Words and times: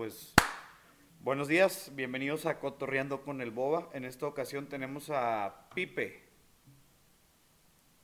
pues 0.00 0.32
buenos 1.20 1.46
días, 1.46 1.92
bienvenidos 1.94 2.46
a 2.46 2.58
Cotorreando 2.58 3.20
con 3.20 3.42
el 3.42 3.50
Boba. 3.50 3.90
En 3.92 4.06
esta 4.06 4.26
ocasión 4.26 4.66
tenemos 4.66 5.10
a 5.10 5.68
Pipe. 5.74 6.22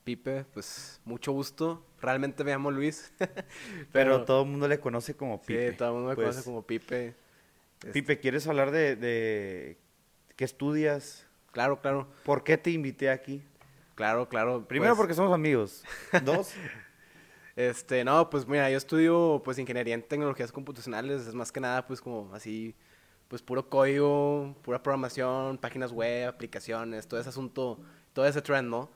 Pipe, 0.04 0.45
pues 0.53 1.01
mucho 1.06 1.32
gusto. 1.32 1.87
Realmente 2.03 2.45
me 2.45 2.51
llamo 2.51 2.71
Luis. 2.71 3.14
Pero, 3.93 4.27
todo 4.27 4.43
el 4.43 4.51
mundo 4.51 4.69
le 4.69 4.79
conoce 4.79 5.17
como 5.17 5.40
Pipe. 5.40 5.71
Sí, 5.71 5.77
todo 5.79 5.88
el 5.88 5.95
mundo 5.95 6.11
me 6.11 6.17
Pues, 6.17 6.27
conoce 6.29 6.45
como 6.45 6.67
Pipe. 6.67 7.14
Este, 7.77 7.93
Pipe, 7.93 8.21
¿quieres 8.21 8.47
hablar 8.47 8.73
de, 8.73 8.95
de 8.97 9.79
qué 10.37 10.45
estudias? 10.45 11.27
Claro, 11.51 11.81
claro, 11.81 12.09
¿Por 12.27 12.45
qué 12.45 12.59
te 12.59 12.73
invité 12.73 13.09
aquí? 13.09 13.43
claro, 13.95 14.29
claro. 14.29 14.69
Primero 14.69 14.93
pues, 14.93 14.99
porque 14.99 15.15
somos 15.15 15.33
amigos. 15.33 15.83
Dos, 16.27 16.53
Este, 17.57 18.04
no, 18.04 18.29
pues 18.29 18.46
mira, 18.46 18.70
yo 18.70 18.77
estudio 18.77 19.41
pues 19.43 19.59
ingeniería 19.59 19.95
en 19.95 20.02
tecnologías 20.02 20.52
computacionales, 20.52 21.27
es 21.27 21.34
más 21.34 21.50
que 21.50 21.61
nada 21.61 21.86
pues 21.86 22.02
como 22.02 22.34
así, 22.34 22.75
pues 23.29 23.43
puro 23.43 23.68
código, 23.71 24.54
pura 24.62 24.82
programación, 24.82 25.57
páginas 25.58 25.90
web, 25.90 26.29
aplicaciones, 26.29 27.08
todo 27.08 27.18
ese 27.18 27.31
asunto, 27.31 27.81
todo 28.12 28.26
ese 28.26 28.43
trend, 28.43 28.68
¿no? 28.68 28.90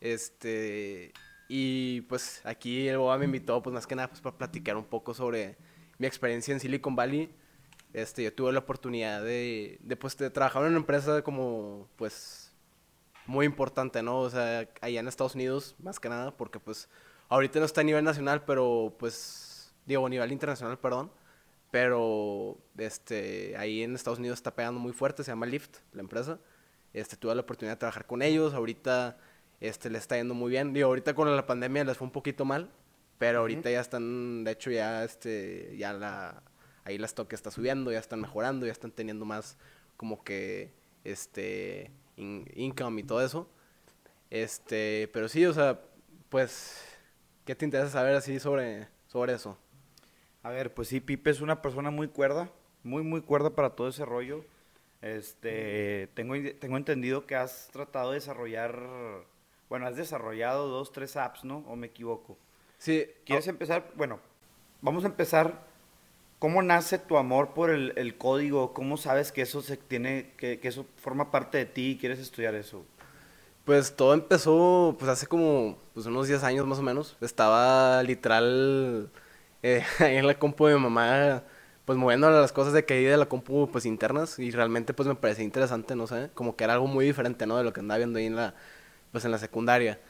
Este, 0.00 1.12
y 1.48 2.00
pues 2.02 2.42
aquí 2.44 2.88
el 2.88 2.98
Boba 2.98 3.18
me 3.18 3.26
invitó 3.26 3.62
pues 3.62 3.72
más 3.72 3.86
que 3.86 3.94
nada 3.94 4.08
pues 4.08 4.20
para 4.20 4.36
platicar 4.36 4.76
un 4.76 4.84
poco 4.84 5.14
sobre 5.14 5.56
mi 5.98 6.06
experiencia 6.08 6.52
en 6.52 6.60
Silicon 6.60 6.96
Valley. 6.96 7.32
Este, 7.92 8.24
yo 8.24 8.34
tuve 8.34 8.52
la 8.52 8.60
oportunidad 8.60 9.22
de, 9.22 9.78
de 9.80 9.96
pues 9.96 10.16
de 10.16 10.30
trabajar 10.30 10.62
en 10.62 10.70
una 10.70 10.78
empresa 10.78 11.22
como 11.22 11.88
pues 11.96 12.52
muy 13.26 13.46
importante, 13.46 14.02
¿no? 14.02 14.20
O 14.20 14.30
sea, 14.30 14.68
allá 14.80 15.00
en 15.00 15.08
Estados 15.08 15.36
Unidos, 15.36 15.76
más 15.78 16.00
que 16.00 16.08
nada, 16.08 16.36
porque 16.36 16.58
pues 16.58 16.88
ahorita 17.32 17.58
no 17.58 17.64
está 17.64 17.80
a 17.80 17.84
nivel 17.84 18.04
nacional, 18.04 18.44
pero 18.44 18.94
pues, 18.98 19.72
digo, 19.86 20.06
a 20.06 20.08
nivel 20.08 20.32
internacional, 20.32 20.78
perdón. 20.78 21.10
Pero, 21.70 22.58
este, 22.76 23.56
ahí 23.56 23.82
en 23.82 23.94
Estados 23.94 24.18
Unidos 24.18 24.38
está 24.38 24.54
pegando 24.54 24.78
muy 24.78 24.92
fuerte, 24.92 25.24
se 25.24 25.30
llama 25.30 25.46
Lyft, 25.46 25.78
la 25.92 26.02
empresa. 26.02 26.38
Este, 26.92 27.16
tuve 27.16 27.34
la 27.34 27.40
oportunidad 27.40 27.76
de 27.76 27.78
trabajar 27.78 28.06
con 28.06 28.20
ellos, 28.20 28.52
ahorita, 28.52 29.16
este, 29.60 29.88
les 29.88 30.02
está 30.02 30.16
yendo 30.16 30.34
muy 30.34 30.50
bien. 30.50 30.74
Digo, 30.74 30.88
ahorita 30.88 31.14
con 31.14 31.34
la 31.34 31.46
pandemia 31.46 31.84
les 31.84 31.96
fue 31.96 32.06
un 32.06 32.12
poquito 32.12 32.44
mal, 32.44 32.70
pero 33.18 33.38
ahorita 33.38 33.70
ya 33.70 33.80
están, 33.80 34.44
de 34.44 34.50
hecho, 34.50 34.70
ya, 34.70 35.02
este, 35.02 35.74
ya 35.78 35.94
la, 35.94 36.42
ahí 36.84 36.98
la 36.98 37.06
stock 37.06 37.32
está 37.32 37.50
subiendo, 37.50 37.90
ya 37.90 38.00
están 38.00 38.20
mejorando, 38.20 38.66
ya 38.66 38.72
están 38.72 38.90
teniendo 38.92 39.24
más, 39.24 39.56
como 39.96 40.22
que, 40.22 40.74
este, 41.04 41.90
in- 42.16 42.46
income 42.54 43.00
y 43.00 43.04
todo 43.04 43.24
eso. 43.24 43.48
Este, 44.28 45.08
pero 45.14 45.28
sí, 45.28 45.46
o 45.46 45.54
sea, 45.54 45.80
pues, 46.28 46.84
¿qué 47.44 47.54
te 47.54 47.64
interesa 47.64 47.90
saber 47.90 48.14
así 48.14 48.38
sobre, 48.38 48.88
sobre 49.06 49.34
eso? 49.34 49.58
A 50.42 50.50
ver, 50.50 50.74
pues 50.74 50.88
sí, 50.88 51.00
Pipe 51.00 51.30
es 51.30 51.40
una 51.40 51.62
persona 51.62 51.90
muy 51.90 52.08
cuerda, 52.08 52.50
muy, 52.82 53.02
muy 53.02 53.20
cuerda 53.20 53.50
para 53.50 53.70
todo 53.70 53.88
ese 53.88 54.04
rollo. 54.04 54.44
Este, 55.00 56.08
tengo, 56.14 56.34
tengo 56.58 56.76
entendido 56.76 57.26
que 57.26 57.36
has 57.36 57.68
tratado 57.72 58.10
de 58.10 58.16
desarrollar, 58.16 58.80
bueno, 59.68 59.86
has 59.86 59.96
desarrollado 59.96 60.68
dos, 60.68 60.92
tres 60.92 61.16
apps, 61.16 61.44
¿no? 61.44 61.58
¿O 61.68 61.76
me 61.76 61.88
equivoco? 61.88 62.36
Sí, 62.78 63.06
¿Quieres 63.24 63.46
empezar? 63.48 63.90
Bueno, 63.94 64.20
vamos 64.80 65.04
a 65.04 65.08
empezar. 65.08 65.70
¿Cómo 66.38 66.60
nace 66.60 66.98
tu 66.98 67.16
amor 67.16 67.54
por 67.54 67.70
el, 67.70 67.92
el 67.94 68.18
código? 68.18 68.74
¿Cómo 68.74 68.96
sabes 68.96 69.30
que 69.30 69.42
eso 69.42 69.62
se 69.62 69.76
tiene, 69.76 70.32
que, 70.36 70.58
que 70.58 70.66
eso 70.66 70.86
forma 70.96 71.30
parte 71.30 71.58
de 71.58 71.66
ti 71.66 71.90
y 71.90 71.98
quieres 71.98 72.18
estudiar 72.18 72.56
eso? 72.56 72.84
Pues 73.64 73.94
todo 73.94 74.14
empezó 74.14 74.96
pues 74.98 75.08
hace 75.10 75.26
como 75.26 75.78
pues, 75.94 76.06
unos 76.06 76.26
10 76.26 76.42
años 76.42 76.66
más 76.66 76.78
o 76.78 76.82
menos. 76.82 77.16
Estaba 77.20 78.02
literal 78.02 79.10
eh, 79.62 79.84
ahí 80.00 80.16
en 80.16 80.26
la 80.26 80.38
compu 80.38 80.66
de 80.66 80.74
mi 80.74 80.80
mamá 80.80 81.44
pues 81.84 81.98
moviendo 81.98 82.30
las 82.30 82.52
cosas 82.52 82.72
de 82.72 82.84
que 82.84 82.94
hay 82.94 83.04
de 83.04 83.16
la 83.16 83.26
compu 83.26 83.68
pues 83.70 83.86
internas 83.86 84.38
y 84.38 84.50
realmente 84.52 84.94
pues 84.94 85.08
me 85.08 85.16
parecía 85.16 85.44
interesante, 85.44 85.96
no 85.96 86.06
sé, 86.06 86.30
como 86.34 86.54
que 86.56 86.64
era 86.64 86.74
algo 86.74 86.86
muy 86.86 87.04
diferente, 87.06 87.46
¿no? 87.46 87.56
De 87.56 87.64
lo 87.64 87.72
que 87.72 87.80
andaba 87.80 87.98
viendo 87.98 88.18
ahí 88.18 88.26
en 88.26 88.36
la 88.36 88.54
pues 89.12 89.24
en 89.24 89.30
la 89.32 89.38
secundaria. 89.38 90.00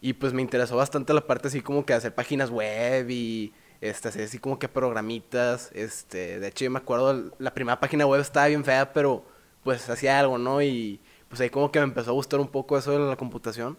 Y 0.00 0.14
pues 0.14 0.32
me 0.32 0.42
interesó 0.42 0.76
bastante 0.76 1.12
la 1.14 1.26
parte 1.26 1.48
así 1.48 1.60
como 1.62 1.84
que 1.86 1.94
hacer 1.94 2.14
páginas 2.14 2.50
web 2.50 3.10
y 3.10 3.52
este 3.80 4.08
hacer 4.08 4.24
así 4.24 4.38
como 4.38 4.58
que 4.58 4.68
programitas, 4.68 5.70
este, 5.74 6.40
de 6.40 6.48
hecho 6.48 6.64
yo 6.64 6.70
me 6.70 6.78
acuerdo 6.78 7.32
la 7.38 7.54
primera 7.54 7.80
página 7.80 8.06
web 8.06 8.20
estaba 8.20 8.46
bien 8.48 8.64
fea, 8.64 8.92
pero 8.92 9.24
pues 9.64 9.88
hacía 9.90 10.18
algo, 10.20 10.38
¿no? 10.38 10.62
Y 10.62 11.00
pues 11.30 11.40
ahí 11.40 11.48
como 11.48 11.70
que 11.70 11.78
me 11.78 11.84
empezó 11.84 12.10
a 12.10 12.12
gustar 12.12 12.40
un 12.40 12.48
poco 12.48 12.76
eso 12.76 12.90
de 12.90 13.08
la 13.08 13.16
computación. 13.16 13.78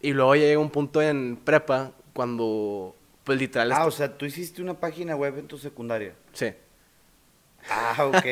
Y 0.00 0.12
luego 0.12 0.34
ya 0.34 0.42
llegó 0.42 0.60
un 0.60 0.70
punto 0.70 1.00
en 1.00 1.36
prepa 1.36 1.92
cuando, 2.12 2.96
pues 3.22 3.38
literal... 3.38 3.70
Ah, 3.72 3.86
o 3.86 3.92
sea, 3.92 4.18
tú 4.18 4.26
hiciste 4.26 4.60
una 4.60 4.74
página 4.74 5.14
web 5.14 5.38
en 5.38 5.46
tu 5.46 5.56
secundaria. 5.56 6.14
Sí. 6.32 6.52
Ah, 7.70 8.04
ok. 8.04 8.26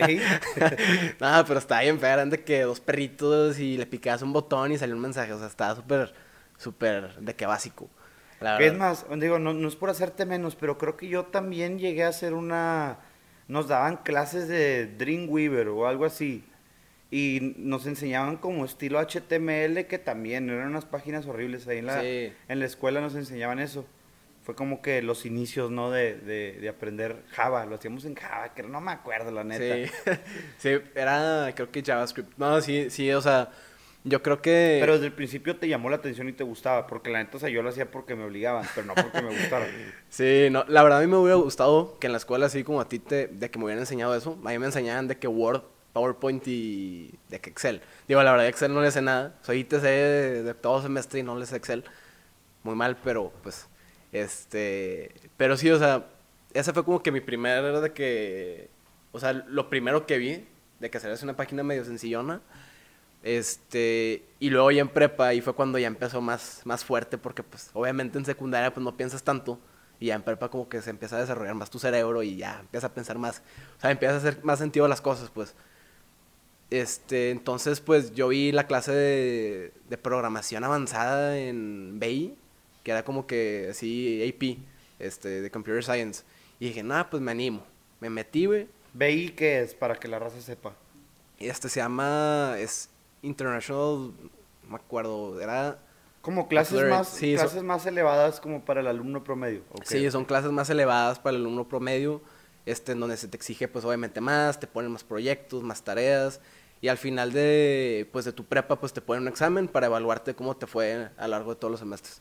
Nada, 1.21 1.45
pero 1.47 1.61
estaba 1.61 1.83
bien 1.83 2.01
fea, 2.01 2.27
de 2.27 2.43
que 2.43 2.63
dos 2.63 2.81
perritos 2.81 3.61
y 3.61 3.79
le 3.79 3.87
picabas 3.87 4.23
un 4.23 4.33
botón 4.33 4.73
y 4.73 4.77
salió 4.77 4.97
un 4.97 5.03
mensaje. 5.03 5.33
O 5.33 5.39
sea, 5.39 5.47
estaba 5.47 5.77
súper, 5.77 6.13
súper 6.59 7.15
de 7.21 7.37
que 7.37 7.47
básico. 7.47 7.89
La 8.41 8.59
¿Qué 8.59 8.67
es 8.67 8.75
más? 8.77 9.07
Digo, 9.19 9.39
no, 9.39 9.55
no 9.55 9.69
es 9.69 9.77
por 9.77 9.89
hacerte 9.89 10.27
menos, 10.27 10.57
pero 10.57 10.79
creo 10.79 10.97
que 10.97 11.07
yo 11.07 11.27
también 11.27 11.79
llegué 11.79 12.03
a 12.03 12.09
hacer 12.09 12.35
una... 12.35 12.99
Nos 13.47 13.69
daban 13.69 13.99
clases 13.99 14.49
de 14.49 14.89
Dreamweaver 14.89 15.69
o 15.69 15.87
algo 15.87 16.05
así. 16.05 16.45
Y 17.13 17.55
nos 17.59 17.87
enseñaban 17.87 18.39
como 18.39 18.65
estilo 18.65 18.99
HTML, 18.99 19.85
que 19.87 19.99
también 20.03 20.49
eran 20.49 20.69
unas 20.69 20.87
páginas 20.87 21.27
horribles. 21.27 21.69
Ahí 21.69 21.79
en 21.79 21.87
la, 21.87 22.01
Sí. 22.01 22.33
en 22.49 22.59
la 22.59 22.65
escuela 22.65 23.03
nos 23.03 23.15
enseñaban 23.15 23.59
eso. 23.59 23.85
Fue 24.45 24.55
como 24.57 24.81
que 24.81 25.03
los 25.03 25.27
inicios, 25.27 25.71
¿no? 25.71 25.91
De, 25.91 26.17
de, 26.17 26.59
de 26.59 26.69
aprender 26.71 27.23
Java. 27.31 27.67
Lo 27.67 27.75
hacíamos 27.75 28.07
en 28.07 28.15
Java, 28.15 28.55
que 28.55 28.63
no 28.63 28.81
me 28.81 28.93
acuerdo, 28.93 29.31
la 29.31 29.45
neta. 29.45 29.91
Sí. 30.07 30.13
sí, 30.59 30.69
era 30.95 31.53
creo 31.55 31.71
que 31.71 31.83
JavaScript. 31.83 32.33
No, 32.39 32.61
sí, 32.63 32.89
sí, 32.89 33.13
o 33.13 33.21
sea, 33.21 33.51
yo 34.05 34.21
creo 34.23 34.41
que... 34.43 34.79
Pero 34.81 34.95
desde 34.95 35.07
el 35.07 35.13
principio 35.13 35.57
te 35.59 35.69
llamó 35.69 35.91
la 35.91 35.97
atención 35.97 36.29
y 36.31 36.33
te 36.33 36.43
gustaba. 36.45 36.87
Porque 36.87 37.11
la 37.11 37.23
neta, 37.23 37.37
o 37.37 37.41
sea, 37.41 37.51
yo 37.51 37.63
lo 37.63 37.69
hacía 37.69 37.91
porque 37.91 38.17
me 38.17 38.25
obligaban, 38.25 38.65
pero 38.75 38.87
no 38.87 38.95
porque 38.95 39.21
me 39.21 39.29
gustara. 39.29 39.67
Sí, 40.09 40.49
no, 40.51 40.65
la 40.67 40.83
verdad 40.83 40.99
a 40.99 41.03
mí 41.03 41.09
me 41.09 41.19
hubiera 41.19 41.37
gustado 41.37 41.99
que 42.01 42.07
en 42.07 42.13
la 42.13 42.19
escuela, 42.19 42.47
así 42.47 42.65
como 42.65 42.81
a 42.81 42.89
ti, 42.89 42.99
te, 42.99 43.27
de 43.29 43.51
que 43.51 43.59
me 43.59 43.67
hubieran 43.67 43.83
enseñado 43.83 44.17
eso, 44.17 44.39
a 44.45 44.49
mí 44.49 44.59
me 44.59 44.67
enseñaban 44.67 45.09
de 45.09 45.19
que 45.19 45.29
Word, 45.29 45.63
PowerPoint 45.93 46.47
y 46.47 47.15
de 47.29 47.41
que 47.41 47.51
Excel. 47.51 47.83
Digo, 48.09 48.23
la 48.23 48.33
verdad, 48.33 48.49
Excel 48.49 48.73
no 48.73 48.81
le 48.83 48.91
sé 48.91 49.03
nada. 49.03 49.35
Soy 49.43 49.61
ITC 49.61 49.83
de, 49.83 50.55
todo 50.61 50.83
semestre 50.83 51.21
y 51.21 51.23
no 51.23 51.39
le 51.39 51.47
sé 51.47 51.57
Excel. 51.57 51.85
Muy 52.63 52.75
mal, 52.75 52.97
pero 53.03 53.33
pues, 53.43 53.69
este, 54.13 55.13
pero 55.37 55.57
sí, 55.57 55.71
o 55.71 55.79
sea, 55.79 56.07
ese 56.55 56.73
fue 56.73 56.85
como 56.85 57.03
que 57.03 57.13
mi 57.13 57.21
primer, 57.21 57.81
de 57.81 57.93
que, 57.93 58.71
o 59.13 59.21
sea, 59.21 59.33
lo 59.33 59.69
primero 59.69 60.07
que 60.07 60.19
vi, 60.19 60.47
de 60.81 60.91
que 60.91 60.99
hacer 60.99 61.17
una 61.23 61.37
página 61.37 61.63
medio 61.63 61.85
sencillona. 61.85 62.41
Este, 63.23 64.25
y 64.41 64.51
luego 64.51 64.71
ya 64.73 64.81
en 64.83 64.89
prepa, 64.89 65.29
ahí 65.29 65.41
fue 65.41 65.55
cuando 65.55 65.79
ya 65.79 65.87
empezó 65.87 66.21
más, 66.21 66.63
más 66.65 66.85
fuerte, 66.85 67.19
porque 67.19 67.43
pues 67.43 67.71
obviamente 67.73 68.19
en 68.19 68.25
secundaria 68.25 68.75
pues 68.75 68.83
no 68.83 68.97
piensas 68.97 69.23
tanto, 69.23 69.61
y 70.01 70.07
ya 70.07 70.17
en 70.17 70.23
prepa 70.23 70.49
como 70.49 70.69
que 70.69 70.83
se 70.83 70.91
empieza 70.91 71.17
a 71.17 71.21
desarrollar 71.21 71.55
más 71.55 71.71
tu 71.71 71.79
cerebro 71.79 72.25
y 72.25 72.37
ya 72.37 72.59
empieza 72.61 72.89
a 72.89 72.95
pensar 72.95 73.19
más, 73.19 73.43
o 73.79 73.81
sea, 73.81 73.93
empieza 73.93 74.15
a 74.17 74.19
hacer 74.19 74.41
más 74.43 74.59
sentido 74.59 74.89
las 74.89 75.01
cosas, 75.01 75.31
pues. 75.31 75.55
Este, 76.73 77.31
entonces 77.31 77.81
pues 77.81 78.15
yo 78.15 78.29
vi 78.29 78.51
la 78.51 78.67
clase 78.67 78.93
de, 78.93 79.73
de 79.91 79.99
programación 79.99 80.65
avanzada 80.65 81.39
en 81.39 82.01
BI, 82.01 82.35
que 82.83 82.93
era 82.93 83.05
como 83.05 83.27
que 83.27 83.69
así 83.71 84.27
AP, 84.27 84.57
este, 84.99 85.43
de 85.43 85.51
Computer 85.51 85.85
Science, 85.85 86.25
y 86.59 86.69
dije, 86.69 86.83
nada, 86.83 87.11
pues 87.11 87.23
me 87.23 87.31
animo, 87.31 87.63
me 88.01 88.09
metí, 88.09 88.47
güey, 88.47 88.69
¿BI 88.95 89.33
qué 89.37 89.61
es? 89.61 89.75
Para 89.75 89.97
que 89.97 90.09
la 90.09 90.19
raza 90.19 90.41
sepa. 90.41 90.75
este 91.39 91.69
se 91.69 91.81
llama, 91.81 92.57
es 92.59 92.89
International, 93.21 94.13
no 94.63 94.71
me 94.71 94.77
acuerdo, 94.77 95.43
era... 95.43 95.79
Como 96.23 96.49
clases 96.49 96.73
Accelerate, 96.73 96.99
más, 96.99 97.09
sí, 97.11 97.35
clases 97.35 97.63
más 97.63 97.85
elevadas 97.85 98.41
como 98.41 98.65
para 98.65 98.81
el 98.81 98.87
alumno 98.87 99.23
promedio. 99.23 99.63
Sí, 99.85 100.11
son 100.11 100.25
clases 100.25 100.53
más 100.53 100.71
elevadas 100.71 101.19
para 101.19 101.37
el 101.37 101.43
alumno 101.43 101.69
promedio, 101.69 102.23
este, 102.65 102.93
en 102.93 103.01
donde 103.01 103.19
se 103.19 103.29
te 103.29 103.37
exige, 103.37 103.69
pues, 103.69 103.85
obviamente 103.85 104.23
más, 104.23 104.59
te 104.59 104.67
ponen 104.67 104.91
más 104.91 105.05
proyectos, 105.05 105.63
más 105.63 105.83
tareas, 105.83 106.41
y 106.83 106.89
al 106.89 106.99
final 106.99 107.33
de, 107.33 108.09
pues, 108.13 108.25
de 108.25 108.33
tu 108.33 108.45
prepa, 108.45 108.79
pues, 108.81 108.93
te 108.93 109.01
ponen 109.01 109.23
un 109.23 109.29
examen 109.29 109.69
para 109.69 109.87
evaluarte 109.87 110.35
cómo 110.35 110.57
te 110.57 110.67
fue 110.67 111.11
a 111.17 111.23
lo 111.23 111.31
largo 111.31 111.55
de 111.55 111.61
todos 111.61 111.71
los 111.71 111.81
semestres. 111.81 112.21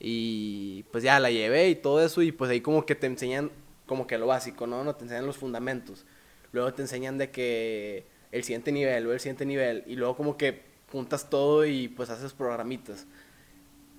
Y, 0.00 0.84
pues, 0.90 1.04
ya 1.04 1.20
la 1.20 1.30
llevé 1.30 1.68
y 1.68 1.76
todo 1.76 2.02
eso, 2.02 2.22
y, 2.22 2.32
pues, 2.32 2.50
ahí 2.50 2.62
como 2.62 2.86
que 2.86 2.94
te 2.94 3.06
enseñan 3.06 3.50
como 3.84 4.06
que 4.06 4.16
lo 4.16 4.26
básico, 4.26 4.66
¿no? 4.66 4.84
No 4.84 4.96
te 4.96 5.04
enseñan 5.04 5.26
los 5.26 5.36
fundamentos. 5.36 6.06
Luego 6.52 6.72
te 6.72 6.80
enseñan 6.80 7.18
de 7.18 7.30
que 7.30 8.06
el 8.32 8.42
siguiente 8.42 8.72
nivel, 8.72 9.02
luego 9.04 9.12
el 9.14 9.20
siguiente 9.20 9.44
nivel, 9.44 9.84
y 9.86 9.96
luego 9.96 10.16
como 10.16 10.38
que 10.38 10.62
juntas 10.90 11.28
todo 11.28 11.66
y, 11.66 11.88
pues, 11.88 12.08
haces 12.08 12.32
programitas. 12.32 13.06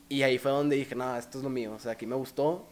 Y 0.09 0.23
ahí 0.23 0.39
fue 0.39 0.49
donde 0.49 0.77
dije, 0.77 0.95
no, 0.95 1.15
esto 1.15 1.37
es 1.37 1.43
lo 1.43 1.51
mío. 1.51 1.73
O 1.73 1.79
sea, 1.79 1.91
aquí 1.91 2.07
me 2.07 2.15
gustó. 2.15 2.65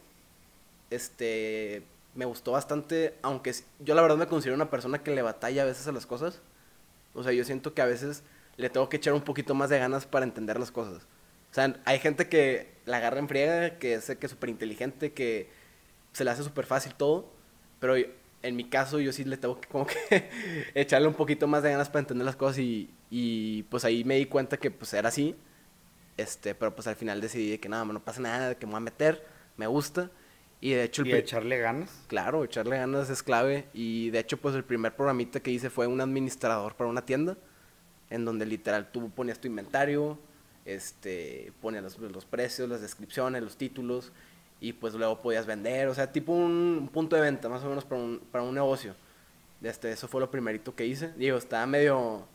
Este, 0.89 1.83
me 2.15 2.25
gustó 2.25 2.53
bastante, 2.53 3.13
aunque 3.21 3.53
yo 3.79 3.93
la 3.93 4.01
verdad 4.01 4.17
me 4.17 4.25
considero 4.25 4.55
una 4.55 4.71
persona 4.71 5.03
que 5.03 5.11
le 5.13 5.21
batalla 5.21 5.61
a 5.61 5.65
veces 5.65 5.87
a 5.87 5.91
las 5.91 6.07
cosas. 6.07 6.41
O 7.13 7.23
sea, 7.23 7.33
yo 7.33 7.43
siento 7.43 7.73
que 7.73 7.81
a 7.81 7.85
veces 7.85 8.23
le 8.57 8.69
tengo 8.69 8.89
que 8.89 8.97
echar 8.97 9.13
un 9.13 9.21
poquito 9.21 9.55
más 9.55 9.69
de 9.69 9.79
ganas 9.79 10.05
para 10.05 10.25
entender 10.25 10.59
las 10.59 10.71
cosas. 10.71 11.03
O 11.51 11.53
sea, 11.53 11.75
hay 11.85 11.99
gente 11.99 12.29
que 12.29 12.73
la 12.85 12.97
agarra 12.97 13.19
en 13.19 13.27
friega, 13.27 13.79
que 13.79 13.99
sé 14.01 14.17
que 14.17 14.27
es 14.27 14.31
súper 14.31 14.49
inteligente, 14.49 15.13
que 15.13 15.49
se 16.13 16.23
le 16.23 16.31
hace 16.31 16.43
súper 16.43 16.65
fácil 16.65 16.93
todo. 16.95 17.31
Pero 17.79 17.95
en 18.41 18.55
mi 18.55 18.69
caso 18.69 18.99
yo 18.99 19.11
sí 19.13 19.23
le 19.25 19.37
tengo 19.37 19.59
que 19.59 19.67
como 19.69 19.85
que 19.87 20.29
echarle 20.75 21.07
un 21.07 21.13
poquito 21.15 21.47
más 21.47 21.63
de 21.63 21.71
ganas 21.71 21.89
para 21.89 22.01
entender 22.01 22.25
las 22.25 22.35
cosas 22.35 22.59
y, 22.59 22.91
y 23.09 23.63
pues 23.63 23.85
ahí 23.85 24.03
me 24.03 24.15
di 24.15 24.25
cuenta 24.25 24.57
que 24.57 24.71
pues 24.71 24.93
era 24.93 25.09
así. 25.09 25.35
Este, 26.17 26.53
pero 26.55 26.75
pues 26.75 26.87
al 26.87 26.95
final 26.95 27.21
decidí 27.21 27.57
que 27.59 27.69
nada, 27.69 27.85
no 27.85 28.03
pasa 28.03 28.21
nada, 28.21 28.55
que 28.55 28.65
me 28.65 28.73
voy 28.73 28.77
a 28.77 28.81
meter, 28.81 29.25
me 29.57 29.67
gusta. 29.67 30.11
Y 30.61 30.71
de 30.71 30.83
hecho... 30.83 31.03
El 31.03 31.09
y 31.09 31.13
echarle 31.13 31.57
ganas. 31.57 32.03
Claro, 32.07 32.43
echarle 32.43 32.77
ganas 32.77 33.09
es 33.09 33.23
clave. 33.23 33.67
Y 33.73 34.09
de 34.09 34.19
hecho 34.19 34.37
pues 34.37 34.55
el 34.55 34.63
primer 34.63 34.95
programita 34.95 35.39
que 35.39 35.51
hice 35.51 35.69
fue 35.69 35.87
un 35.87 36.01
administrador 36.01 36.75
para 36.75 36.89
una 36.89 37.05
tienda, 37.05 37.37
en 38.09 38.25
donde 38.25 38.45
literal 38.45 38.91
tú 38.91 39.09
ponías 39.11 39.39
tu 39.39 39.47
inventario, 39.47 40.17
este, 40.65 41.53
ponías 41.61 41.83
los, 41.83 41.97
los 41.99 42.25
precios, 42.25 42.69
las 42.69 42.81
descripciones, 42.81 43.41
los 43.41 43.57
títulos, 43.57 44.11
y 44.59 44.73
pues 44.73 44.93
luego 44.93 45.21
podías 45.21 45.45
vender, 45.45 45.87
o 45.87 45.93
sea, 45.93 46.11
tipo 46.11 46.33
un, 46.33 46.89
punto 46.91 47.15
de 47.15 47.21
venta 47.21 47.47
más 47.47 47.63
o 47.63 47.69
menos 47.69 47.85
para 47.85 48.01
un, 48.01 48.19
para 48.31 48.43
un 48.43 48.53
negocio. 48.53 48.93
Este, 49.61 49.91
eso 49.91 50.07
fue 50.07 50.21
lo 50.21 50.29
primerito 50.29 50.75
que 50.75 50.85
hice. 50.85 51.11
Digo, 51.17 51.37
estaba 51.37 51.65
medio 51.65 52.25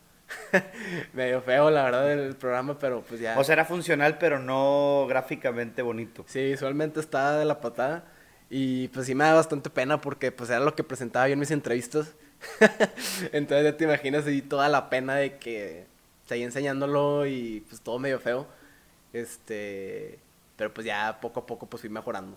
medio 1.12 1.40
feo, 1.42 1.70
la 1.70 1.84
verdad, 1.84 2.12
el 2.12 2.36
programa, 2.36 2.78
pero 2.78 3.02
pues 3.02 3.20
ya. 3.20 3.38
O 3.38 3.44
sea, 3.44 3.54
era 3.54 3.64
funcional, 3.64 4.18
pero 4.18 4.38
no 4.38 5.06
gráficamente 5.08 5.82
bonito. 5.82 6.24
Sí, 6.26 6.42
visualmente 6.42 7.00
estaba 7.00 7.36
de 7.38 7.44
la 7.44 7.60
patada. 7.60 8.04
Y 8.50 8.88
pues 8.88 9.06
sí 9.06 9.14
me 9.14 9.24
da 9.24 9.34
bastante 9.34 9.70
pena 9.70 10.00
porque 10.00 10.30
pues 10.30 10.50
era 10.50 10.60
lo 10.60 10.74
que 10.74 10.84
presentaba 10.84 11.28
yo 11.28 11.32
en 11.32 11.38
mis 11.38 11.50
entrevistas. 11.50 12.14
Entonces 13.32 13.64
ya 13.64 13.76
te 13.76 13.84
imaginas 13.84 14.26
ahí 14.26 14.42
toda 14.42 14.68
la 14.68 14.90
pena 14.90 15.16
de 15.16 15.38
que 15.38 15.86
seguí 16.26 16.42
enseñándolo 16.42 17.26
y 17.26 17.64
pues 17.68 17.80
todo 17.80 17.98
medio 17.98 18.20
feo. 18.20 18.46
Este, 19.12 20.18
pero 20.56 20.72
pues 20.72 20.86
ya 20.86 21.18
poco 21.20 21.40
a 21.40 21.46
poco 21.46 21.66
pues 21.66 21.80
fui 21.80 21.90
mejorando. 21.90 22.36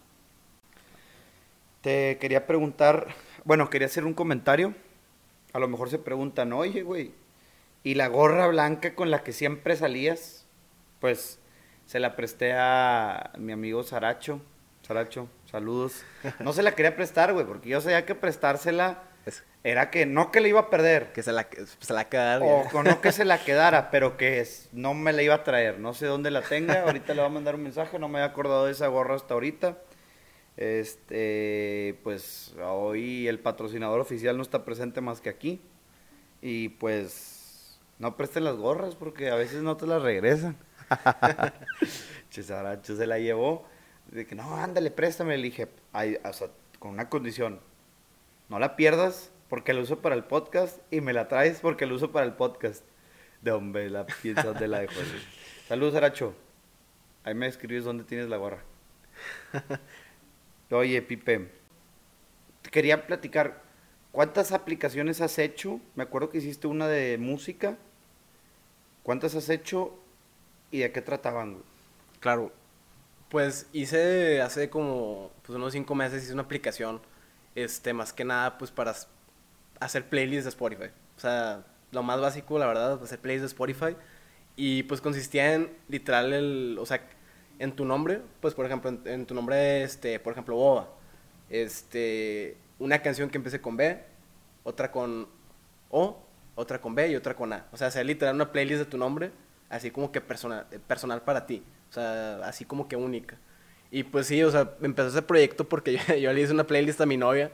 Te 1.82 2.18
quería 2.20 2.48
preguntar, 2.48 3.08
bueno, 3.44 3.70
quería 3.70 3.88
hacer 3.88 4.06
un 4.06 4.14
comentario. 4.14 4.74
A 5.54 5.60
lo 5.60 5.68
mejor 5.68 5.90
se 5.90 6.00
preguntan, 6.00 6.54
oye, 6.54 6.84
güey, 6.84 7.12
y 7.84 7.96
la 7.96 8.08
gorra 8.08 8.48
blanca 8.48 8.96
con 8.96 9.12
la 9.12 9.24
que 9.24 9.32
siempre 9.32 9.76
salías, 9.76 10.46
pues 11.00 11.40
se 11.86 12.00
la 12.00 12.16
presté 12.16 12.54
a 12.54 13.32
mi 13.38 13.54
amigo 13.54 13.84
Saracho. 13.84 14.42
Saracho, 14.88 15.28
saludos. 15.52 16.04
No 16.40 16.54
se 16.54 16.64
la 16.64 16.74
quería 16.74 16.96
prestar, 16.96 17.34
güey, 17.34 17.46
porque 17.46 17.68
yo 17.68 17.82
sabía 17.82 18.06
que 18.06 18.16
prestársela 18.16 19.04
era 19.64 19.90
que 19.90 20.06
no 20.06 20.32
que 20.32 20.40
le 20.40 20.48
iba 20.48 20.62
a 20.62 20.70
perder. 20.70 21.12
Que 21.12 21.24
se 21.24 21.34
la, 21.34 21.48
se 21.80 21.94
la 21.94 22.08
quedara. 22.08 22.46
O, 22.46 22.84
no 22.84 23.02
que 23.02 23.12
se 23.12 23.26
la 23.26 23.44
quedara, 23.44 23.92
pero 23.92 24.16
que 24.16 24.48
no 24.72 24.94
me 24.94 25.12
la 25.12 25.24
iba 25.24 25.36
a 25.36 25.44
traer. 25.44 25.80
No 25.80 25.94
sé 25.94 26.06
dónde 26.06 26.32
la 26.32 26.42
tenga. 26.42 26.84
Ahorita 26.84 27.14
le 27.14 27.20
voy 27.20 27.30
a 27.30 27.34
mandar 27.34 27.56
un 27.56 27.64
mensaje. 27.64 28.00
No 28.00 28.08
me 28.08 28.20
había 28.20 28.32
acordado 28.32 28.66
de 28.66 28.72
esa 28.72 28.88
gorra 28.88 29.16
hasta 29.16 29.34
ahorita. 29.34 29.78
Este, 30.56 32.00
pues 32.04 32.56
hoy 32.64 33.28
el 33.28 33.40
patrocinador 33.40 34.00
oficial 34.00 34.38
no 34.38 34.44
está 34.44 34.64
presente 34.64 35.02
más 35.02 35.20
que 35.20 35.30
aquí. 35.30 35.62
Y 36.42 36.70
pues 36.70 37.78
no 38.00 38.16
presten 38.16 38.46
las 38.46 38.56
gorras 38.56 38.96
porque 38.96 39.32
a 39.32 39.36
veces 39.36 39.64
no 39.64 39.76
te 39.76 39.86
las 39.86 40.02
regresan. 40.02 40.56
Chisaracho 42.30 42.96
se 42.96 43.06
la 43.06 43.20
llevó. 43.20 43.66
De 44.12 44.26
que 44.26 44.36
no, 44.36 44.56
ándale, 44.56 44.92
préstame. 44.92 45.38
Le 45.38 45.44
dije, 45.44 45.68
o 46.24 46.34
sea, 46.34 46.50
con 46.80 46.92
una 46.92 47.10
condición. 47.10 47.60
No 48.50 48.60
la 48.60 48.76
pierdas 48.76 49.32
porque 49.50 49.74
la 49.74 49.82
uso 49.82 50.00
para 50.00 50.16
el 50.16 50.24
podcast 50.24 50.80
y 50.92 51.02
me 51.02 51.14
la 51.14 51.28
traes 51.28 51.60
porque 51.60 51.86
la 51.86 51.94
uso 51.94 52.12
para 52.12 52.26
el 52.26 52.34
podcast. 52.34 52.84
De 53.42 53.52
hombre, 53.52 53.90
la 53.90 54.06
piensas 54.06 54.60
de 54.60 54.68
la 54.68 54.80
de 54.80 54.90
Saludos, 55.68 55.96
Aracho. 55.96 56.34
Ahí 57.24 57.34
me 57.34 57.48
escribes 57.48 57.84
dónde 57.84 58.04
tienes 58.04 58.30
la 58.30 58.38
gorra. 58.38 58.64
Oye, 60.72 61.02
Pipe, 61.02 61.50
quería 62.72 63.06
platicar. 63.06 63.62
¿Cuántas 64.12 64.52
aplicaciones 64.52 65.22
has 65.22 65.38
hecho? 65.38 65.80
Me 65.96 66.04
acuerdo 66.04 66.30
que 66.30 66.40
hiciste 66.40 66.68
una 66.68 66.88
de 66.88 67.18
música. 67.18 67.78
¿Cuántas 69.04 69.36
has 69.36 69.50
hecho 69.50 69.98
y 70.72 70.80
de 70.80 70.92
qué 70.92 71.02
trataban? 71.02 71.58
Claro, 72.20 72.52
pues 73.30 73.68
hice 73.74 74.42
hace 74.42 74.70
como 74.70 75.32
pues 75.44 75.56
unos 75.56 75.74
cinco 75.74 75.96
meses 75.96 76.24
hice 76.24 76.34
una 76.34 76.44
aplicación, 76.44 77.02
este, 77.56 77.94
más 77.94 78.14
que 78.14 78.26
nada 78.26 78.58
pues 78.58 78.72
para 78.72 78.96
hacer 79.80 80.08
playlists 80.10 80.46
de 80.46 80.50
Spotify. 80.50 80.90
O 81.18 81.20
sea, 81.20 81.64
lo 81.92 82.04
más 82.04 82.20
básico, 82.22 82.60
la 82.60 82.68
verdad, 82.68 83.02
hacer 83.04 83.20
playlists 83.20 83.44
de 83.44 83.48
Spotify. 83.48 83.98
Y 84.56 84.84
pues 84.84 85.02
consistía 85.02 85.54
en 85.54 85.72
literal 85.88 86.34
el, 86.34 86.78
o 86.80 86.86
sea, 86.86 87.08
en 87.60 87.76
tu 87.76 87.86
nombre, 87.86 88.22
pues 88.42 88.54
por 88.54 88.66
ejemplo, 88.66 88.92
en, 89.06 89.26
tu 89.26 89.36
nombre, 89.36 89.84
este, 89.84 90.20
por 90.20 90.34
ejemplo, 90.34 90.56
Boba, 90.56 90.90
este, 91.50 92.58
una 92.80 93.00
canción 93.02 93.30
que 93.30 93.38
empiece 93.38 93.62
con 93.62 93.78
B, 93.78 94.04
otra 94.64 94.92
con 94.92 95.28
O 95.90 96.28
otra 96.58 96.82
con 96.82 96.96
B 96.96 97.10
y 97.10 97.16
otra 97.16 97.36
con 97.36 97.54
A. 97.54 97.68
O 97.72 97.78
sea, 97.78 97.88
hacer 97.88 98.06
literal 98.06 98.36
una 98.36 98.52
playlist 98.52 98.80
de 98.80 98.86
tu 98.86 98.98
nombre, 98.98 99.32
así 99.70 99.92
como 99.92 100.12
que 100.12 100.22
personal, 100.22 100.66
personal 100.88 101.22
para 101.22 101.46
ti. 101.46 101.64
O 101.90 101.94
sea, 101.94 102.40
así 102.44 102.66
como 102.66 102.88
que 102.88 102.96
única. 102.96 103.38
Y 103.92 104.04
pues 104.04 104.28
sí, 104.28 104.44
o 104.44 104.52
sea, 104.52 104.72
empezó 104.82 105.10
ese 105.10 105.22
proyecto 105.22 105.68
porque 105.68 105.98
yo, 106.22 106.34
le 106.34 106.42
hice 106.42 106.54
una 106.54 106.66
playlist 106.66 107.02
a 107.02 107.06
mi 107.06 107.18
novia. 107.18 107.52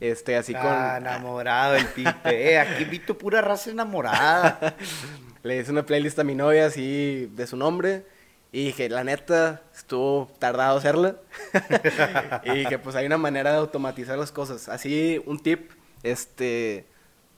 Este, 0.00 0.36
así 0.36 0.52
con. 0.54 0.62
Ah, 0.64 0.96
enamorado 0.98 1.74
el 1.74 1.86
pipe. 1.86 2.52
Eh, 2.52 2.58
aquí 2.58 2.84
vi 2.84 2.98
tu 2.98 3.16
pura 3.16 3.40
raza 3.40 3.70
enamorada. 3.70 4.76
le 5.42 5.58
hice 5.58 5.70
una 5.70 5.84
playlist 5.84 6.18
a 6.18 6.24
mi 6.24 6.34
novia 6.34 6.66
así 6.66 7.30
de 7.34 7.46
su 7.46 7.56
nombre. 7.56 8.04
Y 8.52 8.66
dije, 8.66 8.88
la 8.88 9.04
neta, 9.04 9.62
estuvo 9.74 10.28
tardado 10.38 10.78
hacerla. 10.78 11.16
y 12.44 12.66
que 12.66 12.78
pues 12.78 12.96
hay 12.96 13.06
una 13.06 13.18
manera 13.18 13.52
de 13.52 13.58
automatizar 13.58 14.18
las 14.18 14.32
cosas. 14.32 14.68
Así, 14.68 15.22
un 15.26 15.38
tip, 15.38 15.70
este, 16.02 16.86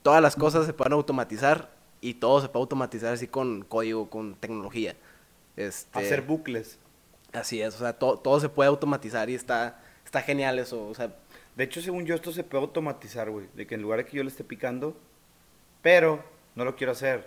todas 0.02 0.22
las 0.22 0.36
cosas 0.36 0.64
se 0.64 0.72
pueden 0.72 0.94
automatizar 0.94 1.70
y 2.00 2.14
todo 2.14 2.40
se 2.40 2.48
puede 2.48 2.62
automatizar 2.62 3.12
así 3.12 3.28
con 3.28 3.62
código, 3.62 4.08
con 4.08 4.36
tecnología. 4.36 4.96
Este, 5.56 5.98
Hacer 5.98 6.22
bucles. 6.22 6.78
Así 7.32 7.62
es, 7.62 7.74
o 7.76 7.78
sea, 7.78 7.94
todo 7.94 8.40
se 8.40 8.48
puede 8.48 8.68
automatizar 8.68 9.30
y 9.30 9.34
está, 9.34 9.80
está 10.04 10.20
genial 10.20 10.58
eso, 10.58 10.86
o 10.86 10.94
sea. 10.94 11.14
De 11.56 11.64
hecho, 11.64 11.80
según 11.80 12.06
yo, 12.06 12.14
esto 12.14 12.32
se 12.32 12.44
puede 12.44 12.64
automatizar, 12.64 13.30
güey. 13.30 13.46
De 13.54 13.66
que 13.66 13.74
en 13.74 13.82
lugar 13.82 13.98
de 13.98 14.06
que 14.06 14.16
yo 14.16 14.22
le 14.22 14.30
esté 14.30 14.44
picando, 14.44 14.96
pero 15.82 16.24
no 16.54 16.64
lo 16.64 16.76
quiero 16.76 16.92
hacer. 16.92 17.26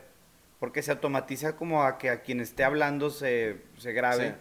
Porque 0.60 0.82
se 0.82 0.92
automatiza 0.92 1.56
como 1.56 1.84
a 1.84 1.98
que 1.98 2.10
a 2.10 2.22
quien 2.22 2.40
esté 2.40 2.64
hablando 2.64 3.10
se, 3.10 3.62
se 3.78 3.92
grabe. 3.94 4.36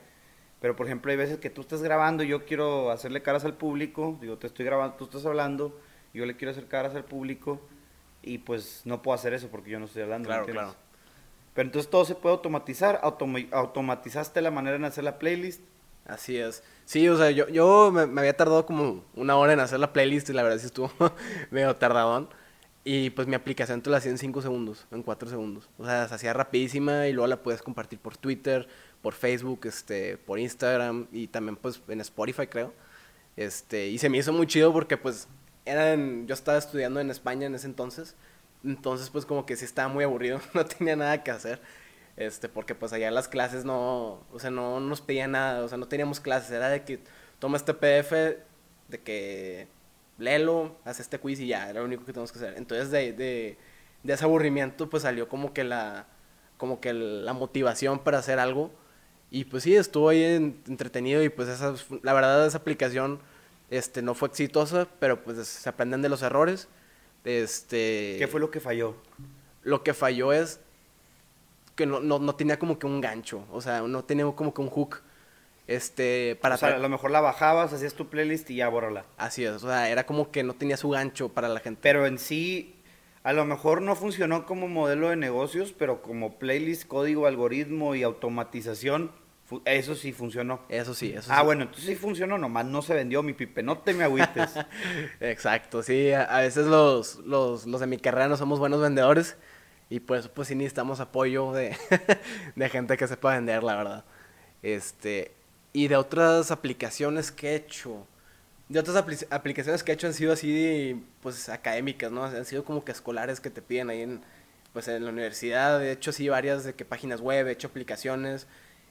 Pero, 0.60 0.76
por 0.76 0.86
ejemplo, 0.86 1.10
hay 1.10 1.18
veces 1.18 1.38
que 1.38 1.50
tú 1.50 1.60
estás 1.60 1.82
grabando 1.82 2.22
y 2.22 2.28
yo 2.28 2.46
quiero 2.46 2.90
hacerle 2.90 3.20
caras 3.20 3.44
al 3.44 3.54
público. 3.54 4.16
Digo, 4.20 4.38
te 4.38 4.46
estoy 4.46 4.64
grabando, 4.64 4.96
tú 4.96 5.04
estás 5.04 5.26
hablando, 5.26 5.78
yo 6.14 6.24
le 6.24 6.36
quiero 6.36 6.52
hacer 6.52 6.66
caras 6.66 6.94
al 6.94 7.04
público 7.04 7.60
y 8.22 8.38
pues 8.38 8.82
no 8.84 9.02
puedo 9.02 9.14
hacer 9.14 9.34
eso 9.34 9.48
porque 9.48 9.70
yo 9.70 9.78
no 9.78 9.84
estoy 9.84 10.02
hablando. 10.02 10.28
Claro, 10.28 10.46
claro. 10.46 10.74
Pero 11.54 11.68
entonces 11.68 11.90
todo 11.90 12.04
se 12.04 12.14
puede 12.14 12.34
automatizar. 12.34 13.00
automatizaste 13.02 14.42
la 14.42 14.50
manera 14.50 14.76
en 14.76 14.84
hacer 14.84 15.04
la 15.04 15.18
playlist. 15.18 15.62
Así 16.04 16.36
es. 16.36 16.62
Sí, 16.84 17.08
o 17.08 17.16
sea, 17.16 17.30
yo, 17.30 17.48
yo 17.48 17.90
me, 17.90 18.02
había 18.20 18.36
tardado 18.36 18.66
como 18.66 19.04
una 19.14 19.36
hora 19.36 19.54
en 19.54 19.60
hacer 19.60 19.80
la 19.80 19.92
playlist 19.92 20.28
y 20.28 20.32
la 20.34 20.42
verdad 20.42 20.58
sí 20.58 20.66
estuvo 20.66 20.90
medio 21.50 21.74
tardadón. 21.76 22.28
Y 22.86 23.08
pues 23.10 23.26
mi 23.26 23.34
aplicación 23.34 23.80
te 23.80 23.88
la 23.88 23.96
hacía 23.96 24.10
en 24.10 24.18
5 24.18 24.42
segundos, 24.42 24.86
en 24.90 25.02
4 25.02 25.30
segundos. 25.30 25.70
O 25.78 25.86
sea, 25.86 26.06
se 26.06 26.14
hacía 26.14 26.34
rapidísima 26.34 27.08
y 27.08 27.14
luego 27.14 27.28
la 27.28 27.42
puedes 27.42 27.62
compartir 27.62 27.98
por 27.98 28.18
Twitter, 28.18 28.68
por 29.00 29.14
Facebook, 29.14 29.60
este, 29.64 30.18
por 30.18 30.38
Instagram 30.38 31.06
y 31.10 31.28
también 31.28 31.56
pues 31.56 31.80
en 31.88 32.02
Spotify 32.02 32.46
creo. 32.46 32.74
Este, 33.36 33.88
y 33.88 33.96
se 33.98 34.10
me 34.10 34.18
hizo 34.18 34.32
muy 34.34 34.46
chido 34.46 34.72
porque 34.72 34.98
pues 34.98 35.28
eran, 35.64 36.26
yo 36.26 36.34
estaba 36.34 36.58
estudiando 36.58 37.00
en 37.00 37.10
España 37.10 37.46
en 37.46 37.54
ese 37.54 37.66
entonces, 37.66 38.16
entonces 38.64 39.10
pues 39.10 39.26
como 39.26 39.46
que 39.46 39.56
sí 39.56 39.64
estaba 39.64 39.88
muy 39.88 40.04
aburrido, 40.04 40.40
no 40.54 40.64
tenía 40.66 40.96
nada 40.96 41.22
que 41.22 41.30
hacer, 41.30 41.60
este, 42.16 42.48
porque 42.48 42.74
pues 42.74 42.92
allá 42.92 43.10
las 43.10 43.28
clases 43.28 43.64
no, 43.64 44.24
o 44.32 44.38
sea, 44.38 44.50
no 44.50 44.80
nos 44.80 45.00
pedían 45.00 45.32
nada, 45.32 45.64
o 45.64 45.68
sea, 45.68 45.78
no 45.78 45.88
teníamos 45.88 46.20
clases, 46.20 46.50
era 46.50 46.68
de 46.68 46.84
que 46.84 47.00
toma 47.38 47.56
este 47.56 47.74
PDF, 47.74 48.12
de 48.88 49.00
que 49.02 49.68
léelo, 50.18 50.76
haz 50.84 51.00
este 51.00 51.18
quiz 51.18 51.40
y 51.40 51.48
ya, 51.48 51.68
era 51.70 51.80
lo 51.80 51.86
único 51.86 52.04
que 52.04 52.12
tenemos 52.12 52.32
que 52.32 52.38
hacer. 52.38 52.54
Entonces 52.56 52.90
de, 52.90 53.12
de, 53.12 53.58
de 54.02 54.12
ese 54.12 54.24
aburrimiento 54.24 54.88
pues 54.90 55.02
salió 55.02 55.28
como 55.28 55.52
que 55.52 55.64
la, 55.64 56.06
como 56.56 56.80
que 56.80 56.92
la 56.92 57.32
motivación 57.32 57.98
para 58.00 58.18
hacer 58.18 58.38
algo. 58.38 58.70
Y 59.30 59.44
pues 59.46 59.64
sí, 59.64 59.74
estuvo 59.74 60.10
ahí 60.10 60.22
entretenido 60.22 61.22
y 61.24 61.28
pues 61.28 61.48
esa, 61.48 61.74
la 62.02 62.12
verdad 62.12 62.46
esa 62.46 62.58
aplicación 62.58 63.20
este, 63.70 64.02
no 64.02 64.14
fue 64.14 64.28
exitosa, 64.28 64.86
pero 65.00 65.24
pues 65.24 65.46
se 65.48 65.68
aprenden 65.68 66.02
de 66.02 66.08
los 66.08 66.22
errores. 66.22 66.68
Este, 67.24 68.16
¿Qué 68.18 68.28
fue 68.30 68.40
lo 68.40 68.50
que 68.50 68.60
falló? 68.60 68.94
Lo 69.62 69.82
que 69.82 69.94
falló 69.94 70.32
es 70.32 70.60
que 71.74 71.86
no, 71.86 72.00
no, 72.00 72.34
tenía 72.34 72.58
como 72.58 72.78
que 72.78 72.86
un 72.86 73.00
gancho, 73.00 73.44
o 73.50 73.60
sea, 73.60 73.82
no 73.82 74.04
tenía 74.04 74.30
como 74.32 74.54
que 74.54 74.60
un 74.60 74.68
hook. 74.68 75.02
Este, 75.66 76.38
para 76.42 76.56
o 76.56 76.58
sea, 76.58 76.76
a 76.76 76.78
lo 76.78 76.88
mejor 76.90 77.10
la 77.10 77.22
bajabas, 77.22 77.72
hacías 77.72 77.94
tu 77.94 78.08
playlist 78.08 78.50
y 78.50 78.56
ya 78.56 78.68
bórrala. 78.68 79.06
Así 79.16 79.44
es, 79.44 79.52
o 79.52 79.58
sea, 79.68 79.88
era 79.88 80.04
como 80.04 80.30
que 80.30 80.42
no 80.42 80.54
tenía 80.54 80.76
su 80.76 80.90
gancho 80.90 81.30
para 81.30 81.48
la 81.48 81.60
gente. 81.60 81.80
Pero 81.82 82.06
en 82.06 82.18
sí, 82.18 82.76
a 83.22 83.32
lo 83.32 83.46
mejor 83.46 83.80
no 83.80 83.96
funcionó 83.96 84.44
como 84.44 84.68
modelo 84.68 85.08
de 85.08 85.16
negocios, 85.16 85.74
pero 85.76 86.02
como 86.02 86.38
playlist, 86.38 86.86
código, 86.86 87.26
algoritmo 87.26 87.94
y 87.94 88.02
automatización, 88.02 89.10
Eso 89.66 89.94
sí 89.94 90.12
funcionó. 90.12 90.62
Eso 90.68 90.94
sí, 90.94 91.12
eso 91.14 91.30
Ah, 91.32 91.40
sí. 91.40 91.44
bueno, 91.44 91.62
entonces 91.64 91.84
sí 91.86 91.94
funcionó, 91.96 92.38
nomás 92.38 92.64
no 92.66 92.82
se 92.82 92.94
vendió 92.94 93.22
mi 93.22 93.34
pipe. 93.34 93.62
No 93.62 93.78
te 93.78 93.92
me 93.94 94.04
agüites. 94.04 94.52
Exacto, 95.20 95.82
sí, 95.82 96.10
a, 96.12 96.22
a 96.24 96.40
veces 96.40 96.66
los, 96.66 97.16
los, 97.18 97.66
los 97.66 97.80
de 97.80 97.86
mi 97.86 97.98
carrera 97.98 98.28
no 98.28 98.36
somos 98.36 98.58
buenos 98.58 98.80
vendedores 98.80 99.36
y 99.90 100.00
por 100.00 100.16
eso 100.18 100.30
pues 100.32 100.48
sí 100.48 100.54
necesitamos 100.54 100.98
apoyo 101.00 101.52
de, 101.52 101.76
de 102.56 102.68
gente 102.70 102.96
que 102.96 103.06
sepa 103.06 103.34
vender, 103.34 103.62
la 103.62 103.76
verdad. 103.76 104.04
Este, 104.62 105.32
y 105.72 105.88
de 105.88 105.96
otras 105.96 106.50
aplicaciones 106.50 107.30
que 107.30 107.50
he 107.50 107.54
hecho, 107.56 108.06
de 108.68 108.78
otras 108.80 108.96
apli- 108.96 109.26
aplicaciones 109.30 109.82
que 109.84 109.92
he 109.92 109.94
hecho 109.94 110.06
han 110.06 110.14
sido 110.14 110.32
así, 110.32 111.04
pues 111.22 111.48
académicas, 111.50 112.10
¿no? 112.10 112.24
Han 112.24 112.44
sido 112.46 112.64
como 112.64 112.84
que 112.84 112.92
escolares 112.92 113.40
que 113.40 113.50
te 113.50 113.60
piden 113.60 113.90
ahí 113.90 114.02
en, 114.02 114.20
pues 114.72 114.88
en 114.88 115.04
la 115.04 115.10
universidad, 115.10 115.84
he 115.84 115.92
hecho 115.92 116.10
así 116.10 116.28
varias 116.28 116.64
de 116.64 116.72
que 116.74 116.84
páginas 116.84 117.20
web, 117.20 117.46
he 117.46 117.52
hecho 117.52 117.68
aplicaciones, 117.68 118.46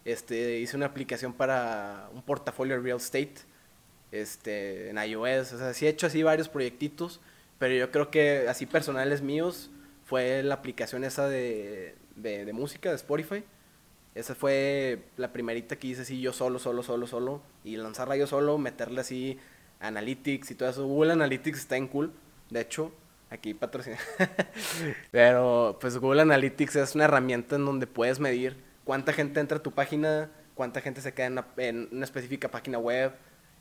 este, 0.06 0.60
hice 0.60 0.76
una 0.76 0.88
aplicación 0.88 1.34
para 1.34 2.10
un 2.14 2.22
portafolio 2.22 2.80
real 2.82 2.98
estate, 2.98 3.36
este, 4.12 4.90
en 4.90 4.98
iOS, 4.98 5.54
o 5.54 5.58
sea, 5.58 5.74
sí 5.74 5.86
he 5.86 5.90
hecho 5.90 6.08
así 6.08 6.24
varios 6.24 6.50
proyectitos, 6.50 7.20
pero 7.58 7.74
yo 7.76 7.92
creo 7.92 8.12
que 8.12 8.48
así 8.48 8.66
personales 8.66 9.22
míos 9.22 9.72
fue 10.06 10.44
la 10.44 10.56
aplicación 10.56 11.04
esa 11.04 11.28
de, 11.28 11.96
de, 12.16 12.46
de 12.46 12.54
música, 12.54 12.90
de 12.90 12.96
Spotify. 12.96 13.44
Esa 14.16 14.36
fue 14.36 15.00
la 15.18 15.34
primerita 15.34 15.78
que 15.78 15.88
hice 15.88 16.04
así 16.04 16.22
yo 16.22 16.34
solo, 16.34 16.60
solo, 16.60 16.84
solo, 16.84 17.08
solo. 17.08 17.42
Y 17.64 17.78
lanzarla 17.78 18.16
yo 18.16 18.28
solo, 18.28 18.58
meterle 18.58 19.02
así 19.02 19.40
Analytics 19.80 20.52
y 20.52 20.56
todo 20.56 20.70
eso. 20.70 20.86
Google 20.86 21.14
Analytics 21.14 21.60
está 21.60 21.78
en 21.78 21.88
cool. 21.88 22.12
De 22.50 22.62
hecho, 22.62 22.92
aquí 23.30 23.54
patrocina. 23.54 23.98
Pero 25.12 25.78
pues 25.82 25.98
Google 25.98 26.22
Analytics 26.22 26.76
es 26.76 26.96
una 26.96 27.06
herramienta 27.06 27.56
en 27.56 27.66
donde 27.66 27.88
puedes 27.88 28.20
medir 28.20 28.56
cuánta 28.84 29.14
gente 29.14 29.40
entra 29.40 29.58
a 29.58 29.64
tu 29.64 29.72
página, 29.72 30.30
cuánta 30.56 30.82
gente 30.82 31.02
se 31.02 31.14
queda 31.14 31.28
en 31.28 31.34
una, 31.34 31.48
en 31.58 31.90
una 31.92 32.06
específica 32.06 32.50
página 32.50 32.78
web. 32.78 33.12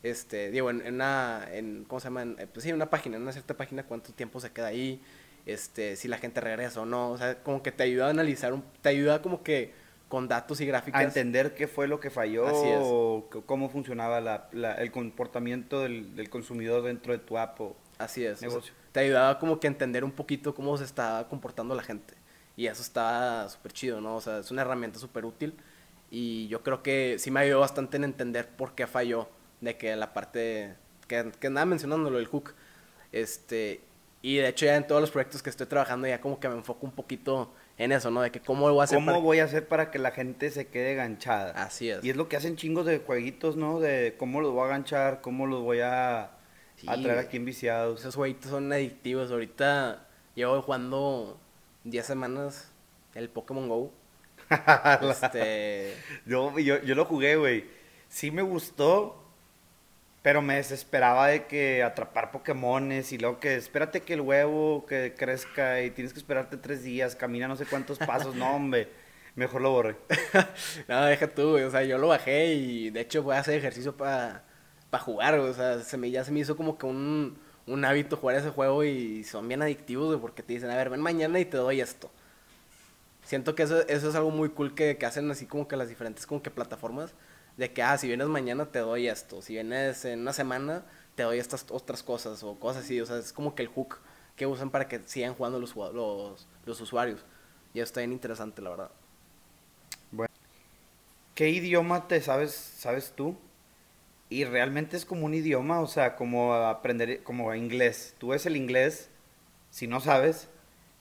Este, 0.02 0.50
digo, 0.50 0.69
en, 0.71 0.85
en 0.85 0.95
una, 0.95 1.47
en, 1.52 1.85
¿cómo 1.85 2.00
se 2.00 2.05
llama? 2.07 2.23
En, 2.23 2.37
eh, 2.41 2.47
pues 2.52 2.64
sí, 2.64 2.71
en 2.71 2.75
una 2.76 2.91
página, 2.91 3.17
en 3.17 3.23
una 3.23 3.33
cierta 3.33 3.55
página, 3.57 3.85
cuánto 3.85 4.12
tiempo 4.12 4.41
se 4.41 4.50
queda 4.50 4.67
ahí, 4.67 5.00
este, 5.47 5.95
si 5.97 6.09
la 6.09 6.19
gente 6.19 6.41
regresa 6.41 6.81
o 6.81 6.87
no, 6.87 7.11
o 7.12 7.19
sea, 7.19 7.43
como 7.43 7.62
que 7.62 7.71
te 7.73 7.85
ayuda 7.85 8.07
a 8.09 8.11
analizar, 8.11 8.52
un- 8.52 8.64
te 8.81 8.88
ayuda 8.88 9.23
como 9.23 9.43
que 9.45 9.73
con 10.09 10.29
datos 10.29 10.61
y 10.61 10.67
gráficas. 10.67 11.00
a 11.00 11.05
entender 11.05 11.55
qué 11.55 11.67
fue 11.69 11.87
lo 11.88 11.99
que 12.00 12.11
falló 12.11 12.45
o 12.83 13.31
cómo 13.47 13.71
funcionaba 13.71 14.21
la- 14.21 14.49
la- 14.52 14.75
el 14.75 14.91
comportamiento 14.91 15.81
del, 15.81 16.14
del 16.17 16.29
consumidor 16.29 16.83
dentro 16.83 17.12
de 17.12 17.19
tu 17.19 17.38
app. 17.38 17.61
o- 17.61 17.76
Así 17.99 18.25
es. 18.25 18.35
o 18.35 18.37
sea, 18.41 18.49
Negocio. 18.49 18.75
te 18.91 19.00
ayudaba 19.00 19.38
como 19.38 19.59
que 19.61 19.69
a 19.69 19.71
entender 19.71 20.02
un 20.05 20.11
poquito 20.12 20.55
cómo 20.55 20.76
se 20.76 20.85
estaba 20.85 21.29
comportando 21.29 21.75
la 21.75 21.83
gente. 21.83 22.14
Y 22.56 22.66
eso 22.66 22.82
está 22.82 23.49
súper 23.49 23.73
chido, 23.73 24.00
¿no? 24.00 24.16
O 24.16 24.21
sea, 24.21 24.38
es 24.38 24.50
una 24.50 24.62
herramienta 24.62 24.99
súper 24.99 25.25
útil. 25.25 25.54
Y 26.11 26.49
yo 26.49 26.62
creo 26.62 26.82
que 26.82 27.16
sí 27.18 27.30
me 27.30 27.40
ayudó 27.40 27.61
bastante 27.61 27.97
en 27.97 28.04
entender 28.04 28.49
por 28.49 28.75
qué 28.75 28.87
falló. 28.87 29.28
De 29.61 29.76
que 29.76 29.94
la 29.97 30.12
parte 30.12 30.75
que, 31.06 31.30
que 31.40 31.47
andaba 31.47 31.64
mencionando, 31.66 32.11
lo 32.11 32.18
del 32.18 32.26
hook. 32.26 32.52
Este, 33.12 33.80
y 34.23 34.37
de 34.37 34.49
hecho 34.49 34.66
ya 34.66 34.76
en 34.76 34.87
todos 34.87 35.00
los 35.00 35.11
proyectos 35.11 35.42
que 35.42 35.50
estoy 35.50 35.66
trabajando 35.66 36.06
ya 36.06 36.21
como 36.21 36.38
que 36.40 36.49
me 36.49 36.54
enfoco 36.56 36.87
un 36.87 36.92
poquito 36.92 37.52
en 37.78 37.92
eso, 37.92 38.11
¿no? 38.11 38.23
De 38.23 38.30
que 38.30 38.40
cómo 38.40 38.71
voy 38.71 38.80
a 38.80 38.85
hacer 38.85 38.97
¿Cómo 38.97 39.06
para- 39.06 39.18
voy 39.18 39.38
a 39.40 39.44
hacer 39.44 39.66
para 39.66 39.90
que 39.90 39.99
la 39.99 40.11
gente 40.12 40.50
se 40.50 40.66
quede 40.68 40.94
ganchada? 40.94 41.52
Así 41.52 41.90
es. 41.90 42.04
Y 42.04 42.11
es 42.11 42.16
lo 42.16 42.28
que 42.28 42.37
hacen 42.37 42.56
chingos 42.56 42.87
de 42.87 42.99
jueguitos, 42.99 43.56
¿no? 43.56 43.80
De 43.80 44.14
cómo 44.18 44.40
los 44.40 44.52
voy 44.52 44.64
a 44.66 44.68
ganchar, 44.68 45.21
cómo 45.21 45.47
los 45.47 45.62
voy 45.62 45.80
a, 45.80 46.30
Sí, 46.76 46.87
a 46.88 47.00
traer 47.00 47.18
aquí 47.18 47.37
enviciados. 47.37 48.00
Esos 48.00 48.14
jueguitos 48.14 48.50
son 48.50 48.73
adictivos. 48.73 49.30
Ahorita 49.30 50.06
llevo 50.35 50.61
jugando 50.62 51.38
10 51.84 52.06
semanas 52.06 52.72
el 53.14 53.28
Pokémon 53.28 53.68
Go. 53.68 53.92
Este, 55.10 55.94
Yo, 56.26 56.58
yo, 56.58 56.82
yo 56.82 56.94
lo 56.94 57.04
jugué, 57.04 57.36
güey. 57.36 57.64
Sí 58.08 58.30
me 58.30 58.42
gustó, 58.42 59.22
pero 60.22 60.42
me 60.42 60.56
desesperaba 60.56 61.28
de 61.28 61.46
que 61.46 61.82
atrapar 61.82 62.30
Pokémones 62.30 63.12
y 63.12 63.18
luego 63.18 63.40
que 63.40 63.56
espérate 63.56 64.02
que 64.02 64.14
el 64.14 64.20
huevo 64.20 64.86
que 64.86 65.14
crezca 65.16 65.82
y 65.82 65.90
tienes 65.90 66.12
que 66.12 66.18
esperarte 66.18 66.56
tres 66.56 66.82
días, 66.82 67.16
camina 67.16 67.48
no 67.48 67.56
sé 67.56 67.66
cuántos 67.66 67.98
pasos. 67.98 68.34
No, 68.34 68.54
hombre, 68.54 68.88
mejor 69.34 69.62
lo 69.62 69.70
borré. 69.72 69.96
no, 70.88 71.04
deja 71.06 71.28
tú, 71.28 71.52
güey. 71.52 71.64
O 71.64 71.70
sea, 71.70 71.82
yo 71.84 71.98
lo 71.98 72.08
bajé 72.08 72.54
y 72.54 72.90
de 72.90 73.00
hecho 73.00 73.22
voy 73.22 73.36
a 73.36 73.40
hacer 73.40 73.54
ejercicio 73.56 73.96
para 73.96 74.44
jugar, 75.00 75.38
güey. 75.38 75.50
O 75.50 75.54
sea, 75.54 75.80
se 75.80 75.96
me, 75.96 76.10
ya 76.10 76.24
se 76.24 76.32
me 76.32 76.40
hizo 76.40 76.56
como 76.56 76.78
que 76.78 76.86
un, 76.86 77.38
un 77.66 77.85
hábito 77.85 78.16
jugar 78.16 78.37
ese 78.37 78.50
juego 78.50 78.85
y 78.85 79.25
son 79.25 79.49
bien 79.49 79.62
adictivos, 79.62 80.19
porque 80.21 80.42
te 80.42 80.54
dicen, 80.54 80.71
a 80.71 80.76
ver, 80.76 80.90
ven 80.90 81.00
mañana 81.00 81.38
y 81.40 81.45
te 81.45 81.57
doy 81.57 81.81
esto. 81.81 82.11
Siento 83.25 83.54
que 83.54 83.62
eso, 83.62 83.87
eso 83.88 84.09
es 84.09 84.14
algo 84.14 84.31
muy 84.31 84.50
cool 84.50 84.75
que, 84.75 84.97
que 84.99 85.07
hacen 85.07 85.31
así 85.31 85.47
como 85.47 85.69
que 85.69 85.76
las 85.76 85.88
diferentes 85.88 86.26
como 86.26 86.42
que 86.42 86.50
plataformas. 86.50 87.12
De 87.57 87.73
que, 87.73 87.83
ah, 87.83 87.97
si 87.99 88.09
vienes 88.09 88.28
mañana 88.28 88.66
te 88.66 88.81
doy 88.81 89.09
esto. 89.09 89.42
Si 89.42 89.54
vienes 89.54 90.04
en 90.04 90.21
una 90.21 90.33
semana 90.33 90.85
te 91.14 91.23
doy 91.23 91.38
estas 91.38 91.66
otras 91.71 92.02
cosas 92.02 92.42
o 92.42 92.59
cosas 92.59 92.85
así. 92.85 93.00
O 93.00 93.07
sea, 93.07 93.19
es 93.19 93.33
como 93.33 93.54
que 93.54 93.62
el 93.62 93.69
hook 93.69 93.99
que 94.37 94.47
usan 94.47 94.71
para 94.71 94.88
que 94.88 95.00
sigan 95.07 95.35
jugando 95.35 95.61
los, 95.61 95.76
los, 95.76 96.49
los 96.64 96.81
usuarios. 96.81 97.21
Y 97.75 97.78
eso 97.78 97.85
está 97.85 98.00
bien 98.00 98.12
interesante, 98.12 98.62
la 98.62 98.71
verdad. 98.71 98.90
¿Qué 101.35 101.49
idioma 101.49 102.09
te 102.09 102.21
sabes, 102.21 102.52
sabes 102.52 103.12
tú? 103.16 103.37
Y 104.32 104.44
realmente 104.44 104.96
es 104.96 105.04
como 105.04 105.26
un 105.26 105.34
idioma, 105.34 105.80
o 105.80 105.86
sea, 105.86 106.16
como 106.16 106.54
aprender, 106.54 107.22
como 107.22 107.54
inglés. 107.54 108.14
Tú 108.18 108.28
ves 108.28 108.46
el 108.46 108.56
inglés, 108.56 109.10
si 109.70 109.86
no 109.86 110.00
sabes, 110.00 110.48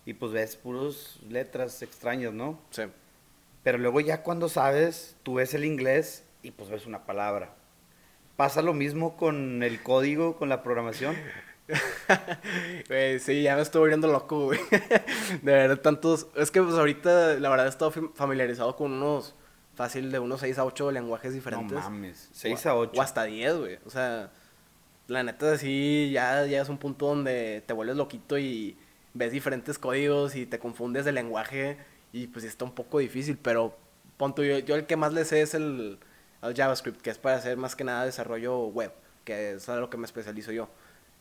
y 0.05 0.13
pues 0.13 0.31
ves 0.31 0.55
puros 0.57 1.19
letras 1.29 1.81
extrañas, 1.81 2.33
¿no? 2.33 2.59
Sí. 2.71 2.83
Pero 3.63 3.77
luego 3.77 3.99
ya 4.01 4.23
cuando 4.23 4.49
sabes, 4.49 5.15
tú 5.23 5.35
ves 5.35 5.53
el 5.53 5.65
inglés 5.65 6.23
y 6.43 6.51
pues 6.51 6.69
ves 6.69 6.85
una 6.85 7.05
palabra. 7.05 7.53
¿Pasa 8.35 8.61
lo 8.61 8.73
mismo 8.73 9.15
con 9.17 9.61
el 9.63 9.81
código, 9.83 10.35
con 10.37 10.49
la 10.49 10.63
programación? 10.63 11.15
Güey, 12.87 13.19
sí, 13.19 13.43
ya 13.43 13.55
me 13.55 13.61
estoy 13.61 13.79
volviendo 13.79 14.07
loco, 14.07 14.45
güey. 14.45 14.59
De 15.41 15.51
verdad, 15.51 15.77
tantos... 15.79 16.27
Es 16.35 16.51
que 16.51 16.61
pues 16.61 16.75
ahorita, 16.75 17.35
la 17.35 17.49
verdad, 17.49 17.67
he 17.67 17.69
estado 17.69 17.91
fam- 17.91 18.13
familiarizado 18.13 18.75
con 18.75 18.91
unos... 18.91 19.35
Fácil 19.81 20.11
de 20.11 20.19
unos 20.19 20.41
6 20.41 20.59
a 20.59 20.65
8 20.65 20.91
lenguajes 20.91 21.33
diferentes. 21.33 21.71
No 21.71 21.79
mames, 21.89 22.29
6 22.33 22.65
O- 22.67 22.69
a 22.69 22.75
8. 22.75 22.91
O 22.99 23.01
hasta 23.01 23.23
10, 23.23 23.55
güey. 23.57 23.79
O 23.85 23.89
sea, 23.89 24.29
la 25.07 25.23
neta, 25.23 25.57
sí, 25.57 26.11
ya 26.13 26.45
llegas 26.45 26.69
a 26.69 26.71
un 26.71 26.77
punto 26.77 27.07
donde 27.07 27.63
te 27.65 27.73
vuelves 27.73 27.95
loquito 27.97 28.37
y 28.37 28.77
ves 29.15 29.31
diferentes 29.31 29.79
códigos 29.79 30.35
y 30.35 30.45
te 30.45 30.59
confundes 30.59 31.03
de 31.03 31.11
lenguaje 31.13 31.77
y 32.13 32.27
pues 32.27 32.45
está 32.45 32.63
un 32.63 32.75
poco 32.75 32.99
difícil, 32.99 33.39
pero 33.41 33.75
punto, 34.17 34.43
yo, 34.43 34.59
yo 34.59 34.75
el 34.75 34.85
que 34.85 34.97
más 34.97 35.13
le 35.13 35.25
sé 35.25 35.41
es 35.41 35.55
el, 35.55 35.97
el 36.43 36.53
JavaScript, 36.53 37.01
que 37.01 37.09
es 37.09 37.17
para 37.17 37.37
hacer 37.37 37.57
más 37.57 37.75
que 37.75 37.83
nada 37.83 38.05
desarrollo 38.05 38.67
web, 38.67 38.91
que 39.25 39.53
es 39.53 39.67
a 39.67 39.77
lo 39.77 39.89
que 39.89 39.97
me 39.97 40.05
especializo 40.05 40.51
yo. 40.51 40.69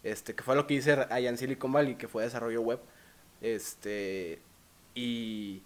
Este, 0.02 0.34
que 0.34 0.42
fue 0.42 0.54
lo 0.54 0.66
que 0.66 0.74
hice 0.74 0.92
allá 0.92 1.30
en 1.30 1.38
Silicon 1.38 1.72
Valley, 1.72 1.94
que 1.94 2.08
fue 2.08 2.24
desarrollo 2.24 2.60
web. 2.60 2.80
Este, 3.40 4.40
y, 4.94 5.62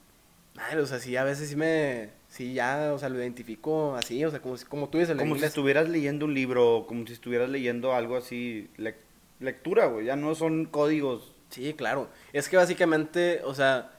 madre, 0.54 0.80
o 0.80 0.86
sea, 0.86 0.98
sí, 1.00 1.16
a 1.16 1.24
veces 1.24 1.48
sí 1.48 1.56
me, 1.56 2.10
sí, 2.34 2.52
ya, 2.54 2.90
o 2.92 2.98
sea, 2.98 3.08
lo 3.08 3.18
identifico 3.18 3.94
así, 3.94 4.24
o 4.24 4.30
sea, 4.30 4.40
como, 4.40 4.56
si- 4.56 4.64
como 4.64 4.88
tú 4.88 4.98
dices, 4.98 5.10
el 5.10 5.18
Como 5.18 5.36
si 5.36 5.44
estuvieras 5.44 5.88
leyendo 5.88 6.24
un 6.26 6.34
libro, 6.34 6.84
como 6.88 7.06
si 7.06 7.12
estuvieras 7.12 7.48
leyendo 7.48 7.94
algo 7.94 8.16
así, 8.16 8.68
lec- 8.76 8.96
lectura, 9.38 9.86
güey. 9.86 10.06
Ya 10.06 10.16
no 10.16 10.34
son 10.34 10.64
códigos. 10.66 11.32
Sí, 11.50 11.74
claro. 11.74 12.08
Es 12.32 12.48
que 12.48 12.56
básicamente, 12.56 13.40
o 13.44 13.54
sea, 13.54 13.92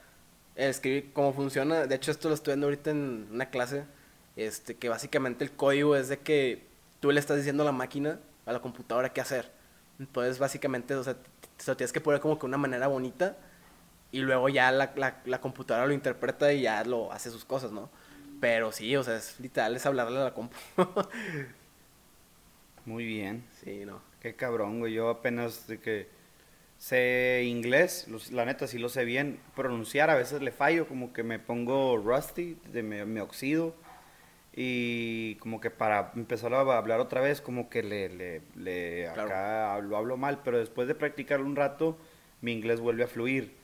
escribir 0.56 1.12
cómo 1.14 1.34
funciona, 1.34 1.86
de 1.88 1.96
hecho 1.96 2.12
esto 2.12 2.28
lo 2.28 2.36
estoy 2.36 2.52
viendo 2.54 2.68
ahorita 2.68 2.92
en 2.92 3.28
una 3.32 3.46
clase, 3.50 3.84
este, 4.36 4.76
que 4.76 4.90
básicamente 4.90 5.44
el 5.46 5.52
código 5.52 5.96
es 5.96 6.10
de 6.10 6.18
que 6.20 6.66
tú 7.00 7.12
le 7.12 7.20
estás 7.20 7.38
diciendo 7.38 7.64
a 7.64 7.66
la 7.66 7.72
máquina, 7.72 8.20
a 8.46 8.52
la 8.52 8.60
computadora 8.60 9.14
qué 9.14 9.22
hacer. 9.22 9.50
Entonces, 10.00 10.40
básicamente, 10.40 10.94
o 10.96 11.04
sea, 11.04 11.14
te 11.16 11.66
lo 11.68 11.78
tienes 11.78 11.94
que 11.94 12.02
poner 12.02 12.20
como 12.20 12.38
que 12.38 12.46
una 12.46 12.58
manera 12.58 12.88
bonita 12.88 13.38
y 14.12 14.20
luego 14.20 14.50
ya 14.50 14.72
la, 14.72 14.92
la, 14.98 15.22
la 15.26 15.40
computadora 15.42 15.88
lo 15.88 15.94
interpreta 15.94 16.52
y 16.52 16.62
ya 16.64 16.84
lo 16.84 17.12
hace 17.14 17.30
sus 17.32 17.46
cosas, 17.46 17.72
¿no? 17.72 17.90
Pero 18.40 18.72
sí, 18.72 18.96
o 18.96 19.04
sea, 19.04 19.18
es 19.18 19.40
literal, 19.40 19.76
es 19.76 19.86
hablarle 19.86 20.20
a 20.20 20.24
la 20.26 20.34
compu. 20.34 20.56
Muy 22.86 23.06
bien. 23.06 23.44
sí, 23.64 23.86
no. 23.86 24.02
Qué 24.20 24.36
cabrón, 24.36 24.80
güey. 24.80 24.94
Yo 24.94 25.10
apenas 25.10 25.68
de 25.68 25.80
que 25.80 26.08
sé 26.78 27.44
inglés, 27.48 28.08
la 28.32 28.46
neta 28.46 28.68
sí 28.68 28.80
lo 28.80 28.90
sé 28.90 29.06
bien. 29.06 29.40
Pronunciar 29.56 30.10
a 30.10 30.16
veces 30.16 30.42
le 30.42 30.52
fallo, 30.52 30.88
como 30.88 31.14
que 31.14 31.24
me 31.24 31.40
pongo 31.40 31.98
rusty, 31.98 32.58
de 32.72 32.84
me, 32.84 33.06
me 33.06 33.22
oxido. 33.22 33.76
Y 34.54 35.36
como 35.38 35.62
que 35.62 35.72
para 35.72 36.12
empezar 36.16 36.54
a 36.54 36.62
hablar 36.62 37.00
otra 37.02 37.22
vez, 37.22 37.42
como 37.42 37.70
que 37.70 37.84
le, 37.84 38.10
le, 38.10 38.42
le 38.56 39.10
Claro. 39.14 39.30
acá 39.30 39.80
lo 39.82 39.98
hablo 39.98 40.18
mal. 40.18 40.42
Pero 40.44 40.60
después 40.60 40.88
de 40.88 40.96
practicarlo 40.96 41.46
un 41.46 41.56
rato, 41.56 41.98
mi 42.42 42.54
inglés 42.54 42.80
vuelve 42.82 43.04
a 43.06 43.08
fluir. 43.08 43.56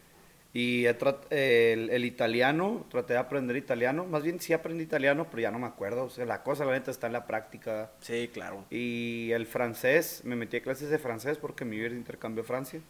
Y 0.54 0.86
el, 0.86 1.90
el 1.90 2.04
italiano, 2.06 2.86
traté 2.90 3.14
de 3.14 3.20
aprender 3.20 3.56
italiano. 3.56 4.06
Más 4.06 4.24
bien 4.24 4.40
sí 4.42 4.52
aprendí 4.54 4.84
italiano, 4.84 5.28
pero 5.30 5.42
ya 5.42 5.52
no 5.52 5.60
me 5.60 5.68
acuerdo. 5.68 6.04
O 6.06 6.10
sea, 6.10 6.26
la 6.26 6.44
cosa, 6.44 6.66
la 6.66 6.74
neta, 6.74 6.92
está 6.92 7.08
en 7.08 7.14
la 7.14 7.26
práctica. 7.26 7.92
Sí, 8.02 8.30
claro. 8.34 8.66
Y 8.70 9.32
el 9.32 9.46
francés, 9.48 10.22
me 10.26 10.36
metí 10.36 10.58
a 10.58 10.62
clases 10.62 10.90
de 10.90 11.00
francés 11.00 11.38
porque 11.38 11.64
me 11.66 11.76
iba 11.78 11.84
a 11.84 11.86
ir 11.88 11.92
de 11.94 12.00
intercambio 12.00 12.44
a 12.44 12.46
Francia. 12.46 12.82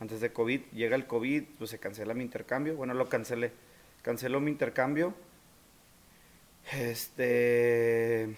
Antes 0.00 0.20
de 0.20 0.32
COVID, 0.32 0.60
llega 0.72 0.96
el 0.96 1.06
COVID, 1.06 1.42
pues 1.58 1.70
se 1.70 1.78
cancela 1.78 2.14
mi 2.14 2.22
intercambio. 2.24 2.76
Bueno, 2.76 2.94
lo 2.94 3.08
cancelé. 3.08 3.52
Canceló 4.02 4.40
mi 4.40 4.50
intercambio. 4.50 5.14
Este. 6.72 8.36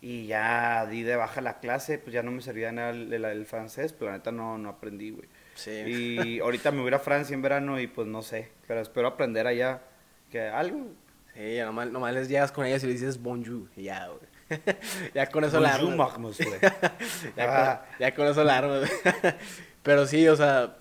Y 0.00 0.26
ya 0.28 0.86
di 0.86 1.02
de 1.02 1.16
baja 1.16 1.40
la 1.40 1.58
clase, 1.60 1.98
pues 1.98 2.12
ya 2.14 2.22
no 2.22 2.30
me 2.30 2.40
servía 2.42 2.70
nada 2.72 2.90
el, 2.90 3.12
el- 3.12 3.24
el 3.24 3.46
francés, 3.46 3.92
pero 3.92 4.10
la 4.12 4.18
neta 4.18 4.30
no, 4.32 4.56
no 4.58 4.68
aprendí, 4.68 5.10
güey. 5.10 5.28
Sí. 5.58 5.70
Y 5.70 6.38
ahorita 6.40 6.70
me 6.70 6.78
voy 6.78 6.86
a 6.86 6.88
ir 6.88 6.94
a 6.94 6.98
Francia 7.00 7.34
en 7.34 7.42
verano 7.42 7.80
y 7.80 7.88
pues 7.88 8.06
no 8.06 8.22
sé, 8.22 8.52
pero 8.68 8.80
espero 8.80 9.08
aprender 9.08 9.46
allá 9.46 9.82
que 10.30 10.42
algo. 10.42 10.86
Sí, 11.34 11.56
ya 11.56 11.66
nomás, 11.66 11.90
nomás 11.90 12.14
les 12.14 12.28
llegas 12.28 12.52
con 12.52 12.64
ellas 12.64 12.82
y 12.84 12.86
le 12.86 12.92
dices 12.92 13.20
bonjour 13.20 13.68
y 13.76 13.84
ya, 13.84 14.06
güey. 14.08 14.60
ya 15.14 15.26
con 15.26 15.42
eso 15.44 15.58
la 15.60 15.72
Bonjour, 15.78 15.92
armas. 15.92 16.08
Magnus, 16.12 16.38
güey. 16.38 16.60
Ya, 17.36 17.72
Ah. 17.72 17.80
con, 17.90 17.98
ya 17.98 18.14
con 18.14 18.26
eso 18.28 18.44
la 18.44 18.58
armas. 18.58 18.90
Pero 19.82 20.06
sí, 20.06 20.28
o 20.28 20.36
sea, 20.36 20.76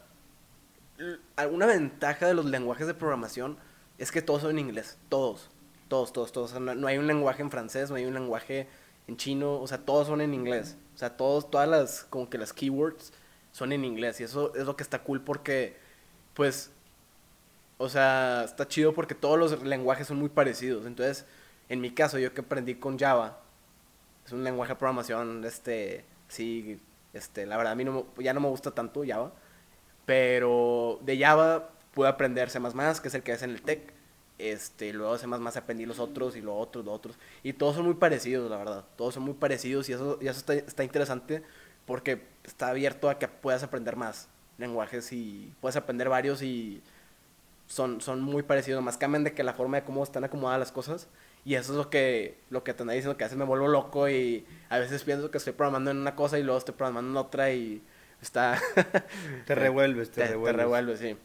alguna 1.36 1.66
ventaja 1.66 2.28
de 2.28 2.34
los 2.34 2.46
lenguajes 2.46 2.88
de 2.88 2.94
programación 2.94 3.58
es 3.98 4.12
que 4.12 4.22
todos 4.22 4.42
son 4.44 4.52
en 4.52 4.60
inglés. 4.60 4.98
Todos. 5.10 5.50
Todos, 5.88 6.12
todos, 6.14 6.32
todos. 6.32 6.50
O 6.52 6.54
sea, 6.54 6.60
no, 6.60 6.76
no 6.76 6.88
hay 6.88 6.98
un 6.98 7.08
lenguaje 7.08 7.42
en 7.42 7.50
francés, 7.52 7.90
no 7.90 7.96
hay 7.96 8.06
un 8.06 8.14
lenguaje 8.14 8.68
en 9.08 9.18
chino. 9.18 9.60
O 9.60 9.68
sea, 9.68 9.80
todos 9.80 10.08
son 10.08 10.22
en 10.22 10.34
inglés. 10.34 10.78
O 10.94 10.98
sea, 10.98 11.16
todos, 11.18 11.50
todas 11.50 11.68
las, 11.68 12.04
como 12.10 12.30
que 12.30 12.38
las 12.38 12.54
keywords 12.54 13.14
son 13.58 13.72
en 13.72 13.84
inglés. 13.84 14.20
Y 14.20 14.24
eso 14.24 14.54
es 14.56 14.66
lo 14.66 14.76
que 14.76 14.84
está 14.84 15.00
cool 15.00 15.20
porque, 15.22 15.76
pues, 16.36 16.70
o 17.80 17.90
sea, 17.90 18.44
está 18.46 18.68
chido 18.68 18.94
porque 18.94 19.16
todos 19.16 19.40
los 19.40 19.64
lenguajes 19.64 20.06
son 20.08 20.18
muy 20.20 20.30
parecidos. 20.30 20.86
Entonces, 20.86 21.26
en 21.68 21.82
mi 21.82 21.90
caso, 21.90 22.20
yo 22.20 22.34
que 22.36 22.42
aprendí 22.42 22.76
con 22.76 23.00
Java, 23.00 23.40
es 24.28 24.32
un 24.32 24.44
lenguaje 24.44 24.74
de 24.74 24.76
programación, 24.76 25.44
este, 25.44 26.06
sí, 26.28 26.80
este, 27.14 27.48
la 27.48 27.58
verdad 27.58 27.74
a 27.74 27.76
mí 27.76 27.84
no 27.84 28.06
ya 28.20 28.34
no 28.34 28.42
me 28.42 28.48
gusta 28.48 28.72
tanto 28.72 29.04
Java, 29.08 29.32
pero 30.06 31.00
de 31.02 31.18
Java 31.18 31.70
pude 31.96 32.10
aprender 32.10 32.52
C++, 32.52 32.60
que 32.60 33.08
es 33.08 33.16
el 33.16 33.24
que 33.24 33.32
es 33.32 33.42
en 33.42 33.52
el 33.52 33.62
TEC, 33.64 33.92
este, 34.38 34.94
luego 34.94 35.18
C++ 35.18 35.26
aprendí 35.56 35.86
los 35.88 36.00
otros 36.00 36.36
y 36.36 36.42
los 36.42 36.54
otros, 36.56 36.86
los 36.86 36.94
otros, 36.94 37.16
y 37.42 37.54
todos 37.54 37.76
son 37.76 37.86
muy 37.86 37.96
parecidos, 37.96 38.52
la 38.52 38.58
verdad, 38.58 38.86
todos 38.98 39.16
son 39.16 39.24
muy 39.24 39.34
parecidos 39.34 39.90
y 39.90 39.94
eso, 39.94 40.20
y 40.22 40.28
eso 40.28 40.40
está, 40.40 40.54
está 40.54 40.84
interesante 40.84 41.44
porque 41.88 42.22
está 42.44 42.67
abierto 42.67 43.10
a 43.10 43.17
que 43.17 43.27
puedas 43.27 43.63
aprender 43.63 43.96
más 43.96 44.29
lenguajes 44.60 45.12
y 45.12 45.53
puedes 45.62 45.77
aprender 45.77 46.10
varios 46.10 46.44
y 46.44 46.84
son, 47.65 48.01
son 48.01 48.22
muy 48.22 48.44
parecidos, 48.44 48.84
más 48.84 48.98
cambian 48.98 49.24
de 49.24 49.34
que 49.34 49.44
la 49.44 49.53
forma 49.53 49.77
de 49.77 49.84
cómo 49.84 50.03
están 50.03 50.24
acomodadas 50.24 50.60
las 50.60 50.72
cosas. 50.72 51.08
Y 51.46 51.56
eso 51.56 51.72
es 51.72 51.77
lo 51.77 51.89
que, 51.89 52.38
lo 52.50 52.63
que 52.63 52.74
te 52.74 52.84
anda 52.84 52.94
diciendo, 52.94 53.17
que 53.17 53.24
a 53.24 53.27
veces 53.27 53.38
me 53.38 53.46
vuelvo 53.46 53.67
loco 53.67 54.10
y 54.10 54.46
a 54.70 54.79
veces 54.79 55.03
pienso 55.03 55.32
que 55.32 55.38
estoy 55.38 55.53
programando 55.53 55.91
en 55.91 55.98
una 55.98 56.15
cosa 56.15 56.38
y 56.38 56.44
luego 56.44 56.58
estoy 56.58 56.75
programando 56.75 57.12
en 57.12 57.17
otra 57.17 57.51
y 57.51 57.82
está... 58.22 58.60
Te 59.46 59.56
revuelves, 59.56 60.10
te, 60.10 60.15
te, 60.15 60.22
te 60.22 60.27
revuelves. 60.34 60.62
revuelves, 60.62 61.00
sí. 61.00 61.17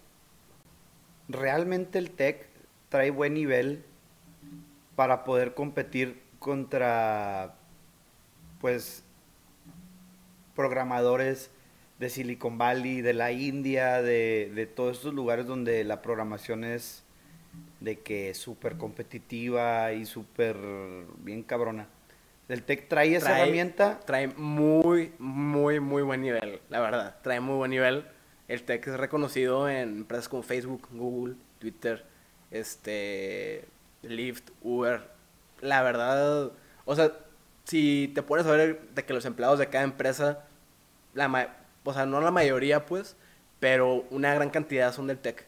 Realmente 1.29 1.99
el 1.99 2.13
tech 2.13 2.47
trae 2.89 3.11
buen 3.11 3.35
nivel 3.35 3.85
para 4.95 5.25
poder 5.25 5.55
competir 5.55 6.23
contra, 6.39 7.55
pues, 8.61 9.05
programadores 10.55 11.51
de 11.99 12.09
Silicon 12.11 12.59
Valley, 12.59 13.01
de 13.01 13.13
la 13.15 13.33
India, 13.33 14.03
de, 14.03 14.51
de 14.55 14.67
todos 14.67 14.99
estos 14.99 15.15
lugares 15.15 15.47
donde 15.47 15.85
la 15.85 16.03
programación 16.03 16.65
es 16.65 17.05
de 17.81 17.99
que 18.01 18.35
súper 18.35 18.77
competitiva 18.77 19.93
y 19.93 20.05
súper 20.07 20.57
bien 21.19 21.43
cabrona. 21.43 21.87
El 22.49 22.63
tech 22.63 22.89
trae 22.89 23.15
esa 23.15 23.29
Trae- 23.31 23.43
herramienta. 23.43 24.01
Trae 24.05 24.29
muy, 24.29 25.13
muy, 25.19 25.81
muy 25.81 26.03
buen 26.03 26.21
nivel, 26.23 26.61
la 26.71 26.81
verdad. 26.81 27.17
Trae 27.23 27.41
muy 27.41 27.57
buen 27.57 27.71
nivel. 27.71 28.05
El 28.49 28.63
tech 28.65 28.87
es 28.87 28.95
reconocido 28.97 29.69
en 29.69 29.99
empresas 29.99 30.29
como 30.29 30.43
Facebook, 30.43 30.89
Google, 30.93 31.35
Twitter, 31.59 32.05
este, 32.51 33.65
Lyft, 34.03 34.51
Uber. 34.63 35.01
La 35.61 35.83
verdad, 35.83 36.51
o 36.85 36.97
sea, 36.97 37.13
si 37.65 38.11
te 38.15 38.23
pones 38.23 38.47
a 38.47 38.53
ver 38.53 38.89
de 38.95 39.05
que 39.05 39.13
los 39.15 39.25
empleados 39.25 39.59
de 39.59 39.69
cada 39.69 39.85
empresa, 39.85 40.45
la 41.15 41.29
ma- 41.29 41.49
o 41.85 41.93
sea, 41.95 42.07
no 42.07 42.21
la 42.21 42.31
mayoría 42.31 42.87
pues, 42.87 43.17
pero 43.61 44.05
una 44.11 44.35
gran 44.35 44.51
cantidad 44.51 44.93
son 44.93 45.07
del 45.09 45.19
tech. 45.19 45.47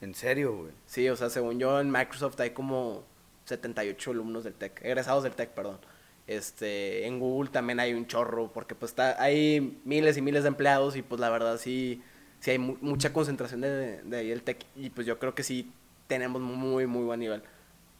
En 0.00 0.14
serio, 0.14 0.56
güey. 0.56 0.72
Sí, 0.86 1.08
o 1.08 1.16
sea, 1.16 1.30
según 1.30 1.58
yo 1.58 1.80
en 1.80 1.90
Microsoft 1.90 2.38
hay 2.40 2.50
como 2.50 3.04
78 3.46 4.10
alumnos 4.12 4.44
del 4.44 4.54
TEC, 4.54 4.80
egresados 4.84 5.22
del 5.24 5.34
TEC, 5.34 5.50
perdón. 5.50 5.78
Este, 6.26 7.06
en 7.06 7.20
Google 7.20 7.50
también 7.50 7.80
hay 7.80 7.92
un 7.94 8.06
chorro, 8.06 8.50
porque 8.52 8.74
pues 8.74 8.92
está, 8.92 9.22
hay 9.22 9.80
miles 9.84 10.16
y 10.16 10.22
miles 10.22 10.42
de 10.44 10.48
empleados 10.48 10.96
y 10.96 11.02
pues 11.02 11.20
la 11.20 11.28
verdad 11.30 11.58
sí, 11.58 12.02
sí 12.40 12.50
hay 12.52 12.58
mu- 12.58 12.78
mucha 12.80 13.12
concentración 13.12 13.60
de, 13.60 14.02
de 14.02 14.16
ahí 14.16 14.30
el 14.30 14.42
TEC 14.42 14.64
y 14.76 14.90
pues 14.90 15.06
yo 15.06 15.18
creo 15.18 15.34
que 15.34 15.42
sí 15.42 15.72
tenemos 16.06 16.40
muy, 16.42 16.86
muy 16.86 17.04
buen 17.04 17.20
nivel, 17.20 17.42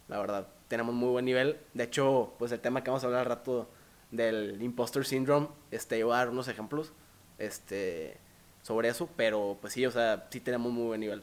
la 0.09 0.19
verdad, 0.19 0.49
tenemos 0.69 0.95
muy 0.95 1.09
buen 1.11 1.25
nivel. 1.25 1.59
De 1.75 1.85
hecho, 1.85 2.35
pues 2.39 2.53
el 2.53 2.61
tema 2.61 2.83
que 2.83 2.91
vamos 2.91 3.05
a 3.05 3.07
hablar 3.07 3.21
al 3.23 3.27
rato 3.27 3.69
del 4.11 4.61
imposter 4.63 5.05
syndrome, 5.05 5.49
este, 5.71 5.99
yo 5.99 6.07
voy 6.07 6.15
a 6.15 6.19
dar 6.19 6.31
unos 6.31 6.49
ejemplos, 6.49 6.93
este, 7.39 8.17
sobre 8.63 8.89
eso, 8.89 9.09
pero 9.17 9.59
pues 9.61 9.73
sí, 9.73 9.85
o 9.85 9.91
sea, 9.91 10.27
sí 10.31 10.41
tenemos 10.41 10.73
muy 10.73 10.87
buen 10.87 11.01
nivel. 11.01 11.23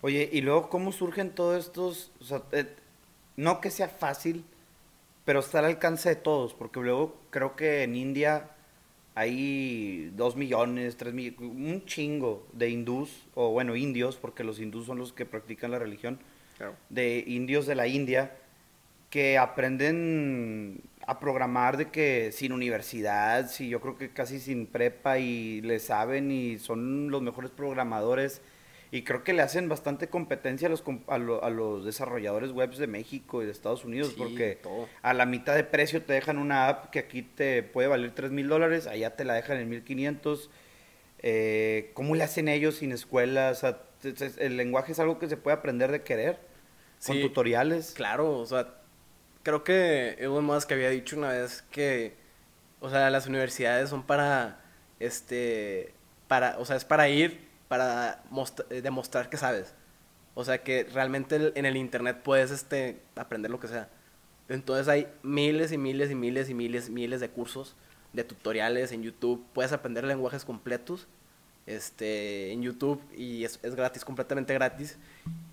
Oye, 0.00 0.28
y 0.32 0.40
luego, 0.42 0.68
¿cómo 0.68 0.92
surgen 0.92 1.34
todos 1.34 1.66
estos? 1.66 2.12
O 2.20 2.24
sea, 2.24 2.42
eh, 2.52 2.66
no 3.36 3.60
que 3.60 3.70
sea 3.70 3.88
fácil, 3.88 4.44
pero 5.24 5.40
está 5.40 5.60
al 5.60 5.66
alcance 5.66 6.08
de 6.08 6.16
todos, 6.16 6.54
porque 6.54 6.80
luego 6.80 7.16
creo 7.30 7.56
que 7.56 7.82
en 7.82 7.96
India 7.96 8.50
hay 9.14 10.12
dos 10.16 10.36
millones, 10.36 10.96
tres 10.96 11.12
millones, 11.14 11.40
un 11.40 11.84
chingo 11.84 12.46
de 12.52 12.70
hindús, 12.70 13.26
o 13.34 13.50
bueno, 13.50 13.74
indios, 13.74 14.16
porque 14.16 14.44
los 14.44 14.60
hindús 14.60 14.86
son 14.86 14.98
los 14.98 15.12
que 15.12 15.26
practican 15.26 15.72
la 15.72 15.78
religión, 15.80 16.20
Claro. 16.58 16.74
de 16.90 17.24
indios 17.26 17.66
de 17.66 17.74
la 17.74 17.86
India, 17.86 18.36
que 19.10 19.38
aprenden 19.38 20.82
a 21.06 21.18
programar 21.20 21.78
de 21.78 21.86
que 21.88 22.30
sin 22.32 22.52
universidad, 22.52 23.48
sí, 23.48 23.68
yo 23.70 23.80
creo 23.80 23.96
que 23.96 24.10
casi 24.10 24.38
sin 24.40 24.66
prepa 24.66 25.18
y 25.18 25.62
le 25.62 25.78
saben 25.78 26.30
y 26.30 26.58
son 26.58 27.10
los 27.10 27.22
mejores 27.22 27.50
programadores 27.50 28.42
y 28.90 29.02
creo 29.04 29.22
que 29.24 29.32
le 29.32 29.40
hacen 29.42 29.68
bastante 29.68 30.08
competencia 30.08 30.66
a 30.68 30.70
los, 30.70 30.82
a, 31.06 31.16
lo- 31.18 31.42
a 31.44 31.48
los 31.50 31.84
desarrolladores 31.86 32.50
webs 32.52 32.76
de 32.78 32.86
México 32.86 33.42
y 33.42 33.46
de 33.46 33.52
Estados 33.52 33.84
Unidos 33.84 34.08
Sí, 34.08 34.14
porque 34.18 34.58
todo. 34.62 34.86
a 35.02 35.14
la 35.14 35.24
mitad 35.26 35.54
de 35.54 35.64
precio 35.64 36.02
te 36.02 36.12
dejan 36.14 36.36
una 36.38 36.68
app 36.68 36.90
que 36.90 36.98
aquí 36.98 37.22
te 37.22 37.62
puede 37.62 37.88
valer 37.88 38.10
3 38.14 38.30
mil 38.30 38.48
dólares, 38.48 38.86
allá 38.86 39.14
te 39.16 39.24
la 39.24 39.34
dejan 39.34 39.58
en 39.58 39.68
1500. 39.70 40.50
Eh, 41.20 41.90
¿Cómo 41.94 42.14
le 42.14 42.24
hacen 42.24 42.48
ellos 42.48 42.76
sin 42.76 42.92
escuela? 42.92 43.50
O 43.50 43.54
sea, 43.54 43.78
t- 44.00 44.12
t- 44.12 44.30
el 44.44 44.56
lenguaje 44.56 44.92
es 44.92 44.98
algo 45.00 45.18
que 45.18 45.28
se 45.28 45.36
puede 45.36 45.56
aprender 45.56 45.90
de 45.90 46.02
querer, 46.02 46.38
con 47.04 47.20
tutoriales. 47.20 47.92
Claro, 47.92 48.38
o 48.38 48.46
sea, 48.46 48.74
creo 49.42 49.64
que 49.64 50.10
Elon 50.18 50.44
Musk 50.44 50.72
había 50.72 50.90
dicho 50.90 51.16
una 51.16 51.30
vez 51.30 51.62
que, 51.70 52.16
o 52.80 52.90
sea, 52.90 53.10
las 53.10 53.26
universidades 53.26 53.90
son 53.90 54.02
para, 54.04 54.60
este, 55.00 55.92
para, 56.28 56.58
o 56.58 56.64
sea, 56.64 56.76
es 56.76 56.84
para 56.84 57.08
ir, 57.08 57.48
para 57.68 58.22
eh, 58.70 58.82
demostrar 58.82 59.28
que 59.30 59.36
sabes. 59.36 59.74
O 60.34 60.44
sea, 60.44 60.62
que 60.62 60.84
realmente 60.84 61.36
el- 61.36 61.52
en 61.56 61.66
el 61.66 61.76
internet 61.76 62.20
puedes, 62.22 62.50
este, 62.50 63.00
aprender 63.16 63.50
lo 63.50 63.58
que 63.60 63.68
sea. 63.68 63.88
Entonces 64.48 64.88
hay 64.88 65.08
miles 65.22 65.72
y 65.72 65.78
miles 65.78 66.10
y 66.10 66.14
miles 66.14 66.48
y 66.48 66.54
miles, 66.54 66.90
miles 66.90 67.20
de 67.20 67.28
cursos, 67.30 67.76
de 68.12 68.24
tutoriales 68.24 68.92
en 68.92 69.02
YouTube. 69.02 69.44
Puedes 69.52 69.72
aprender 69.72 70.04
lenguajes 70.04 70.44
completos, 70.44 71.06
este, 71.66 72.52
en 72.52 72.62
YouTube 72.62 73.00
y 73.14 73.44
es, 73.44 73.58
es 73.62 73.74
gratis, 73.74 74.04
completamente 74.04 74.54
gratis. 74.54 74.96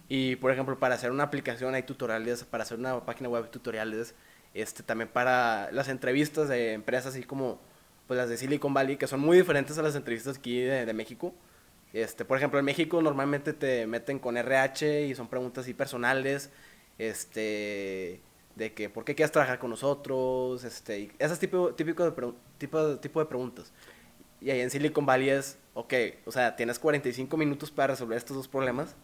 Y 0.07 0.35
por 0.37 0.51
ejemplo, 0.51 0.77
para 0.79 0.95
hacer 0.95 1.11
una 1.11 1.23
aplicación 1.23 1.73
hay 1.75 1.83
tutoriales, 1.83 2.43
para 2.43 2.63
hacer 2.63 2.77
una 2.77 3.05
página 3.05 3.29
web 3.29 3.45
hay 3.45 3.49
tutoriales, 3.51 4.15
este 4.53 4.83
también 4.83 5.09
para 5.09 5.71
las 5.71 5.89
entrevistas 5.89 6.47
de 6.47 6.73
empresas 6.73 7.13
así 7.13 7.23
como 7.23 7.59
pues 8.07 8.17
las 8.17 8.29
de 8.29 8.37
Silicon 8.37 8.73
Valley, 8.73 8.97
que 8.97 9.07
son 9.07 9.19
muy 9.19 9.37
diferentes 9.37 9.77
a 9.77 9.81
las 9.81 9.95
entrevistas 9.95 10.37
aquí 10.37 10.59
de, 10.61 10.85
de 10.85 10.93
México. 10.93 11.33
Este, 11.93 12.25
por 12.25 12.37
ejemplo, 12.37 12.59
en 12.59 12.65
México 12.65 13.01
normalmente 13.01 13.53
te 13.53 13.87
meten 13.87 14.19
con 14.19 14.37
RH 14.37 15.07
y 15.07 15.15
son 15.15 15.27
preguntas 15.27 15.63
así 15.63 15.73
personales, 15.73 16.51
este 16.97 18.21
de 18.55 18.73
que 18.73 18.89
por 18.89 19.03
qué 19.03 19.15
quieres 19.15 19.31
trabajar 19.31 19.59
con 19.59 19.69
nosotros, 19.69 20.63
este, 20.63 20.99
y 20.99 21.11
esas 21.19 21.39
tipo, 21.39 21.73
típico 21.73 22.09
de 22.09 22.33
tipo, 22.57 22.97
tipo 22.97 23.19
de 23.19 23.25
preguntas. 23.25 23.71
Y 24.41 24.49
ahí 24.49 24.61
en 24.61 24.69
Silicon 24.69 25.05
Valley 25.05 25.29
es, 25.29 25.57
ok, 25.73 25.93
o 26.25 26.31
sea, 26.31 26.55
tienes 26.55 26.79
45 26.79 27.35
minutos 27.37 27.71
para 27.71 27.93
resolver 27.93 28.17
estos 28.17 28.37
dos 28.37 28.47
problemas. 28.47 28.95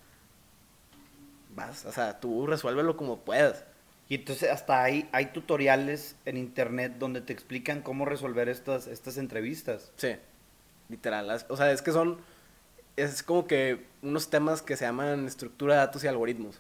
Vas, 1.56 1.86
o 1.86 1.92
sea, 1.92 2.20
tú 2.20 2.48
resuélvelo 2.48 2.96
como 2.98 3.20
puedas. 3.20 3.66
Y 4.10 4.16
entonces 4.16 4.50
hasta 4.50 4.84
ahí 4.84 5.08
hay 5.12 5.28
tutoriales 5.28 6.16
en 6.26 6.38
internet 6.38 6.94
donde 7.00 7.22
te 7.22 7.32
explican 7.34 7.82
cómo 7.82 8.06
resolver 8.06 8.50
estas, 8.50 8.88
estas 8.88 9.18
entrevistas. 9.18 9.92
Sí, 9.96 10.16
literal. 10.90 11.30
O 11.50 11.56
sea, 11.58 11.72
es 11.72 11.82
que 11.82 11.92
son, 11.92 12.18
es 12.98 13.24
como 13.24 13.48
que 13.48 13.86
unos 14.02 14.30
temas 14.30 14.62
que 14.62 14.76
se 14.76 14.86
llaman 14.86 15.28
estructura 15.28 15.76
de 15.76 15.80
datos 15.82 16.04
y 16.04 16.08
algoritmos. 16.08 16.60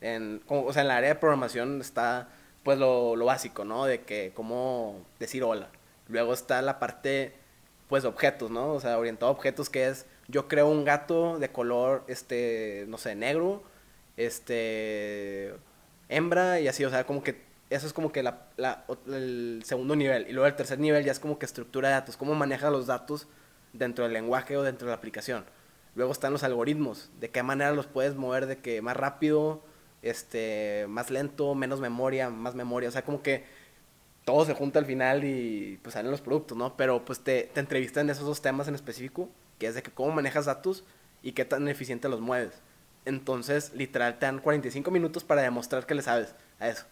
En, 0.00 0.40
como- 0.46 0.64
o 0.64 0.72
sea, 0.72 0.82
en 0.82 0.88
la 0.88 0.96
área 0.96 1.10
de 1.10 1.14
programación 1.16 1.80
está, 1.80 2.28
pues, 2.64 2.78
lo, 2.78 3.16
lo 3.16 3.24
básico, 3.26 3.64
¿no? 3.64 3.84
De 3.84 4.02
que, 4.02 4.32
cómo 4.34 5.00
decir 5.20 5.42
hola. 5.44 5.68
Luego 6.08 6.32
está 6.34 6.62
la 6.62 6.78
parte, 6.78 7.34
pues, 7.88 8.04
objetos, 8.04 8.50
¿no? 8.50 8.72
O 8.72 8.80
sea, 8.80 8.98
orientado 8.98 9.30
a 9.30 9.34
objetos 9.34 9.70
que 9.70 9.86
es, 9.88 10.06
yo 10.28 10.48
creo 10.48 10.68
un 10.68 10.84
gato 10.84 11.38
de 11.38 11.50
color, 11.50 12.04
este, 12.08 12.86
no 12.88 12.98
sé, 12.98 13.14
negro, 13.14 13.62
este, 14.18 15.54
hembra 16.10 16.60
y 16.60 16.68
así, 16.68 16.84
o 16.84 16.90
sea, 16.90 17.06
como 17.06 17.22
que 17.22 17.42
eso 17.70 17.86
es 17.86 17.94
como 17.94 18.12
que 18.12 18.22
la, 18.22 18.48
la- 18.58 18.84
el 19.08 19.62
segundo 19.64 19.96
nivel. 19.96 20.26
Y 20.28 20.32
luego 20.32 20.46
el 20.48 20.56
tercer 20.56 20.78
nivel 20.80 21.04
ya 21.04 21.12
es 21.12 21.20
como 21.20 21.38
que 21.38 21.46
estructura 21.46 21.88
de 21.88 21.94
datos, 21.94 22.16
cómo 22.18 22.34
maneja 22.34 22.70
los 22.70 22.86
datos 22.86 23.28
dentro 23.72 24.04
del 24.04 24.14
lenguaje 24.14 24.56
o 24.56 24.62
dentro 24.62 24.86
de 24.86 24.92
la 24.92 24.96
aplicación. 24.96 25.44
Luego 25.94 26.12
están 26.12 26.32
los 26.32 26.44
algoritmos, 26.44 27.10
de 27.20 27.30
qué 27.30 27.42
manera 27.42 27.72
los 27.72 27.86
puedes 27.86 28.16
mover, 28.16 28.46
de 28.46 28.58
que 28.58 28.82
más 28.82 28.96
rápido, 28.96 29.62
este, 30.02 30.86
más 30.88 31.10
lento, 31.10 31.54
menos 31.54 31.80
memoria, 31.80 32.30
más 32.30 32.54
memoria, 32.54 32.88
o 32.88 32.92
sea, 32.92 33.04
como 33.04 33.22
que 33.22 33.44
todo 34.24 34.44
se 34.44 34.54
junta 34.54 34.78
al 34.78 34.86
final 34.86 35.24
y 35.24 35.78
pues 35.82 35.94
salen 35.94 36.10
los 36.10 36.20
productos, 36.20 36.56
¿no? 36.58 36.76
Pero 36.76 37.04
pues 37.04 37.20
te, 37.20 37.44
te 37.54 37.60
entrevistan 37.60 38.06
en 38.06 38.10
esos 38.10 38.26
dos 38.26 38.42
temas 38.42 38.68
en 38.68 38.74
específico, 38.74 39.28
que 39.58 39.66
es 39.68 39.74
de 39.74 39.82
que 39.82 39.90
cómo 39.90 40.12
manejas 40.12 40.46
datos 40.46 40.84
y 41.22 41.32
qué 41.32 41.44
tan 41.44 41.66
eficiente 41.68 42.08
los 42.08 42.20
mueves. 42.20 42.52
Entonces, 43.08 43.72
literal, 43.74 44.18
te 44.18 44.26
dan 44.26 44.38
45 44.38 44.90
minutos 44.90 45.24
para 45.24 45.40
demostrar 45.40 45.86
que 45.86 45.94
le 45.94 46.02
sabes 46.02 46.34
a 46.60 46.68
eso. 46.68 46.84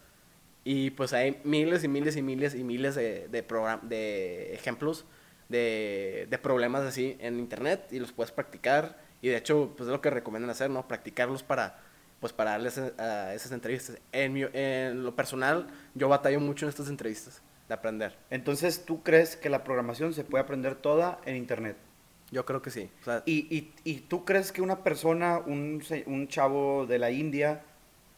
Y 0.63 0.89
pues 0.89 1.13
hay 1.13 1.39
miles 1.43 1.83
y 1.83 1.87
miles 1.87 2.17
y 2.17 2.23
miles 2.23 2.55
y 2.55 2.63
miles 2.63 2.95
de, 2.95 3.27
de, 3.27 3.45
de 3.83 4.53
ejemplos 4.55 5.05
de, 5.47 6.25
de 6.27 6.37
problemas 6.39 6.81
así 6.81 7.15
en 7.19 7.37
internet 7.37 7.87
y 7.91 7.99
los 7.99 8.11
puedes 8.11 8.31
practicar. 8.31 8.97
Y 9.21 9.29
de 9.29 9.37
hecho, 9.37 9.75
pues 9.77 9.87
es 9.87 9.93
lo 9.93 10.01
que 10.01 10.09
recomiendan 10.09 10.49
hacer, 10.49 10.71
¿no? 10.71 10.87
Practicarlos 10.87 11.43
para, 11.43 11.79
pues 12.19 12.33
para 12.33 12.51
darles 12.51 12.79
a 12.79 13.35
esas 13.35 13.51
entrevistas. 13.51 13.99
En, 14.11 14.35
en 14.53 15.03
lo 15.03 15.15
personal, 15.15 15.67
yo 15.93 16.09
batallo 16.09 16.39
mucho 16.39 16.65
en 16.65 16.69
estas 16.69 16.89
entrevistas 16.89 17.43
de 17.67 17.75
aprender. 17.75 18.17
Entonces, 18.31 18.85
¿tú 18.85 19.03
crees 19.03 19.35
que 19.35 19.49
la 19.49 19.63
programación 19.63 20.15
se 20.15 20.23
puede 20.23 20.43
aprender 20.43 20.73
toda 20.73 21.19
en 21.25 21.35
Internet? 21.35 21.77
Yo 22.31 22.45
creo 22.45 22.61
que 22.61 22.71
sí. 22.71 22.89
O 23.01 23.05
sea, 23.05 23.23
¿Y, 23.25 23.47
y, 23.55 23.73
y 23.85 23.99
tú 24.01 24.25
crees 24.25 24.51
que 24.51 24.61
una 24.61 24.83
persona, 24.83 25.37
un, 25.39 25.81
un 26.07 26.27
chavo 26.27 26.85
de 26.85 26.99
la 26.99 27.09
India, 27.11 27.61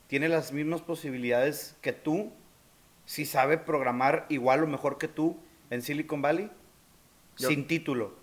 tiene 0.07 0.27
las 0.29 0.51
mismas 0.51 0.81
posibilidades 0.81 1.75
que 1.81 1.93
tú 1.93 2.31
si 3.05 3.25
sabe 3.25 3.57
programar 3.57 4.25
igual 4.29 4.63
o 4.63 4.67
mejor 4.67 4.97
que 4.97 5.07
tú 5.07 5.37
en 5.69 5.81
Silicon 5.83 6.21
Valley? 6.21 6.49
Yo- 7.37 7.49
Sin 7.49 7.67
título. 7.67 8.13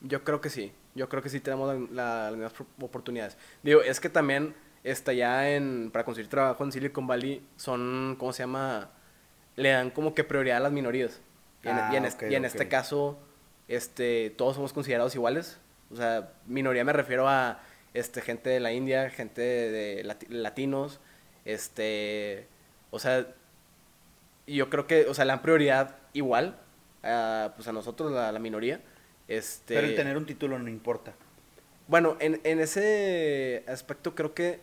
Yo 0.00 0.22
creo 0.24 0.40
que 0.40 0.50
sí. 0.50 0.72
Yo 0.94 1.08
creo 1.08 1.22
que 1.22 1.28
sí 1.28 1.40
tenemos 1.40 1.68
la- 1.74 1.86
la- 1.90 2.30
las 2.30 2.32
mismas 2.38 2.54
oportunidades. 2.80 3.36
Digo, 3.62 3.82
es 3.82 3.98
que 4.00 4.08
también 4.08 4.54
está 4.84 5.12
ya 5.12 5.50
en 5.50 5.90
para 5.92 6.04
conseguir 6.04 6.30
trabajo 6.30 6.62
en 6.62 6.70
Silicon 6.72 7.06
Valley 7.06 7.42
son 7.56 8.16
¿cómo 8.18 8.32
se 8.32 8.42
llama? 8.42 8.90
Le 9.56 9.70
dan 9.70 9.90
como 9.90 10.14
que 10.14 10.22
prioridad 10.24 10.58
a 10.58 10.60
las 10.60 10.72
minorías. 10.72 11.20
Y 11.64 11.68
en, 11.68 11.78
Ah, 11.78 11.90
y 11.92 11.96
en 11.96 12.04
es- 12.04 12.14
ok, 12.14 12.22
y 12.30 12.34
en 12.34 12.42
ok. 12.42 12.46
este 12.46 12.68
caso 12.68 13.18
este 13.68 14.30
todos 14.36 14.56
somos 14.56 14.72
considerados 14.72 15.14
iguales. 15.14 15.58
O 15.90 15.96
sea, 15.96 16.32
minoría 16.46 16.84
me 16.84 16.92
refiero 16.92 17.28
a 17.28 17.60
este 17.92 18.20
gente 18.20 18.50
de 18.50 18.60
la 18.60 18.72
India, 18.72 19.10
gente 19.10 19.40
de, 19.42 20.04
lati- 20.04 20.28
latinos, 20.28 21.00
este, 21.44 22.48
o 22.90 22.98
sea, 22.98 23.26
y 24.46 24.56
yo 24.56 24.68
creo 24.70 24.86
que, 24.86 25.06
o 25.06 25.14
sea, 25.14 25.24
dan 25.24 25.42
prioridad 25.42 25.96
igual 26.12 26.58
a, 27.02 27.52
pues 27.54 27.68
a 27.68 27.72
nosotros, 27.72 28.12
la, 28.12 28.32
la 28.32 28.38
minoría. 28.38 28.80
Este, 29.28 29.74
Pero 29.74 29.86
el 29.86 29.94
tener 29.94 30.16
un 30.16 30.26
título 30.26 30.58
no 30.58 30.68
importa. 30.68 31.14
bueno, 31.86 32.16
en, 32.20 32.40
en 32.44 32.60
ese 32.60 33.64
aspecto 33.68 34.14
creo 34.14 34.34
que 34.34 34.60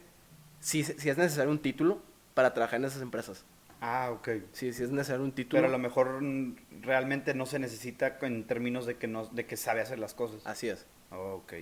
sí, 0.60 0.84
sí 0.84 1.10
es 1.10 1.18
necesario 1.18 1.50
un 1.52 1.60
título 1.62 2.02
para 2.34 2.54
trabajar 2.54 2.80
en 2.80 2.86
esas 2.86 3.02
empresas. 3.02 3.46
Ah, 3.82 4.12
ok. 4.12 4.30
Sí, 4.54 4.74
sí 4.74 4.84
es 4.84 4.91
necesario 4.91 5.24
un 5.24 5.32
título. 5.32 5.58
Pero 5.62 5.67
a 5.67 5.72
lo 5.72 5.80
mejor 5.80 6.22
mm, 6.22 6.56
realmente 6.82 7.34
no 7.34 7.46
se 7.46 7.60
necesita 7.60 8.17
en 8.22 8.46
términos 8.46 8.86
de 8.86 8.98
que, 8.98 9.08
no, 9.08 9.26
de 9.26 9.46
que 9.46 9.58
sabe 9.58 9.82
hacer 9.82 10.00
las 10.00 10.13
cosas. 10.13 10.46
Así 10.46 10.70
es, 10.70 10.86
Oh, 11.12 11.41
ok. 11.44 11.54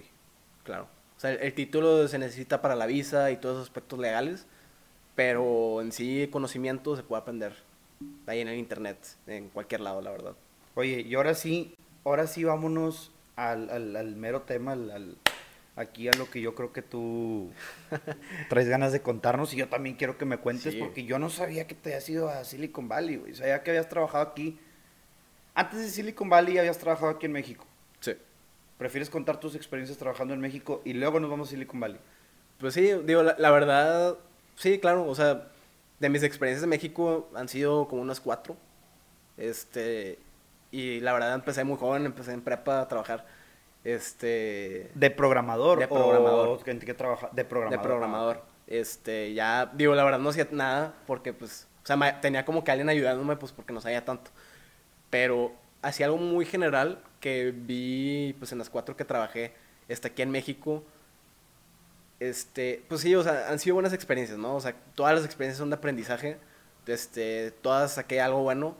claro. 0.63 0.87
O 1.17 1.19
sea, 1.19 1.31
el, 1.31 1.39
el 1.41 1.53
título 1.53 2.07
se 2.07 2.17
necesita 2.19 2.61
para 2.61 2.75
la 2.75 2.85
visa 2.85 3.31
y 3.31 3.37
todos 3.37 3.55
esos 3.55 3.67
aspectos 3.69 3.99
legales, 3.99 4.45
pero 5.15 5.81
en 5.81 5.91
sí 5.91 6.27
conocimiento 6.31 6.95
se 6.95 7.03
puede 7.03 7.21
aprender 7.21 7.53
ahí 8.27 8.41
en 8.41 8.47
el 8.47 8.57
internet, 8.57 8.97
en 9.27 9.49
cualquier 9.49 9.81
lado, 9.81 10.01
la 10.01 10.11
verdad. 10.11 10.35
Oye, 10.75 11.01
y 11.01 11.15
ahora 11.15 11.33
sí, 11.33 11.73
ahora 12.05 12.27
sí 12.27 12.43
vámonos 12.43 13.11
al, 13.35 13.69
al, 13.69 13.95
al 13.95 14.15
mero 14.15 14.41
tema, 14.43 14.73
al, 14.73 14.91
al- 14.91 15.17
aquí 15.79 16.07
a 16.07 16.11
lo 16.13 16.29
que 16.29 16.41
yo 16.41 16.53
creo 16.55 16.71
que 16.73 16.81
tú 16.81 17.51
traes 18.49 18.67
ganas 18.67 18.91
de 18.91 19.01
contarnos 19.01 19.53
y 19.53 19.57
yo 19.57 19.67
también 19.69 19.95
quiero 19.95 20.17
que 20.17 20.25
me 20.25 20.37
cuentes 20.37 20.73
Sí. 20.73 20.79
porque 20.79 21.05
yo 21.05 21.19
no 21.19 21.29
sabía 21.29 21.65
que 21.67 21.75
te 21.75 21.89
habías 21.89 22.09
ido 22.09 22.29
a 22.29 22.43
Silicon 22.43 22.87
Valley, 22.87 23.15
güey. 23.17 23.33
Sabía 23.35 23.63
que 23.63 23.71
habías 23.71 23.87
trabajado 23.89 24.23
aquí. 24.29 24.59
Antes 25.55 25.79
de 25.79 25.89
Silicon 25.89 26.29
Valley 26.29 26.57
habías 26.57 26.77
trabajado 26.77 27.11
aquí 27.11 27.25
en 27.25 27.31
México. 27.31 27.65
Sí. 28.01 28.13
¿Prefieres 28.77 29.09
contar 29.09 29.39
tus 29.39 29.55
experiencias 29.55 29.97
trabajando 29.97 30.33
en 30.33 30.39
México 30.39 30.81
y 30.85 30.93
luego 30.93 31.19
nos 31.19 31.29
vamos 31.29 31.47
a 31.47 31.51
Silicon 31.51 31.79
Valley? 31.79 31.99
Pues 32.59 32.73
sí, 32.73 32.91
digo, 33.05 33.23
la, 33.23 33.35
la 33.39 33.51
verdad, 33.51 34.17
sí, 34.55 34.79
claro, 34.79 35.05
o 35.05 35.15
sea, 35.15 35.47
de 35.99 36.09
mis 36.09 36.23
experiencias 36.23 36.63
en 36.63 36.69
México 36.69 37.29
han 37.35 37.47
sido 37.49 37.87
como 37.87 38.01
unas 38.01 38.19
cuatro. 38.19 38.55
Este, 39.37 40.19
y 40.71 40.99
la 40.99 41.13
verdad 41.13 41.33
empecé 41.33 41.63
muy 41.63 41.77
joven, 41.77 42.05
empecé 42.05 42.33
en 42.33 42.41
prepa 42.41 42.81
a 42.81 42.87
trabajar, 42.87 43.25
este, 43.83 44.91
¿De 44.93 45.09
programador? 45.11 45.79
De 45.79 45.87
programador. 45.87 46.47
O 46.47 46.69
¿en 46.69 46.79
qué 46.79 46.93
trabaja? 46.93 47.29
De 47.31 47.45
programador. 47.45 47.79
de 47.81 47.87
programador. 47.87 48.41
Este, 48.67 49.33
ya, 49.33 49.71
digo, 49.73 49.95
la 49.95 50.03
verdad 50.03 50.19
no 50.19 50.29
hacía 50.29 50.47
nada 50.51 50.93
porque, 51.07 51.33
pues, 51.33 51.67
o 51.83 51.85
sea, 51.87 52.21
tenía 52.21 52.45
como 52.45 52.63
que 52.63 52.71
alguien 52.71 52.89
ayudándome, 52.89 53.35
pues, 53.37 53.51
porque 53.51 53.73
no 53.73 53.81
sabía 53.81 54.05
tanto. 54.05 54.31
Pero 55.09 55.53
hacía 55.81 56.05
algo 56.07 56.17
muy 56.17 56.45
general 56.45 57.01
que 57.19 57.51
vi, 57.55 58.35
pues, 58.37 58.51
en 58.51 58.59
las 58.59 58.69
cuatro 58.69 58.95
que 58.95 59.05
trabajé, 59.05 59.53
este, 59.87 60.09
aquí 60.09 60.21
en 60.21 60.31
México. 60.31 60.83
Este, 62.19 62.83
pues 62.89 63.01
sí, 63.01 63.15
o 63.15 63.23
sea, 63.23 63.49
han 63.49 63.59
sido 63.59 63.75
buenas 63.75 63.93
experiencias, 63.93 64.37
¿no? 64.37 64.55
O 64.55 64.59
sea, 64.61 64.75
todas 64.93 65.15
las 65.15 65.25
experiencias 65.25 65.57
son 65.57 65.69
de 65.69 65.77
aprendizaje. 65.77 66.37
Este, 66.85 67.51
todas 67.51 67.93
saqué 67.93 68.19
algo 68.21 68.41
bueno. 68.43 68.75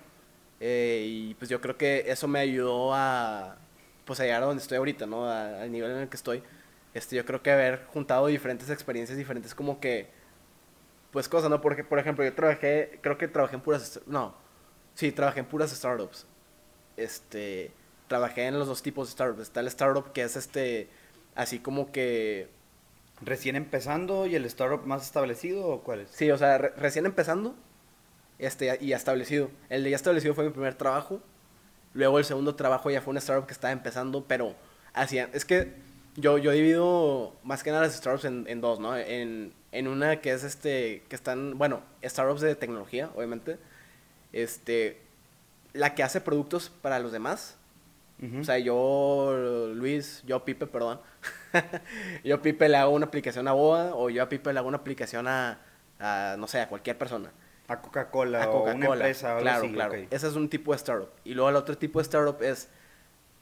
eh, 0.60 1.06
y 1.08 1.34
pues 1.36 1.50
yo 1.50 1.62
creo 1.62 1.78
que 1.78 2.06
eso 2.08 2.28
me 2.28 2.40
ayudó 2.40 2.94
a, 2.94 3.58
pues, 4.10 4.20
a 4.22 4.26
llegar 4.26 4.44
a 4.44 4.48
donde 4.48 4.64
estoy 4.64 4.80
ahorita, 4.80 5.08
¿no? 5.08 5.30
Al 5.32 5.72
nivel 5.72 5.92
en 5.94 6.00
el 6.00 6.10
que 6.10 6.18
estoy 6.18 6.44
este, 6.96 7.16
yo 7.18 7.26
creo 7.26 7.44
que 7.44 7.52
haber 7.54 7.86
juntado 7.88 8.28
diferentes 8.28 8.70
experiencias, 8.72 9.18
diferentes 9.18 9.56
como 9.56 9.80
que, 9.82 10.12
pues 11.12 11.28
cosas, 11.30 11.50
¿no? 11.50 11.62
Porque, 11.62 11.84
por 11.84 12.00
ejemplo, 12.00 12.24
yo 12.24 12.34
trabajé, 12.34 13.00
creo 13.02 13.18
que 13.18 13.28
trabajé 13.28 13.56
en 13.56 13.62
puras, 13.62 14.02
no, 14.06 14.36
sí, 14.96 15.12
trabajé 15.12 15.42
en 15.42 15.48
puras 15.48 15.72
startups. 15.72 16.28
Este, 16.98 17.72
trabajé 18.08 18.48
en 18.48 18.60
los 18.60 18.68
dos 18.68 18.84
tipos 18.84 19.08
de 19.10 19.14
startups. 19.14 19.42
Está 19.44 19.62
el 19.62 19.68
startup 19.68 20.14
que 20.14 20.24
es 20.24 20.36
este, 20.38 20.90
así 21.36 21.60
como 21.60 21.92
que, 21.92 22.50
¿Recién 23.22 23.56
empezando 23.56 24.28
y 24.28 24.36
el 24.36 24.46
startup 24.46 24.86
más 24.86 25.04
establecido 25.06 25.68
o 25.68 25.84
cuál 25.84 26.02
es? 26.02 26.12
sí, 26.12 26.30
o 26.32 26.38
sea, 26.38 26.58
re- 26.58 26.74
recién 26.78 27.06
empezando, 27.06 27.56
este, 28.40 28.78
y 28.82 28.94
establecido. 28.94 29.52
El 29.70 29.84
de 29.84 29.92
ya 29.92 29.98
establecido 29.98 30.34
fue 30.36 30.46
mi 30.46 30.52
primer 30.52 30.76
trabajo. 30.76 31.22
Luego 31.94 32.20
el 32.20 32.26
segundo 32.26 32.56
trabajo 32.56 32.90
ya 32.92 33.02
fue 33.02 33.12
una 33.12 33.20
startup 33.20 33.48
que 33.48 33.54
estaba 33.54 33.72
empezando, 33.72 34.26
pero 34.28 34.56
hacían, 34.94 35.30
es 35.34 35.46
que 35.46 35.74
yo, 36.16 36.38
yo 36.38 36.52
divido 36.52 37.36
más 37.44 37.64
que 37.64 37.72
nada 37.72 37.84
las 37.84 37.96
startups 37.96 38.26
en, 38.26 38.46
en 38.48 38.62
dos, 38.62 38.80
¿no? 38.80 38.96
En, 38.96 39.54
en 39.72 39.88
una 39.88 40.22
que 40.22 40.32
es 40.32 40.44
este, 40.44 41.04
que 41.10 41.16
están, 41.16 41.58
bueno, 41.58 41.82
startups 42.04 42.42
de 42.42 42.56
tecnología, 42.56 43.10
obviamente. 43.16 43.58
Este, 44.34 45.02
la 45.74 45.96
que 45.96 46.04
hace 46.04 46.22
productos 46.22 46.70
para 46.70 47.00
los 47.00 47.12
demás. 47.12 47.56
O 48.38 48.44
sea, 48.44 48.58
yo, 48.58 49.72
Luis, 49.74 50.24
yo, 50.28 50.44
Pipe, 50.44 50.68
perdón. 50.68 51.00
yo, 52.26 52.36
a 52.36 52.42
Pipe, 52.42 52.68
le 52.68 52.76
hago 52.76 52.92
una 52.92 53.06
aplicación 53.06 53.48
a 53.48 53.54
Boa 53.54 53.96
o 53.96 54.10
yo 54.10 54.22
a 54.22 54.28
Pipe 54.28 54.52
le 54.52 54.60
hago 54.60 54.68
una 54.68 54.80
aplicación 54.80 55.26
a, 55.26 55.62
a, 56.00 56.36
no 56.38 56.46
sé, 56.46 56.60
a 56.60 56.68
cualquier 56.68 56.98
persona. 56.98 57.32
A 57.70 57.82
Coca-Cola 57.82 58.44
A 58.44 58.50
o 58.50 58.64
una 58.64 58.74
Coca-Cola. 58.74 58.96
empresa 59.06 59.38
o 59.38 59.40
claro, 59.40 59.64
así, 59.64 59.74
claro. 59.74 59.94
Ese 60.10 60.28
es 60.28 60.36
un 60.36 60.50
tipo 60.50 60.72
de 60.72 60.78
startup. 60.78 61.10
Y 61.24 61.34
luego 61.34 61.50
el 61.50 61.56
otro 61.56 61.78
tipo 61.78 62.00
de 62.00 62.04
startup 62.04 62.42
es, 62.42 62.68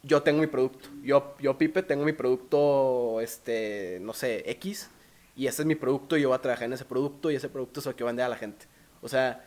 yo 0.03 0.21
tengo 0.21 0.41
mi 0.41 0.47
producto. 0.47 0.89
Yo, 1.01 1.35
yo 1.39 1.57
Pipe, 1.57 1.81
tengo 1.83 2.05
mi 2.05 2.13
producto, 2.13 3.19
este, 3.21 3.99
no 4.01 4.13
sé, 4.13 4.43
X. 4.51 4.89
Y 5.35 5.47
ese 5.47 5.61
es 5.61 5.65
mi 5.65 5.75
producto 5.75 6.17
y 6.17 6.21
yo 6.21 6.29
voy 6.29 6.35
a 6.35 6.41
trabajar 6.41 6.65
en 6.65 6.73
ese 6.73 6.85
producto 6.85 7.31
y 7.31 7.35
ese 7.35 7.47
producto 7.47 7.79
es 7.79 7.85
lo 7.85 7.95
que 7.95 8.03
voy 8.03 8.09
a 8.09 8.11
vender 8.11 8.25
a 8.25 8.29
la 8.29 8.37
gente. 8.37 8.65
O 9.01 9.07
sea, 9.07 9.45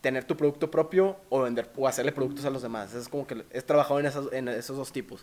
tener 0.00 0.24
tu 0.24 0.36
producto 0.36 0.70
propio 0.70 1.16
o 1.28 1.42
vender 1.42 1.70
o 1.76 1.86
hacerle 1.86 2.12
productos 2.12 2.44
a 2.44 2.50
los 2.50 2.62
demás. 2.62 2.94
Es 2.94 3.08
como 3.08 3.26
que 3.26 3.44
he 3.50 3.60
trabajado 3.62 4.00
en 4.00 4.06
esos, 4.06 4.32
en 4.32 4.48
esos 4.48 4.76
dos 4.76 4.92
tipos. 4.92 5.22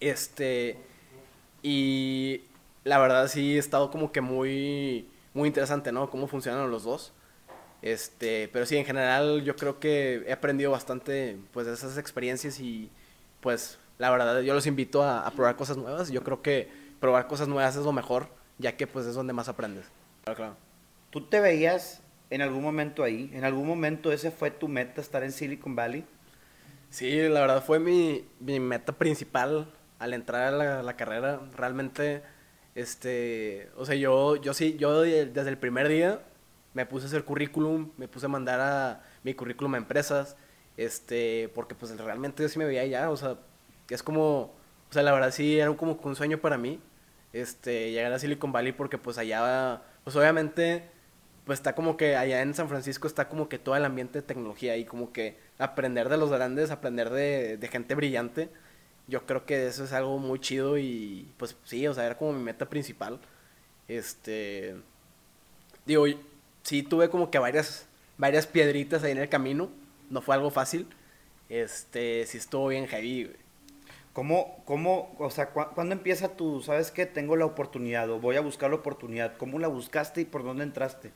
Este, 0.00 0.78
y 1.62 2.42
la 2.84 2.98
verdad 2.98 3.28
sí 3.28 3.56
he 3.56 3.58
estado 3.58 3.90
como 3.90 4.12
que 4.12 4.20
muy, 4.20 5.08
muy 5.32 5.48
interesante, 5.48 5.92
¿no? 5.92 6.08
Cómo 6.10 6.26
funcionan 6.28 6.70
los 6.70 6.84
dos. 6.84 7.12
Este, 7.84 8.48
pero 8.50 8.64
sí, 8.64 8.78
en 8.78 8.86
general 8.86 9.44
yo 9.44 9.56
creo 9.56 9.78
que 9.78 10.24
he 10.26 10.32
aprendido 10.32 10.70
bastante, 10.70 11.36
pues, 11.52 11.66
de 11.66 11.74
esas 11.74 11.98
experiencias 11.98 12.58
y, 12.58 12.90
pues, 13.42 13.78
la 13.98 14.08
verdad 14.10 14.40
yo 14.40 14.54
los 14.54 14.66
invito 14.66 15.02
a, 15.02 15.26
a 15.26 15.30
probar 15.32 15.56
cosas 15.56 15.76
nuevas. 15.76 16.10
Yo 16.10 16.24
creo 16.24 16.40
que 16.40 16.70
probar 16.98 17.26
cosas 17.26 17.46
nuevas 17.46 17.76
es 17.76 17.84
lo 17.84 17.92
mejor, 17.92 18.28
ya 18.56 18.74
que, 18.78 18.86
pues, 18.86 19.04
es 19.04 19.14
donde 19.14 19.34
más 19.34 19.50
aprendes. 19.50 19.84
Claro, 20.24 20.36
claro. 20.38 20.56
¿Tú 21.10 21.26
te 21.26 21.40
veías 21.40 22.00
en 22.30 22.40
algún 22.40 22.62
momento 22.62 23.04
ahí? 23.04 23.30
¿En 23.34 23.44
algún 23.44 23.66
momento 23.66 24.12
ese 24.12 24.30
fue 24.30 24.50
tu 24.50 24.66
meta, 24.66 25.02
estar 25.02 25.22
en 25.22 25.30
Silicon 25.32 25.76
Valley? 25.76 26.06
Sí, 26.88 27.10
la 27.28 27.40
verdad 27.42 27.62
fue 27.62 27.78
mi, 27.80 28.24
mi 28.40 28.60
meta 28.60 28.92
principal 28.94 29.70
al 29.98 30.14
entrar 30.14 30.54
a 30.54 30.56
la, 30.56 30.82
la 30.82 30.96
carrera. 30.96 31.38
Realmente, 31.54 32.22
este, 32.74 33.68
o 33.76 33.84
sea, 33.84 33.94
yo, 33.94 34.36
yo 34.36 34.54
sí, 34.54 34.76
yo 34.78 35.02
de- 35.02 35.26
desde 35.26 35.50
el 35.50 35.58
primer 35.58 35.88
día 35.88 36.20
me 36.74 36.86
puse 36.86 37.06
a 37.06 37.08
hacer 37.08 37.24
currículum, 37.24 37.90
me 37.96 38.08
puse 38.08 38.26
a 38.26 38.28
mandar 38.28 38.60
a 38.60 39.02
mi 39.22 39.34
currículum 39.34 39.74
a 39.74 39.78
empresas, 39.78 40.36
este, 40.76 41.50
porque 41.54 41.74
pues 41.74 41.96
realmente 41.98 42.42
yo 42.42 42.48
sí 42.48 42.58
me 42.58 42.66
veía 42.66 42.82
allá, 42.82 43.10
o 43.10 43.16
sea, 43.16 43.38
es 43.88 44.02
como, 44.02 44.52
o 44.90 44.92
sea, 44.92 45.02
la 45.02 45.12
verdad 45.12 45.30
sí 45.30 45.58
era 45.58 45.72
como 45.76 45.98
un 46.02 46.16
sueño 46.16 46.38
para 46.38 46.58
mí, 46.58 46.80
este, 47.32 47.92
llegar 47.92 48.12
a 48.12 48.18
Silicon 48.18 48.52
Valley 48.52 48.72
porque 48.72 48.98
pues 48.98 49.18
allá, 49.18 49.82
pues 50.04 50.16
obviamente, 50.16 50.84
pues 51.46 51.58
está 51.58 51.74
como 51.74 51.96
que 51.96 52.16
allá 52.16 52.42
en 52.42 52.54
San 52.54 52.68
Francisco 52.68 53.06
está 53.06 53.28
como 53.28 53.48
que 53.48 53.58
todo 53.58 53.76
el 53.76 53.84
ambiente 53.84 54.20
de 54.20 54.26
tecnología 54.26 54.76
y 54.76 54.84
como 54.84 55.12
que 55.12 55.38
aprender 55.58 56.08
de 56.08 56.16
los 56.16 56.30
grandes, 56.30 56.70
aprender 56.70 57.10
de, 57.10 57.56
de 57.56 57.68
gente 57.68 57.94
brillante, 57.94 58.50
yo 59.06 59.26
creo 59.26 59.44
que 59.46 59.66
eso 59.66 59.84
es 59.84 59.92
algo 59.92 60.18
muy 60.18 60.40
chido 60.40 60.78
y 60.78 61.32
pues 61.36 61.56
sí, 61.64 61.86
o 61.86 61.94
sea, 61.94 62.06
era 62.06 62.16
como 62.16 62.32
mi 62.32 62.42
meta 62.42 62.68
principal. 62.68 63.20
Este, 63.88 64.76
digo, 65.86 66.06
sí 66.64 66.82
tuve 66.82 67.08
como 67.08 67.30
que 67.30 67.38
varias, 67.38 67.86
varias 68.18 68.48
piedritas 68.48 69.04
ahí 69.04 69.12
en 69.12 69.18
el 69.18 69.28
camino, 69.28 69.70
no 70.10 70.20
fue 70.20 70.34
algo 70.34 70.50
fácil, 70.50 70.88
este, 71.48 72.26
sí 72.26 72.38
estuvo 72.38 72.68
bien 72.68 72.88
heavy, 72.88 73.30
¿Cómo, 74.14 74.62
cómo, 74.64 75.12
o 75.18 75.28
sea, 75.28 75.48
cuándo 75.48 75.92
empieza 75.92 76.28
tú, 76.28 76.62
sabes 76.62 76.92
que 76.92 77.04
tengo 77.04 77.34
la 77.34 77.46
oportunidad 77.46 78.08
o 78.10 78.20
voy 78.20 78.36
a 78.36 78.40
buscar 78.40 78.70
la 78.70 78.76
oportunidad? 78.76 79.36
¿Cómo 79.36 79.58
la 79.58 79.66
buscaste 79.66 80.20
y 80.20 80.24
por 80.24 80.44
dónde 80.44 80.62
entraste? 80.62 81.10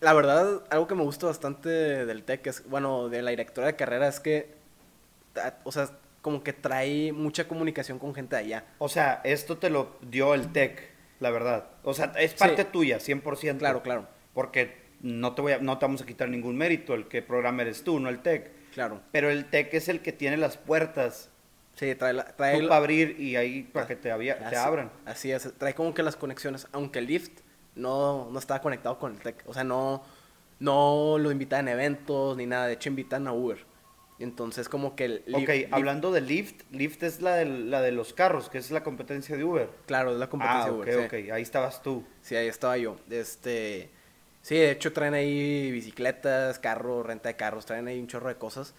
La 0.00 0.14
verdad, 0.14 0.64
algo 0.70 0.86
que 0.86 0.94
me 0.94 1.02
gusta 1.02 1.26
bastante 1.26 1.68
del 1.68 2.24
TEC 2.24 2.46
es, 2.46 2.66
bueno, 2.66 3.10
de 3.10 3.20
la 3.20 3.28
directora 3.28 3.66
de 3.66 3.76
carrera 3.76 4.08
es 4.08 4.20
que, 4.20 4.54
o 5.64 5.72
sea, 5.72 5.90
como 6.22 6.42
que 6.42 6.54
trae 6.54 7.12
mucha 7.12 7.46
comunicación 7.46 7.98
con 7.98 8.14
gente 8.14 8.36
de 8.36 8.42
allá. 8.42 8.64
O 8.78 8.88
sea, 8.88 9.20
esto 9.24 9.58
te 9.58 9.68
lo 9.68 9.98
dio 10.00 10.32
el 10.32 10.50
TEC, 10.50 10.80
la 11.20 11.30
verdad. 11.30 11.66
O 11.82 11.92
sea, 11.92 12.14
es 12.18 12.32
parte 12.32 12.64
tuya, 12.64 13.00
100%. 13.00 13.58
Claro, 13.58 13.82
claro. 13.82 14.08
Porque 14.34 14.76
no 15.00 15.34
te, 15.34 15.42
voy 15.42 15.52
a, 15.52 15.58
no 15.58 15.78
te 15.78 15.86
vamos 15.86 16.02
a 16.02 16.06
quitar 16.06 16.28
ningún 16.28 16.56
mérito, 16.56 16.94
el 16.94 17.06
que 17.08 17.22
programa 17.22 17.62
eres 17.62 17.84
tú, 17.84 18.00
no 18.00 18.08
el 18.08 18.20
TEC. 18.20 18.50
Claro. 18.72 19.00
Pero 19.12 19.30
el 19.30 19.46
TEC 19.46 19.72
es 19.74 19.88
el 19.88 20.00
que 20.00 20.12
tiene 20.12 20.36
las 20.36 20.56
puertas 20.56 21.30
Sí, 21.76 21.92
trae, 21.96 22.12
la, 22.12 22.24
trae 22.24 22.62
para 22.62 22.76
abrir 22.76 23.16
y 23.18 23.36
ahí 23.36 23.64
para 23.64 23.86
que 23.86 23.96
te, 23.96 24.10
te 24.10 24.56
abran. 24.56 24.92
Así 25.04 25.32
es, 25.32 25.52
trae 25.58 25.74
como 25.74 25.92
que 25.92 26.02
las 26.02 26.16
conexiones, 26.16 26.68
aunque 26.72 27.00
el 27.00 27.06
Lyft 27.06 27.40
no, 27.74 28.30
no 28.30 28.38
estaba 28.38 28.60
conectado 28.60 28.98
con 28.98 29.12
el 29.12 29.20
tech, 29.20 29.42
o 29.46 29.52
sea, 29.52 29.64
no, 29.64 30.04
no 30.60 31.16
lo 31.18 31.32
invitan 31.32 31.66
a 31.66 31.72
eventos 31.72 32.36
ni 32.36 32.46
nada, 32.46 32.66
de 32.66 32.74
hecho 32.74 32.88
invitan 32.88 33.26
a 33.26 33.32
Uber. 33.32 33.58
Entonces 34.20 34.68
como 34.68 34.94
que 34.94 35.06
el 35.06 35.24
Ok, 35.34 35.72
hablando 35.72 36.12
de 36.12 36.20
Lyft, 36.20 36.62
Lyft 36.70 37.02
es 37.02 37.20
la 37.20 37.34
de, 37.34 37.46
la 37.46 37.82
de 37.82 37.90
los 37.90 38.14
carros, 38.14 38.48
que 38.48 38.58
es 38.58 38.70
la 38.70 38.84
competencia 38.84 39.36
de 39.36 39.42
Uber. 39.42 39.68
Claro, 39.86 40.12
es 40.12 40.18
la 40.18 40.28
competencia 40.28 40.62
ah, 40.62 40.66
de 40.66 40.72
Uber. 40.72 40.98
Ok, 40.98 41.04
ok, 41.06 41.32
ahí 41.32 41.42
estabas 41.42 41.82
tú. 41.82 42.04
Sí, 42.22 42.36
ahí 42.36 42.46
estaba 42.46 42.78
yo. 42.78 42.96
Este, 43.10 43.90
sí, 44.44 44.56
de 44.56 44.70
hecho 44.70 44.92
traen 44.92 45.14
ahí 45.14 45.72
bicicletas, 45.72 46.58
carros, 46.58 47.04
renta 47.04 47.30
de 47.30 47.36
carros, 47.36 47.64
traen 47.64 47.88
ahí 47.88 47.98
un 47.98 48.06
chorro 48.06 48.28
de 48.28 48.36
cosas. 48.36 48.74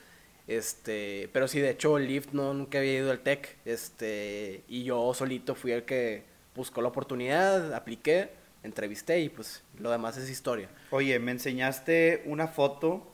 Este, 0.48 1.28
pero 1.34 1.48
sí, 1.48 1.60
de 1.60 1.72
hecho, 1.72 1.98
Lyft 1.98 2.34
no, 2.34 2.54
nunca 2.54 2.78
había 2.78 2.94
ido 2.94 3.12
al 3.12 3.22
TEC. 3.22 3.58
Este, 3.66 4.64
y 4.68 4.84
yo 4.84 5.14
solito 5.16 5.56
fui 5.56 5.72
el 5.72 5.84
que 5.84 6.24
buscó 6.56 6.82
la 6.82 6.90
oportunidad, 6.90 7.74
apliqué, 7.74 8.30
entrevisté 8.64 9.20
y 9.22 9.30
pues 9.30 9.64
lo 9.80 9.90
demás 9.90 10.18
es 10.18 10.30
historia. 10.30 10.70
Oye, 10.92 11.18
me 11.20 11.32
enseñaste 11.32 12.22
una 12.26 12.48
foto 12.48 13.12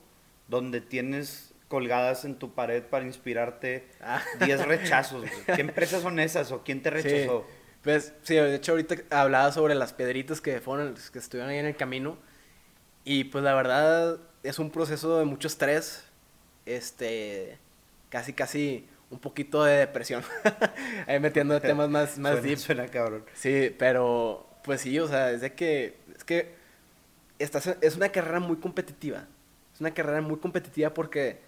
donde 0.48 0.82
tienes 0.82 1.54
colgadas 1.70 2.26
en 2.26 2.36
tu 2.36 2.54
pared 2.54 2.84
para 2.84 3.06
inspirarte 3.06 3.88
10 4.46 4.60
ah. 4.60 4.66
rechazos. 4.66 5.24
¿Qué 5.46 5.62
empresas 5.62 6.02
son 6.02 6.20
esas 6.20 6.52
o 6.52 6.64
quién 6.64 6.82
te 6.82 6.90
rechazó? 6.90 7.46
Pues 7.82 8.14
sí, 8.24 8.36
de 8.36 8.56
hecho 8.56 8.74
ahorita 8.74 8.96
hablaba 9.10 9.52
sobre 9.52 9.74
las 9.74 9.94
piedritas 9.94 10.42
que 10.42 10.60
fueron, 10.60 10.96
que 11.12 11.20
estuvieron 11.20 11.50
ahí 11.50 11.58
en 11.58 11.66
el 11.66 11.76
camino. 11.76 12.18
Y 13.04 13.26
pues 13.26 13.44
la 13.44 13.54
verdad 13.54 14.20
es 14.44 14.60
un 14.60 14.72
proceso 14.72 15.18
de 15.18 15.26
mucho 15.26 15.48
estrés, 15.48 16.04
este, 16.66 17.58
casi, 18.10 18.34
casi 18.34 18.88
un 19.10 19.20
poquito 19.20 19.64
de 19.64 19.78
depresión. 19.78 20.24
Ahí 21.08 21.20
metiendo 21.20 21.60
temas 21.62 21.90
más, 21.90 22.18
más 22.18 22.34
suena, 22.34 22.48
deep. 22.48 22.58
Suena 22.58 22.88
cabrón. 22.88 23.26
Sí, 23.34 23.76
pero 23.78 24.48
pues 24.64 24.82
sí, 24.82 25.00
o 25.00 25.08
sea, 25.08 25.32
es 25.32 25.42
de 25.42 25.54
que, 25.54 25.98
es 26.16 26.24
que 26.24 26.54
estás, 27.40 27.76
es 27.82 27.96
una 27.96 28.10
carrera 28.10 28.40
muy 28.40 28.58
competitiva. 28.58 29.28
Es 29.74 29.82
una 29.82 29.94
carrera 29.94 30.22
muy 30.22 30.38
competitiva 30.38 30.94
porque 30.94 31.40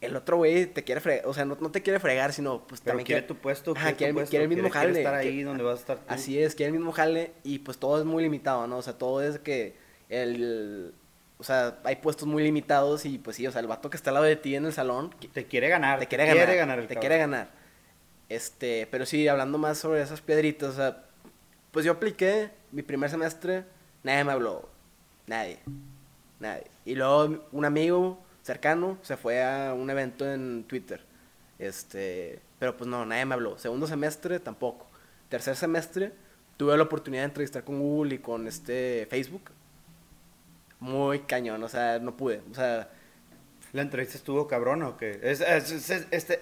el 0.00 0.16
otro 0.16 0.38
güey 0.38 0.66
te 0.66 0.82
quiere 0.82 1.00
fregar, 1.00 1.26
o 1.26 1.34
sea, 1.34 1.44
no, 1.44 1.58
no, 1.60 1.70
te 1.70 1.82
quiere 1.82 2.00
fregar, 2.00 2.32
sino 2.32 2.66
pues 2.66 2.80
también 2.80 3.04
quiere, 3.04 3.22
tu 3.22 3.36
puesto, 3.36 3.74
quiere, 3.74 4.14
quiere, 4.24 4.44
el 4.44 4.48
mismo 4.48 4.70
jale. 4.70 4.98
estar 4.98 5.14
ahí 5.14 5.42
donde 5.42 5.62
vas 5.62 5.76
a 5.76 5.80
estar 5.80 5.98
tú. 5.98 6.04
Así 6.08 6.42
es, 6.42 6.54
quiere 6.54 6.68
el 6.68 6.78
mismo 6.78 6.92
jale 6.92 7.32
y 7.42 7.58
pues 7.58 7.78
todo 7.78 7.98
es 7.98 8.06
muy 8.06 8.22
limitado, 8.22 8.66
¿no? 8.66 8.78
O 8.78 8.82
sea, 8.82 8.96
todo 8.96 9.22
es 9.22 9.38
que 9.38 9.76
el, 10.08 10.94
o 11.40 11.42
sea, 11.42 11.78
hay 11.84 11.96
puestos 11.96 12.28
muy 12.28 12.42
limitados 12.42 13.06
y 13.06 13.16
pues 13.16 13.36
sí, 13.36 13.46
o 13.46 13.50
sea, 13.50 13.62
el 13.62 13.66
vato 13.66 13.88
que 13.88 13.96
está 13.96 14.10
al 14.10 14.14
lado 14.14 14.26
de 14.26 14.36
ti 14.36 14.54
en 14.54 14.66
el 14.66 14.74
salón. 14.74 15.14
Te 15.32 15.46
quiere 15.46 15.70
ganar. 15.70 15.98
Te 15.98 16.06
quiere, 16.06 16.26
ganar. 16.26 16.86
te 16.86 16.96
quiere 16.96 17.16
ganar. 17.16 17.48
Este, 18.28 18.86
pero 18.90 19.06
sí, 19.06 19.26
hablando 19.26 19.56
más 19.56 19.78
sobre 19.78 20.02
esas 20.02 20.20
piedritas, 20.20 20.68
o 20.70 20.76
sea, 20.76 21.04
pues 21.70 21.86
yo 21.86 21.92
apliqué 21.92 22.50
mi 22.72 22.82
primer 22.82 23.08
semestre, 23.08 23.64
nadie 24.02 24.22
me 24.22 24.32
habló. 24.32 24.68
Nadie. 25.26 25.60
Nadie. 26.40 26.66
Y 26.84 26.94
luego 26.94 27.46
un 27.52 27.64
amigo 27.64 28.22
cercano 28.42 28.98
se 29.00 29.16
fue 29.16 29.42
a 29.42 29.72
un 29.72 29.88
evento 29.88 30.30
en 30.30 30.64
Twitter. 30.64 31.02
Este, 31.58 32.38
pero 32.58 32.76
pues 32.76 32.88
no, 32.88 33.06
nadie 33.06 33.24
me 33.24 33.32
habló. 33.32 33.56
Segundo 33.56 33.86
semestre 33.86 34.40
tampoco. 34.40 34.86
Tercer 35.30 35.56
semestre 35.56 36.12
tuve 36.58 36.76
la 36.76 36.82
oportunidad 36.82 37.22
de 37.22 37.28
entrevistar 37.28 37.64
con 37.64 37.80
Google 37.80 38.16
y 38.16 38.18
con 38.18 38.46
este 38.46 39.06
Facebook 39.08 39.50
muy 40.80 41.20
cañón, 41.20 41.62
o 41.62 41.68
sea, 41.68 41.98
no 41.98 42.16
pude, 42.16 42.42
o 42.50 42.54
sea... 42.54 42.90
¿La 43.72 43.82
entrevista 43.82 44.16
estuvo 44.16 44.48
cabrón 44.48 44.82
o 44.82 44.96
qué? 44.96 45.20
Es, 45.22 45.40
este, 45.40 46.40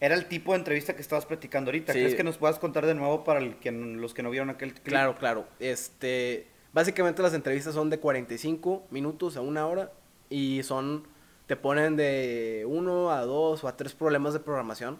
era 0.00 0.14
el 0.14 0.26
tipo 0.26 0.52
de 0.52 0.58
entrevista 0.58 0.94
que 0.94 1.02
estabas 1.02 1.26
platicando 1.26 1.70
ahorita. 1.70 1.92
¿Crees 1.92 2.14
que 2.14 2.24
nos 2.24 2.38
puedas 2.38 2.58
contar 2.58 2.86
de 2.86 2.94
nuevo 2.94 3.24
para 3.24 3.40
el 3.40 3.56
que, 3.56 3.70
los 3.70 4.14
que 4.14 4.22
no 4.22 4.30
vieron 4.30 4.50
aquel 4.50 4.72
clip? 4.72 4.84
Claro, 4.84 5.16
claro. 5.16 5.46
Este, 5.60 6.48
básicamente 6.72 7.22
las 7.22 7.34
entrevistas 7.34 7.74
son 7.74 7.90
de 7.90 7.98
45 7.98 8.86
minutos 8.90 9.36
a 9.36 9.42
una 9.42 9.66
hora 9.66 9.92
y 10.30 10.62
son, 10.62 11.06
te 11.46 11.56
ponen 11.56 11.96
de 11.96 12.64
uno 12.66 13.10
a 13.10 13.20
dos 13.20 13.62
o 13.64 13.68
a 13.68 13.76
tres 13.76 13.92
problemas 13.92 14.32
de 14.32 14.40
programación, 14.40 14.98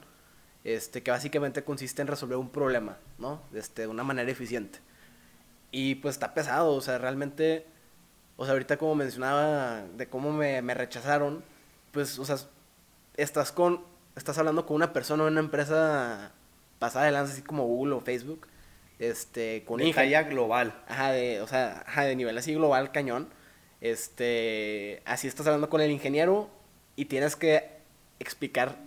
este, 0.62 1.02
que 1.02 1.10
básicamente 1.10 1.64
consiste 1.64 2.02
en 2.02 2.08
resolver 2.08 2.36
un 2.36 2.50
problema, 2.50 2.98
¿no? 3.18 3.42
Este, 3.54 3.82
de 3.82 3.88
una 3.88 4.04
manera 4.04 4.30
eficiente. 4.30 4.80
Y 5.70 5.94
pues 5.96 6.16
está 6.16 6.34
pesado, 6.34 6.74
o 6.74 6.80
sea, 6.82 6.98
realmente 6.98 7.66
o 8.36 8.44
sea, 8.44 8.52
ahorita 8.52 8.76
como 8.76 8.94
mencionaba 8.94 9.82
de 9.96 10.08
cómo 10.08 10.32
me, 10.32 10.60
rechazaron, 10.74 11.44
pues, 11.92 12.18
o 12.18 12.24
sea, 12.24 12.36
estás 13.16 13.52
con, 13.52 13.84
estás 14.16 14.38
hablando 14.38 14.66
con 14.66 14.76
una 14.76 14.92
persona 14.92 15.24
o 15.24 15.26
una 15.26 15.40
empresa 15.40 16.32
pasada 16.78 17.06
de 17.06 17.12
lanza, 17.12 17.32
así 17.32 17.42
como 17.42 17.66
Google 17.66 17.94
o 17.94 18.00
Facebook, 18.00 18.48
este, 18.98 19.64
con 19.64 19.78
de 19.78 19.92
talla 19.92 20.24
global. 20.24 20.82
Ajá, 20.88 21.12
de, 21.12 21.40
o 21.40 21.46
sea, 21.46 21.84
ajá, 21.86 22.04
de 22.04 22.16
nivel 22.16 22.36
así 22.38 22.54
global, 22.54 22.92
cañón. 22.92 23.28
Este, 23.80 25.02
así 25.04 25.26
estás 25.28 25.46
hablando 25.46 25.68
con 25.68 25.80
el 25.80 25.90
ingeniero 25.90 26.48
y 26.96 27.06
tienes 27.06 27.36
que 27.36 27.68
explicar, 28.18 28.78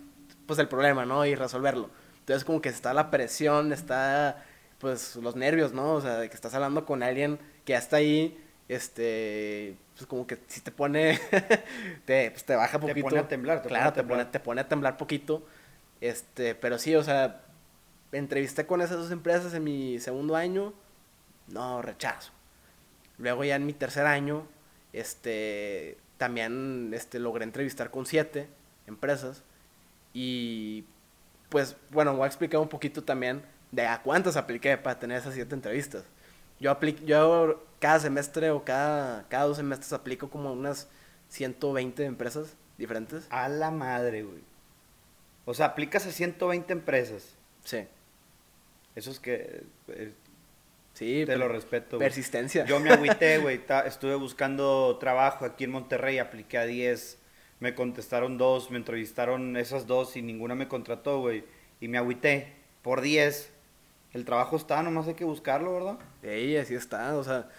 pues, 0.46 0.58
el 0.58 0.68
problema, 0.68 1.04
¿no? 1.06 1.24
Y 1.26 1.34
resolverlo. 1.34 1.90
Entonces, 2.20 2.44
como 2.44 2.60
que 2.60 2.68
está 2.68 2.92
la 2.94 3.10
presión, 3.10 3.72
está, 3.72 4.44
pues, 4.78 5.16
los 5.16 5.36
nervios, 5.36 5.72
¿no? 5.72 5.94
O 5.94 6.00
sea, 6.00 6.18
de 6.18 6.28
que 6.28 6.34
estás 6.34 6.54
hablando 6.54 6.84
con 6.84 7.02
alguien 7.02 7.38
que 7.64 7.72
ya 7.72 7.78
está 7.78 7.96
ahí 7.96 8.42
este, 8.68 9.76
pues 9.94 10.06
como 10.06 10.26
que 10.26 10.38
si 10.48 10.60
te 10.60 10.70
pone, 10.70 11.18
te, 12.04 12.30
pues 12.30 12.44
te 12.44 12.56
baja 12.56 12.78
poquito. 12.78 12.94
Te 12.94 13.02
pone 13.02 13.18
a 13.18 13.28
temblar. 13.28 13.62
Te 13.62 13.68
claro, 13.68 13.92
pone 14.06 14.24
te, 14.26 14.40
pone, 14.40 14.60
a 14.60 14.68
temblar 14.68 14.96
poquito. 14.96 15.46
Este, 16.00 16.54
pero 16.54 16.78
sí, 16.78 16.94
o 16.94 17.02
sea, 17.02 17.42
entrevisté 18.12 18.66
con 18.66 18.80
esas 18.80 18.98
dos 18.98 19.10
empresas 19.10 19.54
en 19.54 19.64
mi 19.64 19.98
segundo 20.00 20.36
año, 20.36 20.74
no, 21.48 21.80
rechazo. 21.82 22.32
Luego 23.18 23.44
ya 23.44 23.56
en 23.56 23.66
mi 23.66 23.72
tercer 23.72 24.06
año, 24.06 24.46
este, 24.92 25.96
también, 26.18 26.92
este, 26.92 27.18
logré 27.18 27.44
entrevistar 27.44 27.90
con 27.90 28.04
siete 28.04 28.48
empresas 28.86 29.42
y, 30.12 30.84
pues, 31.48 31.76
bueno, 31.90 32.14
voy 32.14 32.24
a 32.24 32.26
explicar 32.26 32.60
un 32.60 32.68
poquito 32.68 33.02
también 33.04 33.42
de 33.72 33.86
a 33.86 34.02
cuántas 34.02 34.36
apliqué 34.36 34.76
para 34.76 34.98
tener 34.98 35.18
esas 35.18 35.34
siete 35.34 35.54
entrevistas. 35.54 36.04
Yo, 36.58 36.70
aplico, 36.70 37.04
yo 37.04 37.66
cada 37.78 38.00
semestre 38.00 38.50
o 38.50 38.64
cada, 38.64 39.28
cada 39.28 39.44
dos 39.44 39.56
semestres 39.56 39.92
aplico 39.92 40.30
como 40.30 40.52
unas 40.52 40.88
120 41.28 42.04
empresas 42.04 42.56
diferentes. 42.78 43.26
A 43.30 43.48
la 43.48 43.70
madre, 43.70 44.22
güey. 44.22 44.40
O 45.44 45.54
sea, 45.54 45.66
aplicas 45.66 46.06
a 46.06 46.12
120 46.12 46.72
empresas. 46.72 47.34
Sí. 47.64 47.86
Eso 48.94 49.10
es 49.10 49.20
que... 49.20 49.64
Eh, 49.88 50.12
sí. 50.94 51.24
Te 51.26 51.36
lo 51.36 51.48
respeto. 51.48 51.98
Persistencia. 51.98 52.64
Yo 52.64 52.80
me 52.80 52.90
agüité, 52.90 53.38
güey. 53.42 53.60
Estuve 53.86 54.14
buscando 54.16 54.96
trabajo 54.98 55.44
aquí 55.44 55.64
en 55.64 55.70
Monterrey, 55.70 56.18
apliqué 56.18 56.58
a 56.58 56.64
10. 56.64 57.18
Me 57.60 57.74
contestaron 57.74 58.38
dos, 58.38 58.70
me 58.70 58.76
entrevistaron 58.76 59.56
esas 59.56 59.86
dos 59.86 60.16
y 60.16 60.22
ninguna 60.22 60.54
me 60.54 60.68
contrató, 60.68 61.20
güey. 61.20 61.44
Y 61.80 61.88
me 61.88 61.98
agüité 61.98 62.52
por 62.82 63.00
10 63.00 63.56
el 64.16 64.24
trabajo 64.24 64.56
está, 64.56 64.82
nomás 64.82 65.06
hay 65.08 65.14
que 65.14 65.26
buscarlo, 65.26 65.74
¿verdad? 65.74 65.98
Sí, 66.22 66.56
así 66.56 66.74
está, 66.74 67.16
o 67.16 67.22
sea, 67.22 67.50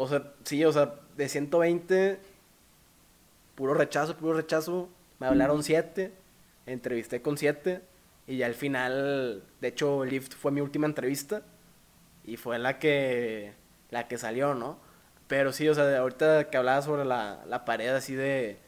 O 0.00 0.06
sea, 0.06 0.32
sí, 0.44 0.64
o 0.64 0.72
sea, 0.72 0.94
de 1.16 1.28
120, 1.28 2.20
puro 3.56 3.74
rechazo, 3.74 4.16
puro 4.16 4.34
rechazo. 4.34 4.88
Me 5.18 5.26
hablaron 5.26 5.64
7, 5.64 6.12
entrevisté 6.66 7.20
con 7.20 7.36
7. 7.36 7.82
Y 8.28 8.36
ya 8.36 8.46
al 8.46 8.54
final, 8.54 9.42
de 9.60 9.68
hecho, 9.68 10.04
Lyft 10.04 10.34
fue 10.34 10.52
mi 10.52 10.60
última 10.60 10.86
entrevista. 10.86 11.42
Y 12.24 12.36
fue 12.36 12.60
la 12.60 12.78
que, 12.78 13.54
la 13.90 14.06
que 14.06 14.18
salió, 14.18 14.54
¿no? 14.54 14.78
Pero 15.26 15.52
sí, 15.52 15.68
o 15.68 15.74
sea, 15.74 15.98
ahorita 15.98 16.48
que 16.48 16.56
hablaba 16.56 16.80
sobre 16.80 17.04
la, 17.04 17.44
la 17.48 17.64
pared 17.64 17.88
así 17.88 18.14
de, 18.14 18.58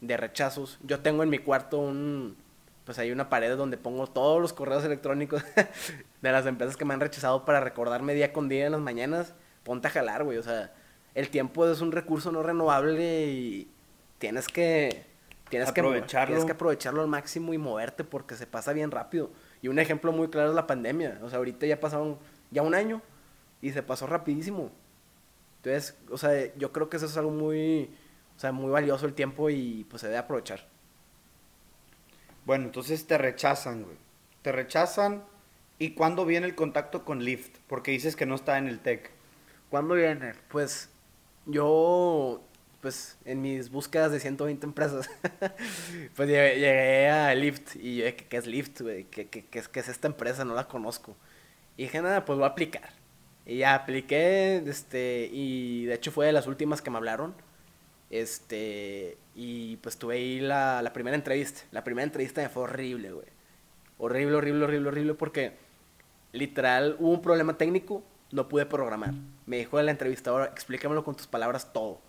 de 0.00 0.16
rechazos, 0.16 0.80
yo 0.82 0.98
tengo 0.98 1.22
en 1.22 1.30
mi 1.30 1.38
cuarto 1.38 1.78
un, 1.78 2.36
pues 2.84 2.98
hay 2.98 3.12
una 3.12 3.30
pared 3.30 3.56
donde 3.56 3.76
pongo 3.76 4.08
todos 4.08 4.42
los 4.42 4.52
correos 4.52 4.84
electrónicos 4.84 5.44
de 6.22 6.32
las 6.32 6.44
empresas 6.46 6.76
que 6.76 6.84
me 6.84 6.92
han 6.92 7.00
rechazado 7.00 7.44
para 7.44 7.60
recordarme 7.60 8.14
día 8.14 8.32
con 8.32 8.48
día 8.48 8.66
en 8.66 8.72
las 8.72 8.80
mañanas. 8.80 9.34
Ponte 9.64 9.88
a 9.88 9.90
jalar, 9.90 10.24
güey. 10.24 10.38
O 10.38 10.42
sea, 10.42 10.72
el 11.14 11.28
tiempo 11.28 11.68
es 11.70 11.80
un 11.80 11.92
recurso 11.92 12.32
no 12.32 12.42
renovable 12.42 13.26
y 13.26 13.70
tienes 14.18 14.48
que... 14.48 15.10
Tienes 15.48 15.68
aprovecharlo. 15.68 16.28
Que, 16.28 16.32
tienes 16.32 16.44
que 16.46 16.52
aprovecharlo 16.52 17.02
al 17.02 17.08
máximo 17.08 17.52
y 17.52 17.58
moverte 17.58 18.04
porque 18.04 18.36
se 18.36 18.46
pasa 18.46 18.72
bien 18.72 18.90
rápido. 18.90 19.30
Y 19.60 19.68
un 19.68 19.78
ejemplo 19.78 20.10
muy 20.10 20.28
claro 20.28 20.48
es 20.48 20.54
la 20.54 20.66
pandemia. 20.66 21.20
O 21.22 21.28
sea, 21.28 21.38
ahorita 21.38 21.66
ya 21.66 21.78
pasaron 21.78 22.18
ya 22.50 22.62
un 22.62 22.74
año 22.74 23.02
y 23.60 23.70
se 23.70 23.82
pasó 23.82 24.06
rapidísimo. 24.06 24.70
Entonces, 25.62 25.96
o 26.10 26.18
sea, 26.18 26.52
yo 26.56 26.72
creo 26.72 26.88
que 26.88 26.96
eso 26.96 27.06
es 27.06 27.16
algo 27.16 27.30
muy, 27.30 27.94
o 28.36 28.40
sea, 28.40 28.50
muy 28.50 28.70
valioso 28.70 29.06
el 29.06 29.14
tiempo 29.14 29.48
y 29.48 29.86
pues 29.88 30.00
se 30.00 30.08
debe 30.08 30.18
aprovechar. 30.18 30.66
Bueno, 32.44 32.64
entonces 32.64 33.06
te 33.06 33.16
rechazan, 33.16 33.84
güey. 33.84 33.96
Te 34.42 34.50
rechazan. 34.50 35.22
¿Y 35.78 35.92
cuándo 35.92 36.26
viene 36.26 36.46
el 36.46 36.56
contacto 36.56 37.04
con 37.04 37.24
Lyft? 37.24 37.58
Porque 37.68 37.92
dices 37.92 38.16
que 38.16 38.26
no 38.26 38.34
está 38.34 38.58
en 38.58 38.66
el 38.66 38.80
TEC. 38.80 39.11
¿Cuándo 39.72 39.94
viene? 39.94 40.34
Pues 40.50 40.90
yo, 41.46 42.42
pues 42.82 43.16
en 43.24 43.40
mis 43.40 43.70
búsquedas 43.70 44.12
de 44.12 44.20
120 44.20 44.66
empresas, 44.66 45.08
pues 46.14 46.28
llegué, 46.28 47.08
a 47.08 47.34
Lyft 47.34 47.76
y 47.76 47.96
yo, 47.96 48.04
¿qué, 48.14 48.36
es 48.36 48.46
Lyft, 48.46 48.82
güey? 48.82 49.04
¿Qué, 49.04 49.28
qué, 49.28 49.46
es, 49.50 49.68
¿Qué 49.68 49.80
es 49.80 49.88
esta 49.88 50.08
empresa? 50.08 50.44
No 50.44 50.54
la 50.54 50.68
conozco. 50.68 51.16
Y 51.78 51.84
dije, 51.84 52.02
nada, 52.02 52.26
pues 52.26 52.36
voy 52.38 52.44
a 52.44 52.50
aplicar. 52.50 52.90
Y 53.46 53.56
ya 53.60 53.74
apliqué, 53.74 54.62
este, 54.66 55.30
y 55.32 55.86
de 55.86 55.94
hecho 55.94 56.12
fue 56.12 56.26
de 56.26 56.32
las 56.32 56.46
últimas 56.46 56.82
que 56.82 56.90
me 56.90 56.98
hablaron. 56.98 57.34
Este, 58.10 59.16
y 59.34 59.76
pues 59.76 59.96
tuve 59.96 60.16
ahí 60.16 60.40
la, 60.40 60.82
la 60.82 60.92
primera 60.92 61.16
entrevista. 61.16 61.62
La 61.70 61.82
primera 61.82 62.04
entrevista 62.04 62.42
me 62.42 62.50
fue 62.50 62.64
horrible, 62.64 63.12
güey. 63.12 63.26
Horrible, 63.96 64.36
horrible, 64.36 64.64
horrible, 64.64 64.88
horrible, 64.88 65.14
porque 65.14 65.54
literal 66.32 66.96
hubo 66.98 67.12
un 67.12 67.22
problema 67.22 67.56
técnico, 67.56 68.04
no 68.32 68.48
pude 68.48 68.66
programar. 68.66 69.12
Me 69.46 69.58
dijo 69.58 69.80
la 69.80 69.90
entrevistadora, 69.90 70.46
explícamelo 70.46 71.04
con 71.04 71.14
tus 71.14 71.26
palabras 71.26 71.72
todo. 71.72 72.00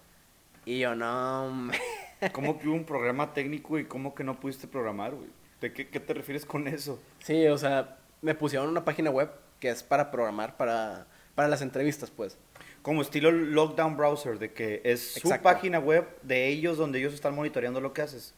Y 0.66 0.80
yo, 0.80 0.96
no, 0.96 1.70
¿Cómo 2.32 2.58
que 2.58 2.68
hubo 2.68 2.76
un 2.76 2.86
programa 2.86 3.34
técnico 3.34 3.78
y 3.78 3.86
cómo 3.86 4.16
que 4.16 4.24
no 4.24 4.40
pudiste 4.40 4.68
programar, 4.68 5.14
güey? 5.14 5.30
¿De 5.60 5.74
qué, 5.74 5.88
qué 5.90 6.00
te 6.00 6.14
refieres 6.14 6.46
con 6.46 6.68
eso? 6.68 7.00
Sí, 7.20 7.48
o 7.48 7.58
sea, 7.58 7.98
me 8.22 8.36
pusieron 8.36 8.70
una 8.70 8.86
página 8.86 9.10
web 9.10 9.30
que 9.60 9.70
es 9.70 9.84
para 9.84 10.12
programar, 10.12 10.58
para, 10.58 11.08
para 11.36 11.48
las 11.48 11.62
entrevistas, 11.62 12.10
pues. 12.12 12.38
Como 12.82 13.02
estilo 13.02 13.32
Lockdown 13.32 13.98
Browser, 13.98 14.40
de 14.40 14.54
que 14.54 14.82
es 14.84 15.14
su 15.14 15.30
página 15.42 15.80
web 15.80 16.06
de 16.22 16.48
ellos 16.48 16.78
donde 16.78 17.00
ellos 17.00 17.14
están 17.14 17.36
monitoreando 17.36 17.80
lo 17.80 17.94
que 17.94 18.02
haces. 18.02 18.34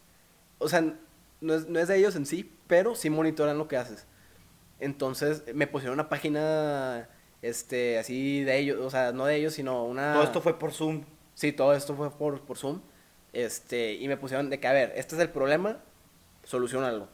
O 0.59 0.69
sea, 0.69 0.81
no 1.41 1.53
es, 1.53 1.67
no 1.67 1.79
es 1.79 1.87
de 1.87 1.97
ellos 1.97 2.15
en 2.15 2.25
sí, 2.25 2.51
pero 2.67 2.95
sí 2.95 3.09
monitorean 3.09 3.57
lo 3.57 3.67
que 3.67 3.77
haces. 3.77 4.05
Entonces 4.79 5.43
me 5.53 5.67
pusieron 5.67 5.95
una 5.95 6.09
página 6.09 7.09
este 7.47 7.97
así 7.99 8.43
de 8.43 8.57
ellos, 8.57 8.79
o 8.79 8.89
sea, 8.89 9.11
no 9.11 9.25
de 9.25 9.35
ellos, 9.35 9.53
sino 9.53 9.85
una 9.85 10.13
Todo 10.13 10.23
esto 10.23 10.41
fue 10.41 10.57
por 10.59 10.71
Zoom. 10.71 11.03
Sí, 11.33 11.51
todo 11.51 11.73
esto 11.73 11.95
fue 11.95 12.11
por, 12.11 12.41
por 12.41 12.57
Zoom. 12.57 12.81
Este, 13.33 13.93
y 13.93 14.07
me 14.07 14.17
pusieron 14.17 14.49
de 14.49 14.59
que 14.59 14.67
a 14.67 14.73
ver, 14.73 14.93
este 14.95 15.15
es 15.15 15.21
el 15.21 15.29
problema, 15.29 15.79
solucionalo. 16.43 17.09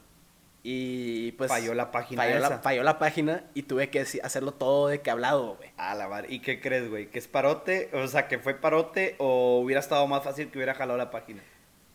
Y 0.63 1.32
pues. 1.34 1.50
Falló 1.50 1.74
la 1.74 1.91
página. 1.91 2.22
Falló, 2.22 2.39
La, 2.39 2.60
falló 2.60 2.84
la 2.84 3.00
página 3.00 3.44
y 3.54 3.63
tuve 3.63 3.89
que 3.89 4.02
hacerlo 4.02 4.54
todo 4.54 4.88
de 4.88 5.02
que 5.02 5.10
hablado, 5.10 5.56
güey. 5.56 5.72
A 5.78 5.96
la 5.96 6.08
mar. 6.08 6.26
¿Y 6.30 6.39
qué 6.39 6.62
crees, 6.62 6.89
güey? 6.89 7.08
¿Que 7.08 7.20
es 7.20 7.28
parote? 7.28 7.89
O 7.94 8.08
sea, 8.08 8.28
¿que 8.28 8.38
fue 8.38 8.54
parote 8.54 9.15
o 9.17 9.60
hubiera 9.60 9.80
estado 9.80 10.06
más 10.08 10.24
fácil 10.24 10.52
que 10.52 10.60
hubiera 10.60 10.76
jalado 10.76 10.98
la 10.98 11.10
página? 11.10 11.41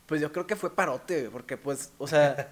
Pues 0.07 0.21
yo 0.21 0.31
creo 0.31 0.47
que 0.47 0.55
fue 0.55 0.75
parote, 0.75 1.31
porque 1.31 1.57
pues, 1.57 1.93
o 1.99 2.07
sea. 2.07 2.49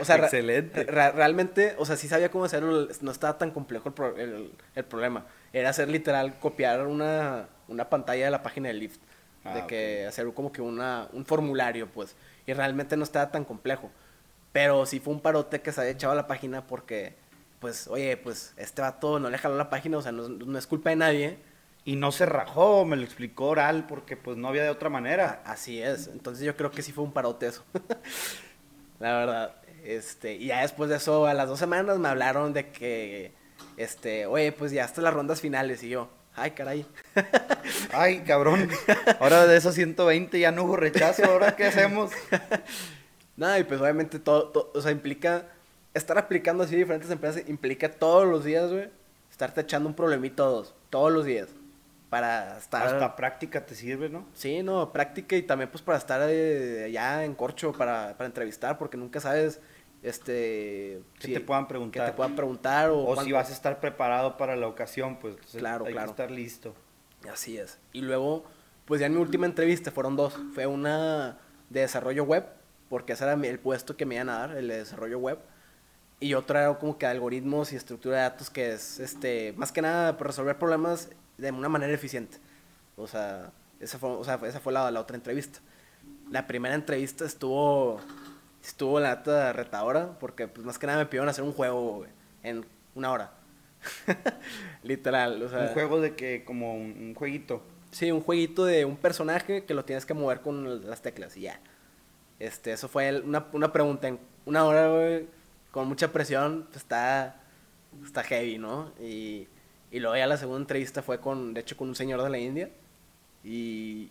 o, 0.00 0.04
sea, 0.04 0.16
Excelente. 0.18 0.84
realmente, 0.84 1.74
o 1.76 1.84
sea, 1.84 1.96
sí 1.96 2.08
sabía 2.08 2.30
cómo 2.30 2.44
hacerlo, 2.44 2.88
no 3.00 3.10
estaba 3.10 3.36
tan 3.36 3.50
complejo 3.50 3.92
el, 4.16 4.52
el, 4.74 4.84
problema. 4.84 5.26
Era 5.52 5.70
hacer 5.70 5.88
literal, 5.88 6.38
copiar 6.38 6.86
una, 6.86 7.48
una 7.66 7.88
pantalla 7.90 8.26
de 8.26 8.30
la 8.30 8.42
página 8.42 8.68
de 8.68 8.74
Lyft. 8.74 9.00
de 9.42 9.60
ah, 9.60 9.66
que 9.66 10.06
hacer 10.06 10.32
como 10.34 10.52
que 10.52 10.62
una, 10.62 11.08
un 11.12 11.26
formulario, 11.26 11.88
pues. 11.88 12.14
Y 12.46 12.52
realmente 12.52 12.96
no 12.96 13.02
estaba 13.02 13.32
tan 13.32 13.44
complejo. 13.44 13.90
Pero 14.54 14.86
sí 14.86 15.00
fue 15.00 15.12
un 15.12 15.20
parote 15.20 15.62
que 15.62 15.72
se 15.72 15.80
había 15.80 15.94
echado 15.94 16.12
a 16.12 16.16
la 16.16 16.28
página 16.28 16.64
porque, 16.64 17.16
pues, 17.58 17.88
oye, 17.88 18.16
pues 18.16 18.54
este 18.56 18.82
vato 18.82 19.18
no 19.18 19.28
le 19.28 19.36
jaló 19.36 19.56
la 19.56 19.68
página, 19.68 19.98
o 19.98 20.02
sea, 20.02 20.12
no, 20.12 20.56
es 20.56 20.66
culpa 20.68 20.90
de 20.90 20.96
nadie. 20.96 21.38
Y 21.84 21.96
no 21.96 22.12
se 22.12 22.24
rajó, 22.24 22.84
me 22.84 22.96
lo 22.96 23.02
explicó 23.02 23.46
oral, 23.46 23.86
porque 23.86 24.16
pues 24.16 24.36
no 24.36 24.48
había 24.48 24.62
de 24.62 24.70
otra 24.70 24.88
manera. 24.88 25.42
Así 25.44 25.82
es, 25.82 26.08
entonces 26.08 26.44
yo 26.44 26.56
creo 26.56 26.70
que 26.70 26.82
sí 26.82 26.92
fue 26.92 27.04
un 27.04 27.12
parote 27.12 27.46
eso. 27.46 27.64
la 29.00 29.18
verdad. 29.18 29.56
Este, 29.84 30.34
y 30.36 30.46
ya 30.46 30.62
después 30.62 30.88
de 30.88 30.96
eso, 30.96 31.26
a 31.26 31.34
las 31.34 31.46
dos 31.46 31.58
semanas 31.58 31.98
me 31.98 32.08
hablaron 32.08 32.54
de 32.54 32.70
que, 32.70 33.32
este, 33.76 34.24
oye, 34.24 34.50
pues 34.52 34.72
ya 34.72 34.84
hasta 34.84 35.02
las 35.02 35.12
rondas 35.12 35.42
finales. 35.42 35.82
Y 35.82 35.90
yo, 35.90 36.08
ay, 36.34 36.52
caray. 36.52 36.86
ay, 37.92 38.20
cabrón. 38.20 38.70
Ahora 39.20 39.46
de 39.46 39.56
esos 39.56 39.74
120 39.74 40.40
ya 40.40 40.52
no 40.52 40.64
hubo 40.64 40.76
rechazo, 40.76 41.24
¿ahora 41.26 41.54
qué 41.54 41.66
hacemos? 41.66 42.12
Nada, 43.36 43.58
y 43.58 43.64
pues 43.64 43.80
obviamente 43.80 44.18
todo, 44.18 44.70
o 44.72 44.80
sea, 44.80 44.90
implica, 44.90 45.48
estar 45.92 46.16
aplicando 46.16 46.64
así 46.64 46.76
diferentes 46.76 47.10
empresas, 47.10 47.42
implica 47.48 47.90
todos 47.90 48.26
los 48.26 48.44
días, 48.44 48.70
güey, 48.70 48.88
estarte 49.30 49.60
echando 49.60 49.88
un 49.88 49.94
problemito 49.94 50.44
todos, 50.44 50.74
todos 50.88 51.12
los 51.12 51.24
días. 51.24 51.48
Para 52.14 52.58
estar... 52.58 52.86
Hasta 52.86 53.16
práctica 53.16 53.64
te 53.64 53.74
sirve, 53.74 54.08
¿no? 54.08 54.26
Sí, 54.34 54.62
no, 54.62 54.92
práctica 54.92 55.36
y 55.36 55.42
también 55.42 55.70
pues 55.70 55.82
para 55.82 55.98
estar 55.98 56.20
eh, 56.28 56.84
allá 56.86 57.24
en 57.24 57.34
corcho 57.34 57.72
para, 57.72 58.16
para 58.16 58.26
entrevistar, 58.26 58.78
porque 58.78 58.96
nunca 58.96 59.20
sabes 59.20 59.60
este 60.02 61.00
que 61.18 61.28
te 61.28 61.40
puedan 61.40 61.66
preguntar 61.66 62.04
que 62.04 62.10
te 62.10 62.14
puedan 62.14 62.36
preguntar 62.36 62.90
o, 62.90 63.16
si 63.22 63.32
vas 63.32 63.48
a 63.48 63.54
estar 63.54 63.80
preparado 63.80 64.36
para 64.36 64.54
la 64.54 64.68
ocasión 64.68 65.18
pues 65.18 65.34
claro 65.56 65.86
hay 65.86 65.94
que 65.94 66.04
estar 66.04 66.30
listo 66.30 66.74
así 67.32 67.56
es 67.56 67.78
y 67.94 68.02
luego 68.02 68.44
pues 68.84 69.00
ya 69.00 69.06
en 69.06 69.14
mi 69.14 69.20
última 69.22 69.46
entrevista 69.46 69.90
fueron 69.90 70.14
dos 70.14 70.38
fue 70.52 70.66
una 70.66 71.38
de 71.70 71.80
desarrollo 71.80 72.24
web 72.24 72.44
porque 72.94 73.14
ese 73.14 73.24
era 73.24 73.34
el 73.34 73.58
puesto 73.58 73.96
que 73.96 74.06
me 74.06 74.14
iban 74.16 74.28
a 74.28 74.38
dar, 74.38 74.56
el 74.56 74.68
de 74.68 74.78
desarrollo 74.78 75.18
web. 75.18 75.38
Y 76.20 76.34
otro 76.34 76.58
era 76.58 76.78
como 76.78 76.96
que 76.96 77.06
algoritmos 77.06 77.72
y 77.72 77.76
estructura 77.76 78.18
de 78.18 78.22
datos, 78.22 78.50
que 78.50 78.72
es, 78.72 79.00
este, 79.00 79.52
más 79.56 79.72
que 79.72 79.82
nada, 79.82 80.16
pues, 80.16 80.28
resolver 80.28 80.56
problemas 80.58 81.08
de 81.38 81.50
una 81.50 81.68
manera 81.68 81.92
eficiente. 81.92 82.38
O 82.96 83.06
sea, 83.06 83.52
esa 83.80 83.98
fue, 83.98 84.10
o 84.10 84.24
sea, 84.24 84.40
esa 84.46 84.60
fue 84.60 84.72
la, 84.72 84.90
la 84.90 85.00
otra 85.00 85.16
entrevista. 85.16 85.60
La 86.30 86.46
primera 86.46 86.74
entrevista 86.74 87.24
estuvo, 87.24 88.00
estuvo 88.62 89.00
la 89.00 89.16
neta 89.16 89.52
retadora, 89.52 90.18
porque 90.18 90.48
pues 90.48 90.66
más 90.66 90.78
que 90.78 90.86
nada 90.86 90.98
me 90.98 91.06
pidieron 91.06 91.28
hacer 91.28 91.44
un 91.44 91.52
juego, 91.52 92.06
en 92.42 92.64
una 92.94 93.12
hora. 93.12 93.32
Literal, 94.82 95.42
o 95.42 95.48
sea. 95.48 95.60
Un 95.60 95.68
juego 95.68 96.00
de 96.00 96.14
que, 96.14 96.44
como 96.44 96.74
un, 96.74 96.96
un, 96.98 97.14
jueguito. 97.14 97.62
Sí, 97.90 98.10
un 98.10 98.20
jueguito 98.20 98.64
de 98.64 98.84
un 98.84 98.96
personaje 98.96 99.64
que 99.64 99.74
lo 99.74 99.84
tienes 99.84 100.06
que 100.06 100.14
mover 100.14 100.40
con 100.40 100.88
las 100.88 101.02
teclas 101.02 101.36
y 101.36 101.42
ya. 101.42 101.60
Este, 102.38 102.72
eso 102.72 102.88
fue 102.88 103.20
una, 103.20 103.46
una 103.52 103.72
pregunta 103.72 104.08
en 104.08 104.18
una 104.44 104.64
hora, 104.64 104.88
güey, 104.88 105.26
con 105.70 105.88
mucha 105.88 106.12
presión, 106.12 106.64
pues 106.64 106.78
está, 106.78 107.36
está 108.04 108.22
heavy, 108.22 108.58
¿no? 108.58 108.92
Y, 109.00 109.48
y 109.94 110.00
luego 110.00 110.16
ya 110.16 110.26
la 110.26 110.36
segunda 110.36 110.60
entrevista 110.60 111.02
fue 111.02 111.20
con, 111.20 111.54
de 111.54 111.60
hecho, 111.60 111.76
con 111.76 111.86
un 111.88 111.94
señor 111.94 112.20
de 112.20 112.28
la 112.28 112.36
India. 112.36 112.68
Y, 113.44 114.10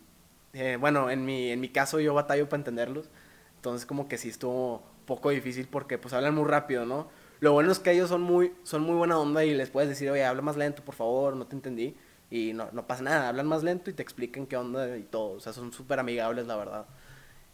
eh, 0.54 0.78
bueno, 0.80 1.10
en 1.10 1.26
mi, 1.26 1.50
en 1.50 1.60
mi 1.60 1.68
caso 1.68 2.00
yo 2.00 2.14
batallo 2.14 2.48
para 2.48 2.60
entenderlos. 2.60 3.10
Entonces 3.56 3.84
como 3.84 4.08
que 4.08 4.16
sí 4.16 4.30
estuvo 4.30 4.82
poco 5.04 5.28
difícil 5.28 5.68
porque 5.70 5.98
pues 5.98 6.14
hablan 6.14 6.34
muy 6.36 6.46
rápido, 6.46 6.86
¿no? 6.86 7.08
Lo 7.40 7.52
bueno 7.52 7.70
es 7.70 7.80
que 7.80 7.90
ellos 7.90 8.08
son 8.08 8.22
muy, 8.22 8.54
son 8.62 8.80
muy 8.80 8.94
buena 8.96 9.18
onda 9.18 9.44
y 9.44 9.52
les 9.52 9.68
puedes 9.68 9.90
decir, 9.90 10.08
oye, 10.10 10.24
habla 10.24 10.40
más 10.40 10.56
lento, 10.56 10.82
por 10.82 10.94
favor, 10.94 11.36
no 11.36 11.46
te 11.46 11.54
entendí. 11.54 11.94
Y 12.30 12.54
no, 12.54 12.70
no 12.72 12.86
pasa 12.86 13.02
nada, 13.02 13.28
hablan 13.28 13.46
más 13.46 13.62
lento 13.62 13.90
y 13.90 13.92
te 13.92 14.02
explican 14.02 14.46
qué 14.46 14.56
onda 14.56 14.96
y 14.96 15.02
todo. 15.02 15.32
O 15.32 15.40
sea, 15.40 15.52
son 15.52 15.70
súper 15.70 15.98
amigables, 15.98 16.46
la 16.46 16.56
verdad. 16.56 16.86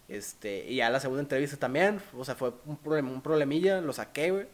Este, 0.06 0.66
y 0.68 0.76
ya 0.76 0.88
la 0.88 1.00
segunda 1.00 1.22
entrevista 1.22 1.56
también, 1.56 2.00
o 2.16 2.24
sea, 2.24 2.36
fue 2.36 2.52
un, 2.64 2.76
problema, 2.76 3.10
un 3.10 3.22
problemilla, 3.22 3.80
lo 3.80 3.92
saqué, 3.92 4.30
güey. 4.30 4.46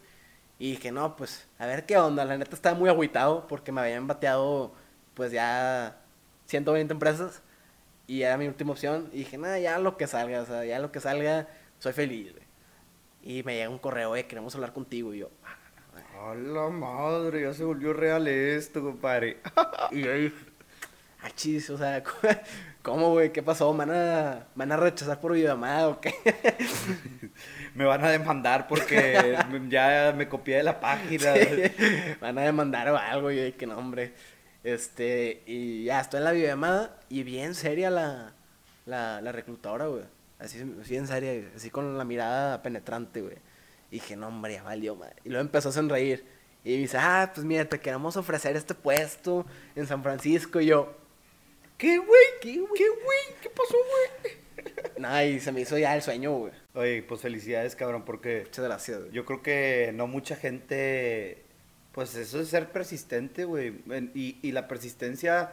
Y 0.58 0.72
dije, 0.72 0.90
no, 0.90 1.16
pues, 1.16 1.46
a 1.58 1.66
ver 1.66 1.86
qué 1.86 1.98
onda. 1.98 2.24
La 2.24 2.38
neta 2.38 2.54
estaba 2.54 2.78
muy 2.78 2.88
agüitado 2.88 3.46
porque 3.46 3.72
me 3.72 3.80
habían 3.82 4.06
bateado, 4.06 4.72
pues 5.14 5.32
ya 5.32 5.98
120 6.46 6.92
empresas. 6.92 7.42
Y 8.06 8.22
era 8.22 8.36
mi 8.38 8.46
última 8.46 8.72
opción. 8.72 9.10
Y 9.12 9.18
dije, 9.18 9.36
nada, 9.38 9.58
ya 9.58 9.78
lo 9.78 9.96
que 9.96 10.06
salga, 10.06 10.42
o 10.42 10.46
sea, 10.46 10.64
ya 10.64 10.78
lo 10.78 10.92
que 10.92 11.00
salga, 11.00 11.48
soy 11.78 11.92
feliz, 11.92 12.32
güey. 12.32 12.46
Y 13.22 13.42
me 13.42 13.56
llega 13.56 13.68
un 13.68 13.78
correo, 13.78 14.14
eh, 14.14 14.26
queremos 14.26 14.54
hablar 14.54 14.72
contigo. 14.72 15.12
Y 15.12 15.18
yo, 15.18 15.30
a 16.22 16.34
la 16.34 16.68
madre, 16.68 17.42
ya 17.42 17.52
se 17.52 17.64
volvió 17.64 17.92
real 17.92 18.26
esto, 18.26 18.82
compadre. 18.82 19.38
y 19.90 20.02
yo 20.02 20.12
dije, 20.14 20.36
ah, 21.22 21.30
chis, 21.34 21.68
o 21.70 21.78
sea, 21.78 22.02
¿cómo, 22.86 23.10
güey? 23.10 23.32
¿Qué 23.32 23.42
pasó? 23.42 23.72
¿Me 23.72 23.84
van 23.84 23.90
a, 23.90 24.46
¿me 24.54 24.64
van 24.64 24.70
a 24.70 24.76
rechazar 24.76 25.20
por 25.20 25.32
videollamada 25.32 25.88
o 25.88 26.00
qué? 26.00 26.14
me 27.74 27.84
van 27.84 28.04
a 28.04 28.10
demandar 28.10 28.68
porque 28.68 29.36
ya 29.68 30.14
me 30.16 30.28
copié 30.28 30.58
de 30.58 30.62
la 30.62 30.78
página. 30.78 31.34
van 32.20 32.38
a 32.38 32.42
demandar 32.42 32.88
o 32.90 32.96
algo, 32.96 33.32
y 33.32 33.50
que 33.54 33.66
no, 33.66 33.76
hombre. 33.76 34.14
Este, 34.62 35.42
y 35.46 35.82
ya, 35.82 36.00
estoy 36.00 36.18
en 36.18 36.24
la 36.24 36.30
videollamada 36.30 37.00
y 37.08 37.24
bien 37.24 37.56
seria 37.56 37.90
la, 37.90 38.34
la, 38.84 39.20
la 39.20 39.32
reclutadora, 39.32 39.86
güey. 39.86 40.04
Así, 40.38 40.62
así 40.80 40.94
en 40.94 41.08
seria, 41.08 41.50
así 41.56 41.70
con 41.70 41.98
la 41.98 42.04
mirada 42.04 42.62
penetrante, 42.62 43.20
güey. 43.20 43.36
Y 43.90 43.96
dije, 43.96 44.14
no, 44.14 44.28
hombre, 44.28 44.54
ya 44.54 44.62
valió, 44.62 44.94
madre. 44.94 45.16
Y 45.24 45.30
luego 45.30 45.40
empezó 45.40 45.70
a 45.70 45.72
sonreír. 45.72 46.24
Y 46.62 46.76
dice, 46.76 46.98
ah, 47.00 47.32
pues 47.34 47.44
mira, 47.44 47.64
te 47.64 47.80
queremos 47.80 48.16
ofrecer 48.16 48.54
este 48.54 48.74
puesto 48.74 49.44
en 49.74 49.88
San 49.88 50.04
Francisco. 50.04 50.60
Y 50.60 50.66
yo, 50.66 51.05
¿qué, 51.78 51.98
güey? 51.98 52.24
¿Qué, 52.40 52.58
güey? 52.58 52.72
¿Qué, 52.74 52.88
güey? 52.88 53.40
¿Qué 53.42 53.50
pasó, 53.50 53.76
güey? 53.76 54.36
no, 54.98 55.22
y 55.24 55.40
se 55.40 55.52
me 55.52 55.60
hizo 55.60 55.78
ya 55.78 55.94
el 55.94 56.02
sueño, 56.02 56.32
güey. 56.32 56.52
Oye, 56.74 57.02
pues 57.02 57.20
felicidades, 57.20 57.76
cabrón, 57.76 58.04
porque... 58.04 58.42
Muchas 58.46 58.64
gracias, 58.64 59.00
güey. 59.00 59.12
Yo 59.12 59.24
creo 59.24 59.42
que 59.42 59.92
no 59.94 60.06
mucha 60.06 60.36
gente... 60.36 61.42
Pues 61.92 62.14
eso 62.14 62.40
es 62.40 62.48
ser 62.48 62.70
persistente, 62.72 63.44
güey. 63.44 63.80
Y, 64.14 64.38
y 64.42 64.52
la 64.52 64.68
persistencia 64.68 65.52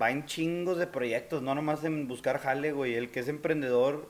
va 0.00 0.10
en 0.10 0.24
chingos 0.26 0.78
de 0.78 0.86
proyectos, 0.86 1.42
no 1.42 1.54
nomás 1.54 1.82
en 1.84 2.06
buscar 2.06 2.38
jale, 2.38 2.72
güey. 2.72 2.94
El 2.94 3.10
que 3.10 3.20
es 3.20 3.28
emprendedor, 3.28 4.08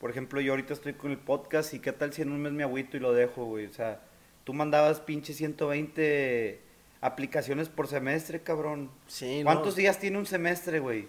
por 0.00 0.10
ejemplo, 0.10 0.40
yo 0.40 0.52
ahorita 0.52 0.72
estoy 0.72 0.94
con 0.94 1.12
el 1.12 1.18
podcast 1.18 1.72
y 1.74 1.78
qué 1.78 1.92
tal 1.92 2.12
si 2.12 2.22
en 2.22 2.32
un 2.32 2.42
mes 2.42 2.52
me 2.52 2.64
agüito 2.64 2.96
y 2.96 3.00
lo 3.00 3.12
dejo, 3.12 3.44
güey. 3.44 3.66
O 3.66 3.72
sea, 3.72 4.00
tú 4.44 4.52
mandabas 4.52 5.00
pinche 5.00 5.32
120 5.32 6.60
aplicaciones 7.04 7.68
por 7.68 7.86
semestre, 7.86 8.40
cabrón. 8.40 8.90
Sí, 9.06 9.42
¿Cuántos 9.44 9.76
días 9.76 9.98
tiene 9.98 10.18
un 10.18 10.26
semestre, 10.26 10.78
güey? 10.78 11.08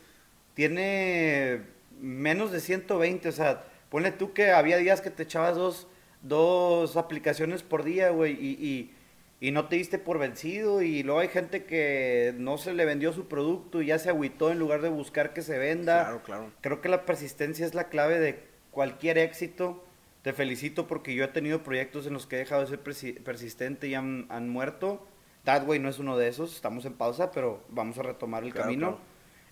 Tiene 0.53 1.61
menos 2.01 2.51
de 2.51 2.59
120, 2.59 3.29
o 3.29 3.31
sea, 3.31 3.63
ponle 3.89 4.11
tú 4.11 4.33
que 4.33 4.51
había 4.51 4.77
días 4.77 4.99
que 4.99 5.09
te 5.09 5.23
echabas 5.23 5.55
dos, 5.55 5.87
dos 6.21 6.97
aplicaciones 6.97 7.63
por 7.63 7.83
día, 7.83 8.09
güey, 8.09 8.33
y, 8.33 8.91
y, 9.39 9.51
no 9.51 9.67
te 9.67 9.77
diste 9.77 9.97
por 9.97 10.19
vencido, 10.19 10.81
y 10.81 11.03
luego 11.03 11.19
hay 11.21 11.29
gente 11.29 11.65
que 11.65 12.33
no 12.37 12.57
se 12.57 12.73
le 12.73 12.83
vendió 12.83 13.13
su 13.13 13.27
producto 13.27 13.81
y 13.81 13.87
ya 13.87 13.99
se 13.99 14.09
agüitó 14.09 14.51
en 14.51 14.59
lugar 14.59 14.81
de 14.81 14.89
buscar 14.89 15.33
que 15.33 15.41
se 15.41 15.57
venda. 15.57 16.03
Claro, 16.03 16.23
claro. 16.23 16.51
Creo 16.61 16.81
que 16.81 16.89
la 16.89 17.05
persistencia 17.05 17.65
es 17.65 17.73
la 17.73 17.89
clave 17.89 18.19
de 18.19 18.43
cualquier 18.71 19.17
éxito 19.17 19.85
te 20.25 20.33
felicito 20.33 20.87
porque 20.87 21.13
yo 21.13 21.23
he 21.23 21.27
tenido 21.27 21.61
proyectos 21.61 22.07
en 22.07 22.13
los 22.13 22.25
que 22.25 22.37
he 22.37 22.39
dejado 22.39 22.61
de 22.61 22.67
ser 22.67 22.79
persistente 22.79 23.87
y 23.87 23.93
han, 23.93 24.49
muerto. 24.49 25.05
Dadway 25.45 25.79
no 25.79 25.89
es 25.89 25.99
uno 25.99 26.17
de 26.17 26.27
esos, 26.27 26.55
estamos 26.55 26.85
en 26.85 26.93
pausa, 26.93 27.31
pero 27.31 27.63
vamos 27.69 27.97
a 27.99 28.03
retomar 28.03 28.43
el 28.43 28.53
camino. 28.53 28.97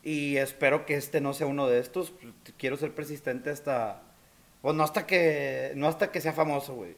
Y 0.03 0.35
espero 0.37 0.85
que 0.85 0.95
este 0.95 1.21
no 1.21 1.33
sea 1.33 1.47
uno 1.47 1.67
de 1.67 1.79
estos. 1.79 2.13
Quiero 2.57 2.75
ser 2.75 2.93
persistente 2.93 3.49
hasta. 3.51 4.01
Pues 4.61 4.75
no 4.75 4.83
hasta 4.83 5.05
que. 5.07 5.71
No 5.75 5.87
hasta 5.87 6.11
que 6.11 6.19
sea 6.19 6.33
famoso, 6.33 6.73
güey. 6.73 6.95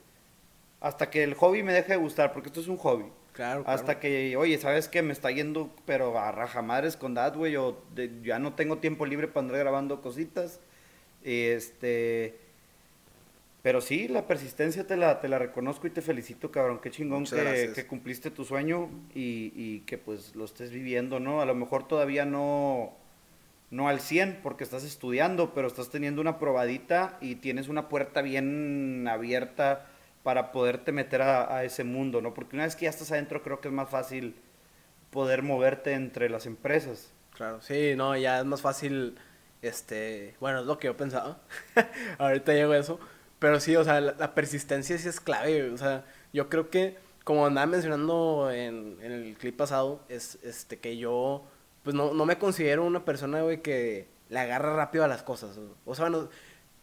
Hasta 0.79 1.09
que 1.09 1.23
el 1.23 1.35
hobby 1.35 1.61
me 1.61 1.73
deje 1.73 1.93
de 1.93 1.97
gustar, 1.97 2.31
porque 2.31 2.49
esto 2.49 2.61
es 2.61 2.67
un 2.67 2.77
hobby. 2.77 3.05
Claro, 3.33 3.65
Hasta 3.67 3.99
que, 3.99 4.37
oye, 4.37 4.57
¿sabes 4.57 4.87
qué? 4.87 5.01
Me 5.01 5.11
está 5.11 5.29
yendo, 5.29 5.69
pero 5.85 6.17
a 6.17 6.31
rajamadres 6.31 6.95
con 6.95 7.13
Dadway, 7.13 7.57
o 7.57 7.83
ya 8.23 8.39
no 8.39 8.53
tengo 8.53 8.77
tiempo 8.77 9.05
libre 9.05 9.27
para 9.27 9.45
andar 9.45 9.59
grabando 9.59 10.01
cositas. 10.01 10.61
Este 11.21 12.44
pero 13.65 13.81
sí, 13.81 14.07
la 14.07 14.27
persistencia 14.27 14.85
te 14.85 14.95
la, 14.95 15.19
te 15.19 15.27
la 15.27 15.39
reconozco 15.39 15.87
y 15.87 15.89
te 15.89 16.03
felicito, 16.03 16.51
cabrón. 16.51 16.77
Qué 16.83 16.91
chingón 16.91 17.23
que, 17.23 17.71
que, 17.73 17.87
cumpliste 17.87 18.29
tu 18.29 18.45
sueño 18.45 18.91
y, 19.15 19.51
y, 19.55 19.79
que 19.87 19.97
pues 19.97 20.35
lo 20.35 20.45
estés 20.45 20.69
viviendo, 20.69 21.19
¿no? 21.19 21.41
A 21.41 21.45
lo 21.45 21.55
mejor 21.55 21.87
todavía 21.87 22.25
no, 22.25 22.95
no 23.71 23.89
al 23.89 24.01
100 24.01 24.41
porque 24.43 24.63
estás 24.63 24.83
estudiando, 24.83 25.55
pero 25.55 25.67
estás 25.67 25.89
teniendo 25.89 26.21
una 26.21 26.37
probadita 26.37 27.17
y 27.21 27.37
tienes 27.37 27.67
una 27.67 27.89
puerta 27.89 28.21
bien 28.21 29.07
abierta 29.09 29.87
para 30.21 30.51
poderte 30.51 30.91
meter 30.91 31.23
a, 31.23 31.51
a 31.51 31.63
ese 31.63 31.83
mundo, 31.83 32.21
¿no? 32.21 32.35
Porque 32.35 32.55
una 32.55 32.65
vez 32.65 32.75
que 32.75 32.83
ya 32.83 32.91
estás 32.91 33.11
adentro 33.11 33.41
creo 33.41 33.61
que 33.61 33.69
es 33.69 33.73
más 33.73 33.89
fácil 33.89 34.35
poder 35.09 35.41
moverte 35.41 35.93
entre 35.93 36.29
las 36.29 36.45
empresas. 36.45 37.13
Claro, 37.31 37.61
sí, 37.61 37.95
no, 37.97 38.15
ya 38.15 38.37
es 38.37 38.45
más 38.45 38.61
fácil, 38.61 39.17
este, 39.63 40.35
bueno, 40.39 40.59
es 40.59 40.67
lo 40.67 40.77
que 40.77 40.85
yo 40.85 40.95
pensaba. 40.95 41.41
Ahorita 42.19 42.53
llego 42.53 42.73
a 42.73 42.77
eso 42.77 42.99
pero 43.39 43.59
sí, 43.59 43.75
o 43.75 43.83
sea, 43.83 44.01
la, 44.01 44.33
persistencia 44.33 44.97
sí 44.97 45.07
es 45.07 45.19
clave, 45.19 45.69
o 45.71 45.77
sea, 45.77 46.05
yo 46.33 46.49
creo 46.49 46.69
que, 46.69 46.97
como 47.23 47.45
andaba 47.45 47.67
mencionando 47.67 48.49
en, 48.51 48.97
en 49.01 49.11
el 49.11 49.37
clip 49.37 49.57
pasado, 49.57 50.01
es 50.09 50.39
este 50.43 50.79
que 50.79 50.97
yo, 50.97 51.43
pues 51.83 51.95
no, 51.95 52.13
no 52.13 52.25
me 52.25 52.37
considero 52.37 52.85
una 52.85 53.05
persona, 53.05 53.41
güey, 53.41 53.61
que 53.61 54.07
le 54.29 54.39
agarra 54.39 54.75
rápido 54.75 55.03
a 55.03 55.07
las 55.07 55.23
cosas. 55.23 55.59
O 55.85 55.95
sea, 55.95 56.09
bueno, 56.09 56.29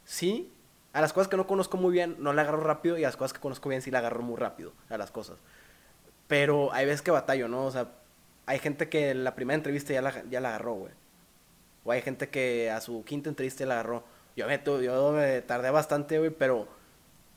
sí, 0.05 0.53
a 0.93 1.01
las 1.01 1.13
cosas 1.13 1.29
que 1.29 1.37
no 1.37 1.47
conozco 1.47 1.77
muy 1.77 1.93
bien 1.93 2.17
no 2.19 2.33
le 2.33 2.41
agarro 2.41 2.61
rápido 2.61 2.99
y 2.99 3.05
a 3.05 3.09
las 3.09 3.17
cosas 3.17 3.33
que 3.33 3.41
conozco 3.41 3.69
bien 3.69 3.83
sí 3.83 3.91
le 3.91 3.99
agarro 3.99 4.23
muy 4.23 4.37
rápido 4.37 4.73
a 4.91 4.99
las 4.99 5.11
cosas. 5.11 5.39
Pero 6.29 6.73
hay 6.73 6.87
veces 6.87 7.03
que 7.03 7.11
batallo, 7.11 7.49
¿no? 7.49 7.67
O 7.67 7.71
sea, 7.71 7.89
hay 8.47 8.59
gente 8.59 8.89
que 8.89 9.15
la 9.15 9.35
primera 9.35 9.57
entrevista 9.57 9.93
ya 9.93 10.03
la, 10.03 10.25
ya 10.31 10.41
la 10.41 10.51
agarró, 10.51 10.75
güey. 10.75 10.93
O 11.85 11.93
hay 11.93 12.03
gente 12.03 12.29
que 12.29 12.71
a 12.71 12.81
su 12.81 13.05
quinta 13.05 13.29
entrevista 13.29 13.61
ya 13.61 13.67
la 13.67 13.75
agarró. 13.75 14.05
Yo 14.37 14.47
me, 14.47 14.61
yo 14.65 15.13
me 15.13 15.43
tardé 15.43 15.71
bastante, 15.71 16.19
güey, 16.19 16.31
pero 16.31 16.69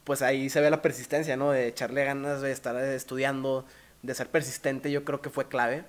pues 0.05 0.21
ahí 0.21 0.49
se 0.49 0.61
ve 0.61 0.69
la 0.69 0.81
persistencia, 0.81 1.35
¿no? 1.35 1.51
De 1.51 1.67
echarle 1.67 2.05
ganas, 2.05 2.41
de 2.41 2.51
estar 2.51 2.75
estudiando, 2.77 3.65
de 4.03 4.13
ser 4.13 4.29
persistente, 4.29 4.91
yo 4.91 5.03
creo 5.03 5.21
que 5.21 5.29
fue 5.29 5.47
clave. 5.47 5.83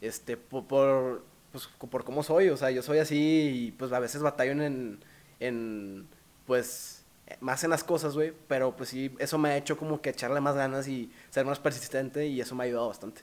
Este, 0.00 0.36
por, 0.36 0.66
por, 0.66 1.24
pues, 1.52 1.68
por 1.90 2.04
cómo 2.04 2.22
soy, 2.22 2.48
o 2.48 2.56
sea, 2.56 2.70
yo 2.70 2.82
soy 2.82 2.98
así 2.98 3.66
y 3.66 3.72
pues 3.72 3.92
a 3.92 4.00
veces 4.00 4.22
batallo 4.22 4.52
en, 4.52 4.98
en 5.38 6.08
pues, 6.46 7.04
más 7.40 7.62
en 7.64 7.70
las 7.70 7.84
cosas, 7.84 8.14
güey, 8.14 8.32
pero 8.48 8.74
pues 8.74 8.88
sí, 8.88 9.14
eso 9.18 9.38
me 9.38 9.50
ha 9.50 9.56
hecho 9.56 9.76
como 9.76 10.00
que 10.00 10.10
echarle 10.10 10.40
más 10.40 10.56
ganas 10.56 10.88
y 10.88 11.12
ser 11.30 11.46
más 11.46 11.60
persistente 11.60 12.26
y 12.26 12.40
eso 12.40 12.54
me 12.54 12.64
ha 12.64 12.66
ayudado 12.66 12.88
bastante. 12.88 13.22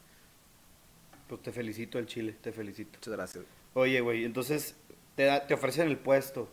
Pues 1.28 1.42
te 1.42 1.52
felicito 1.52 2.00
el 2.00 2.06
Chile, 2.06 2.36
te 2.40 2.54
felicito. 2.54 2.92
Muchas 3.00 3.14
gracias. 3.14 3.46
Oye, 3.74 4.00
güey, 4.00 4.24
entonces 4.24 4.76
te, 5.16 5.30
te 5.48 5.54
ofrecen 5.54 5.88
el 5.88 5.98
puesto 5.98 6.48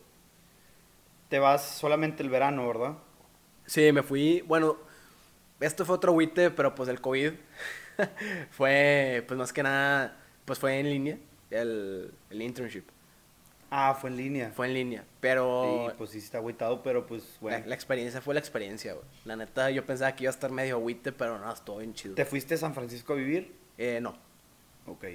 te 1.28 1.38
vas 1.38 1.64
solamente 1.64 2.22
el 2.22 2.30
verano, 2.30 2.66
¿verdad? 2.66 2.94
Sí, 3.66 3.92
me 3.92 4.02
fui, 4.02 4.42
bueno, 4.46 4.76
esto 5.60 5.84
fue 5.84 5.96
otro 5.96 6.12
WITE, 6.12 6.50
pero 6.50 6.74
pues 6.74 6.88
el 6.88 7.00
COVID 7.00 7.32
fue, 8.50 9.24
pues 9.26 9.38
más 9.38 9.52
que 9.52 9.62
nada, 9.62 10.16
pues 10.44 10.58
fue 10.58 10.78
en 10.78 10.90
línea, 10.90 11.18
el, 11.50 12.12
el 12.30 12.42
internship. 12.42 12.84
Ah, 13.76 13.96
fue 14.00 14.10
en 14.10 14.16
línea. 14.16 14.52
Fue 14.54 14.68
en 14.68 14.74
línea, 14.74 15.04
pero... 15.18 15.88
Sí, 15.88 15.94
pues 15.98 16.10
sí 16.10 16.18
está 16.18 16.38
agüitado, 16.38 16.80
pero 16.82 17.06
pues, 17.08 17.24
bueno. 17.40 17.66
La, 17.66 17.74
experiencia 17.74 18.20
fue 18.20 18.34
la 18.34 18.38
experiencia, 18.38 18.92
güey. 18.92 19.04
La 19.24 19.34
neta, 19.34 19.68
yo 19.70 19.84
pensaba 19.84 20.14
que 20.14 20.24
iba 20.24 20.30
a 20.30 20.34
estar 20.34 20.52
medio 20.52 20.76
agüite, 20.76 21.10
pero 21.10 21.38
no, 21.38 21.52
estuvo 21.52 21.78
bien 21.78 21.92
chido. 21.92 22.14
¿Te 22.14 22.24
fuiste 22.24 22.54
a 22.54 22.58
San 22.58 22.72
Francisco 22.72 23.14
a 23.14 23.16
vivir? 23.16 23.52
Eh, 23.76 23.98
no. 24.00 24.16
Ok. 24.86 25.06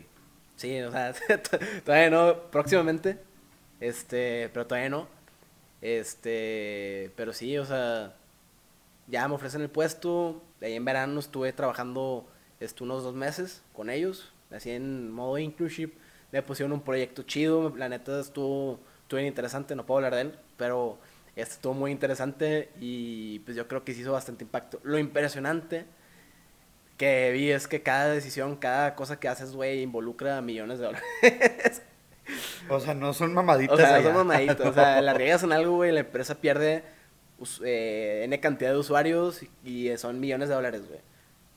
Sí, 0.58 0.78
o 0.82 0.92
sea, 0.92 1.14
todavía 1.86 2.10
no, 2.10 2.52
próximamente, 2.52 3.18
este, 3.80 4.50
pero 4.52 4.68
todavía 4.68 4.90
no. 4.90 5.08
Este, 5.82 7.12
pero 7.16 7.34
sí, 7.34 7.58
o 7.58 7.66
sea, 7.66 8.16
ya 9.08 9.28
me 9.28 9.36
ofrecen 9.36 9.62
el 9.62 9.70
puesto. 9.70 10.44
Ahí 10.62 10.74
en 10.74 10.86
verano 10.86 11.20
estuve 11.20 11.54
trabajando 11.54 12.28
esto, 12.60 12.84
unos 12.84 13.04
dos 13.04 13.16
meses 13.16 13.64
con 13.74 13.90
ellos, 13.90 14.34
así 14.52 14.72
en 14.72 15.12
modo 15.12 15.38
inclusive. 15.38 15.94
Me 16.32 16.44
pusieron 16.44 16.74
un 16.74 16.82
proyecto 16.82 17.24
chido, 17.24 17.76
la 17.76 17.90
neta 17.90 18.20
estuvo, 18.20 18.80
estuvo 19.02 19.20
interesante, 19.22 19.76
no 19.76 19.86
puedo 19.86 19.98
hablar 19.98 20.16
de 20.16 20.22
él, 20.22 20.40
pero 20.58 21.00
este 21.36 21.56
estuvo 21.56 21.74
muy 21.74 21.92
interesante 21.92 22.70
y 22.80 23.40
pues 23.40 23.58
yo 23.58 23.68
creo 23.68 23.84
que 23.84 23.94
sí 23.94 24.02
hizo 24.02 24.12
bastante 24.12 24.44
impacto. 24.44 24.80
Lo 24.84 25.00
impresionante 25.00 25.86
que 26.98 27.32
vi 27.32 27.50
es 27.52 27.68
que 27.68 27.82
cada 27.82 28.10
decisión, 28.10 28.58
cada 28.58 28.96
cosa 28.96 29.20
que 29.20 29.30
haces, 29.30 29.54
güey, 29.54 29.82
involucra 29.82 30.42
millones 30.42 30.80
de 30.80 30.86
dólares. 30.86 31.82
O 32.70 32.80
sea, 32.80 32.94
no 32.94 33.14
son 33.14 33.34
mamaditas. 33.34 33.76
O 33.76 33.78
sea, 33.78 33.98
no 33.98 34.04
son 34.04 34.14
mamaditas. 34.14 34.62
O 34.62 34.74
sea, 34.74 35.02
la 35.04 35.14
riegas 35.14 35.44
en 35.44 35.52
algo, 35.52 35.76
güey, 35.76 35.92
la 35.92 36.02
empresa 36.02 36.36
pierde 36.36 36.84
eh, 37.64 38.22
N 38.26 38.40
cantidad 38.40 38.72
de 38.72 38.78
usuarios 38.78 39.42
y 39.64 39.96
son 39.98 40.20
millones 40.20 40.50
de 40.50 40.56
dólares, 40.56 40.88
güey. 40.88 41.00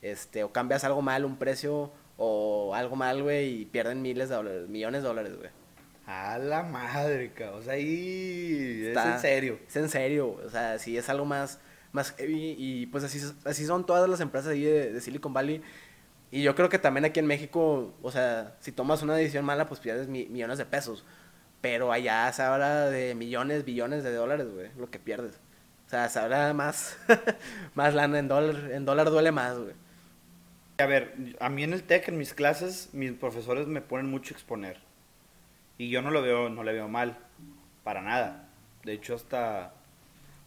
Este, 0.01 0.43
o 0.43 0.51
cambias 0.51 0.83
algo 0.83 1.01
mal, 1.01 1.25
un 1.25 1.37
precio, 1.37 1.91
o 2.17 2.73
algo 2.75 2.95
mal, 2.95 3.23
güey, 3.23 3.61
y 3.61 3.65
pierden 3.65 4.01
miles 4.01 4.29
de 4.29 4.35
dólares, 4.35 4.67
millones 4.67 5.01
de 5.01 5.07
dólares, 5.07 5.37
güey. 5.37 5.49
A 6.05 6.37
la 6.37 6.63
madre, 6.63 7.31
cabrón. 7.31 7.59
O 7.59 7.63
sea, 7.63 7.73
ahí 7.73 8.87
es 8.87 8.97
en 8.97 9.19
serio. 9.19 9.59
Es 9.67 9.75
en 9.77 9.89
serio, 9.89 10.37
o 10.45 10.49
sea, 10.49 10.77
sí 10.77 10.97
es 10.97 11.07
algo 11.07 11.25
más, 11.25 11.59
más 11.93 12.11
heavy. 12.11 12.55
Y 12.57 12.87
pues 12.87 13.05
así, 13.05 13.21
así 13.45 13.65
son 13.65 13.85
todas 13.85 14.09
las 14.09 14.19
empresas 14.19 14.51
ahí 14.51 14.63
de 14.63 14.99
Silicon 14.99 15.33
Valley. 15.33 15.61
Y 16.33 16.41
yo 16.41 16.55
creo 16.55 16.67
que 16.67 16.79
también 16.79 17.05
aquí 17.05 17.19
en 17.19 17.27
México, 17.27 17.93
o 18.01 18.11
sea, 18.11 18.55
si 18.59 18.71
tomas 18.71 19.03
una 19.03 19.13
decisión 19.13 19.45
mala, 19.45 19.67
pues 19.67 19.79
pierdes 19.79 20.07
millones 20.07 20.57
de 20.57 20.65
pesos. 20.65 21.05
Pero 21.61 21.91
allá 21.91 22.33
se 22.33 22.41
habla 22.41 22.89
de 22.89 23.13
millones, 23.13 23.65
billones 23.65 24.03
de 24.03 24.15
dólares, 24.15 24.47
güey, 24.51 24.71
lo 24.75 24.89
que 24.89 24.97
pierdes. 24.97 25.35
O 25.85 25.89
sea, 25.91 26.09
se 26.09 26.17
habla 26.17 26.51
más, 26.55 26.97
más 27.75 27.93
lana 27.93 28.17
en 28.17 28.27
dólar, 28.27 28.71
en 28.71 28.83
dólar 28.83 29.11
duele 29.11 29.31
más, 29.31 29.59
güey. 29.59 29.75
A 30.79 30.87
ver, 30.87 31.13
a 31.39 31.49
mí 31.49 31.61
en 31.61 31.73
el 31.73 31.83
TEC, 31.83 32.07
en 32.07 32.17
mis 32.17 32.33
clases, 32.33 32.89
mis 32.93 33.11
profesores 33.11 33.67
me 33.67 33.81
ponen 33.81 34.09
mucho 34.09 34.33
a 34.33 34.37
exponer. 34.37 34.79
Y 35.77 35.91
yo 35.91 36.01
no 36.01 36.09
lo 36.09 36.23
veo, 36.23 36.49
no 36.49 36.63
le 36.63 36.73
veo 36.73 36.87
mal, 36.87 37.15
para 37.83 38.01
nada. 38.01 38.49
De 38.83 38.93
hecho, 38.93 39.13
hasta... 39.13 39.75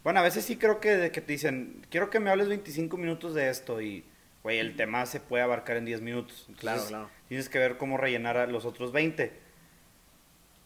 Bueno, 0.03 0.19
a 0.19 0.23
veces 0.23 0.43
sí 0.43 0.57
creo 0.57 0.81
que 0.81 1.09
te 1.09 1.21
dicen, 1.21 1.81
quiero 1.89 2.09
que 2.09 2.19
me 2.19 2.29
hables 2.29 2.49
25 2.49 2.97
minutos 2.97 3.33
de 3.33 3.49
esto 3.49 3.81
y, 3.81 4.03
güey, 4.47 4.59
el 4.59 4.77
tema 4.77 5.05
se 5.05 5.19
puede 5.19 5.43
abarcar 5.43 5.75
en 5.75 5.83
10 5.83 5.99
minutos. 5.99 6.47
Claro, 6.57 6.81
claro. 6.87 7.09
Tienes 7.27 7.49
que 7.49 7.59
ver 7.59 7.75
cómo 7.75 7.97
rellenar 7.97 8.37
a 8.37 8.47
los 8.47 8.63
otros 8.63 8.93
20. 8.93 9.37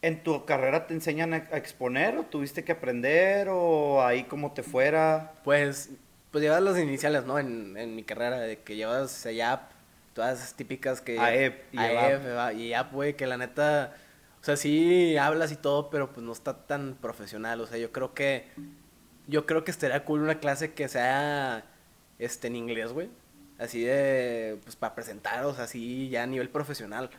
¿En 0.04 0.22
tu 0.22 0.46
carrera 0.46 0.86
te 0.86 0.94
enseñan 0.94 1.34
a, 1.34 1.48
a 1.52 1.58
exponer 1.58 2.16
o 2.16 2.24
tuviste 2.24 2.64
que 2.64 2.74
aprender 2.74 3.48
o 3.50 4.04
ahí 4.06 4.26
como 4.26 4.52
te 4.52 4.62
fuera? 4.62 5.34
Pues, 5.44 5.90
pues 6.30 6.44
llevas 6.44 6.62
las 6.62 6.78
iniciales, 6.78 7.26
¿no? 7.26 7.40
En, 7.40 7.76
en 7.76 7.96
mi 7.96 8.04
carrera, 8.04 8.40
de 8.40 8.60
que 8.60 8.76
llevas 8.76 9.26
AYAP, 9.26 9.72
todas 10.14 10.38
esas 10.38 10.54
típicas 10.54 11.02
que... 11.02 11.18
AEP 11.18 11.74
y 11.74 11.80
AEP, 11.80 12.22
y 12.56 12.62
AYAP, 12.66 12.94
güey, 12.94 13.16
que 13.16 13.26
la 13.26 13.38
neta... 13.38 13.96
O 14.42 14.44
sea, 14.44 14.58
sí 14.58 15.18
hablas 15.18 15.52
y 15.52 15.56
todo, 15.56 15.90
pero 15.90 16.14
pues 16.14 16.24
no 16.24 16.34
está 16.34 16.68
tan 16.68 16.94
profesional. 17.02 17.60
O 17.62 17.66
sea, 17.66 17.80
yo 17.80 17.92
creo 17.92 18.14
que... 18.14 18.46
Yo 19.26 19.48
creo 19.48 19.64
que 19.64 19.72
estaría 19.72 20.06
cool 20.06 20.22
una 20.22 20.40
clase 20.40 20.74
que 20.74 20.88
sea 20.88 21.66
este, 22.20 22.46
en 22.46 22.56
inglés, 22.58 22.94
güey. 22.94 23.10
Así 23.62 23.84
de... 23.84 24.58
Pues 24.64 24.76
para 24.76 24.96
presentar, 24.96 25.46
o 25.46 25.54
sea, 25.54 25.66
así 25.66 26.10
ya 26.10 26.24
a 26.24 26.28
nivel 26.28 26.50
profesional. 26.50 27.12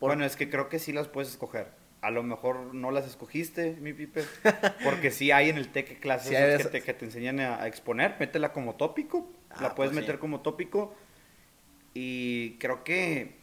Por- 0.00 0.10
Bueno, 0.10 0.24
es 0.24 0.34
que 0.34 0.50
creo 0.50 0.68
que 0.68 0.80
sí 0.80 0.92
las 0.92 1.06
puedes 1.06 1.30
escoger. 1.30 1.68
A 2.00 2.10
lo 2.10 2.24
mejor 2.24 2.74
no 2.74 2.90
las 2.90 3.06
escogiste, 3.06 3.76
mi 3.80 3.92
pipe. 3.92 4.24
Porque 4.84 5.12
sí 5.12 5.30
hay 5.30 5.48
en 5.48 5.58
el 5.58 5.68
TEC 5.68 6.00
clases 6.00 6.28
Sí 6.28 6.34
que, 6.34 6.70
te, 6.70 6.82
que 6.82 6.94
te 6.94 7.04
enseñan 7.04 7.38
a, 7.38 7.68
exponer. 7.68 8.16
Métela 8.18 8.52
como 8.52 8.74
tópico. 8.74 9.30
Ah, 9.50 9.62
la 9.62 9.74
puedes 9.76 9.92
pues 9.92 10.00
sí. 10.00 10.08
meter 10.08 10.18
como 10.18 10.40
tópico. 10.40 10.92
Y 11.94 12.54
creo 12.58 12.82
que, 12.82 13.36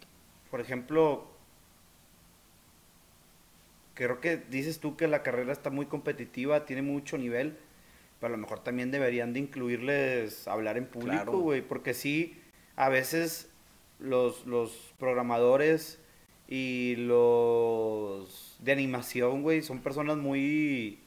por 0.52 0.60
ejemplo, 0.60 1.32
creo 3.94 4.20
que 4.20 4.36
dices 4.36 4.80
tú 4.80 4.98
que 4.98 5.08
la 5.08 5.24
carrera 5.24 5.54
está 5.54 5.70
muy 5.70 5.86
competitiva, 5.86 6.66
tiene 6.66 6.82
mucho 6.82 7.18
nivel. 7.18 7.58
Pero 8.20 8.34
a 8.34 8.38
lo 8.38 8.42
mejor 8.42 8.60
también 8.64 8.90
deberían 8.92 9.34
de 9.34 9.40
incluirles 9.40 10.48
hablar 10.48 10.78
en 10.78 10.86
público, 10.88 11.12
Claro. 11.24 11.38
güey. 11.40 11.62
Porque 11.62 11.94
sí, 11.94 12.40
a 12.76 12.90
veces 12.90 13.50
los, 14.00 14.46
los 14.48 14.94
programadores 15.00 16.00
y 16.48 16.96
los 16.98 18.56
de 18.60 18.72
animación, 18.72 19.44
güey, 19.44 19.62
son 19.62 19.80
personas 19.80 20.18
muy 20.18 21.00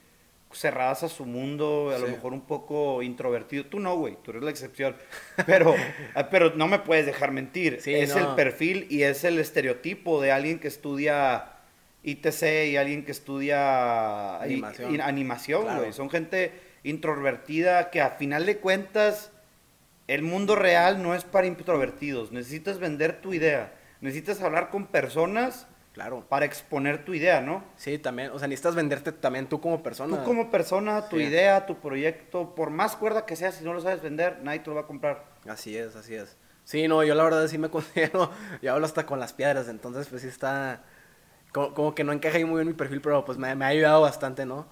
cerradas 0.53 1.05
a 1.05 1.09
su 1.09 1.27
mundo, 1.27 1.93
a 1.95 1.99
lo 1.99 2.09
mejor 2.09 2.33
un 2.33 2.41
poco 2.41 3.03
introvertido. 3.03 3.67
Tú 3.67 3.79
no, 3.79 3.97
güey, 3.97 4.17
tú 4.23 4.33
eres 4.33 4.43
la 4.43 4.51
excepción. 4.51 4.97
Pero, 5.47 5.75
ah, 6.15 6.29
pero 6.29 6.55
no 6.57 6.67
me 6.67 6.81
puedes 6.81 7.07
dejar 7.07 7.31
mentir. 7.31 7.79
Sí, 7.81 7.95
es 7.95 8.15
no. 8.15 8.31
el 8.31 8.35
perfil 8.35 8.87
y 8.91 9.03
es 9.03 9.23
el 9.25 9.39
estereotipo 9.39 10.21
de 10.21 10.33
alguien 10.33 10.59
que 10.59 10.67
estudia 10.69 11.53
ITC 12.03 12.67
y 12.69 12.77
alguien 12.77 13.05
que 13.05 13.13
estudia 13.13 14.41
Animación. 14.43 15.63
Claro. 15.63 15.81
güey. 15.81 15.93
Son 15.93 16.11
gente 16.11 16.51
introvertida 16.85 17.91
que 17.91 18.01
a 18.01 18.11
final 18.11 18.47
de 18.47 18.59
cuentas 18.59 19.31
el 20.07 20.23
mundo 20.23 20.57
real 20.57 21.03
no 21.03 21.15
es 21.15 21.25
para 21.25 21.47
introvertidos. 21.47 22.33
Necesitas 22.33 22.79
vender 22.79 23.21
tu 23.21 23.33
idea. 23.33 23.73
Necesitas 24.01 24.41
hablar 24.43 24.71
con 24.71 24.87
personas 24.87 25.67
Claro. 25.93 26.25
para 26.29 26.47
exponer 26.47 27.05
tu 27.05 27.15
idea, 27.15 27.41
¿no? 27.41 27.65
Sí, 27.77 27.99
también. 27.99 28.31
O 28.31 28.39
sea, 28.39 28.49
necesitas 28.49 28.75
venderte 28.75 29.13
también 29.13 29.49
tú 29.49 29.61
como 29.61 29.83
persona. 29.83 30.17
Tú 30.19 30.25
como 30.25 30.51
persona, 30.51 31.09
tu 31.09 31.19
Sí. 31.19 31.25
idea, 31.25 31.67
tu 31.67 31.77
proyecto, 31.81 32.55
por 32.55 32.71
más 32.71 32.97
cuerda 32.97 33.27
que 33.27 33.37
sea, 33.37 33.53
si 33.53 33.65
no 33.65 33.73
lo 33.75 33.81
sabes 33.81 34.01
vender, 34.01 34.39
nadie 34.43 34.61
te 34.61 34.71
lo 34.71 34.77
va 34.77 34.83
a 34.83 34.87
comprar. 34.87 35.25
Así 35.49 35.77
es, 35.77 35.97
así 35.97 36.15
es. 36.15 36.37
Sí, 36.65 36.87
no, 36.89 37.03
yo 37.03 37.15
la 37.17 37.25
verdad 37.25 37.47
sí 37.49 37.59
me 37.59 37.69
considero, 37.71 38.31
yo 38.63 38.73
hablo 38.73 38.87
hasta 38.87 39.05
con 39.05 39.19
las 39.19 39.33
piedras, 39.33 39.69
entonces 39.69 40.07
pues 40.09 40.23
sí 40.23 40.29
está, 40.29 40.83
como, 41.53 41.75
como 41.75 41.95
que 41.95 42.05
no 42.05 42.13
encaja 42.13 42.37
ahí 42.37 42.45
muy 42.45 42.57
bien 42.59 42.69
mi 42.69 42.75
perfil, 42.75 43.01
pero 43.01 43.25
pues 43.25 43.37
me, 43.39 43.53
me 43.57 43.65
ha 43.65 43.69
ayudado 43.69 44.01
bastante, 44.03 44.47
¿no? 44.47 44.67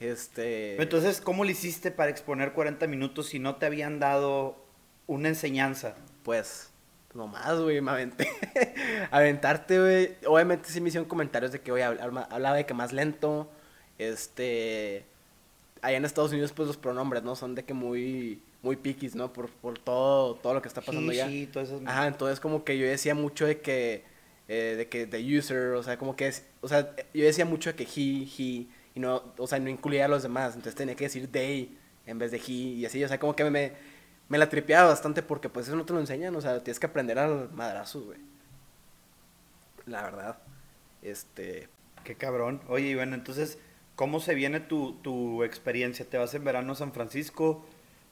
Este... 0.00 0.80
Entonces, 0.80 1.20
¿cómo 1.20 1.44
le 1.44 1.52
hiciste 1.52 1.90
para 1.90 2.10
exponer 2.10 2.52
40 2.52 2.86
minutos 2.86 3.26
si 3.28 3.38
no 3.38 3.56
te 3.56 3.66
habían 3.66 3.98
dado 3.98 4.56
una 5.06 5.28
enseñanza? 5.28 5.96
Pues, 6.22 6.70
nomás, 7.14 7.58
güey, 7.60 7.80
me 7.80 7.90
aventé. 7.90 8.28
Aventarte, 9.10 9.80
güey. 9.80 10.16
Obviamente 10.26 10.68
sí 10.70 10.80
me 10.80 10.88
hicieron 10.88 11.08
comentarios 11.08 11.50
de 11.52 11.60
que, 11.60 11.70
güey, 11.72 11.82
hablaba 11.82 12.54
de 12.56 12.66
que 12.66 12.74
más 12.74 12.92
lento. 12.92 13.50
Este. 13.98 15.04
Allá 15.82 15.96
en 15.96 16.04
Estados 16.04 16.32
Unidos, 16.32 16.52
pues 16.52 16.66
los 16.68 16.76
pronombres, 16.76 17.22
¿no? 17.22 17.36
Son 17.36 17.54
de 17.54 17.64
que 17.64 17.74
muy. 17.74 18.42
Muy 18.60 18.74
piquis, 18.74 19.14
¿no? 19.14 19.32
Por, 19.32 19.48
por 19.50 19.78
todo, 19.78 20.34
todo 20.34 20.52
lo 20.54 20.60
que 20.60 20.66
está 20.66 20.80
pasando 20.80 21.12
He, 21.12 21.16
ya. 21.16 21.28
she, 21.28 21.46
todas 21.46 21.68
esas- 21.68 21.80
Ajá, 21.86 22.08
entonces 22.08 22.40
como 22.40 22.64
que 22.64 22.76
yo 22.76 22.86
decía 22.86 23.14
mucho 23.14 23.46
de 23.46 23.60
que. 23.60 24.02
eh, 24.48 24.74
de 24.76 24.88
que 24.88 25.06
the 25.06 25.38
user, 25.38 25.74
o 25.74 25.82
sea, 25.82 25.96
como 25.96 26.16
que 26.16 26.26
es. 26.26 26.44
O 26.60 26.68
sea, 26.68 26.94
yo 27.14 27.24
decía 27.24 27.44
mucho 27.44 27.70
de 27.72 27.76
que 27.76 27.84
he, 27.84 28.24
he. 28.38 28.66
Y 28.98 29.00
no, 29.00 29.22
o 29.38 29.46
sea, 29.46 29.58
no 29.60 29.70
incluía 29.70 30.06
a 30.06 30.08
los 30.08 30.22
demás. 30.24 30.48
Entonces 30.56 30.74
tenía 30.74 30.96
que 30.96 31.04
decir 31.04 31.30
they 31.30 31.78
en 32.06 32.18
vez 32.18 32.30
de 32.32 32.38
he 32.38 32.50
y 32.50 32.86
así. 32.86 33.02
O 33.04 33.08
sea, 33.08 33.18
como 33.20 33.36
que 33.36 33.44
me, 33.48 33.72
me 34.28 34.38
la 34.38 34.48
tripeaba 34.48 34.88
bastante 34.88 35.22
porque 35.22 35.48
pues 35.48 35.68
eso 35.68 35.76
no 35.76 35.84
te 35.84 35.92
lo 35.92 36.00
enseñan. 36.00 36.34
O 36.36 36.40
sea, 36.40 36.62
tienes 36.64 36.80
que 36.80 36.86
aprender 36.86 37.18
al 37.18 37.50
madrazo, 37.52 38.00
güey. 38.02 38.18
La 39.86 40.02
verdad. 40.02 40.38
Este. 41.02 41.68
Qué 42.04 42.14
cabrón. 42.14 42.60
Oye, 42.68 42.94
bueno, 42.94 43.14
entonces, 43.14 43.58
¿cómo 43.96 44.20
se 44.20 44.34
viene 44.34 44.60
tu, 44.60 44.94
tu 45.02 45.44
experiencia? 45.44 46.08
¿Te 46.08 46.18
vas 46.18 46.34
en 46.34 46.44
verano 46.44 46.72
a 46.72 46.76
San 46.76 46.92
Francisco? 46.92 47.64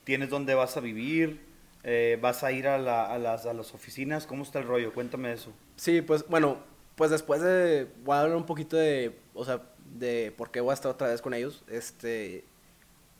¿Tienes 0.05 0.31
dónde 0.31 0.55
vas 0.55 0.77
a 0.77 0.81
vivir? 0.81 1.41
Eh, 1.85 2.19
¿Vas 2.21 2.45
a 2.45 2.53
ir 2.53 2.69
a, 2.69 2.79
la- 2.79 3.07
a 3.07 3.19
las, 3.19 3.47
a 3.47 3.55
las 3.55 3.75
oficinas? 3.75 4.27
¿Cómo 4.27 4.43
está 4.43 4.59
el 4.59 4.67
rollo? 4.67 4.93
Cuéntame 4.93 5.33
eso. 5.33 5.53
Sí, 5.77 6.03
pues 6.03 6.27
bueno, 6.29 6.59
pues 6.97 7.11
después 7.11 7.41
de. 7.43 7.87
Voy 8.05 8.17
a 8.17 8.21
hablar 8.23 8.37
un 8.37 8.47
poquito 8.47 8.77
de. 8.77 9.17
O 9.35 9.45
sea, 9.45 9.63
de 9.95 10.33
por 10.37 10.51
qué 10.51 10.61
voy 10.61 10.71
a 10.73 10.75
estar 10.75 10.91
otra 10.91 11.09
vez 11.09 11.21
con 11.23 11.35
ellos. 11.35 11.65
Este. 11.69 12.45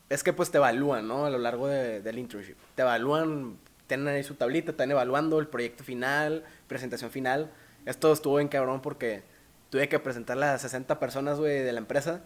Es 0.09 0.23
que 0.23 0.31
pues 0.33 0.51
te 0.51 0.57
evalúan, 0.57 1.07
¿no? 1.07 1.25
A 1.25 1.29
lo 1.29 1.37
largo 1.37 1.67
de- 1.67 2.01
del 2.01 2.17
internship. 2.17 2.55
Te 2.75 2.81
evalúan, 2.83 3.57
tienen 3.87 4.07
ahí 4.07 4.23
su 4.23 4.35
tablita, 4.35 4.71
están 4.71 4.89
evaluando 4.91 5.39
el 5.39 5.47
proyecto 5.47 5.83
final, 5.83 6.43
presentación 6.67 7.11
final. 7.11 7.51
Esto 7.85 8.13
estuvo 8.13 8.37
bien 8.37 8.47
cabrón 8.47 8.81
porque 8.81 9.23
tuve 9.69 9.89
que 9.89 9.99
presentarle 9.99 10.45
a 10.45 10.57
60 10.57 10.97
personas, 10.99 11.39
güey, 11.39 11.59
de 11.59 11.71
la 11.73 11.79
empresa 11.79 12.21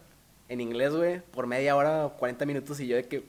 en 0.47 0.61
inglés, 0.61 0.93
güey, 0.93 1.21
por 1.21 1.47
media 1.47 1.75
hora 1.75 2.05
o 2.05 2.17
40 2.17 2.45
minutos 2.45 2.79
y 2.79 2.87
yo 2.87 2.95
de 2.97 3.07
que, 3.07 3.23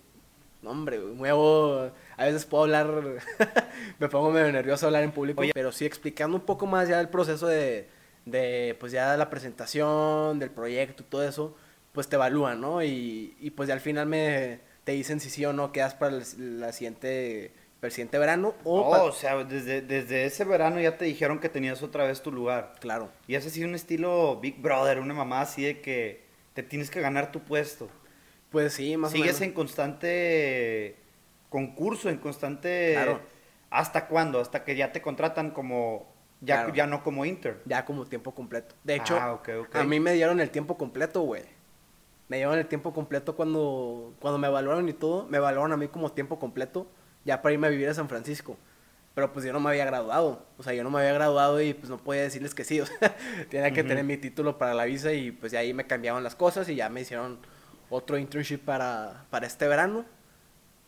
no, 0.61 0.71
hombre, 0.71 0.99
güey, 0.99 1.15
muevo, 1.15 1.91
a 2.17 2.25
veces 2.25 2.45
puedo 2.45 2.65
hablar, 2.65 2.91
me 3.99 4.09
pongo 4.09 4.31
medio 4.31 4.51
nervioso 4.53 4.85
a 4.85 4.89
hablar 4.89 5.03
en 5.05 5.13
público, 5.13 5.41
Oye. 5.41 5.53
pero 5.55 5.73
sí 5.73 5.87
explicando 5.87 6.37
un 6.37 6.45
poco 6.45 6.67
más 6.67 6.89
ya 6.89 7.01
el 7.01 7.09
proceso 7.09 7.47
de, 7.47 7.89
de, 8.25 8.77
pues 8.81 8.93
ya 8.93 9.17
la 9.17 9.31
presentación, 9.31 10.39
del 10.39 10.51
proyecto 10.51 11.05
todo 11.05 11.23
eso, 11.27 11.57
pues 11.93 12.09
te 12.09 12.17
evalúan, 12.17 12.61
¿no? 12.61 12.83
Y, 12.83 13.37
y 13.41 13.51
pues 13.51 13.69
ya 13.69 13.75
al 13.75 13.81
final 13.81 14.07
me, 14.07 14.61
te 14.85 14.93
dicen 14.93 15.21
si 15.21 15.31
sí 15.31 15.45
o 15.45 15.53
no 15.53 15.73
quedas 15.73 15.95
para 15.95 16.17
el, 16.17 16.61
la 16.61 16.73
siguiente, 16.73 17.53
para 17.81 17.89
el 17.89 17.93
siguiente 17.93 18.19
verano 18.19 18.55
o 18.65 18.81
Oh, 18.81 19.05
o 19.05 19.13
sea, 19.13 19.43
desde, 19.45 19.83
desde 19.83 20.25
ese 20.25 20.45
verano 20.45 20.81
ya 20.81 20.97
te 20.97 21.05
dijeron 21.05 21.39
que 21.41 21.49
tenías 21.49 21.83
otra 21.83 22.05
vez 22.05 22.23
tu 22.23 22.33
lugar. 22.33 22.75
claro. 22.81 23.11
Y 23.27 23.35
es 23.35 23.47
así 23.47 23.65
un 23.65 23.75
estilo 23.75 24.39
Big 24.41 24.61
Brother, 24.61 24.99
una 25.01 25.15
mamá 25.15 25.41
así 25.43 25.63
de 25.65 25.81
que 25.81 26.25
te 26.55 26.63
tienes 26.63 26.91
que 26.91 27.01
ganar 27.01 27.33
tu 27.33 27.41
puesto. 27.41 27.89
Pues 28.51 28.75
sí, 28.75 28.97
más 28.97 29.17
o 29.17 29.17
Sigues 29.17 29.41
menos. 29.41 29.43
en 29.43 29.53
constante 29.53 30.97
concurso, 31.49 32.09
en 32.11 32.19
constante... 32.19 32.93
Claro. 32.95 33.21
¿Hasta 33.71 34.07
cuándo? 34.07 34.41
Hasta 34.41 34.65
que 34.65 34.77
ya 34.77 34.93
te 34.93 35.01
contratan 35.03 35.51
como... 35.51 36.12
Ya, 36.45 36.57
Claro. 36.65 36.75
ya 36.75 36.87
no 36.89 37.03
como 37.05 37.25
intern. 37.25 37.59
Ya 37.65 37.85
como 37.85 38.05
tiempo 38.05 38.35
completo. 38.35 38.75
De 38.85 38.97
hecho, 38.97 39.17
Ah, 39.19 39.33
ok, 39.33 39.49
ok. 39.61 39.77
a 39.77 39.85
mí 39.85 40.01
me 40.01 40.13
dieron 40.13 40.41
el 40.41 40.51
tiempo 40.51 40.77
completo, 40.77 41.21
güey. 41.23 41.45
Me 42.29 42.39
dieron 42.39 42.59
el 42.59 42.67
tiempo 42.67 42.93
completo 42.93 43.37
cuando, 43.37 44.15
cuando 44.21 44.39
me 44.39 44.49
evaluaron 44.49 44.89
y 44.89 44.93
todo. 44.93 45.27
Me 45.29 45.37
evaluaron 45.39 45.73
a 45.73 45.77
mí 45.77 45.87
como 45.89 46.11
tiempo 46.13 46.39
completo, 46.39 46.87
ya 47.25 47.41
para 47.43 47.53
irme 47.53 47.69
a 47.69 47.71
vivir 47.71 47.89
a 47.89 47.95
San 47.95 48.09
Francisco. 48.09 48.57
Pero 49.15 49.33
pues 49.33 49.45
yo 49.45 49.53
no 49.53 49.61
me 49.61 49.69
había 49.71 49.85
graduado. 49.85 50.45
O 50.59 50.63
sea, 50.63 50.73
yo 50.73 50.83
no 50.83 50.91
me 50.91 50.99
había 51.01 51.13
graduado 51.13 51.61
y 51.61 51.75
pues 51.75 51.91
no 51.91 51.99
podía 51.99 52.23
decirles 52.23 52.55
que 52.55 52.65
sí. 52.65 52.81
O 52.83 52.87
sea, 52.87 53.15
tenía 53.51 53.71
que 53.73 53.81
Ujú. 53.83 53.89
tener 53.91 54.05
mi 54.05 54.17
título 54.17 54.59
para 54.59 54.75
la 54.75 54.85
visa 54.85 55.13
y 55.13 55.31
pues 55.31 55.53
ya 55.53 55.61
ahí 55.61 55.73
me 55.75 55.87
cambiaban 55.87 56.25
las 56.25 56.35
cosas 56.35 56.69
y 56.69 56.75
ya 56.75 56.89
me 56.89 57.03
hicieron 57.03 57.39
otro 57.91 58.17
internship 58.19 58.59
para, 58.65 59.27
para 59.31 59.47
este 59.47 59.69
verano. 59.69 60.05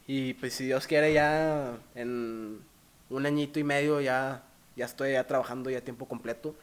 Y 0.06 0.34
pues 0.34 0.54
si 0.54 0.64
Dios 0.66 0.86
quiere 0.86 1.12
ya 1.12 1.78
en 1.94 2.60
un 3.10 3.26
añito 3.26 3.58
y 3.60 3.64
medio 3.64 4.00
ya, 4.00 4.42
ya 4.76 4.84
estoy 4.84 5.12
ya 5.12 5.26
trabajando 5.26 5.70
ya 5.70 5.78
a 5.78 5.82
tiempo 5.82 6.06
completo. 6.06 6.54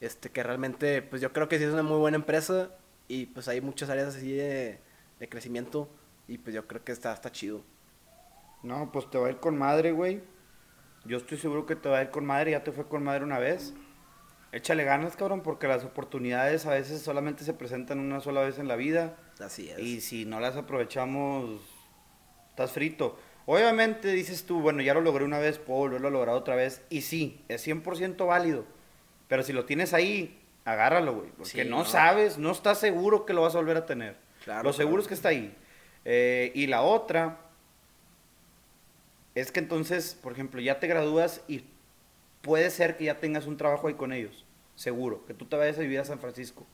Este 0.00 0.30
que 0.30 0.42
realmente 0.42 1.02
pues 1.02 1.22
yo 1.22 1.32
creo 1.32 1.48
que 1.48 1.58
sí 1.58 1.64
es 1.64 1.72
una 1.72 1.82
muy 1.82 1.98
buena 1.98 2.16
empresa 2.16 2.70
y 3.08 3.26
pues 3.26 3.48
hay 3.48 3.60
muchas 3.60 3.88
áreas 3.88 4.14
así 4.14 4.32
de, 4.32 4.80
de 5.18 5.28
crecimiento 5.28 5.88
y 6.28 6.38
pues 6.38 6.54
yo 6.54 6.66
creo 6.66 6.84
que 6.84 6.92
está, 6.92 7.12
está 7.12 7.30
chido. 7.32 7.62
No, 8.62 8.90
pues 8.92 9.08
te 9.10 9.18
va 9.18 9.28
a 9.28 9.30
ir 9.30 9.36
con 9.38 9.56
madre, 9.56 9.92
güey. 9.92 10.22
Yo 11.04 11.18
estoy 11.18 11.38
seguro 11.38 11.66
que 11.66 11.76
te 11.76 11.88
va 11.88 11.98
a 11.98 12.02
ir 12.02 12.10
con 12.10 12.26
madre, 12.26 12.50
ya 12.50 12.64
te 12.64 12.72
fue 12.72 12.88
con 12.88 13.04
madre 13.04 13.24
una 13.24 13.38
vez. 13.38 13.74
Échale 14.52 14.84
ganas, 14.84 15.16
cabrón, 15.16 15.42
porque 15.42 15.68
las 15.68 15.84
oportunidades 15.84 16.66
a 16.66 16.70
veces 16.70 17.02
solamente 17.02 17.44
se 17.44 17.54
presentan 17.54 18.00
una 18.00 18.20
sola 18.20 18.40
vez 18.40 18.58
en 18.58 18.68
la 18.68 18.76
vida. 18.76 19.16
Así 19.38 19.68
es. 19.68 19.78
Y 19.78 20.00
si 20.00 20.24
no 20.24 20.40
las 20.40 20.56
aprovechamos, 20.56 21.60
estás 22.50 22.72
frito. 22.72 23.18
Obviamente 23.46 24.08
dices 24.12 24.44
tú, 24.44 24.60
bueno, 24.60 24.82
ya 24.82 24.92
lo 24.92 25.00
logré 25.00 25.24
una 25.24 25.38
vez, 25.38 25.58
puedo 25.58 25.78
volverlo 25.80 26.08
a 26.08 26.10
lograr 26.10 26.34
otra 26.34 26.56
vez. 26.56 26.82
Y 26.90 27.02
sí, 27.02 27.40
es 27.48 27.66
100% 27.66 28.26
válido. 28.26 28.64
Pero 29.28 29.42
si 29.42 29.52
lo 29.52 29.64
tienes 29.64 29.94
ahí, 29.94 30.38
agárralo, 30.64 31.14
güey. 31.14 31.30
Porque 31.30 31.62
Sí, 31.62 31.68
no, 31.68 31.78
no. 31.78 31.84
sabes, 31.84 32.38
no 32.38 32.50
estás 32.50 32.78
seguro 32.78 33.24
que 33.24 33.32
lo 33.32 33.42
vas 33.42 33.54
a 33.54 33.58
volver 33.58 33.76
a 33.76 33.86
tener. 33.86 34.16
Claro, 34.44 34.64
lo 34.64 34.72
seguro 34.72 34.96
claro. 34.96 35.02
es 35.02 35.08
que 35.08 35.14
está 35.14 35.28
ahí. 35.30 35.56
Eh, 36.04 36.52
y 36.54 36.66
la 36.66 36.82
otra 36.82 37.38
es 39.34 39.52
que 39.52 39.60
entonces, 39.60 40.14
por 40.20 40.32
ejemplo, 40.32 40.60
ya 40.60 40.80
te 40.80 40.86
gradúas 40.86 41.42
y 41.46 41.64
puede 42.42 42.70
ser 42.70 42.96
que 42.96 43.04
ya 43.04 43.20
tengas 43.20 43.46
un 43.46 43.56
trabajo 43.56 43.88
ahí 43.88 43.94
con 43.94 44.12
ellos. 44.12 44.44
Seguro. 44.74 45.24
Que 45.26 45.34
tú 45.34 45.44
te 45.46 45.56
vayas 45.56 45.78
a 45.78 45.82
vivir 45.82 46.00
a 46.00 46.04
San 46.04 46.18
Francisco. 46.18 46.66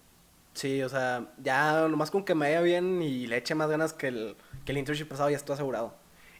Sí, 0.54 0.82
o 0.82 0.88
sea, 0.88 1.32
ya 1.38 1.86
nomás 1.88 2.10
con 2.10 2.24
que 2.24 2.34
me 2.34 2.46
vaya 2.46 2.60
bien 2.60 3.00
y 3.02 3.26
le 3.26 3.38
eche 3.38 3.54
más 3.54 3.70
ganas 3.70 3.92
que 3.94 4.08
el, 4.08 4.36
que 4.64 4.72
el 4.72 4.78
internship 4.78 5.06
pasado 5.08 5.30
ya 5.30 5.36
estoy 5.36 5.54
asegurado. 5.54 5.94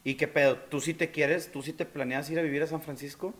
¿Y 0.04 0.14
qué 0.14 0.26
pedo? 0.28 0.56
¿Tú 0.56 0.80
sí 0.80 0.94
te 0.94 1.10
quieres? 1.10 1.52
¿Tú 1.52 1.62
sí 1.62 1.72
te 1.72 1.86
planeas 1.86 2.28
ir 2.30 2.38
a 2.38 2.42
vivir 2.42 2.62
a 2.62 2.66
San 2.66 2.82
Francisco? 2.82 3.34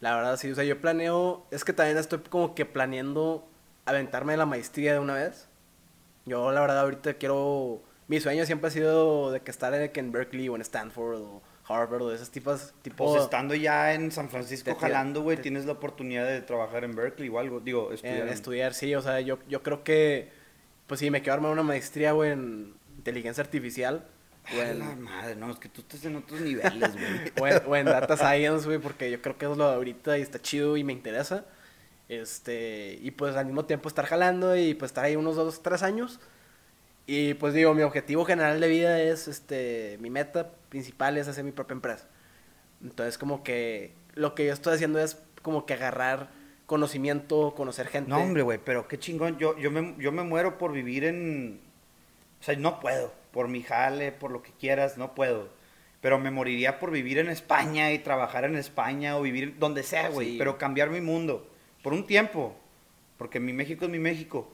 La 0.00 0.14
verdad, 0.16 0.36
sí, 0.36 0.50
o 0.50 0.54
sea, 0.54 0.64
yo 0.64 0.80
planeo, 0.80 1.46
es 1.50 1.64
que 1.64 1.72
también 1.72 1.96
estoy 1.98 2.20
como 2.20 2.54
que 2.54 2.64
planeando 2.64 3.48
aventarme 3.84 4.36
la 4.36 4.46
maestría 4.46 4.92
de 4.92 4.98
una 4.98 5.14
vez. 5.14 5.48
Yo, 6.24 6.52
la 6.52 6.60
verdad, 6.60 6.80
ahorita 6.80 7.14
quiero, 7.14 7.82
mi 8.06 8.20
sueño 8.20 8.44
siempre 8.46 8.68
ha 8.68 8.70
sido 8.70 9.30
de 9.32 9.40
que 9.40 9.50
estar 9.50 9.72
en 9.74 10.12
Berkeley 10.12 10.48
o 10.48 10.56
en 10.56 10.62
Stanford 10.62 11.20
o 11.20 11.42
Harvard 11.66 12.02
o 12.02 12.08
de 12.10 12.16
esos 12.16 12.30
tipos, 12.30 12.74
tipo... 12.82 13.06
Pues 13.10 13.22
estando 13.22 13.54
ya 13.54 13.94
en 13.94 14.10
San 14.12 14.28
Francisco 14.28 14.72
Te- 14.74 14.80
jalando, 14.80 15.22
güey, 15.22 15.36
tienes 15.38 15.66
la 15.66 15.72
oportunidad 15.72 16.26
de 16.26 16.40
trabajar 16.42 16.84
en 16.84 16.94
Berkeley 16.94 17.28
o 17.28 17.38
algo. 17.38 17.60
Digo, 17.60 17.92
estudiar. 17.92 18.18
en 18.18 18.28
en- 18.28 18.32
estudiar, 18.34 18.74
sí, 18.74 18.94
o 18.94 19.02
sea, 19.02 19.20
yo, 19.20 19.38
yo 19.48 19.62
creo 19.62 19.84
que, 19.84 20.30
pues 20.86 21.00
sí, 21.00 21.10
me 21.10 21.20
quiero 21.22 21.34
armar 21.34 21.52
una 21.52 21.62
maestría, 21.62 22.12
güey, 22.12 22.32
en 22.32 22.74
inteligencia 22.96 23.42
artificial 23.42 24.06
o 24.56 24.60
A 24.60 24.68
en, 24.68 24.78
la 24.78 24.96
madre, 24.96 25.36
no, 25.36 25.50
es 25.50 25.58
que 25.58 25.68
tú 25.68 25.82
estás 25.82 26.04
en 26.04 26.16
otros 26.16 26.40
niveles, 26.40 26.92
güey. 26.92 27.32
o 27.40 27.46
en, 27.46 27.62
o 27.66 27.76
en 27.76 27.86
data 27.86 28.16
science, 28.16 28.66
güey, 28.66 28.78
porque 28.78 29.10
yo 29.10 29.20
creo 29.20 29.36
que 29.36 29.46
es 29.46 29.56
lo 29.56 29.68
de 29.68 29.74
ahorita 29.74 30.18
y 30.18 30.22
está 30.22 30.40
chido 30.40 30.76
y 30.76 30.84
me 30.84 30.92
interesa. 30.92 31.44
Este, 32.08 32.98
y 33.02 33.10
pues 33.10 33.36
al 33.36 33.46
mismo 33.46 33.66
tiempo 33.66 33.88
estar 33.88 34.06
jalando 34.06 34.56
y 34.56 34.74
pues 34.74 34.90
estar 34.90 35.04
ahí 35.04 35.16
unos 35.16 35.36
dos, 35.36 35.62
tres 35.62 35.82
años. 35.82 36.20
Y 37.06 37.34
pues 37.34 37.54
digo, 37.54 37.74
mi 37.74 37.82
objetivo 37.82 38.24
general 38.24 38.60
de 38.60 38.68
vida 38.68 39.00
es, 39.00 39.28
este, 39.28 39.98
mi 40.00 40.10
meta 40.10 40.52
principal 40.68 41.16
es 41.16 41.28
hacer 41.28 41.44
mi 41.44 41.52
propia 41.52 41.74
empresa. 41.74 42.06
Entonces 42.82 43.18
como 43.18 43.42
que 43.42 43.94
lo 44.14 44.34
que 44.34 44.46
yo 44.46 44.52
estoy 44.52 44.74
haciendo 44.74 44.98
es 44.98 45.18
como 45.42 45.66
que 45.66 45.74
agarrar 45.74 46.30
conocimiento, 46.66 47.54
conocer 47.56 47.88
gente. 47.88 48.10
No, 48.10 48.18
hombre, 48.18 48.42
güey, 48.42 48.58
pero 48.62 48.88
qué 48.88 48.98
chingón. 48.98 49.38
Yo, 49.38 49.56
yo, 49.58 49.70
me, 49.70 49.94
yo 49.98 50.12
me 50.12 50.22
muero 50.22 50.58
por 50.58 50.72
vivir 50.72 51.04
en... 51.04 51.60
O 52.40 52.44
sea, 52.44 52.56
no 52.56 52.78
puedo. 52.78 53.12
Por 53.32 53.48
mi 53.48 53.62
jale, 53.62 54.12
por 54.12 54.30
lo 54.30 54.42
que 54.42 54.52
quieras, 54.52 54.96
no 54.98 55.14
puedo. 55.14 55.48
Pero 56.00 56.18
me 56.18 56.30
moriría 56.30 56.78
por 56.78 56.90
vivir 56.90 57.18
en 57.18 57.28
España 57.28 57.92
y 57.92 57.98
trabajar 57.98 58.44
en 58.44 58.56
España 58.56 59.16
o 59.16 59.22
vivir 59.22 59.56
donde 59.58 59.82
sea, 59.82 60.08
güey. 60.08 60.32
Sí. 60.32 60.38
Pero 60.38 60.56
cambiar 60.58 60.90
mi 60.90 61.00
mundo. 61.00 61.48
Por 61.82 61.92
un 61.92 62.06
tiempo. 62.06 62.56
Porque 63.16 63.40
mi 63.40 63.52
México 63.52 63.84
es 63.86 63.90
mi 63.90 63.98
México. 63.98 64.48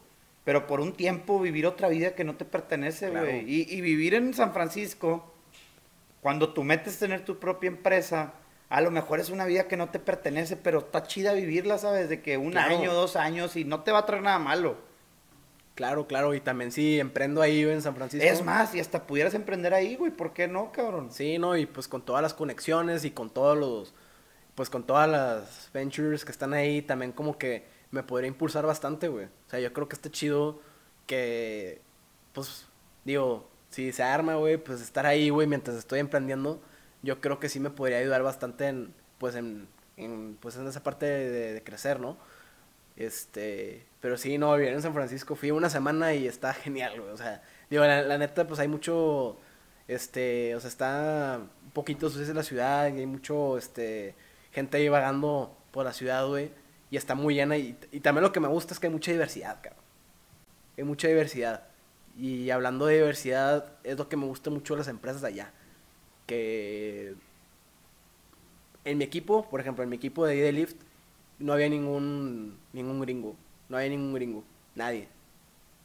Pero 0.45 0.67
por 0.67 0.81
un 0.81 0.93
tiempo 0.95 1.39
vivir 1.41 1.67
otra 1.67 1.89
vida 1.89 2.15
que 2.15 2.25
no 2.25 2.35
te 2.37 2.45
pertenece, 2.45 3.11
Claro. 3.11 3.27
güey. 3.27 3.41
Y, 3.51 3.67
y 3.75 3.81
vivir 3.81 4.15
en 4.15 4.33
San 4.35 4.53
Francisco, 4.55 5.35
cuando 6.21 6.53
tú 6.53 6.65
metes 6.65 6.99
tener 6.99 7.25
tu 7.25 7.39
propia 7.39 7.69
empresa, 7.69 8.33
a 8.71 8.81
lo 8.81 8.91
mejor 8.91 9.21
es 9.21 9.29
una 9.31 9.45
vida 9.45 9.69
que 9.69 9.77
no 9.77 9.91
te 9.91 9.99
pertenece, 9.99 10.57
pero 10.57 10.79
está 10.81 11.03
chida 11.05 11.33
vivirla, 11.35 11.79
¿sabes? 11.79 12.09
De 12.09 12.23
que 12.23 12.37
un 12.39 12.53
Claro. 12.53 12.77
año, 12.79 12.93
dos 12.95 13.17
años 13.17 13.57
y 13.57 13.65
no 13.65 13.81
te 13.83 13.93
va 13.93 14.01
a 14.01 14.07
traer 14.07 14.23
nada 14.23 14.39
malo. 14.39 14.77
Claro, 15.75 16.07
claro, 16.07 16.35
y 16.35 16.41
también 16.41 16.71
sí, 16.71 17.01
emprendo 17.01 17.43
ahí 17.43 17.65
güey, 17.65 17.75
en 17.75 17.83
San 17.83 17.97
Francisco. 17.97 18.25
Es 18.25 18.45
más, 18.45 18.75
y 18.75 18.81
hasta 18.81 19.07
pudieras 19.07 19.35
emprender 19.35 19.75
ahí, 19.75 19.97
güey, 19.97 20.13
¿por 20.13 20.33
qué 20.33 20.47
no, 20.47 20.71
cabrón? 20.71 21.11
Sí, 21.11 21.37
no, 21.39 21.57
y 21.57 21.67
pues 21.67 21.89
con 21.89 22.03
todas 22.03 22.23
las 22.23 22.33
conexiones 22.33 23.05
y 23.05 23.11
con 23.11 23.29
todos 23.29 23.59
los, 23.59 23.93
pues 24.55 24.71
con 24.71 24.85
todas 24.85 25.09
las 25.09 25.71
ventures 25.73 26.25
que 26.25 26.31
están 26.31 26.55
ahí, 26.55 26.81
también 26.81 27.11
como 27.11 27.39
que 27.39 27.67
me 27.91 28.05
podría 28.05 28.29
impulsar 28.29 28.65
bastante, 28.67 29.09
güey. 29.09 29.27
O 29.27 29.51
sea, 29.51 29.59
yo 29.59 29.73
creo 29.73 29.89
que 29.89 29.97
está 29.97 30.11
chido 30.11 30.61
que, 31.07 31.83
pues, 32.33 32.67
digo, 33.05 33.49
si 33.71 33.91
se 33.93 34.05
arma, 34.05 34.37
güey, 34.37 34.59
pues 34.59 34.81
estar 34.81 35.07
ahí, 35.07 35.29
güey, 35.31 35.49
mientras 35.49 35.77
estoy 35.77 35.99
emprendiendo, 35.99 36.63
yo 37.03 37.21
creo 37.21 37.41
que 37.41 37.49
sí 37.49 37.59
me 37.59 37.71
podría 37.71 37.99
ayudar 37.99 38.23
bastante 38.23 38.69
en, 38.69 38.95
pues, 39.19 39.35
en, 39.35 39.67
en 39.97 40.37
pues, 40.41 40.57
en 40.57 40.69
esa 40.69 40.85
parte 40.85 41.07
de, 41.07 41.53
de 41.55 41.65
crecer, 41.65 41.99
¿no? 41.99 42.17
Este, 42.97 43.87
pero 44.05 44.19
sí, 44.19 44.37
no, 44.37 44.55
vivir 44.55 44.75
en 44.75 44.83
San 44.83 44.93
Francisco, 44.93 45.35
fui 45.35 45.51
una 45.51 45.71
semana 45.71 46.13
y 46.13 46.27
está 46.27 46.53
genial, 46.63 47.01
güey. 47.01 47.11
O 47.11 47.17
sea, 47.17 47.41
digo, 47.71 47.87
la, 47.87 48.19
neta, 48.19 48.47
pues 48.47 48.61
hay 48.61 48.69
mucho, 48.69 49.39
este, 49.89 50.55
o 50.55 50.61
sea, 50.61 50.69
está 50.69 51.41
un 51.65 51.71
poquito 51.71 52.11
sucia 52.11 52.35
la 52.35 52.43
ciudad 52.43 52.95
y 52.95 52.99
hay 52.99 53.07
mucho, 53.07 53.57
este, 53.57 54.15
gente 54.53 54.77
ahí 54.77 54.91
vagando 54.91 55.57
por 55.71 55.87
la 55.87 55.95
ciudad, 55.95 56.27
güey. 56.27 56.51
Y 56.91 56.99
está 56.99 57.15
muy 57.15 57.35
llena 57.35 57.57
y, 57.57 57.73
también 58.03 58.25
lo 58.25 58.31
que 58.31 58.41
me 58.41 58.49
gusta 58.49 58.75
es 58.75 58.79
que 58.79 58.89
hay 58.89 58.93
mucha 58.93 59.11
diversidad, 59.11 59.63
cabrón. 59.63 59.83
Hay 60.77 60.85
mucha 60.85 61.09
diversidad. 61.09 61.63
Y 62.19 62.51
hablando 62.51 62.85
de 62.85 62.97
diversidad, 62.97 63.73
es 63.85 63.97
lo 63.97 64.11
que 64.11 64.19
me 64.19 64.27
gusta 64.27 64.51
mucho 64.51 64.75
de 64.75 64.81
las 64.81 64.89
empresas 64.89 65.23
de 65.23 65.29
allá. 65.29 65.51
Que 66.27 67.15
en 68.85 68.99
mi 68.99 69.05
equipo, 69.05 69.49
por 69.49 69.63
ejemplo, 69.63 69.83
en 69.83 69.89
mi 69.89 69.97
equipo 69.97 70.27
de 70.27 70.53
Lift, 70.53 70.77
no 71.39 71.55
había 71.55 71.71
ningún 71.71 72.59
ningún 72.75 73.01
gringo, 73.01 73.35
no 73.69 73.77
había 73.77 73.91
ningún 73.91 74.15
gringo, 74.15 74.45
nadie. 74.75 75.09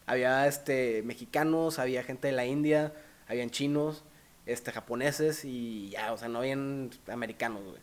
Había 0.06 0.48
este 0.48 1.04
mexicanos, 1.04 1.78
había 1.80 2.04
gente 2.04 2.28
de 2.28 2.34
la 2.34 2.46
India, 2.46 2.94
habían 3.28 3.50
chinos, 3.52 4.04
este 4.46 4.72
japoneses 4.72 5.46
y 5.46 5.90
ya, 5.90 6.12
o 6.14 6.18
sea, 6.18 6.28
no 6.30 6.40
habían 6.40 6.90
americanos, 7.08 7.64
güey. 7.64 7.78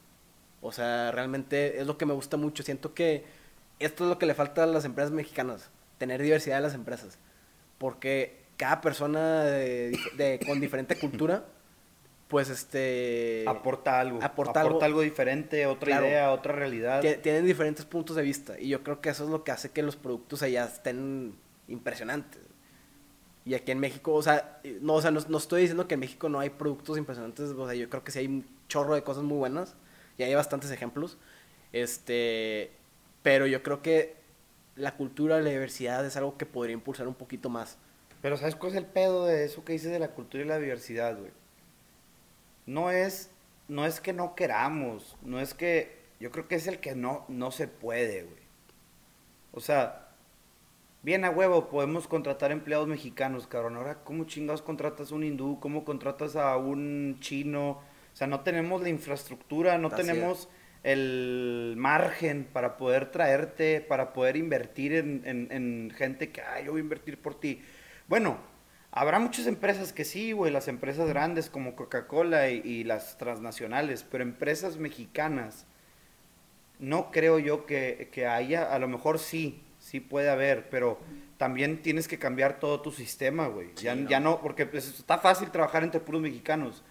O 0.60 0.72
sea, 0.72 1.12
realmente 1.12 1.80
es 1.80 1.86
lo 1.86 1.96
que 1.98 2.06
me 2.06 2.14
gusta 2.14 2.36
mucho, 2.36 2.62
siento 2.64 2.94
que 2.94 3.24
esto 3.78 4.04
es 4.04 4.10
lo 4.10 4.18
que 4.18 4.26
le 4.26 4.34
falta 4.34 4.64
a 4.64 4.66
las 4.66 4.84
empresas 4.84 5.12
mexicanas, 5.12 5.70
tener 5.98 6.20
diversidad 6.22 6.56
en 6.58 6.62
las 6.64 6.74
empresas, 6.74 7.18
porque 7.78 8.40
cada 8.56 8.80
persona 8.80 9.44
de- 9.44 9.96
de- 10.16 10.40
con 10.46 10.60
diferente 10.60 10.98
cultura 10.98 11.44
pues 12.28 12.48
este 12.50 13.44
aporta 13.46 14.00
algo. 14.00 14.18
aporta 14.22 14.50
Aporta, 14.60 14.60
algo- 14.62 14.82
algo, 14.82 15.00
diferente, 15.02 15.66
otra 15.66 15.86
Claro. 15.86 16.06
idea, 16.06 16.32
otra 16.32 16.52
realidad. 16.54 17.00
Tie- 17.02 17.20
tienen 17.22 17.46
diferentes 17.46 17.84
puntos 17.84 18.16
de 18.16 18.22
vista 18.22 18.58
y 18.58 18.68
yo 18.68 18.82
creo 18.82 19.00
que 19.00 19.10
eso 19.10 19.24
es 19.24 19.30
lo 19.30 19.44
que 19.44 19.52
hace 19.52 19.70
que 19.70 19.82
los 19.82 19.96
productos 19.96 20.42
allá 20.42 20.64
estén 20.64 21.36
impresionantes. 21.68 22.40
Y 23.44 23.54
aquí 23.54 23.70
en 23.70 23.78
México, 23.78 24.12
o 24.12 24.22
sea, 24.22 24.60
no, 24.80 24.94
o 24.94 25.02
sea, 25.02 25.12
no, 25.12 25.20
no 25.28 25.38
estoy 25.38 25.60
diciendo 25.62 25.86
que 25.86 25.94
en 25.94 26.00
México 26.00 26.28
no 26.28 26.40
hay 26.40 26.50
productos 26.50 26.98
impresionantes, 26.98 27.50
o 27.50 27.64
sea, 27.66 27.74
yo 27.76 27.88
creo 27.88 28.02
que 28.02 28.10
sí 28.10 28.18
hay 28.18 28.26
un 28.26 28.44
chorro 28.66 28.94
de 28.96 29.02
cosas 29.04 29.22
muy 29.22 29.38
buenas 29.38 29.76
y 30.18 30.24
hay 30.24 30.34
bastantes 30.34 30.72
ejemplos. 30.72 31.16
Este, 31.72 32.72
pero 33.22 33.46
yo 33.46 33.62
creo 33.62 33.82
que 33.82 34.16
la 34.74 34.96
cultura, 34.96 35.40
la 35.40 35.50
diversidad 35.50 36.04
es 36.04 36.16
algo 36.16 36.36
que 36.36 36.44
podría 36.46 36.74
impulsar 36.74 37.06
un 37.06 37.14
poquito 37.14 37.48
más. 37.48 37.78
Pero 38.20 38.36
¿sabes 38.36 38.56
cuál 38.56 38.72
es 38.72 38.78
el 38.78 38.86
pedo 38.86 39.26
de 39.26 39.44
eso 39.44 39.64
que 39.64 39.74
dices 39.74 39.92
de 39.92 39.98
la 40.00 40.08
cultura 40.08 40.42
y 40.42 40.46
la 40.48 40.58
diversidad, 40.58 41.16
güey? 41.16 41.30
No 42.66 42.90
es, 42.90 43.30
no 43.68 43.86
es 43.86 44.00
que 44.00 44.12
no 44.12 44.34
queramos, 44.34 45.16
no 45.22 45.40
es 45.40 45.54
que, 45.54 45.96
yo 46.20 46.30
creo 46.30 46.48
que 46.48 46.56
es 46.56 46.66
el 46.66 46.80
que 46.80 46.94
no, 46.94 47.24
no 47.28 47.50
se 47.50 47.68
puede, 47.68 48.22
güey. 48.24 48.42
O 49.52 49.60
sea, 49.60 50.08
bien 51.02 51.24
a 51.24 51.30
huevo 51.30 51.68
podemos 51.68 52.08
contratar 52.08 52.52
empleados 52.52 52.88
mexicanos, 52.88 53.46
cabrón. 53.46 53.76
Ahora, 53.76 54.02
¿cómo 54.04 54.24
chingados 54.24 54.62
contratas 54.62 55.12
a 55.12 55.14
un 55.14 55.24
hindú? 55.24 55.60
¿Cómo 55.60 55.84
contratas 55.84 56.36
a 56.36 56.56
un 56.56 57.18
chino? 57.20 57.70
O 57.70 58.16
sea, 58.16 58.26
no 58.26 58.40
tenemos 58.40 58.82
la 58.82 58.88
infraestructura, 58.88 59.78
no 59.78 59.88
Así 59.88 60.00
es. 60.00 60.06
tenemos 60.06 60.48
el 60.82 61.74
margen 61.76 62.44
para 62.52 62.76
poder 62.76 63.10
traerte, 63.10 63.80
para 63.80 64.12
poder 64.12 64.36
invertir 64.36 64.92
en, 64.94 65.22
en- 65.24 65.48
en 65.50 65.90
gente 65.96 66.30
que, 66.30 66.40
ay, 66.42 66.64
yo 66.66 66.72
voy 66.72 66.80
a 66.80 66.84
invertir 66.84 67.20
por 67.20 67.38
ti. 67.38 67.62
Bueno, 68.08 68.38
habrá 68.96 69.18
muchas 69.18 69.46
empresas 69.46 69.92
que 69.92 70.06
sí, 70.06 70.32
güey, 70.32 70.50
las 70.50 70.68
empresas 70.68 71.06
grandes 71.06 71.50
como 71.50 71.76
Coca-Cola 71.76 72.48
y, 72.48 72.62
y 72.64 72.82
las 72.82 73.18
transnacionales, 73.18 74.06
pero 74.10 74.24
empresas 74.24 74.78
mexicanas, 74.78 75.66
no 76.78 77.10
creo 77.10 77.38
yo 77.38 77.66
que, 77.66 78.08
que 78.10 78.26
haya, 78.26 78.72
a 78.74 78.78
lo 78.78 78.88
mejor 78.88 79.18
sí, 79.18 79.62
sí 79.78 80.00
puede 80.00 80.30
haber, 80.30 80.70
pero 80.70 80.98
también 81.36 81.82
tienes 81.82 82.08
que 82.08 82.18
cambiar 82.18 82.58
todo 82.58 82.80
tu 82.80 82.90
sistema, 82.90 83.48
güey. 83.48 83.68
Sí, 83.74 83.84
ya, 83.84 83.94
no. 83.94 84.08
ya 84.08 84.18
no, 84.18 84.40
porque 84.40 84.64
pues, 84.64 84.88
está 84.88 85.18
fácil 85.18 85.50
trabajar 85.50 85.84
entre 85.84 86.00
puros 86.00 86.22
mexicanos, 86.22 86.82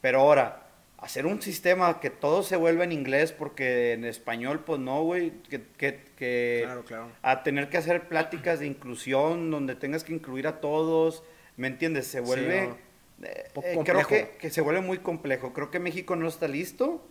pero 0.00 0.20
ahora, 0.20 0.68
hacer 0.98 1.26
un 1.26 1.42
sistema 1.42 1.98
que 1.98 2.10
todo 2.10 2.44
se 2.44 2.54
vuelva 2.54 2.84
en 2.84 2.92
inglés, 2.92 3.32
porque 3.32 3.94
en 3.94 4.04
español, 4.04 4.60
pues 4.64 4.78
no, 4.78 5.02
güey, 5.02 5.32
que, 5.50 5.64
que, 5.76 6.04
que 6.16 6.60
Claro, 6.62 6.84
claro. 6.84 7.08
a 7.20 7.42
tener 7.42 7.68
que 7.68 7.78
hacer 7.78 8.06
pláticas 8.06 8.60
de 8.60 8.66
inclusión 8.66 9.50
donde 9.50 9.74
tengas 9.74 10.04
que 10.04 10.12
incluir 10.12 10.46
a 10.46 10.60
todos, 10.60 11.24
¿me 11.58 11.66
entiendes? 11.68 12.06
Se 12.06 12.20
vuelve, 12.20 12.68
no. 12.68 12.78
eh, 13.26 13.50
eh, 13.62 13.78
creo 13.84 14.06
que, 14.06 14.30
que 14.38 14.50
se 14.50 14.62
vuelve 14.62 14.80
muy 14.80 14.98
complejo. 14.98 15.52
Creo 15.52 15.70
que 15.70 15.78
México 15.80 16.16
no 16.16 16.26
está 16.26 16.48
listo. 16.48 17.06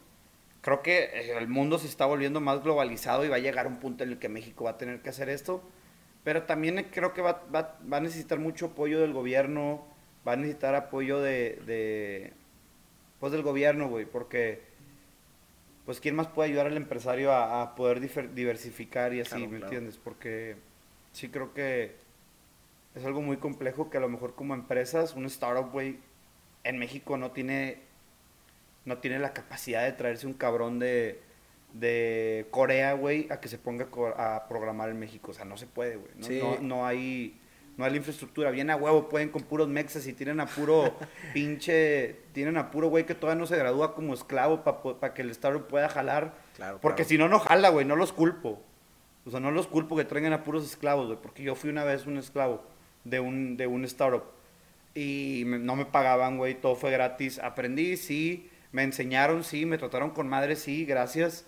Creo 0.61 0.81
que 0.81 1.03
eh, 1.13 1.37
el 1.37 1.47
mundo 1.47 1.77
se 1.79 1.87
está 1.87 2.07
volviendo 2.07 2.41
más 2.41 2.63
globalizado 2.63 3.23
y 3.25 3.29
va 3.29 3.35
a 3.35 3.39
llegar 3.39 3.67
un 3.67 3.77
punto 3.79 4.03
en 4.03 4.11
el 4.11 4.19
que 4.19 4.29
México 4.29 4.63
va 4.65 4.71
a 4.71 4.77
tener 4.79 5.01
que 5.01 5.09
hacer 5.09 5.29
esto. 5.29 5.61
Pero 6.23 6.43
también 6.43 6.87
creo 6.91 7.13
que 7.13 7.21
va, 7.21 7.43
va- 7.55 7.77
va 7.91 7.97
a 7.97 8.01
necesitar 8.01 8.39
mucho 8.39 8.67
apoyo 8.67 8.99
del 8.99 9.13
gobierno, 9.13 9.85
va 10.27 10.33
a 10.33 10.35
necesitar 10.35 10.75
apoyo 10.75 11.21
de, 11.21 11.61
de 11.65 12.33
pues 13.19 13.31
del 13.31 13.43
gobierno, 13.43 13.87
güey, 13.89 14.05
porque 14.05 14.61
pues 15.85 15.99
quién 16.01 16.15
más 16.15 16.27
puede 16.27 16.49
ayudar 16.49 16.67
al 16.67 16.75
empresario 16.77 17.31
a, 17.31 17.61
a 17.61 17.75
poder 17.75 18.01
diversificar 18.33 19.13
y 19.13 19.21
así, 19.21 19.29
Claro, 19.29 19.43
¿me 19.45 19.57
claro. 19.57 19.65
entiendes? 19.65 19.97
Porque 19.97 20.57
sí 21.13 21.29
creo 21.29 21.53
que 21.53 21.95
es 22.97 23.05
algo 23.05 23.21
muy 23.21 23.37
complejo 23.37 23.89
que 23.89 23.97
a 23.97 24.01
lo 24.01 24.09
mejor 24.09 24.35
como 24.35 24.53
empresas, 24.53 25.15
un 25.15 25.25
startup, 25.25 25.71
güey, 25.71 25.99
en 26.63 26.77
México 26.77 27.17
no 27.17 27.31
tiene, 27.31 27.79
no 28.85 28.97
tiene 28.97 29.19
la 29.19 29.33
capacidad 29.33 29.83
de 29.83 29.91
traerse 29.93 30.27
un 30.27 30.33
cabrón 30.33 30.79
de, 30.79 31.21
de 31.73 32.47
Corea, 32.51 32.93
güey, 32.93 33.27
a 33.31 33.39
que 33.39 33.47
se 33.47 33.57
ponga 33.57 33.87
a 34.17 34.47
programar 34.49 34.89
en 34.89 34.99
México. 34.99 35.31
O 35.31 35.33
sea, 35.33 35.45
no 35.45 35.57
se 35.57 35.67
puede, 35.67 35.97
güey. 35.97 36.11
No, 36.15 36.25
Sí. 36.25 36.39
no, 36.41 36.57
no 36.61 36.85
hay, 36.85 37.39
no 37.77 37.85
hay 37.85 37.91
la 37.91 37.97
infraestructura. 37.97 38.51
Bien 38.51 38.69
a 38.69 38.75
huevo 38.75 39.07
pueden 39.09 39.29
con 39.29 39.43
puros 39.43 39.67
mexas 39.67 40.07
y 40.07 40.13
tienen 40.13 40.39
a 40.39 40.45
puro 40.47 40.95
pinche, 41.33 42.15
tienen 42.33 42.57
a 42.57 42.71
puro 42.71 42.89
güey 42.89 43.05
que 43.05 43.15
todavía 43.15 43.39
no 43.39 43.45
se 43.47 43.57
gradúa 43.57 43.93
como 43.95 44.13
esclavo 44.13 44.63
para 44.63 45.13
que 45.13 45.21
el 45.21 45.29
startup 45.31 45.67
pueda 45.67 45.87
jalar. 45.89 46.33
Claro, 46.55 46.79
Porque 46.81 47.03
claro. 47.03 47.09
si 47.09 47.17
no, 47.17 47.29
no 47.29 47.39
jala, 47.39 47.69
güey, 47.69 47.85
no 47.85 47.95
los 47.95 48.11
culpo. 48.13 48.61
O 49.25 49.29
sea, 49.29 49.39
no 49.41 49.51
los 49.51 49.67
culpo 49.67 49.95
que 49.97 50.05
traigan 50.05 50.31
a 50.33 50.43
puros 50.43 50.65
esclavos, 50.65 51.07
güey, 51.07 51.19
porque 51.21 51.43
yo 51.43 51.53
fui 51.53 51.69
una 51.69 51.83
vez 51.83 52.05
un 52.07 52.17
esclavo 52.17 52.63
de 53.09 53.19
un, 53.19 53.57
de 53.57 53.67
un 53.67 53.85
startup 53.85 54.23
y 54.95 55.43
me- 55.45 55.59
no 55.59 55.75
me 55.75 55.85
pagaban, 55.85 56.37
güey, 56.37 56.55
todo 56.55 56.75
fue 56.75 56.91
gratis. 56.91 57.39
Aprendí, 57.39 57.97
sí, 57.97 58.49
me 58.71 58.83
enseñaron, 58.83 59.43
sí, 59.43 59.65
me 59.65 59.77
trataron 59.77 60.09
con 60.11 60.27
madre, 60.27 60.55
sí, 60.55 60.85
gracias. 60.85 61.45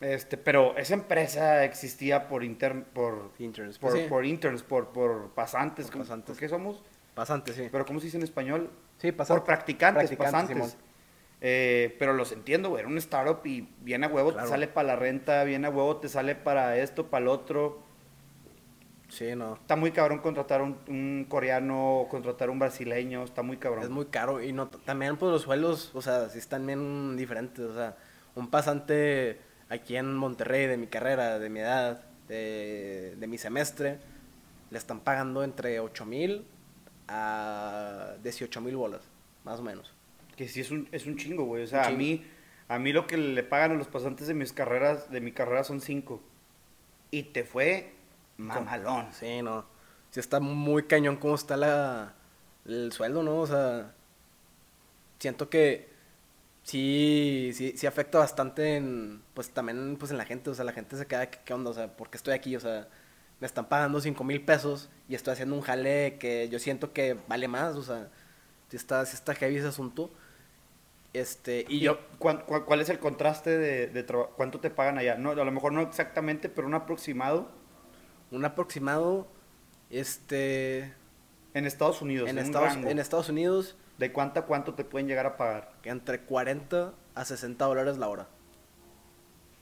Este, 0.00 0.36
pero 0.36 0.76
esa 0.76 0.94
empresa 0.94 1.64
existía 1.64 2.28
por 2.28 2.44
inter, 2.44 2.84
por, 2.84 3.32
Interns, 3.38 3.78
por, 3.78 3.90
pues 3.90 4.02
sí. 4.04 4.08
por 4.08 4.24
interns, 4.24 4.62
por, 4.62 4.88
por 4.90 5.30
pasantes. 5.30 5.86
Por 5.86 5.92
¿cómo- 5.94 6.04
pasantes. 6.04 6.30
¿Por 6.34 6.38
qué 6.40 6.48
somos? 6.48 6.82
Pasante, 7.14 7.52
sí. 7.52 7.68
Pero 7.72 7.84
¿cómo 7.84 7.98
se 7.98 8.06
dice 8.06 8.16
en 8.16 8.22
español? 8.22 8.70
Sí, 8.98 9.10
pasante. 9.10 9.40
Por 9.40 9.46
practicantes, 9.46 10.08
Practicantes, 10.08 10.32
pasantes. 10.32 10.70
Simón. 10.72 10.88
Eh, 11.40 11.96
pero 11.98 12.12
los 12.12 12.30
entiendo, 12.30 12.68
güey. 12.70 12.80
Era 12.80 12.88
un 12.88 12.98
startup 12.98 13.44
y 13.44 13.68
viene 13.80 14.06
a 14.06 14.08
huevo 14.08 14.30
Claro. 14.32 14.46
te 14.46 14.50
sale 14.50 14.68
para 14.68 14.88
la 14.88 14.96
renta, 14.96 15.42
viene 15.42 15.66
a 15.66 15.70
huevo 15.70 15.96
te 15.96 16.08
sale 16.08 16.36
para 16.36 16.76
esto, 16.78 17.06
para 17.10 17.22
el 17.22 17.28
otro. 17.28 17.82
Sí, 19.08 19.34
no. 19.34 19.54
Está 19.54 19.74
muy 19.74 19.90
cabrón 19.90 20.18
contratar 20.18 20.60
un, 20.60 20.76
un 20.86 21.26
coreano, 21.28 22.06
contratar 22.10 22.50
un 22.50 22.58
brasileño, 22.58 23.24
está 23.24 23.42
muy 23.42 23.56
cabrón. 23.56 23.84
Es 23.84 23.90
muy 23.90 24.06
caro 24.06 24.42
y 24.42 24.52
no 24.52 24.68
también 24.68 25.16
pues 25.16 25.32
los 25.32 25.42
sueldos, 25.42 25.90
o 25.94 26.02
sea, 26.02 26.28
sí 26.28 26.38
están 26.38 26.66
bien 26.66 27.16
diferentes, 27.16 27.60
o 27.64 27.74
sea, 27.74 27.96
un 28.34 28.50
pasante 28.50 29.40
aquí 29.70 29.96
en 29.96 30.14
Monterrey 30.14 30.66
de 30.66 30.76
mi 30.76 30.86
carrera, 30.86 31.38
de 31.38 31.48
mi 31.48 31.60
edad, 31.60 32.04
de, 32.28 33.16
de 33.18 33.26
mi 33.26 33.38
semestre, 33.38 33.98
le 34.70 34.78
están 34.78 35.00
pagando 35.00 35.42
entre 35.42 35.80
8 35.80 36.04
mil 36.04 36.46
a 37.08 38.14
18 38.22 38.60
mil 38.60 38.76
bolas, 38.76 39.02
más 39.44 39.60
o 39.60 39.62
menos. 39.62 39.92
Que 40.36 40.48
sí 40.48 40.60
es 40.60 40.70
un, 40.70 40.88
es 40.92 41.06
un 41.06 41.16
chingo, 41.16 41.44
güey. 41.44 41.64
O 41.64 41.66
sea, 41.66 41.86
a 41.86 41.90
mí, 41.90 42.24
a 42.68 42.78
mí 42.78 42.92
lo 42.92 43.06
que 43.06 43.16
le 43.16 43.42
pagan 43.42 43.72
a 43.72 43.74
los 43.74 43.88
pasantes 43.88 44.26
de 44.28 44.34
mis 44.34 44.52
carreras, 44.52 45.10
de 45.10 45.20
mi 45.20 45.32
carrera 45.32 45.64
son 45.64 45.80
cinco. 45.80 46.22
Y 47.10 47.24
te 47.24 47.44
fue 47.44 47.94
mamalón. 48.38 49.12
Sí, 49.12 49.42
no. 49.42 49.66
Sí 50.10 50.20
está 50.20 50.40
muy 50.40 50.84
cañón 50.84 51.16
cómo 51.16 51.34
está 51.34 51.56
la, 51.56 52.14
el 52.64 52.92
sueldo, 52.92 53.22
¿no? 53.22 53.38
O 53.40 53.46
sea, 53.46 53.94
siento 55.18 55.48
que 55.50 55.88
sí, 56.64 57.52
sí, 57.54 57.74
sí 57.76 57.86
afecta 57.86 58.18
bastante 58.18 58.76
en, 58.76 59.22
pues 59.34 59.50
también 59.50 59.96
pues 59.98 60.10
en 60.12 60.18
la 60.18 60.26
gente, 60.26 60.50
o 60.50 60.54
sea, 60.54 60.66
la 60.66 60.72
gente 60.72 60.96
se 60.98 61.06
queda, 61.06 61.30
¿qué, 61.30 61.54
onda? 61.54 61.70
O 61.70 61.74
sea, 61.74 61.88
¿por 61.96 62.10
qué 62.10 62.18
estoy 62.18 62.34
aquí? 62.34 62.56
O 62.56 62.60
sea, 62.60 62.88
me 63.40 63.46
están 63.46 63.68
pagando 63.68 64.00
cinco 64.00 64.24
mil 64.24 64.42
pesos 64.44 64.90
y 65.08 65.16
estoy 65.16 65.34
haciendo 65.34 65.56
un 65.56 65.62
jale 65.62 66.18
que 66.20 66.48
yo 66.50 66.58
siento 66.60 66.92
que 66.94 67.16
vale 67.28 67.48
más, 67.48 67.76
o 67.76 67.82
sea, 67.82 68.10
sí 68.70 68.76
está, 68.76 69.06
sí 69.06 69.16
está 69.16 69.34
heavy 69.34 69.56
ese 69.58 69.68
asunto. 69.68 70.10
Este, 71.14 71.64
y 71.68 71.76
¿Y 71.76 71.80
yo, 71.80 71.98
cuán- 72.18 72.44
cuál, 72.46 72.64
cuál 72.64 72.80
es 72.80 72.88
el 72.90 72.98
contraste 72.98 73.56
de, 73.58 73.86
de 73.88 74.02
traba- 74.04 74.28
cuánto 74.36 74.60
te 74.60 74.70
pagan 74.70 74.98
allá? 74.98 75.16
No, 75.16 75.30
a 75.30 75.34
lo 75.34 75.50
mejor 75.52 75.72
no 75.72 75.80
exactamente, 75.82 76.48
pero 76.48 76.66
un 76.66 76.74
aproximado 76.74 77.50
un 78.30 78.44
aproximado, 78.44 79.26
este, 79.90 80.92
en 81.54 81.66
Estados 81.66 82.02
Unidos. 82.02 82.28
en 82.28 82.38
Estados, 82.38 82.74
rango. 82.74 82.88
en 82.88 82.98
Estados 82.98 83.28
Unidos, 83.28 83.76
¿De 83.98 84.12
cuánto 84.12 84.38
a 84.40 84.46
cuánto 84.46 84.74
te 84.74 84.84
pueden 84.84 85.08
llegar 85.08 85.26
a 85.26 85.36
pagar? 85.36 85.72
entre 85.82 86.20
40 86.20 86.92
a 87.16 87.24
60 87.24 87.64
dólares 87.64 87.98
la 87.98 88.08
hora. 88.08 88.28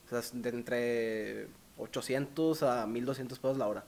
O 0.04 0.08
sea, 0.08 0.20
de 0.34 0.48
entre 0.50 1.48
800 1.78 2.62
a 2.62 2.86
1200 2.86 3.38
pesos 3.38 3.56
la 3.56 3.66
hora. 3.66 3.84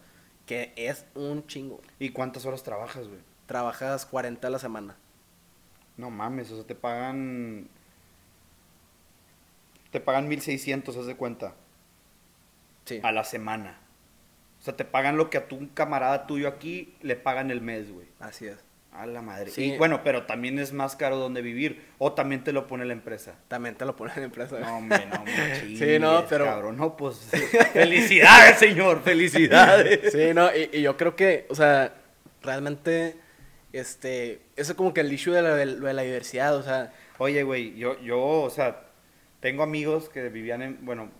Que 0.47 0.73
es 0.77 1.05
un 1.15 1.47
chingo. 1.47 1.81
¿Y 1.99 2.11
cuántas 2.11 2.47
horas 2.47 2.63
trabajas, 2.63 3.07
güey? 3.07 3.21
Trabajas 3.47 4.07
40 4.07 4.47
a 4.47 4.51
la 4.51 4.59
semana. 4.59 4.97
No 5.99 6.09
mames, 6.11 6.51
o 6.51 6.57
sea, 6.57 6.67
te 6.67 6.75
pagan. 6.75 7.69
Te 9.91 10.01
pagan 10.01 10.29
1600, 10.29 10.97
haz 10.97 11.07
de 11.07 11.17
cuenta, 11.17 11.55
Sí. 12.85 13.01
a 13.03 13.13
la 13.13 13.25
semana. 13.25 13.79
O 14.69 14.71
sea, 14.71 14.77
te 14.77 14.85
pagan 14.85 15.17
lo 15.17 15.31
que 15.31 15.39
a 15.39 15.49
tu 15.49 15.57
un 15.57 15.69
camarada 15.69 16.27
tuyo 16.27 16.47
aquí 16.47 16.95
le 17.01 17.17
pagan 17.17 17.51
el 17.51 17.63
mes, 17.63 17.91
güey. 17.91 18.07
Así 18.21 18.47
es. 18.47 18.59
A 18.93 19.07
la 19.07 19.23
madre. 19.23 19.51
Sí. 19.51 19.73
Y 19.73 19.79
bueno, 19.79 20.03
pero 20.05 20.25
también 20.27 20.59
es 20.59 20.75
más 20.75 20.95
caro 20.95 21.17
donde 21.17 21.41
vivir. 21.41 21.87
O 21.97 22.13
también 22.13 22.45
te 22.45 22.53
lo 22.53 22.67
pone 22.67 22.85
la 22.85 22.93
empresa. 22.93 23.37
También 23.49 23.77
te 23.77 23.87
lo 23.87 23.97
ponen 23.97 24.19
en 24.19 24.25
empresa. 24.25 24.59
No, 24.61 24.77
hombre, 24.77 25.07
no, 25.07 25.25
me 25.25 25.77
Sí, 25.77 25.99
no, 25.99 26.27
pero- 26.29 26.45
Cabrón, 26.45 26.77
no, 26.77 26.99
pues. 26.99 27.17
felicidades, 27.73 28.59
señor, 28.59 29.03
felicidades. 29.05 30.13
Sí, 30.13 30.35
no, 30.35 30.55
y, 30.55 30.69
y 30.77 30.83
yo 30.83 30.99
creo 30.99 31.17
que, 31.17 31.47
o 31.49 31.55
sea, 31.55 31.95
realmente, 32.43 33.17
este, 33.73 34.43
eso 34.57 34.73
es 34.73 34.77
como 34.77 34.93
que 34.93 35.01
el 35.01 35.11
issue 35.11 35.33
de 35.33 35.41
la, 35.41 35.55
de 35.55 35.95
la 35.95 36.03
diversidad, 36.03 36.55
o 36.57 36.63
sea, 36.63 36.93
Oye, 37.19 37.43
güey, 37.43 37.75
yo, 37.77 37.99
yo, 38.01 38.21
o 38.21 38.51
sea, 38.51 38.83
tengo 39.41 39.63
amigos 39.63 40.09
que 40.09 40.29
vivían 40.29 40.63
en, 40.63 40.85
bueno, 40.85 41.11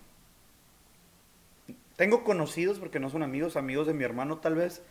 tengo 1.99 2.23
conocidos, 2.23 2.79
porque 2.79 2.97
no 3.01 3.09
son 3.09 3.23
amigos, 3.23 3.57
amigos 3.57 3.85
de 3.85 3.93
mi 3.93 4.05
hermano 4.05 4.37
tal 4.37 4.55
vez, 4.55 4.81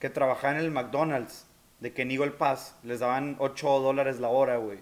que 0.00 0.10
trabajaban 0.10 0.56
en 0.56 0.64
el 0.64 0.72
McDonald's 0.72 1.46
de 1.78 1.92
Kenny 1.92 2.16
el 2.16 2.32
Pass, 2.32 2.74
les 2.82 2.98
daban 2.98 3.36
8 3.38 3.78
dólares 3.78 4.18
la 4.18 4.26
hora, 4.26 4.56
güey. 4.56 4.80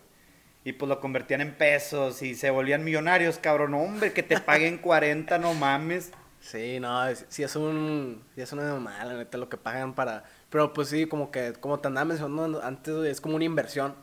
Y 0.64 0.72
pues 0.72 0.89
lo 0.89 0.99
convertían 0.99 1.43
en 1.43 1.55
pesos 1.55 2.22
y 2.22 2.37
se 2.37 2.49
volvían 2.49 2.85
millonarios, 2.85 3.37
cabrón. 3.37 3.74
Hombre, 3.74 4.14
que 4.14 4.22
te 4.22 4.41
paguen 4.41 4.78
40, 4.78 5.37
no 5.37 5.53
mames. 5.53 6.11
Sí, 6.41 6.80
no, 6.80 7.03
sí 7.28 7.43
es 7.43 7.55
un, 7.55 8.22
sí 8.35 8.41
es 8.41 8.51
una 8.55 8.62
mamada, 8.62 9.05
la 9.05 9.14
neta, 9.18 9.37
lo 9.37 9.51
que 9.51 9.59
pagan 9.59 9.95
para, 9.95 10.24
pero 10.49 10.72
pues 10.72 10.89
sí, 10.89 11.05
como 11.05 11.30
que, 11.30 11.53
como 11.53 11.80
te 11.80 11.89
andaba 11.89 12.07
mencionando 12.07 12.62
antes, 12.62 12.95
güey, 12.95 13.11
es 13.11 13.20
como 13.20 13.37
una 13.37 13.45
inversión, 13.45 13.95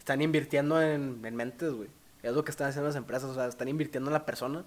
están 0.00 0.20
invirtiendo 0.20 0.82
en, 0.82 1.24
en 1.24 1.36
mentes, 1.36 1.72
güey, 1.72 1.90
es 2.24 2.32
lo 2.32 2.44
que 2.44 2.50
están 2.50 2.68
haciendo 2.68 2.88
las 2.88 2.96
empresas, 2.96 3.30
o 3.30 3.34
sea, 3.34 3.46
están 3.46 3.68
invirtiendo 3.68 4.10
en 4.10 4.14
la 4.14 4.26
persona, 4.26 4.64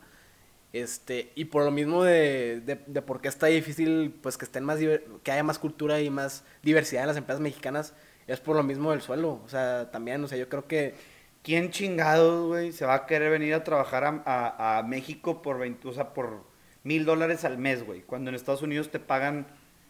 este, 0.74 1.32
y 1.36 1.45
por 1.45 1.63
lo 1.63 1.71
mismo 1.71 2.03
de, 2.03 2.61
de, 2.65 2.80
de 2.86 3.01
por 3.01 3.21
qué 3.21 3.28
está 3.30 3.47
difícil, 3.47 4.13
pues 4.21 4.38
que 4.38 4.45
estén 4.45 4.63
más, 4.65 4.80
que 5.24 5.32
haya 5.32 5.43
más 5.43 5.59
cultura 5.59 6.01
y 6.01 6.09
más 6.09 6.43
diversidad 6.63 7.03
en 7.03 7.07
las 7.07 7.17
empresas 7.17 7.41
mexicanas, 7.41 7.93
es 8.28 8.39
por 8.39 8.55
lo 8.55 8.63
mismo 8.63 8.91
del 8.91 9.01
suelo, 9.01 9.41
o 9.45 9.49
sea, 9.49 9.91
también, 9.91 10.24
o 10.24 10.28
sea, 10.28 10.38
yo 10.38 10.49
creo 10.49 10.67
que, 10.67 10.95
¿Quién 11.43 11.71
chingados, 11.71 12.47
güey, 12.47 12.71
se 12.71 12.86
va 12.86 12.93
a 12.93 13.05
querer 13.05 13.30
venir 13.30 13.53
a 13.53 13.65
trabajar 13.65 14.05
a, 14.05 14.21
a- 14.26 14.78
a 14.78 14.84
México 14.84 15.41
por 15.41 15.59
20, 15.59 15.89
o 15.89 15.93
sea, 15.93 16.13
por 16.13 16.45
mil 16.84 17.03
dólares 17.03 17.43
al 17.43 17.57
mes, 17.57 17.86
güey? 17.86 18.01
Cuando 18.01 18.30
en 18.30 18.36
Estados 18.36 18.61
Unidos 18.61 18.89
te 18.91 18.99
pagan 18.99 19.47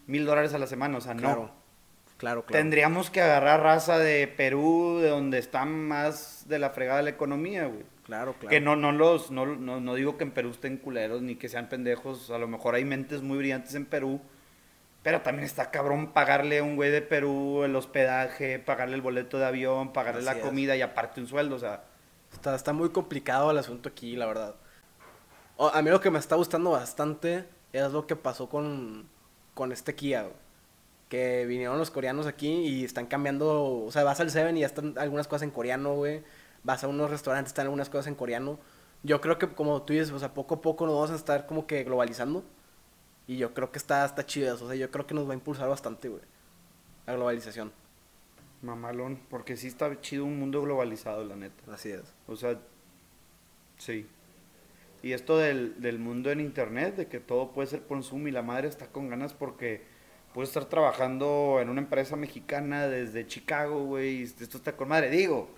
mil 0.08 0.26
dólares 0.26 0.56
a 0.56 0.58
la 0.58 0.66
semana, 0.66 0.98
o 0.98 1.02
sea, 1.02 1.14
claro, 1.16 1.42
no. 1.44 1.52
claro, 2.18 2.44
claro. 2.44 2.60
Tendríamos 2.60 3.12
que 3.12 3.22
agarrar 3.22 3.62
raza 3.62 4.00
de 4.00 4.28
Perú, 4.28 4.98
de 5.00 5.10
donde 5.10 5.38
está 5.38 5.64
más 5.66 6.46
de 6.48 6.58
la 6.58 6.72
fregada 6.72 7.04
la 7.04 7.12
economía, 7.12 7.68
güey. 7.68 7.84
Claro, 8.06 8.34
claro. 8.34 8.50
Que 8.50 8.60
no, 8.60 8.76
no 8.76 8.92
los, 8.92 9.32
no, 9.32 9.46
no, 9.46 9.80
no 9.80 9.96
digo 9.96 10.18
que 10.18 10.24
en 10.26 10.32
Perú 10.32 10.50
estén 10.52 10.78
culeros 10.78 11.22
ni 11.22 11.36
que 11.36 11.48
sean 11.48 11.70
pendejos, 11.70 12.30
a 12.32 12.38
lo 12.38 12.48
mejor 12.48 12.76
hay 12.76 12.84
mentes 12.84 13.22
muy 13.22 13.38
brillantes 13.38 13.76
en 13.76 13.86
Perú, 13.86 14.20
pero 15.04 15.22
también 15.22 15.46
está 15.46 15.72
cabrón 15.72 16.12
pagarle 16.12 16.60
a 16.60 16.64
un 16.64 16.76
güey 16.76 16.92
de 16.92 17.02
Perú 17.02 17.64
el 17.64 17.76
hospedaje, 17.76 18.60
pagarle 18.60 18.96
el 18.96 19.02
boleto 19.02 19.38
de 19.40 19.46
avión, 19.46 19.94
pagarle 19.94 20.20
Así 20.20 20.26
la 20.26 20.34
es. 20.34 20.46
comida 20.46 20.76
y 20.76 20.82
aparte 20.82 21.22
un 21.22 21.28
sueldo, 21.28 21.56
o 21.56 21.60
sea, 21.60 21.84
Está, 22.34 22.56
está 22.56 22.74
muy 22.74 22.90
complicado 22.90 23.52
el 23.52 23.58
asunto 23.60 23.90
aquí, 23.90 24.16
la 24.16 24.26
verdad. 24.26 24.56
O- 25.56 25.70
a 25.70 25.82
mí 25.84 25.90
lo 25.92 26.02
que 26.02 26.10
me 26.10 26.18
está 26.18 26.36
gustando 26.36 26.72
bastante 26.72 27.46
es 27.72 27.92
lo 27.92 28.08
que 28.08 28.16
pasó 28.16 28.50
con, 28.50 29.08
con 29.54 29.72
este 29.72 29.94
Kia, 29.94 30.24
güey. 30.24 30.34
Que 31.10 31.46
vinieron 31.46 31.78
los 31.78 31.92
coreanos 31.92 32.26
aquí 32.26 32.50
y 32.50 32.84
están 32.84 33.06
cambiando. 33.06 33.64
O 33.86 33.92
sea, 33.92 34.04
vas 34.04 34.20
al 34.20 34.32
Seven 34.32 34.58
y 34.58 34.62
ya 34.62 34.66
están 34.66 34.96
algunas 34.98 35.28
cosas 35.28 35.44
en 35.44 35.52
coreano, 35.52 35.94
güey. 35.94 36.24
Vas 36.64 36.84
a 36.84 36.88
unos 36.88 37.10
restaurantes, 37.10 37.52
están 37.52 37.66
algunas 37.66 37.90
cosas 37.90 38.08
en 38.08 38.16
coreano. 38.16 38.60
Yo 39.04 39.20
creo 39.22 39.38
que, 39.38 39.50
como 39.50 39.82
tú 39.84 39.94
dices, 39.94 40.12
o 40.12 40.20
sea, 40.20 40.34
poco 40.34 40.56
a 40.56 40.62
poco 40.62 40.86
nos 40.86 40.96
vamos 40.96 41.12
a 41.12 41.16
estar 41.16 41.46
como 41.46 41.68
que 41.68 41.84
globalizando. 41.84 42.44
Y 43.28 43.38
yo 43.38 43.54
creo 43.54 43.72
que 43.72 43.78
está, 43.78 44.06
está 44.06 44.26
chido 44.26 44.54
eso. 44.54 44.66
O 44.66 44.68
sea, 44.68 44.78
yo 44.78 44.92
creo 44.92 45.08
que 45.08 45.14
nos 45.14 45.28
va 45.28 45.32
a 45.32 45.36
impulsar 45.36 45.70
bastante, 45.70 46.10
güey. 46.10 46.22
La 47.06 47.14
globalización. 47.14 47.72
mamalón, 48.62 49.20
porque 49.30 49.58
sí 49.58 49.68
está 49.68 50.00
chido 50.02 50.26
un 50.26 50.40
mundo 50.40 50.62
globalizado, 50.62 51.24
la 51.26 51.36
neta. 51.36 51.74
Así 51.74 51.92
es. 51.92 52.14
O 52.28 52.36
sea, 52.36 52.60
sí. 53.78 54.08
Y 55.02 55.12
esto 55.12 55.38
del, 55.38 55.82
del 55.82 56.00
mundo 56.00 56.32
en 56.32 56.40
internet, 56.40 56.96
de 56.96 57.08
que 57.08 57.20
todo 57.20 57.52
puede 57.52 57.68
ser 57.68 57.82
por 57.82 58.02
Zoom 58.04 58.28
y 58.30 58.32
la 58.32 58.42
madre 58.42 58.70
está 58.70 58.88
con 58.88 59.10
ganas 59.10 59.34
porque 59.34 59.84
puede 60.34 60.48
estar 60.48 60.66
trabajando 60.66 61.60
en 61.62 61.70
una 61.70 61.82
empresa 61.82 62.16
mexicana 62.16 62.88
desde 62.88 63.28
Chicago, 63.28 63.84
güey, 63.84 64.24
esto 64.24 64.58
está 64.58 64.76
con 64.76 64.88
madre. 64.88 65.10
Digo, 65.10 65.50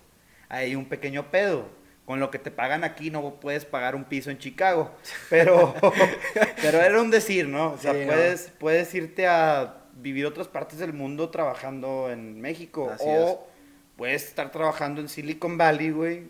hay 0.49 0.75
un 0.75 0.85
pequeño 0.85 1.31
pedo. 1.31 1.67
con 2.05 2.19
lo 2.19 2.29
que 2.29 2.37
te 2.37 2.51
pagan 2.51 2.83
aquí 2.83 3.09
no 3.09 3.39
puedes 3.39 3.65
pagar 3.65 3.95
un 3.95 4.03
piso 4.03 4.29
en 4.29 4.37
Chicago. 4.37 4.91
Pero, 5.29 5.73
pero 6.61 6.81
era 6.81 7.01
un 7.01 7.09
decir, 7.09 7.47
¿no? 7.47 7.71
O 7.71 7.77
sea, 7.79 7.93
puedes, 7.93 8.51
puedes 8.59 8.93
irte 8.93 9.25
a 9.25 9.77
vivir 9.95 10.25
otras 10.25 10.47
partes 10.47 10.77
del 10.77 10.93
mundo 10.93 11.29
trabajando 11.29 12.11
en 12.11 12.39
México. 12.39 12.95
o 12.99 13.47
puedes 13.95 14.25
estar 14.25 14.51
trabajando 14.51 15.01
en 15.01 15.09
Silicon 15.09 15.57
Valley, 15.57 15.91
güey, 15.91 16.27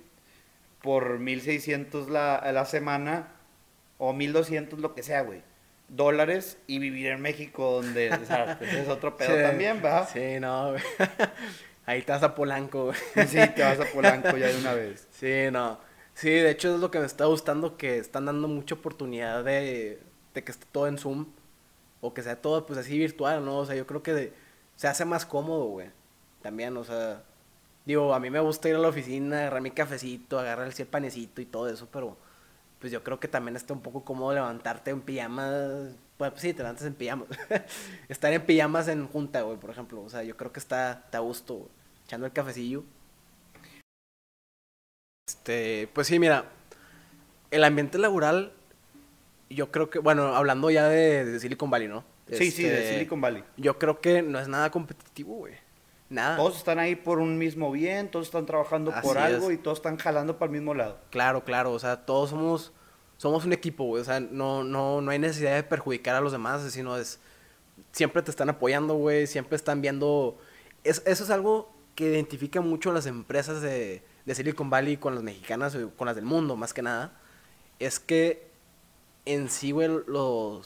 por 0.82 1.20
1600 1.20 2.10
la, 2.10 2.42
la 2.54 2.66
semana 2.66 3.30
o 3.98 4.14
1200, 4.14 4.80
lo 4.80 4.94
que 4.94 5.04
sea, 5.04 5.22
güey. 5.22 5.42
Dólares 5.88 6.58
y 6.68 6.80
vivir 6.80 7.08
en 7.08 7.22
México, 7.22 7.82
donde 7.82 8.12
o 8.12 8.26
sea, 8.26 8.60
es 8.62 8.88
otro 8.88 9.18
pedo 9.18 9.42
también, 9.42 9.82
¿va? 9.84 10.06
Sí, 10.08 10.40
no, 10.40 10.72
güey. 10.72 10.84
Ahí 11.86 12.02
te 12.02 12.12
vas 12.12 12.24
a 12.24 12.34
Polanco, 12.36 12.86
güey. 12.86 13.28
Sí, 13.28 13.38
te 13.56 13.64
vas 13.64 13.80
a 13.80 13.86
Polanco 13.86 14.38
ya 14.38 14.48
de 14.48 14.58
una 14.58 14.74
vez. 14.74 15.08
Sí, 15.12 15.52
no. 15.52 15.80
Sí, 16.14 16.30
de 16.30 16.50
hecho 16.52 16.74
es 16.76 16.80
lo 16.80 16.92
que 16.92 17.00
me 17.00 17.06
está 17.06 17.26
gustando, 17.26 17.78
que 17.78 17.98
están 18.00 18.26
dando 18.26 18.48
mucha 18.48 18.76
oportunidad 18.76 19.44
de, 19.44 20.00
de 20.34 20.44
que 20.44 20.52
esté 20.52 20.66
todo 20.72 20.88
en 20.88 20.98
Zoom. 20.98 21.28
O 22.02 22.14
que 22.14 22.24
sea 22.24 22.42
todo, 22.42 22.66
pues, 22.66 22.80
así 22.80 22.98
virtual, 22.98 23.44
¿no? 23.46 23.58
O 23.58 23.66
sea, 23.66 23.76
yo 23.76 23.88
creo 23.88 24.04
que 24.04 24.34
se 24.76 24.88
hace 24.88 25.06
más 25.06 25.26
cómodo, 25.26 25.66
güey. 25.66 25.90
También, 26.42 26.76
o 26.78 26.84
sea... 26.84 27.24
Digo, 27.86 28.14
a 28.16 28.20
mí 28.20 28.30
me 28.32 28.40
gusta 28.40 28.68
ir 28.70 28.76
a 28.76 28.80
la 28.80 28.88
oficina, 28.88 29.40
agarrar 29.42 29.62
mi 29.62 29.72
cafecito, 29.72 30.40
agarrar 30.40 30.72
el 30.76 30.88
panecito 30.88 31.42
y 31.42 31.46
todo 31.46 31.70
eso, 31.70 31.88
pero... 31.92 32.18
Pues 32.80 32.92
yo 32.92 33.04
creo 33.04 33.20
que 33.20 33.28
también 33.28 33.56
está 33.56 33.74
un 33.74 33.82
poco 33.82 34.04
cómodo 34.04 34.34
levantarte 34.34 34.92
en 34.92 35.02
pijamas. 35.02 35.96
Pues 36.18 36.34
sí, 36.36 36.54
te 36.54 36.60
levantas 36.60 36.86
en 36.86 36.94
pijamas. 36.94 37.28
Estar 38.10 38.32
en 38.34 38.46
pijamas 38.46 38.88
en 38.88 39.08
junta, 39.08 39.42
güey, 39.42 39.58
por 39.58 39.70
ejemplo. 39.70 40.02
O 40.02 40.10
sea, 40.10 40.24
yo 40.24 40.38
creo 40.38 40.52
que 40.52 40.60
está, 40.60 41.04
está 41.06 41.18
a 41.20 41.22
gusto, 41.22 41.70
echando 42.06 42.26
el 42.26 42.34
cafecillo. 42.34 42.84
Este, 45.28 45.90
pues 45.94 46.08
sí, 46.08 46.20
mira, 46.20 46.46
el 47.50 47.64
ambiente 47.64 47.98
laboral, 47.98 48.54
yo 49.50 49.72
creo 49.72 49.90
que, 49.90 50.00
bueno, 50.00 50.36
hablando 50.36 50.70
ya 50.70 50.88
de, 50.88 51.40
Silicon 51.40 51.70
Valley, 51.70 51.88
¿no? 51.88 52.04
Sí, 52.32 52.52
sí, 52.52 52.64
de 52.64 52.78
este, 52.78 52.94
Silicon 52.94 53.22
Valley. 53.22 53.44
Yo 53.58 53.80
creo 53.80 54.02
que 54.02 54.22
no 54.22 54.40
es 54.40 54.48
nada 54.48 54.70
competitivo, 54.72 55.36
güey. 55.36 55.65
Nada. 56.10 56.38
Todos 56.38 56.58
están 56.58 56.80
ahí 56.80 56.96
por 56.96 57.20
un 57.20 57.38
mismo 57.38 57.72
bien, 57.72 58.10
todos 58.10 58.28
están 58.28 58.46
trabajando 58.46 58.94
por 59.02 59.18
algo 59.18 59.52
y 59.52 59.58
todos 59.58 59.80
están 59.80 59.98
jalando 59.98 60.38
para 60.38 60.52
el 60.52 60.58
mismo 60.58 60.74
lado. 60.74 61.00
Claro, 61.10 61.44
claro, 61.44 61.72
o 61.72 61.80
sea, 61.80 62.06
todos 62.06 62.30
somos 62.30 62.72
somos 63.18 63.46
un 63.46 63.54
equipo, 63.54 63.86
güey, 63.86 64.02
o 64.02 64.06
sea, 64.06 64.20
no 64.20 64.64
no 64.64 65.02
no 65.02 65.12
hay 65.12 65.20
necesidad 65.20 65.56
de 65.56 65.64
perjudicar 65.64 66.16
a 66.16 66.22
los 66.22 66.32
demás, 66.32 66.62
sino 66.72 66.98
es 66.98 67.20
siempre 67.92 68.22
te 68.22 68.30
están 68.30 68.50
apoyando, 68.50 68.96
güey, 68.96 69.26
siempre 69.26 69.56
están 69.56 69.82
viendo 69.82 70.38
eso 70.84 71.02
es 71.06 71.30
algo 71.30 71.74
que 71.96 72.06
identifica 72.06 72.62
mucho 72.62 72.92
a 72.92 72.94
las 72.94 73.06
empresas 73.08 73.62
de 73.62 74.04
de 74.26 74.36
Silicon 74.36 74.70
Valley 74.70 74.98
con 74.98 75.14
las 75.14 75.24
mexicanas, 75.24 75.78
con 75.96 76.08
las 76.08 76.16
del 76.16 76.26
mundo, 76.26 76.56
más 76.56 76.74
que 76.74 76.82
nada, 76.82 77.14
es 77.80 78.00
que 78.00 78.48
en 79.26 79.50
sí, 79.50 79.72
güey, 79.72 79.90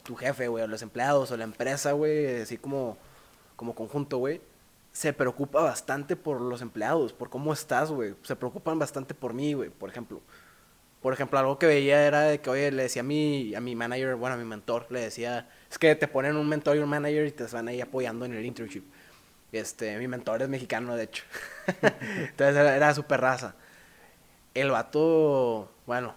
tu 0.02 0.16
jefe, 0.16 0.48
güey, 0.48 0.64
o 0.64 0.66
los 0.66 0.82
empleados, 0.82 1.30
o 1.30 1.36
la 1.36 1.44
empresa, 1.44 1.92
güey, 1.92 2.42
así 2.42 2.56
como, 2.56 2.96
como 3.56 3.74
conjunto, 3.74 4.18
güey, 4.18 4.40
se 4.92 5.12
preocupa 5.12 5.62
bastante 5.62 6.16
por 6.16 6.40
los 6.40 6.62
empleados, 6.62 7.12
por 7.12 7.30
cómo 7.30 7.52
estás, 7.52 7.90
güey. 7.90 8.14
Se 8.22 8.36
preocupan 8.36 8.78
bastante 8.78 9.14
por 9.14 9.34
mí, 9.34 9.52
güey, 9.52 9.70
por 9.70 9.90
ejemplo. 9.90 10.20
Por 11.00 11.14
ejemplo, 11.14 11.38
algo 11.38 11.58
que 11.58 11.66
veía 11.66 12.06
era 12.06 12.36
que, 12.38 12.50
oye, 12.50 12.70
le 12.70 12.82
decía 12.82 13.00
a 13.00 13.04
mi, 13.04 13.54
a 13.54 13.60
mi 13.60 13.74
manager, 13.74 14.16
bueno, 14.16 14.34
a 14.34 14.38
mi 14.38 14.44
mentor, 14.44 14.86
le 14.90 15.00
decía, 15.00 15.48
es 15.70 15.78
que 15.78 15.94
te 15.94 16.08
ponen 16.08 16.36
un 16.36 16.48
mentor 16.48 16.76
y 16.76 16.80
un 16.80 16.88
manager 16.90 17.26
y 17.26 17.30
te 17.32 17.44
van 17.46 17.68
ahí 17.68 17.80
apoyando 17.80 18.26
en 18.26 18.34
el 18.34 18.44
internship. 18.44 18.84
Este, 19.52 19.98
mi 19.98 20.08
mentor 20.08 20.42
es 20.42 20.48
mexicano, 20.48 20.94
de 20.96 21.04
hecho. 21.04 21.24
Entonces 21.82 22.56
era, 22.56 22.94
súper 22.94 23.20
raza. 23.20 23.54
El 24.54 24.70
vato, 24.70 25.72
bueno, 25.86 26.14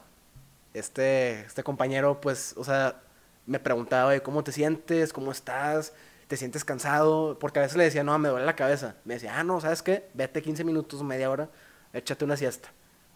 este, 0.74 1.42
este 1.42 1.64
compañero, 1.64 2.20
pues, 2.20 2.54
o 2.58 2.64
sea, 2.64 3.02
me 3.46 3.60
preguntaba, 3.60 4.20
¿cómo 4.20 4.44
te 4.44 4.52
sientes? 4.52 5.14
¿Cómo 5.14 5.32
estás? 5.32 5.94
¿Te 6.28 6.38
sientes 6.38 6.64
cansado? 6.66 7.38
Porque 7.40 7.60
a 7.60 7.62
veces 7.64 7.78
le 7.78 7.84
decía, 7.84 8.04
no, 8.04 8.18
me 8.20 8.30
duele 8.30 8.46
la 8.46 8.56
cabeza. 8.56 8.96
Me 9.06 9.16
decía, 9.16 9.38
ah, 9.38 9.44
no, 9.44 9.60
¿sabes 9.62 9.82
qué? 9.84 10.10
Vete 10.14 10.42
15 10.42 10.64
minutos, 10.64 11.04
media 11.04 11.30
hora, 11.30 11.50
échate 11.94 12.26
una 12.26 12.38
siesta. 12.38 12.70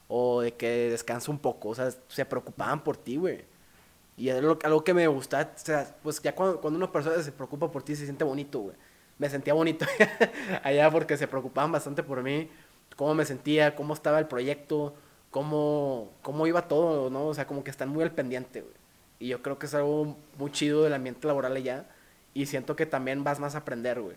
O 0.08 0.42
de 0.42 0.54
que 0.54 0.90
descansa 0.92 1.32
un 1.32 1.40
poco. 1.40 1.70
O 1.70 1.76
sea, 1.76 1.92
se 2.08 2.26
preocupaban 2.26 2.84
por 2.84 2.98
ti, 2.98 3.18
güey. 3.18 3.46
Y 4.18 4.30
es 4.30 4.36
algo 4.64 4.84
que 4.84 4.94
me 4.94 5.08
gusta, 5.08 5.52
o 5.56 5.60
sea, 5.60 5.96
pues 6.02 6.20
ya 6.22 6.34
cuando, 6.34 6.60
cuando 6.60 6.78
una 6.78 6.92
persona 6.92 7.22
se 7.22 7.32
preocupa 7.32 7.72
por 7.72 7.84
ti 7.84 7.96
se 7.96 8.06
siente 8.06 8.24
bonito, 8.24 8.60
güey 8.60 8.76
me 9.18 9.30
sentía 9.30 9.54
bonito 9.54 9.86
allá 10.64 10.92
porque 10.92 11.18
se 11.18 11.28
preocupaban 11.28 11.72
bastante 11.72 12.04
por 12.04 12.22
mí, 12.22 12.50
cómo 12.96 13.14
me 13.16 13.26
sentía, 13.26 13.76
cómo 13.76 13.94
estaba 13.94 14.20
el 14.20 14.28
proyecto, 14.28 14.94
cómo, 15.32 16.12
cómo 16.22 16.48
iba 16.48 16.68
todo, 16.68 17.10
¿no? 17.10 17.28
O 17.28 17.34
sea, 17.34 17.48
como 17.48 17.64
que 17.64 17.72
están 17.72 17.90
muy 17.90 18.04
al 18.04 18.12
pendiente, 18.12 18.62
güey. 18.62 18.74
Y 19.20 19.30
yo 19.30 19.42
creo 19.42 19.58
que 19.58 19.66
es 19.66 19.74
algo 19.74 20.16
muy 20.38 20.52
chido 20.52 20.84
del 20.84 20.94
ambiente 20.94 21.26
laboral 21.26 21.56
allá. 21.56 21.86
Y 22.38 22.46
siento 22.46 22.76
que 22.76 22.86
también 22.86 23.24
vas 23.24 23.40
más 23.40 23.56
a 23.56 23.58
aprender, 23.58 24.00
güey. 24.00 24.16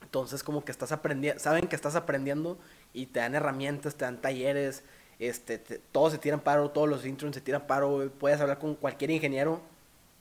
Entonces, 0.00 0.42
como 0.42 0.64
que 0.64 0.72
estás 0.72 0.90
aprendiendo, 0.90 1.38
saben 1.38 1.68
que 1.68 1.76
estás 1.76 1.94
aprendiendo 1.94 2.56
y 2.94 3.04
te 3.04 3.20
dan 3.20 3.34
herramientas, 3.34 3.94
te 3.94 4.06
dan 4.06 4.22
talleres, 4.22 4.84
este, 5.18 5.58
todos 5.92 6.12
se 6.12 6.18
tiran 6.18 6.40
paro, 6.40 6.70
todos 6.70 6.88
los 6.88 7.04
interns 7.04 7.34
se 7.34 7.42
tiran 7.42 7.66
paro, 7.66 7.90
güey. 7.90 8.08
Puedes 8.08 8.40
hablar 8.40 8.58
con 8.58 8.74
cualquier 8.74 9.10
ingeniero 9.10 9.60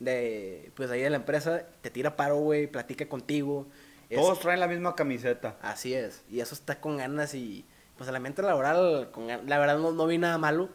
de, 0.02 0.74
pues 0.76 0.92
ahí 0.92 1.00
de 1.00 1.10
la 1.10 1.16
empresa, 1.16 1.64
te 1.80 1.90
tira 1.90 2.18
paro, 2.18 2.36
güey, 2.36 2.68
platica 2.68 3.08
contigo. 3.08 3.66
Todos 4.14 4.42
traen 4.42 4.60
la 4.60 4.68
misma 4.68 4.94
camiseta. 4.94 5.56
Así 5.62 5.94
es. 5.94 6.22
Y 6.30 6.42
eso 6.42 6.54
está 6.54 6.82
con 6.82 6.98
ganas 6.98 7.34
y 7.34 7.64
pues 7.98 8.10
el 8.10 8.16
ambiente 8.18 8.42
laboral, 8.42 9.10
con, 9.14 9.28
la 9.28 9.58
verdad 9.58 9.78
no, 9.78 9.94
no 9.94 10.06
vi 10.06 10.18
nada 10.18 10.38
malo. 10.38 10.68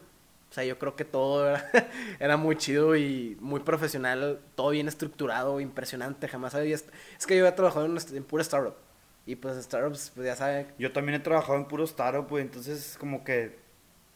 O 0.51 0.53
sea, 0.53 0.65
yo 0.65 0.77
creo 0.77 0.97
que 0.97 1.05
todo 1.05 1.55
era, 2.19 2.35
muy 2.35 2.57
chido 2.57 2.97
y 2.97 3.37
muy 3.39 3.61
profesional, 3.61 4.41
todo 4.55 4.71
bien 4.71 4.89
estructurado, 4.89 5.61
impresionante. 5.61 6.27
Jamás 6.27 6.53
había... 6.55 6.75
Es 6.75 7.25
que 7.25 7.37
yo 7.37 7.47
he 7.47 7.51
trabajado 7.53 7.85
en, 7.85 7.97
en 7.97 8.23
pura 8.25 8.43
startup. 8.43 8.75
Y 9.25 9.37
pues 9.37 9.55
startups, 9.63 10.11
pues 10.13 10.27
ya 10.27 10.35
saben. 10.35 10.67
Yo 10.77 10.91
también 10.91 11.21
he 11.21 11.23
trabajado 11.23 11.57
en 11.57 11.65
puro 11.65 11.85
startup, 11.85 12.27
pues 12.27 12.43
entonces 12.43 12.97
como 12.99 13.23
que 13.23 13.59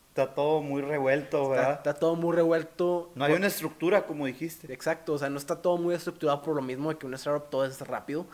está 0.10 0.34
todo 0.34 0.62
muy 0.62 0.82
revuelto, 0.82 1.50
¿verdad? 1.50 1.74
Está, 1.74 1.94
todo 1.94 2.18
muy 2.18 2.36
revuelto. 2.36 3.14
No 3.16 3.24
hay 3.24 3.32
una 3.32 3.48
estructura, 3.48 4.06
como 4.06 4.26
dijiste. 4.26 4.74
Exacto, 4.74 5.14
o 5.14 5.18
sea, 5.18 5.30
no 5.30 5.38
está 5.38 5.62
todo 5.62 5.78
muy 5.78 5.96
estructurado 5.96 6.42
por 6.42 6.54
lo 6.54 6.62
mismo 6.62 6.90
de 6.90 6.98
que 6.98 7.06
un 7.06 7.14
startup 7.14 7.50
todo 7.50 7.64
es 7.64 7.80
rápido. 7.80 8.26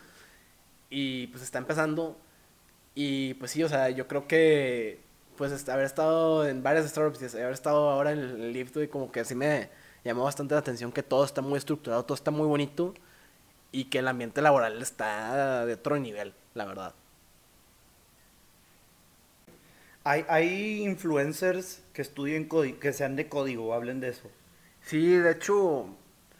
Y 0.89 1.27
pues 1.27 1.43
está 1.43 1.59
empezando. 1.59 2.17
Y 2.95 3.35
pues 3.35 3.51
sí, 3.51 3.63
o 3.63 3.69
sea, 3.69 3.91
yo 3.91 4.07
creo 4.07 4.27
que 4.27 5.10
pues 5.37 5.67
haber 5.69 5.85
estado 5.85 6.47
en 6.47 6.63
varias 6.63 6.89
startups 6.89 7.33
y 7.33 7.37
haber 7.37 7.53
estado 7.53 7.89
ahora 7.89 8.11
en 8.11 8.19
el 8.19 8.53
Lift, 8.53 8.77
y 8.77 8.87
como 8.87 9.11
que 9.11 9.21
así 9.21 9.35
me 9.35 9.69
llamó 10.03 10.23
bastante 10.23 10.53
la 10.53 10.59
atención 10.59 10.91
que 10.91 11.03
todo 11.03 11.23
está 11.23 11.41
muy 11.41 11.57
estructurado, 11.57 12.03
todo 12.05 12.15
está 12.15 12.31
muy 12.31 12.47
bonito 12.47 12.93
y 13.71 13.85
que 13.85 13.99
el 13.99 14.07
ambiente 14.07 14.41
laboral 14.41 14.81
está 14.81 15.65
de 15.65 15.73
otro 15.73 15.97
nivel, 15.99 16.33
la 16.53 16.65
verdad. 16.65 16.93
Hay, 20.03 20.25
hay 20.29 20.83
influencers 20.83 21.81
que 21.93 22.01
estudien 22.01 22.49
que 22.79 22.93
sean 22.93 23.15
de 23.15 23.29
código, 23.29 23.73
hablen 23.73 23.99
de 23.99 24.09
eso. 24.09 24.29
Sí, 24.81 25.15
de 25.15 25.31
hecho, 25.31 25.85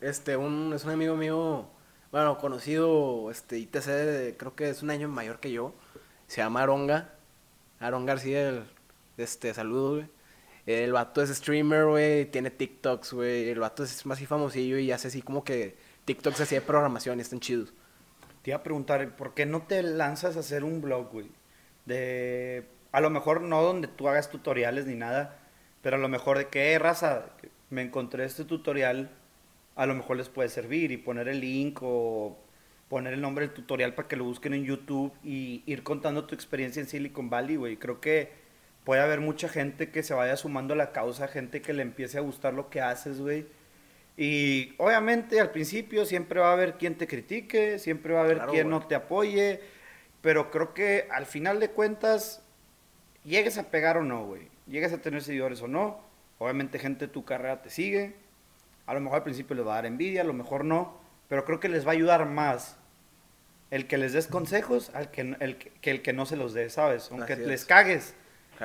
este, 0.02 0.36
un, 0.36 0.74
es 0.74 0.84
un 0.84 0.92
amigo 0.92 1.16
mío 1.16 1.68
bueno, 2.12 2.38
conocido, 2.39 3.32
este, 3.32 3.58
ITC, 3.58 4.36
creo 4.38 4.56
que 4.56 4.70
es 4.70 4.84
un 4.84 4.89
año 4.89 5.08
mayor 5.08 5.39
que 5.39 5.52
yo, 5.52 5.74
se 6.28 6.42
llama 6.42 6.64
Aronga, 6.64 7.14
Aaron 7.80 8.06
García, 8.06 8.50
el, 8.50 8.66
este, 9.24 9.53
saludo, 9.53 9.95
güey. 9.95 10.09
El 10.65 10.91
vato 10.93 11.22
es 11.22 11.30
streamer, 11.30 11.86
güey, 11.86 12.26
tiene 12.26 12.51
TikToks, 12.51 13.13
güey, 13.13 13.49
el 13.49 13.59
vato 13.59 13.84
es 13.84 14.05
más 14.05 14.17
así 14.17 14.28
famosillo 14.28 14.78
y 14.78 14.91
hace 14.91 15.07
así 15.07 15.22
como 15.22 15.43
que 15.43 15.76
TikToks 16.05 16.41
así 16.41 16.55
de 16.55 16.61
programación 16.61 17.17
y 17.17 17.22
están 17.22 17.39
chidos. 17.39 17.74
Te 18.43 18.51
iba 18.51 18.57
a 18.57 18.63
preguntar, 18.63 19.15
¿por 19.15 19.34
qué 19.34 19.45
no 19.45 19.63
te 19.63 19.82
lanzas 19.82 20.38
a 20.38 20.41
hacer 20.41 20.63
un 20.63 20.82
blog, 20.82 21.11
güey? 21.11 21.32
De, 21.86 22.67
a 22.91 23.01
lo 23.01 23.09
mejor 23.09 23.41
no 23.41 23.63
donde 23.63 23.88
tú 23.88 24.07
hagas 24.07 24.30
tutoriales 24.30 24.86
ni 24.86 24.95
nada, 24.95 25.39
pero 25.82 25.95
a 25.95 25.99
lo 25.99 26.09
mejor 26.09 26.38
de 26.38 26.47
qué 26.47 26.78
raza, 26.78 27.26
me 27.72 27.82
encontré 27.82 28.26
este 28.26 28.45
tutorial 28.45 29.09
a 29.76 29.86
lo 29.86 29.95
mejor 29.95 30.17
les 30.17 30.30
puede 30.30 30.49
servir 30.49 30.91
y 30.91 30.97
poner 30.97 31.28
el 31.28 31.39
link 31.39 31.80
o 31.82 32.38
poner 32.89 33.13
el 33.13 33.22
nombre 33.22 33.47
del 33.47 33.55
tutorial 33.55 33.95
para 33.95 34.07
que 34.07 34.15
lo 34.15 34.26
busquen 34.26 34.53
en 34.53 34.65
YouTube 34.65 35.13
y 35.24 35.63
ir 35.65 35.84
contando 35.84 36.26
tu 36.26 36.36
experiencia 36.36 36.82
en 36.82 36.88
Silicon 36.88 37.30
Valley, 37.30 37.55
güey. 37.55 37.78
Creo 37.78 38.01
que 38.01 38.32
puede 38.84 39.02
haber 39.02 39.20
mucha 39.20 39.48
gente 39.48 39.90
que 39.90 40.04
se 40.04 40.14
vaya 40.14 40.36
sumando 40.38 40.74
a 40.74 40.78
la 40.78 40.92
causa, 40.92 41.28
gente 41.28 41.62
que 41.62 41.74
le 41.74 41.84
empiece 41.84 42.18
a 42.18 42.22
gustar 42.22 42.54
lo 42.54 42.70
que 42.70 42.82
haces, 42.82 43.20
güey. 43.20 43.46
Y 44.18 44.74
obviamente 44.78 45.40
al 45.40 45.52
principio 45.52 46.06
siempre 46.06 46.40
va 46.40 46.50
a 46.50 46.54
haber 46.54 46.76
quien 46.76 46.96
te 46.96 47.08
critique, 47.08 47.80
siempre 47.80 48.14
va 48.14 48.22
a 48.22 48.24
haber 48.24 48.40
quien 48.48 48.70
no 48.70 48.86
te 48.86 48.96
apoye, 48.96 49.62
pero 50.22 50.52
creo 50.52 50.74
que 50.74 51.08
al 51.12 51.26
final 51.26 51.60
de 51.60 51.70
cuentas, 51.70 52.44
llegues 53.24 53.58
a 53.58 53.70
pegar 53.72 53.98
o 53.98 54.04
no, 54.04 54.26
güey, 54.26 54.50
llegues 54.68 54.94
a 54.94 55.00
tener 55.00 55.24
seguidores 55.24 55.62
o 55.62 55.68
no, 55.68 56.00
obviamente 56.38 56.80
gente 56.80 57.08
de 57.08 57.14
tu 57.14 57.24
carrera 57.24 57.62
te 57.62 57.70
sigue, 57.70 58.16
a 58.86 58.94
lo 58.94 59.00
mejor 59.00 59.18
al 59.18 59.24
principio 59.24 59.56
les 59.56 59.66
va 59.66 59.74
a 59.74 59.76
dar 59.76 59.86
envidia, 59.86 60.22
a 60.22 60.26
lo 60.26 60.34
mejor 60.34 60.66
no, 60.66 61.00
pero 61.28 61.46
creo 61.46 61.60
que 61.60 61.70
les 61.70 61.86
va 61.86 61.92
a 61.92 61.94
ayudar 61.94 62.26
más 62.26 62.78
el 63.70 63.88
que 63.88 63.98
les 63.98 64.12
des 64.12 64.28
consejos 64.28 64.92
al 64.94 65.12
que 65.12 65.22
el 65.40 65.58
que, 65.58 65.92
el 65.92 66.02
que 66.02 66.12
no 66.12 66.26
se 66.26 66.36
los 66.36 66.54
dé, 66.54 66.70
¿sabes? 66.70 67.10
Aunque 67.10 67.38
les 67.38 67.64
cagues, 67.64 68.14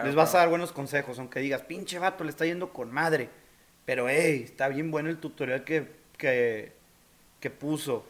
les 0.05 0.15
vas 0.15 0.35
a 0.35 0.39
dar 0.39 0.49
buenos 0.49 0.73
consejos, 0.73 1.19
aunque 1.19 1.41
digas, 1.41 1.63
pinche 1.63 1.99
vato, 1.99 2.25
le 2.25 2.31
está 2.31 2.45
yendo 2.45 2.73
con 2.73 2.93
madre. 2.93 3.29
Pero, 3.85 4.09
hey, 4.09 4.43
está 4.45 4.69
bien 4.69 4.91
bueno 4.91 5.09
el 5.09 5.19
tutorial 5.19 5.65
que, 5.65 5.87
que, 6.19 6.73
que 7.41 7.51
puso. 7.51 8.05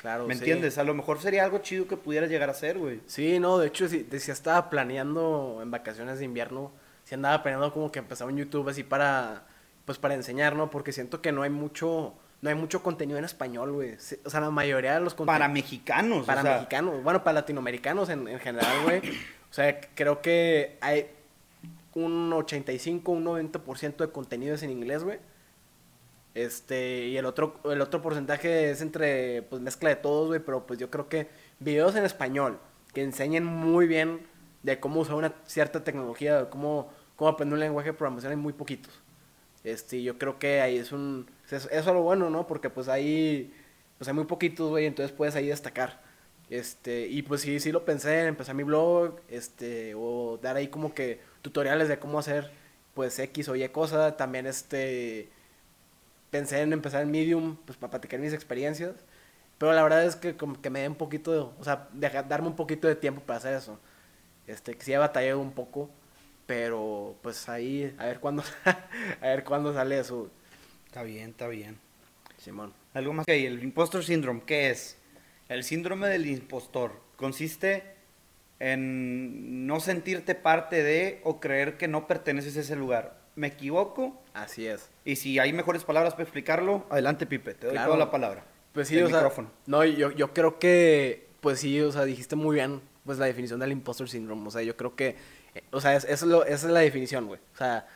Claro, 0.00 0.26
¿Me 0.26 0.34
sí. 0.34 0.40
entiendes? 0.40 0.78
A 0.78 0.84
lo 0.84 0.94
mejor 0.94 1.20
sería 1.20 1.44
algo 1.44 1.58
chido 1.58 1.86
que 1.88 1.96
pudieras 1.96 2.30
llegar 2.30 2.48
a 2.48 2.52
hacer, 2.52 2.78
güey. 2.78 3.00
Sí, 3.06 3.38
no, 3.40 3.58
de 3.58 3.66
hecho, 3.66 3.88
si, 3.88 4.06
si 4.18 4.30
estaba 4.30 4.70
planeando 4.70 5.58
en 5.60 5.70
vacaciones 5.70 6.18
de 6.20 6.24
invierno, 6.24 6.70
si 7.04 7.14
andaba 7.14 7.42
planeando 7.42 7.72
como 7.72 7.90
que 7.90 7.98
empezar 7.98 8.28
un 8.28 8.36
YouTube 8.36 8.68
así 8.68 8.84
para, 8.84 9.44
pues 9.84 9.98
para 9.98 10.14
enseñar, 10.14 10.54
¿no? 10.54 10.70
Porque 10.70 10.92
siento 10.92 11.20
que 11.20 11.32
no 11.32 11.42
hay 11.42 11.50
mucho, 11.50 12.14
no 12.40 12.48
hay 12.48 12.54
mucho 12.54 12.82
contenido 12.82 13.18
en 13.18 13.24
español, 13.24 13.72
güey. 13.72 13.96
O 14.24 14.30
sea, 14.30 14.40
la 14.40 14.50
mayoría 14.50 14.94
de 14.94 15.00
los 15.00 15.14
Para 15.14 15.26
contenidos... 15.26 15.52
mexicanos, 15.52 16.26
Para 16.26 16.40
o 16.40 16.44
sea, 16.44 16.54
mexicanos, 16.54 17.02
bueno, 17.02 17.24
para 17.24 17.34
latinoamericanos 17.40 18.08
en, 18.08 18.28
en 18.28 18.38
general, 18.38 18.84
güey. 18.84 19.00
O 19.50 19.54
sea, 19.54 19.80
creo 19.94 20.22
que 20.22 20.76
hay 20.80 21.08
un 22.04 22.32
85, 22.32 23.12
un 23.12 23.24
90% 23.24 23.96
de 23.96 24.10
contenido 24.10 24.54
es 24.54 24.62
en 24.62 24.70
inglés, 24.70 25.04
güey. 25.04 25.18
Este, 26.34 27.06
y 27.08 27.16
el 27.16 27.26
otro, 27.26 27.58
el 27.64 27.80
otro 27.80 28.00
porcentaje 28.00 28.70
es 28.70 28.80
entre, 28.80 29.42
pues, 29.42 29.60
mezcla 29.60 29.88
de 29.88 29.96
todos, 29.96 30.28
güey, 30.28 30.40
pero 30.40 30.66
pues 30.66 30.78
yo 30.78 30.90
creo 30.90 31.08
que 31.08 31.28
videos 31.58 31.96
en 31.96 32.04
español 32.04 32.60
que 32.94 33.02
enseñen 33.02 33.44
muy 33.44 33.86
bien 33.86 34.20
de 34.62 34.78
cómo 34.78 35.00
usar 35.00 35.16
una 35.16 35.34
cierta 35.46 35.82
tecnología, 35.84 36.44
de 36.44 36.48
cómo, 36.48 36.90
cómo 37.16 37.30
aprender 37.30 37.54
un 37.54 37.60
lenguaje 37.60 37.90
de 37.90 37.94
programación 37.94 38.30
hay 38.32 38.36
muy 38.36 38.52
poquitos. 38.52 38.92
Este, 39.64 40.02
yo 40.02 40.18
creo 40.18 40.38
que 40.38 40.60
ahí 40.60 40.76
es 40.78 40.92
un, 40.92 41.28
eso 41.50 41.68
es 41.70 41.86
lo 41.86 42.02
bueno, 42.02 42.30
¿no? 42.30 42.46
Porque 42.46 42.70
pues 42.70 42.88
ahí, 42.88 43.52
pues 43.98 44.08
hay 44.08 44.14
muy 44.14 44.24
poquitos, 44.24 44.70
güey, 44.70 44.86
entonces 44.86 45.14
puedes 45.14 45.34
ahí 45.34 45.48
destacar. 45.48 46.00
Este, 46.50 47.06
y 47.08 47.22
pues 47.22 47.42
sí, 47.42 47.60
sí 47.60 47.72
lo 47.72 47.84
pensé 47.84 48.20
en 48.20 48.28
empezar 48.28 48.54
mi 48.54 48.62
blog, 48.62 49.20
este, 49.28 49.94
o 49.96 50.38
dar 50.40 50.56
ahí 50.56 50.68
como 50.68 50.94
que 50.94 51.20
tutoriales 51.42 51.88
de 51.88 51.98
cómo 51.98 52.18
hacer, 52.18 52.50
pues, 52.94 53.18
X 53.18 53.48
o 53.48 53.56
Y 53.56 53.68
cosa. 53.70 54.16
También, 54.16 54.46
este, 54.46 55.28
pensé 56.30 56.60
en 56.62 56.72
empezar 56.72 57.02
en 57.02 57.10
Medium, 57.10 57.56
pues, 57.64 57.78
para 57.78 57.90
platicar 57.92 58.20
mis 58.20 58.32
experiencias. 58.32 58.94
Pero 59.58 59.72
la 59.72 59.82
verdad 59.82 60.04
es 60.04 60.16
que 60.16 60.36
como 60.36 60.60
que 60.60 60.70
me 60.70 60.80
dé 60.80 60.88
un 60.88 60.94
poquito, 60.96 61.32
de- 61.32 61.40
o 61.40 61.64
sea, 61.64 61.88
darme 62.28 62.48
un 62.48 62.56
poquito 62.56 62.88
de 62.88 62.96
tiempo 62.96 63.22
para 63.22 63.38
hacer 63.38 63.54
eso. 63.54 63.78
Este, 64.46 64.74
que 64.76 64.84
sí 64.84 64.92
he 64.92 64.98
batallado 64.98 65.40
un 65.40 65.52
poco, 65.52 65.90
pero 66.46 67.16
pues 67.22 67.48
ahí, 67.48 67.94
a 67.98 68.06
ver 68.06 68.20
cuándo, 68.20 68.42
a 69.22 69.26
ver 69.26 69.44
cuándo 69.44 69.74
sale 69.74 69.98
eso, 70.00 70.30
Está 70.86 71.02
bien, 71.04 71.30
está 71.30 71.48
bien. 71.48 71.78
Simón. 72.38 72.72
Algo 72.94 73.12
más. 73.14 73.24
Ok, 73.24 73.30
el 73.30 73.62
impostor 73.62 74.04
syndrome, 74.04 74.42
¿qué 74.46 74.70
es? 74.70 74.98
El 75.48 75.64
síndrome 75.64 76.08
del 76.08 76.26
impostor 76.26 77.00
consiste 77.16 77.84
en 78.60 79.66
no 79.66 79.80
sentirte 79.80 80.34
parte 80.34 80.82
de 80.82 81.20
o 81.24 81.40
creer 81.40 81.76
que 81.76 81.88
no 81.88 82.06
perteneces 82.06 82.56
a 82.56 82.60
ese 82.60 82.76
lugar. 82.76 83.18
¿Me 83.36 83.46
equivoco? 83.48 84.20
Así 84.34 84.66
es. 84.66 84.90
Y 85.04 85.16
si 85.16 85.38
hay 85.38 85.52
mejores 85.52 85.84
palabras 85.84 86.14
para 86.14 86.24
explicarlo, 86.24 86.84
adelante, 86.90 87.24
Pipe, 87.26 87.54
te 87.54 87.66
doy 87.66 87.74
Claro. 87.74 87.92
toda 87.92 87.98
la 88.04 88.10
palabra. 88.10 88.44
Pues 88.72 88.88
sí, 88.88 88.98
El 88.98 89.04
o 89.04 89.08
sea, 89.08 89.16
micrófono. 89.18 89.50
no, 89.66 89.84
yo, 89.84 90.10
yo 90.10 90.32
creo 90.34 90.58
que, 90.58 91.28
pues 91.40 91.60
sí, 91.60 91.80
o 91.80 91.92
sea, 91.92 92.04
dijiste 92.04 92.34
muy 92.36 92.54
bien, 92.54 92.80
pues 93.04 93.18
la 93.18 93.26
definición 93.26 93.60
del 93.60 93.72
impostor 93.72 94.08
syndrome, 94.08 94.46
o 94.46 94.50
sea, 94.50 94.62
yo 94.62 94.76
creo 94.76 94.94
que, 94.96 95.16
eh, 95.54 95.62
o 95.70 95.80
sea, 95.80 95.94
es, 95.94 96.04
es 96.04 96.22
lo- 96.22 96.44
esa 96.44 96.66
es 96.66 96.72
la 96.72 96.80
definición, 96.80 97.26
güey, 97.26 97.40
o 97.54 97.56
sea, 97.56 97.86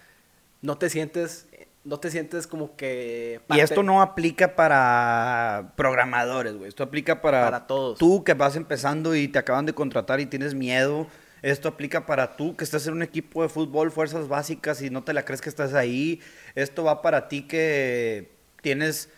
no 0.63 0.79
te 0.79 0.89
sientes, 0.89 1.47
no 1.85 1.99
te 1.99 2.11
sientes 2.11 2.47
como 2.47 2.76
que... 2.76 3.41
Y 3.49 3.61
esto 3.61 3.83
no 3.83 4.03
aplica 4.03 4.55
para 4.55 5.72
programadores, 5.76 6.55
güey. 6.55 6.68
Esto 6.68 6.85
aplica 6.85 7.20
para, 7.20 7.45
Para 7.45 7.66
todos. 7.66 7.99
tú 7.99 8.22
que 8.24 8.35
vas 8.35 8.57
empezando 8.57 9.14
y 9.16 9.28
te 9.28 9.39
acaban 9.39 9.66
de 9.66 9.74
contratar 9.74 10.20
y 10.20 10.26
tienes 10.26 10.55
miedo. 10.55 11.07
Esto 11.43 11.68
aplica 11.68 12.07
para 12.07 12.37
tú 12.37 12.57
que 12.57 12.62
estás 12.62 12.87
en 12.87 12.95
un 12.95 13.03
equipo 13.03 13.43
de 13.43 13.49
fútbol, 13.49 13.91
fuerzas 13.91 14.28
básicas 14.28 14.80
y 14.80 14.91
no 14.91 15.03
te 15.03 15.12
la 15.12 15.24
crees 15.24 15.41
que 15.41 15.49
estás 15.49 15.74
ahí. 15.74 16.20
Esto 16.55 16.85
va 16.85 17.03
para 17.03 17.28
ti 17.28 17.43
que 17.43 18.30
tienes 18.61 19.11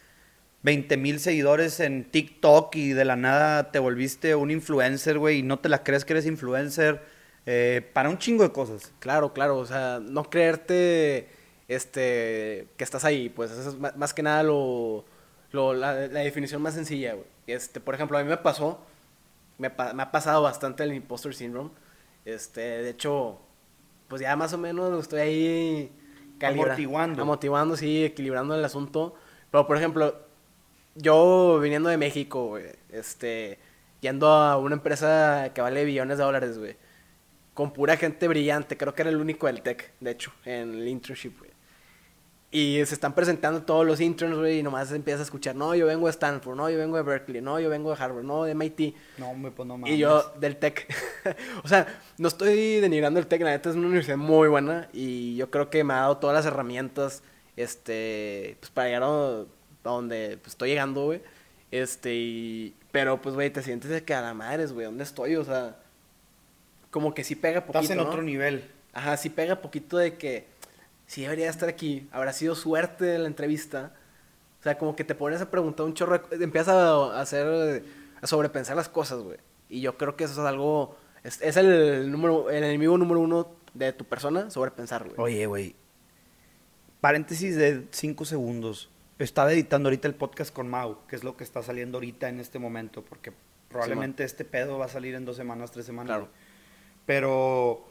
20 0.63 0.97
mil 0.97 1.21
seguidores 1.21 1.81
en 1.81 2.11
TikTok 2.11 2.75
y 2.77 2.95
de 2.95 3.05
la 3.05 3.17
nada 3.17 3.71
te 3.71 3.79
volviste 3.79 4.35
un 4.35 4.51
influencer, 4.51 5.19
güey, 5.19 5.41
y 5.41 5.43
no 5.43 5.59
te 5.59 5.69
la 5.69 5.83
crees 5.85 6.07
que 6.07 6.15
eres 6.15 6.25
influencer. 6.25 7.03
Eh, 7.45 7.87
para 7.93 8.09
un 8.09 8.17
chingo 8.17 8.43
de 8.43 8.53
cosas. 8.53 8.91
Claro, 9.01 9.35
claro, 9.35 9.59
o 9.59 9.67
sea, 9.67 10.01
no 10.03 10.31
creerte, 10.31 11.29
este, 11.69 12.69
que 12.77 12.85
estás 12.85 13.05
ahí, 13.05 13.29
pues 13.29 13.51
eso 13.51 13.71
es 13.71 13.97
más, 13.97 14.15
que 14.15 14.23
nada 14.23 14.43
lo, 14.43 15.05
lo- 15.53 15.75
la, 15.75 15.93
la 16.09 16.21
definición 16.21 16.61
más 16.63 16.75
sencilla, 16.75 17.15
güey. 17.15 17.27
Este, 17.47 17.81
por 17.81 17.95
ejemplo, 17.95 18.19
a 18.19 18.23
mí 18.23 18.29
me 18.29 18.37
pasó, 18.37 18.81
me, 19.59 19.69
ha 19.69 20.11
pasado 20.13 20.43
bastante 20.43 20.83
el 20.85 20.93
imposter 20.95 21.35
syndrome, 21.35 21.71
este, 22.25 22.61
de 22.61 22.91
hecho, 22.91 23.39
pues 24.09 24.23
ya 24.23 24.35
más 24.37 24.53
o 24.53 24.59
menos 24.59 25.01
estoy 25.03 25.21
ahí 25.21 25.93
calibra- 26.39 26.65
Amortiguando. 26.73 27.23
amortiguando, 27.23 27.77
sí, 27.77 28.05
equilibrando 28.05 28.55
el 28.55 28.65
asunto, 28.65 29.15
pero 29.51 29.67
por 29.67 29.77
ejemplo, 29.77 30.15
yo 30.95 31.59
viniendo 31.61 31.89
de 31.89 31.97
México, 31.99 32.47
güey, 32.49 32.65
este, 32.91 33.59
yendo 34.01 34.29
a 34.29 34.57
una 34.59 34.77
empresa 34.77 35.51
que 35.55 35.61
vale 35.61 35.85
billones 35.85 36.19
de 36.19 36.25
dólares, 36.25 36.59
güey, 36.59 36.77
con 37.53 37.73
pura 37.73 37.97
gente 37.97 38.27
brillante, 38.29 38.77
creo 38.77 38.95
que 38.95 39.03
era 39.03 39.11
el 39.11 39.17
único 39.19 39.47
del 39.47 39.63
tech, 39.63 39.93
de 40.01 40.11
hecho, 40.11 40.33
en 40.45 40.73
el 40.75 40.89
internship. 40.89 41.35
Y 42.57 42.77
se 42.87 42.95
están 42.95 43.17
presentando 43.17 43.63
todos 43.63 43.85
los 43.85 44.01
interns, 44.01 44.39
güey, 44.39 44.61
y 44.61 44.63
nomás 44.63 44.93
empiezas 44.93 45.23
a 45.23 45.25
escuchar, 45.25 45.57
no, 45.57 45.75
yo 45.75 45.87
vengo 45.87 46.07
de 46.07 46.13
Stanford, 46.13 46.57
no, 46.57 46.71
yo 46.71 46.79
vengo 46.79 46.97
de 46.97 47.03
Berkeley, 47.03 47.43
no, 47.43 47.59
yo 47.59 47.69
vengo 47.69 47.91
de 47.93 48.01
Harvard, 48.01 48.23
no, 48.23 48.45
de 48.45 48.55
MIT. 48.55 48.95
No, 49.19 49.35
me 49.35 49.51
pues 49.51 49.67
no 49.67 49.75
Y 49.75 49.79
mames. 49.79 49.99
yo 49.99 50.23
del 50.39 50.57
TEC. 50.59 50.87
o 51.65 51.67
sea, 51.67 51.89
no 52.17 52.29
estoy 52.29 52.79
denigrando 52.79 53.19
el 53.19 53.27
TEC, 53.27 53.43
la 53.43 53.51
neta 53.51 53.71
es 53.71 53.75
una 53.75 53.89
universidad 53.89 54.19
muy 54.19 54.47
buena 54.47 54.89
y 54.93 55.35
yo 55.35 55.51
creo 55.51 55.69
que 55.69 55.83
me 55.83 55.95
ha 55.95 56.03
dado 56.03 56.19
todas 56.19 56.37
las 56.37 56.47
herramientas 56.47 57.25
este 57.57 58.57
pues 58.61 58.71
para 58.71 58.87
llegar 58.87 59.03
a, 59.03 59.07
a 59.41 59.45
donde 59.83 60.39
pues, 60.41 60.53
estoy 60.53 60.69
llegando, 60.69 61.07
güey. 61.07 61.23
Este, 61.73 62.15
y 62.15 62.77
pero 62.93 63.21
pues 63.21 63.35
güey, 63.35 63.51
te 63.51 63.65
sientes 63.65 63.91
de 63.91 64.05
que 64.05 64.15
a 64.15 64.21
la 64.21 64.33
madre, 64.33 64.65
güey, 64.67 64.87
¿dónde 64.87 65.03
estoy? 65.03 65.35
O 65.35 65.43
sea, 65.45 65.77
como 66.93 67.15
que 67.15 67.25
sí 67.25 67.35
pega 67.35 67.63
poquito, 67.63 67.81
Estás 67.81 67.91
en 67.91 67.97
¿no? 68.05 68.09
otro 68.09 68.23
nivel. 68.23 68.71
Ajá, 68.93 69.17
sí 69.17 69.29
pega 69.29 69.57
poquito 69.61 69.97
de 69.99 70.17
que 70.17 70.54
sí 71.07 71.23
debería 71.23 71.51
estar 71.51 71.69
aquí, 71.69 72.09
habrá 72.13 72.33
sido 72.33 72.55
suerte 72.55 73.19
la 73.19 73.27
entrevista. 73.27 73.93
O 74.61 74.63
sea, 74.63 74.79
como 74.79 74.97
que 74.97 75.05
te 75.05 75.15
pones 75.15 75.41
a 75.41 75.51
preguntar 75.51 75.85
un 75.85 75.95
chorro, 75.95 76.23
empiezas 76.31 76.75
a 76.75 77.21
hacer, 77.21 77.85
a 78.21 78.27
sobrepensar 78.27 78.77
las 78.77 78.89
cosas, 78.89 79.21
güey. 79.21 79.39
Y 79.69 79.81
yo 79.81 79.99
creo 79.99 80.17
que 80.17 80.25
eso 80.25 80.33
es 80.33 80.49
algo, 80.49 80.97
es, 81.23 81.41
es 81.43 81.57
el 81.57 82.11
número, 82.11 82.51
el 82.51 82.65
enemigo 82.65 82.97
número 82.97 83.21
uno 83.21 83.49
de 83.75 83.93
tu 83.93 84.05
persona, 84.05 84.51
sobrepensar, 84.51 85.05
güey. 85.05 85.17
Oye, 85.19 85.47
güey. 85.47 85.77
Paréntesis 87.01 87.57
de 87.57 87.87
5 87.91 88.25
segundos. 88.25 88.91
Estaba 89.19 89.53
editando 89.53 89.89
ahorita 89.89 90.09
el 90.09 90.15
podcast 90.15 90.53
con 90.53 90.69
Mau, 90.69 91.07
que 91.07 91.17
es 91.17 91.25
lo 91.25 91.37
que 91.37 91.45
está 91.45 91.63
saliendo 91.63 91.99
ahorita 91.99 92.29
en 92.29 92.41
este 92.41 92.59
momento, 92.59 93.05
porque 93.05 93.33
probablemente 93.69 94.25
este 94.25 94.45
pedo 94.45 94.79
va 94.79 94.87
a 94.87 94.89
salir 94.89 95.15
en 95.15 95.25
dos 95.25 95.37
semanas, 95.37 95.71
tres 95.71 95.85
semanas. 95.85 96.09
Claro. 96.17 96.29
Pero 97.07 97.85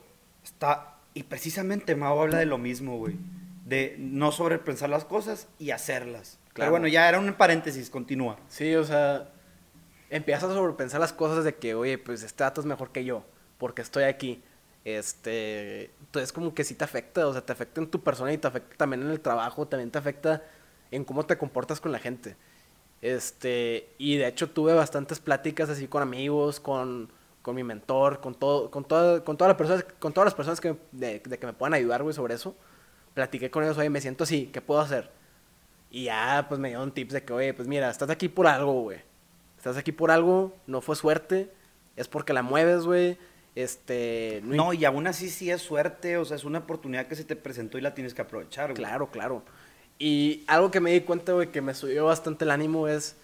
está. 0.44 0.93
Y 1.14 1.24
precisamente 1.24 1.96
Mau 1.96 2.20
habla 2.20 2.40
de 2.40 2.46
lo 2.46 2.58
mismo, 2.58 2.98
güey. 2.98 3.16
De 3.66 3.96
no 4.00 4.32
sobrepensar 4.32 4.90
las 4.90 5.06
cosas 5.06 5.48
y 5.60 5.72
hacerlas. 5.72 6.40
Pero 6.46 6.54
Claro. 6.56 6.72
bueno, 6.72 6.88
ya 6.88 7.08
era 7.08 7.20
un 7.20 7.34
paréntesis, 7.34 7.90
continúa. 7.90 8.38
Sí, 8.48 8.76
o 8.76 8.84
sea, 8.84 9.30
empiezas 10.10 10.46
a 10.46 10.54
sobrepensar 10.54 11.00
las 11.00 11.14
cosas 11.14 11.44
de 11.44 11.56
que, 11.56 11.74
oye, 11.76 11.98
pues 11.98 12.24
este 12.24 12.44
dato 12.44 12.62
es 12.62 12.68
mejor 12.68 12.92
que 12.92 13.06
yo, 13.06 13.24
porque 13.58 13.82
estoy 13.82 14.04
aquí. 14.04 14.44
Este, 14.86 15.92
entonces 16.02 16.34
como 16.34 16.54
que 16.54 16.64
sí 16.64 16.76
te 16.76 16.84
afecta, 16.84 17.26
o 17.28 17.32
sea, 17.32 17.42
te 17.46 17.54
afecta 17.54 17.80
en 17.80 17.88
tu 17.88 18.02
persona 18.04 18.34
y 18.34 18.38
te 18.38 18.48
afecta 18.48 18.76
también 18.76 19.02
en 19.04 19.10
el 19.12 19.22
trabajo, 19.22 19.68
también 19.68 19.92
te 19.92 19.98
afecta 19.98 20.44
en 20.92 21.06
cómo 21.06 21.26
te 21.26 21.38
comportas 21.38 21.80
con 21.80 21.92
la 21.92 22.00
gente. 22.00 22.36
Este, 23.02 23.90
y 23.98 24.18
de 24.18 24.28
hecho 24.28 24.50
tuve 24.50 24.74
bastantes 24.74 25.20
pláticas 25.20 25.70
así 25.70 25.88
con 25.88 26.02
amigos, 26.02 26.60
con, 26.60 27.10
con 27.44 27.56
mi 27.56 27.64
mentor, 27.64 28.22
con 28.22 28.34
todo, 28.34 28.72
con 28.72 28.86
toda, 28.86 29.24
con 29.24 29.38
todas 29.38 29.50
las 29.50 29.58
personas, 29.58 29.86
con 30.00 30.14
todas 30.14 30.26
las 30.26 30.34
personas 30.34 30.60
que, 30.60 30.76
de, 30.92 31.20
de 31.20 31.38
que 31.38 31.46
me 31.46 31.54
puedan 31.54 31.76
ayudar, 31.76 32.02
güey, 32.02 32.16
sobre 32.16 32.34
eso. 32.34 32.56
Platiqué 33.14 33.52
con 33.52 33.64
ellos, 33.64 33.78
oye, 33.78 33.92
me 33.92 34.02
siento 34.02 34.24
así, 34.24 34.50
¿qué 34.52 34.62
puedo 34.62 34.80
hacer? 34.80 35.12
Y 35.92 36.06
ya, 36.06 36.48
pues 36.48 36.60
me 36.60 36.70
dieron 36.70 36.92
tips 36.92 37.14
de 37.14 37.24
que, 37.24 37.34
oye, 37.34 37.54
pues 37.54 37.68
mira, 37.68 37.90
estás 37.90 38.10
aquí 38.10 38.30
por 38.30 38.48
algo, 38.48 38.82
güey. 38.82 39.00
Estás 39.58 39.78
aquí 39.78 39.92
por 39.92 40.10
algo, 40.10 40.56
no 40.68 40.82
fue 40.82 40.96
suerte, 40.96 41.52
es 41.96 42.08
porque 42.08 42.34
la 42.34 42.42
mueves, 42.42 42.86
güey. 42.86 43.18
Este, 43.56 44.42
no, 44.44 44.56
No, 44.56 44.74
y 44.74 44.86
aún 44.86 45.06
así 45.06 45.30
sí 45.30 45.52
es 45.52 45.62
suerte, 45.62 46.18
o 46.18 46.26
sea, 46.26 46.38
es 46.38 46.46
una 46.46 46.60
oportunidad 46.60 47.08
que 47.08 47.16
se 47.16 47.26
te 47.26 47.36
presentó 47.36 47.78
y 47.78 47.82
la 47.82 47.94
tienes 47.94 48.14
que 48.14 48.22
aprovechar, 48.22 48.72
güey. 48.72 48.78
Claro, 48.78 49.12
claro. 49.12 49.44
Y 50.00 50.44
algo 50.48 50.72
que 50.72 50.80
me 50.80 50.92
di 50.92 51.02
cuenta, 51.02 51.34
güey, 51.34 51.52
que 51.52 51.62
me 51.62 51.74
subió 51.74 52.06
bastante 52.06 52.46
el 52.46 52.52
ánimo 52.52 52.88
es, 52.88 53.16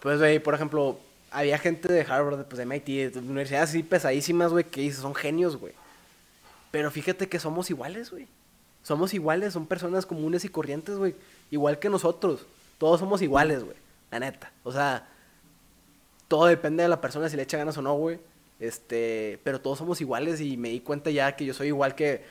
pues, 0.00 0.18
güey, 0.18 0.38
por 0.38 0.54
ejemplo, 0.54 0.98
había 1.34 1.58
gente 1.58 1.92
de 1.92 2.02
Harvard, 2.02 2.44
pues 2.46 2.58
de 2.58 2.64
MIT, 2.64 3.12
de 3.12 3.18
universidades 3.18 3.70
así 3.70 3.82
pesadísimas, 3.82 4.52
güey, 4.52 4.64
que 4.64 4.90
son 4.92 5.14
genios, 5.14 5.56
güey. 5.56 5.72
Pero 6.70 6.90
fíjate 6.90 7.28
que 7.28 7.38
somos 7.38 7.70
iguales, 7.70 8.10
güey. 8.10 8.26
Somos 8.82 9.14
iguales, 9.14 9.52
son 9.52 9.66
personas 9.66 10.06
comunes 10.06 10.44
y 10.44 10.48
corrientes, 10.48 10.96
güey. 10.96 11.14
Igual 11.50 11.78
que 11.78 11.88
nosotros. 11.88 12.46
Todos 12.78 13.00
somos 13.00 13.22
iguales, 13.22 13.64
güey. 13.64 13.76
La 14.10 14.20
neta. 14.20 14.50
O 14.62 14.72
sea, 14.72 15.06
todo 16.28 16.46
depende 16.46 16.82
de 16.82 16.88
la 16.88 17.00
persona 17.00 17.28
si 17.28 17.36
le 17.36 17.42
echa 17.42 17.58
ganas 17.58 17.76
o 17.78 17.82
no, 17.82 17.94
güey. 17.94 18.18
Este, 18.60 19.38
pero 19.42 19.60
todos 19.60 19.78
somos 19.78 20.00
iguales 20.00 20.40
y 20.40 20.56
me 20.56 20.68
di 20.70 20.80
cuenta 20.80 21.10
ya 21.10 21.34
que 21.36 21.44
yo 21.44 21.54
soy 21.54 21.68
igual 21.68 21.94
que 21.94 22.22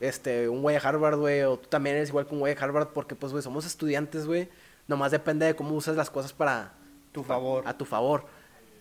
este, 0.00 0.48
un 0.48 0.62
güey 0.62 0.76
de 0.76 0.86
Harvard, 0.86 1.18
güey, 1.18 1.42
o 1.42 1.56
tú 1.58 1.68
también 1.68 1.96
eres 1.96 2.10
igual 2.10 2.26
que 2.26 2.34
un 2.34 2.40
güey 2.40 2.54
de 2.54 2.60
Harvard 2.62 2.88
porque 2.88 3.14
pues, 3.14 3.32
güey, 3.32 3.42
somos 3.42 3.64
estudiantes, 3.64 4.26
güey. 4.26 4.48
Nomás 4.88 5.12
depende 5.12 5.46
de 5.46 5.54
cómo 5.54 5.74
usas 5.74 5.96
las 5.96 6.10
cosas 6.10 6.32
para 6.32 6.72
Tu 7.12 7.22
favor. 7.22 7.62
a 7.66 7.76
tu 7.76 7.84
favor. 7.84 8.26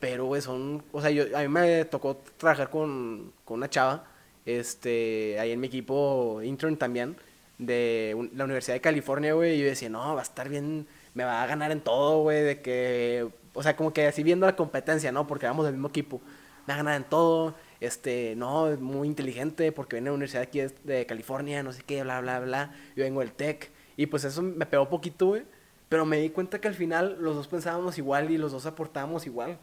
Pero, 0.01 0.25
güey, 0.25 0.41
son. 0.41 0.83
O 0.91 0.99
sea, 0.99 1.11
yo, 1.11 1.25
a 1.37 1.41
mí 1.41 1.47
me 1.47 1.85
tocó 1.85 2.17
trabajar 2.37 2.69
con, 2.69 3.31
con 3.45 3.57
una 3.59 3.69
chava. 3.69 4.03
Este, 4.45 5.39
ahí 5.39 5.51
en 5.51 5.59
mi 5.59 5.67
equipo, 5.67 6.41
intern 6.43 6.75
también, 6.75 7.15
de 7.59 8.29
la 8.35 8.45
Universidad 8.45 8.75
de 8.75 8.81
California, 8.81 9.33
güey. 9.33 9.55
Y 9.55 9.59
yo 9.59 9.65
decía, 9.67 9.89
no, 9.89 10.15
va 10.15 10.21
a 10.21 10.23
estar 10.23 10.49
bien. 10.49 10.87
Me 11.13 11.23
va 11.23 11.43
a 11.43 11.47
ganar 11.47 11.71
en 11.71 11.81
todo, 11.81 12.23
güey. 12.23 12.41
De 12.41 12.61
que. 12.61 13.29
O 13.53 13.63
sea, 13.63 13.75
como 13.75 13.93
que 13.93 14.07
así 14.07 14.23
viendo 14.23 14.45
la 14.47 14.55
competencia, 14.55 15.11
¿no? 15.11 15.27
Porque 15.27 15.45
éramos 15.45 15.65
del 15.65 15.75
mismo 15.75 15.89
equipo. 15.89 16.19
Me 16.65 16.73
va 16.73 16.75
a 16.75 16.77
ganar 16.77 16.95
en 16.95 17.03
todo. 17.03 17.53
Este, 17.79 18.35
no, 18.35 18.69
es 18.69 18.79
muy 18.79 19.07
inteligente 19.07 19.71
porque 19.71 19.97
viene 19.97 20.05
de 20.05 20.11
la 20.11 20.15
Universidad 20.15 20.43
aquí 20.43 20.61
de, 20.83 21.05
California, 21.05 21.63
no 21.63 21.73
sé 21.73 21.83
qué, 21.83 22.03
bla, 22.03 22.21
bla, 22.21 22.39
bla. 22.39 22.75
Yo 22.95 23.03
vengo 23.03 23.19
del 23.19 23.33
TEC. 23.33 23.71
Y 23.97 24.07
pues 24.07 24.23
eso 24.23 24.41
me 24.41 24.65
pegó 24.65 24.89
poquito, 24.89 25.27
güey. 25.27 25.43
Pero 25.89 26.05
me 26.05 26.17
di 26.17 26.29
cuenta 26.31 26.59
que 26.59 26.67
al 26.67 26.73
final 26.73 27.17
los 27.19 27.35
dos 27.35 27.47
pensábamos 27.47 27.97
igual 27.99 28.31
y 28.31 28.37
los 28.37 28.51
dos 28.51 28.65
aportábamos 28.65 29.27
igual. 29.27 29.59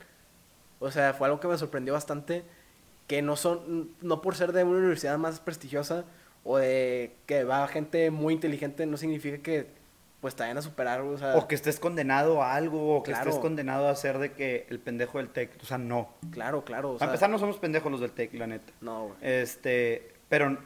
O 0.80 0.90
sea, 0.90 1.14
fue 1.14 1.26
algo 1.26 1.40
que 1.40 1.48
me 1.48 1.58
sorprendió 1.58 1.92
bastante. 1.94 2.44
Que 3.06 3.22
no 3.22 3.36
son, 3.36 3.90
no 4.02 4.20
por 4.20 4.36
ser 4.36 4.52
de 4.52 4.64
una 4.64 4.78
universidad 4.78 5.16
más 5.18 5.40
prestigiosa 5.40 6.04
o 6.44 6.58
de 6.58 7.16
que 7.26 7.44
va 7.44 7.66
gente 7.68 8.10
muy 8.10 8.34
inteligente, 8.34 8.84
no 8.86 8.96
significa 8.96 9.38
que 9.38 9.66
pues 10.20 10.34
te 10.34 10.42
vayan 10.42 10.58
a 10.58 10.62
superar, 10.62 11.00
o 11.02 11.16
sea, 11.16 11.36
O 11.36 11.46
que 11.46 11.54
estés 11.54 11.78
condenado 11.78 12.42
a 12.42 12.54
algo, 12.54 12.96
o 12.96 13.02
que 13.04 13.12
Claro. 13.12 13.30
estés 13.30 13.40
condenado 13.40 13.88
a 13.88 13.94
ser 13.94 14.18
de 14.18 14.32
que 14.32 14.66
el 14.68 14.80
pendejo 14.80 15.18
del 15.18 15.28
TEC. 15.28 15.52
O 15.62 15.64
sea, 15.64 15.78
no. 15.78 16.08
claro, 16.32 16.64
claro. 16.64 16.90
O 16.90 16.92
Para 16.94 16.98
sea, 16.98 17.06
empezar, 17.08 17.30
no 17.30 17.38
somos 17.38 17.58
pendejos 17.58 17.90
los 17.92 18.00
del 18.00 18.10
TEC, 18.10 18.34
la 18.34 18.46
neta. 18.48 18.72
No, 18.80 19.04
güey. 19.08 19.16
Este, 19.22 20.12
pero 20.28 20.58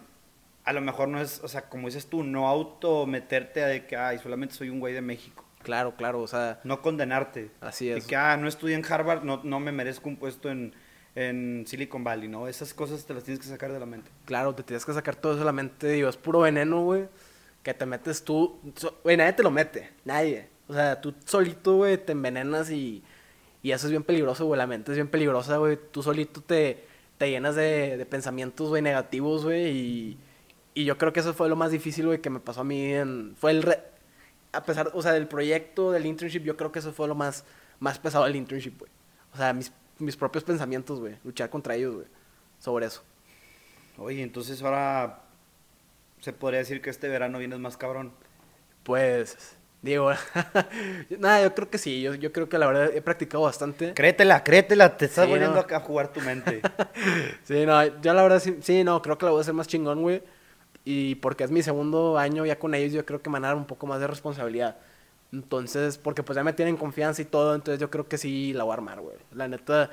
a 0.65 0.73
lo 0.73 0.81
mejor 0.81 1.09
no 1.09 1.21
es, 1.21 1.41
o 1.45 1.49
sea, 1.49 1.69
como 1.69 1.89
dices 1.89 2.07
tú, 2.07 2.23
no 2.25 2.49
auto 2.49 3.07
meterte 3.07 3.63
a 3.63 3.67
de 3.67 3.87
que, 3.87 3.97
ay, 3.97 4.19
solamente 4.19 4.55
soy 4.55 4.71
un 4.71 4.81
güey 4.81 4.95
de 4.95 5.03
México. 5.03 5.45
Claro, 5.63 5.95
claro, 5.97 6.21
o 6.21 6.27
sea, 6.27 6.61
No 6.65 6.83
condenarte. 6.83 7.51
así 7.61 7.87
Y 7.87 7.91
es. 7.91 8.07
que, 8.07 8.17
ah, 8.17 8.37
no 8.37 8.49
estudié 8.49 8.75
en 8.77 8.85
Harvard, 8.85 9.23
no, 9.23 9.41
no 9.45 9.61
me 9.61 9.73
merezco 9.73 10.09
un 10.09 10.17
puesto 10.17 10.51
en, 10.51 10.75
en 11.15 11.65
Silicon 11.67 12.05
Valley, 12.05 12.29
¿no? 12.29 12.49
Esas 12.49 12.75
cosas 12.75 13.05
te 13.05 13.15
las 13.15 13.25
tienes 13.25 13.41
que 13.43 13.49
sacar 13.49 13.73
de 13.73 13.79
la 13.81 13.87
mente. 13.87 14.11
Claro, 14.25 14.55
te 14.55 14.63
tienes 14.63 14.85
que 14.85 14.93
sacar 14.93 15.17
todo 15.17 15.33
eso 15.33 15.41
de 15.41 15.45
la 15.47 15.53
mente, 15.53 15.89
digo, 15.89 16.09
es 16.09 16.17
puro 16.17 16.41
veneno, 16.41 16.83
güey, 16.85 17.09
que 17.63 17.75
te 17.75 17.87
metes 17.87 18.25
tú, 18.25 18.59
so- 18.77 18.99
güey, 19.05 19.17
nadie 19.17 19.33
te 19.35 19.43
lo 19.43 19.51
mete, 19.51 19.91
nadie. 20.05 20.49
O 20.69 20.75
sea, 20.75 21.01
tú 21.01 21.15
solito, 21.27 21.77
güey, 21.77 21.99
te 21.99 22.13
envenenas 22.13 22.71
y, 22.71 23.03
y 23.63 23.73
eso 23.73 23.87
es 23.87 23.91
bien 23.91 24.03
peligroso, 24.05 24.47
güey, 24.47 24.59
la 24.59 24.67
mente 24.67 24.93
es 24.93 24.97
bien 24.97 25.09
peligrosa, 25.09 25.59
güey, 25.59 25.79
tú 25.91 26.03
solito 26.03 26.41
te, 26.41 26.85
te 27.19 27.31
llenas 27.31 27.55
de, 27.57 27.97
de 27.97 28.07
pensamientos, 28.07 28.69
güey, 28.69 28.81
negativos, 28.83 29.45
güey, 29.45 29.69
y, 29.77 30.19
y 30.75 30.85
yo 30.85 30.97
creo 30.99 31.13
que 31.13 31.21
eso 31.21 31.35
fue 31.35 31.49
lo 31.49 31.57
más 31.57 31.71
difícil, 31.71 32.07
güey, 32.07 32.21
que 32.21 32.31
me 32.31 32.41
pasó 32.41 32.63
a 32.63 32.65
mí 32.65 32.95
en, 32.95 33.35
fue 33.37 33.51
el, 33.51 33.63
re- 33.63 33.83
a 34.53 34.63
pesar, 34.65 34.91
o 34.95 35.03
sea, 35.03 35.13
del 35.13 35.27
proyecto, 35.29 35.91
del 35.93 36.07
internship, 36.07 36.43
yo 36.43 36.57
creo 36.57 36.71
que 36.73 36.79
eso 36.81 36.93
fue 36.93 37.09
lo 37.09 37.15
más, 37.15 37.45
más 37.81 37.99
pesado 37.99 38.25
del 38.25 38.37
internship, 38.37 38.79
güey. 38.79 38.91
O 39.35 39.37
sea, 39.37 39.53
mis, 39.53 39.73
mis 39.99 40.17
propios 40.17 40.45
pensamientos, 40.45 41.01
güey, 41.01 41.17
luchar 41.25 41.49
contra 41.51 41.75
ellos, 41.75 41.95
güey, 41.95 42.07
sobre 42.59 42.87
eso. 42.87 43.03
Oye, 43.99 44.23
entonces 44.23 44.63
ahora 44.63 45.21
se 46.21 46.33
podría 46.33 46.59
decir 46.61 46.81
que 46.83 46.91
este 46.91 47.09
verano 47.09 47.39
vienes 47.39 47.59
más 47.59 47.77
cabrón. 47.77 48.13
Pues, 48.83 49.57
digo, 49.81 50.11
nada, 51.19 51.43
yo 51.43 51.55
creo 51.55 51.71
que 51.71 51.79
sí, 51.79 52.03
yo, 52.03 52.15
yo 52.15 52.33
creo 52.33 52.49
que 52.49 52.59
la 52.59 52.67
verdad 52.67 52.91
he 52.95 53.03
practicado 53.03 53.45
bastante. 53.45 53.95
Créetela, 53.95 54.43
créetela, 54.45 54.97
te 54.97 55.07
estás 55.07 55.25
Sí, 55.27 55.31
volviendo 55.31 55.65
no. 55.69 55.77
a 55.77 55.81
jugar 55.81 56.13
tu 56.13 56.21
mente. 56.21 56.63
Sí, 57.45 57.67
no, 57.67 58.01
yo 58.01 58.15
la 58.15 58.23
verdad 58.23 58.41
sí, 58.41 58.59
sí, 58.61 58.85
no, 58.85 59.03
creo 59.03 59.19
que 59.19 59.25
la 59.27 59.33
voy 59.33 59.41
a 59.41 59.43
hacer 59.43 59.55
más 59.55 59.67
chingón, 59.67 60.03
güey. 60.03 60.23
Y 60.85 61.17
porque 61.17 61.45
es 61.45 61.51
mi 61.51 61.63
segundo 61.63 62.19
año 62.19 62.45
ya 62.45 62.59
con 62.59 62.75
ellos, 62.75 62.93
yo 62.93 63.07
creo 63.07 63.23
que 63.23 63.31
me 63.31 63.35
van 63.35 63.45
a 63.45 63.49
dar 63.49 63.57
un 63.57 63.67
poco 63.67 63.87
más 63.87 64.01
de 64.01 64.07
responsabilidad. 64.07 64.77
Entonces, 65.33 65.97
porque 65.99 66.23
pues 66.23 66.37
ya 66.37 66.45
me 66.45 66.53
tienen 66.53 66.77
confianza 66.77 67.23
y 67.23 67.25
todo, 67.25 67.55
entonces 67.55 67.81
yo 67.81 67.91
creo 67.91 68.09
que 68.09 68.19
sí 68.19 68.53
la 68.53 68.65
voy 68.65 68.73
a 68.73 68.75
armar, 68.75 69.01
güey. 69.01 69.17
La 69.33 69.49
neta, 69.49 69.91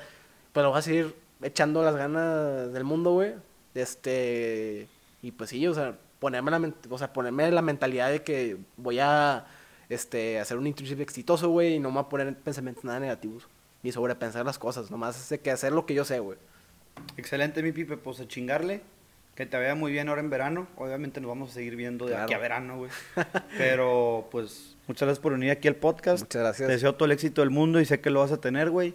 pues 0.52 0.62
lo 0.62 0.70
voy 0.70 0.78
a 0.78 0.82
seguir 0.82 1.14
echando 1.42 1.82
las 1.82 1.96
ganas 1.96 2.72
del 2.72 2.84
mundo, 2.84 3.12
güey. 3.12 3.34
Este, 3.74 4.88
y 5.22 5.32
pues 5.32 5.50
sí, 5.50 5.66
o 5.66 5.74
sea, 5.74 5.96
ponerme 6.18 6.50
la, 6.50 6.72
o 6.90 6.98
sea, 6.98 7.12
ponerme 7.12 7.50
la 7.50 7.62
mentalidad 7.62 8.10
de 8.10 8.22
que 8.22 8.58
voy 8.76 8.98
a 8.98 9.46
este, 9.88 10.38
hacer 10.40 10.58
un 10.58 10.66
internship 10.66 11.00
exitoso, 11.00 11.48
güey, 11.50 11.74
y 11.74 11.78
no 11.80 11.88
me 11.90 11.94
voy 11.96 12.04
a 12.04 12.08
poner 12.08 12.36
pensamientos 12.36 12.84
nada 12.84 13.00
negativos. 13.00 13.48
Ni 13.82 13.92
sobrepensar 13.92 14.44
las 14.44 14.58
cosas, 14.58 14.90
nomás 14.90 15.32
es 15.32 15.40
que 15.40 15.50
hacer 15.50 15.72
lo 15.72 15.86
que 15.86 15.94
yo 15.94 16.04
sé, 16.04 16.18
güey. 16.20 16.38
Excelente, 17.16 17.62
mi 17.62 17.72
pipe, 17.72 17.96
pues 17.96 18.20
a 18.20 18.28
chingarle. 18.28 18.82
Que 19.40 19.46
te 19.46 19.56
vaya 19.56 19.74
muy 19.74 19.90
bien 19.90 20.06
ahora 20.10 20.20
en 20.20 20.28
verano. 20.28 20.68
Obviamente 20.76 21.18
nos 21.18 21.30
vamos 21.30 21.48
a 21.48 21.54
seguir 21.54 21.74
viendo 21.74 22.04
de 22.04 22.10
Claro. 22.10 22.24
aquí 22.24 22.34
a 22.34 22.38
verano, 22.38 22.76
güey. 22.76 22.90
Pero, 23.56 24.28
pues, 24.30 24.76
muchas 24.86 25.06
gracias 25.06 25.22
por 25.22 25.32
venir 25.32 25.50
aquí 25.50 25.66
al 25.66 25.76
podcast. 25.76 26.24
Muchas 26.24 26.42
gracias. 26.42 26.66
Te 26.66 26.72
deseo 26.74 26.94
todo 26.94 27.06
el 27.06 27.12
éxito 27.12 27.40
del 27.40 27.48
mundo 27.48 27.80
y 27.80 27.86
sé 27.86 28.02
que 28.02 28.10
lo 28.10 28.20
vas 28.20 28.32
a 28.32 28.40
tener, 28.42 28.68
güey. 28.68 28.94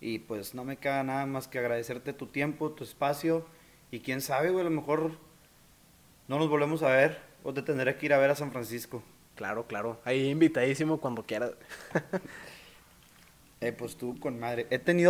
Y 0.00 0.20
pues 0.20 0.54
no 0.54 0.62
me 0.62 0.76
queda 0.76 1.02
nada 1.02 1.26
más 1.26 1.48
que 1.48 1.58
agradecerte 1.58 2.12
tu 2.12 2.28
tiempo, 2.28 2.70
tu 2.70 2.84
espacio. 2.84 3.44
Y 3.90 3.98
quién 3.98 4.20
sabe, 4.20 4.50
güey, 4.50 4.60
a 4.60 4.70
lo 4.70 4.76
mejor 4.76 5.10
no 6.28 6.38
nos 6.38 6.48
volvemos 6.48 6.84
a 6.84 6.90
ver 6.90 7.18
o 7.42 7.52
te 7.52 7.62
tendré 7.62 7.96
que 7.96 8.06
ir 8.06 8.12
a 8.12 8.18
ver 8.18 8.30
a 8.30 8.36
San 8.36 8.52
Francisco. 8.52 9.02
Claro, 9.34 9.66
claro. 9.66 10.00
Ahí 10.04 10.28
invitadísimo 10.30 11.00
cuando 11.00 11.24
quieras. 11.24 11.50
Eh, 13.62 13.72
pues 13.72 13.94
tú 13.96 14.18
con 14.18 14.40
madre. 14.40 14.66
He 14.70 14.78
tenido 14.78 15.08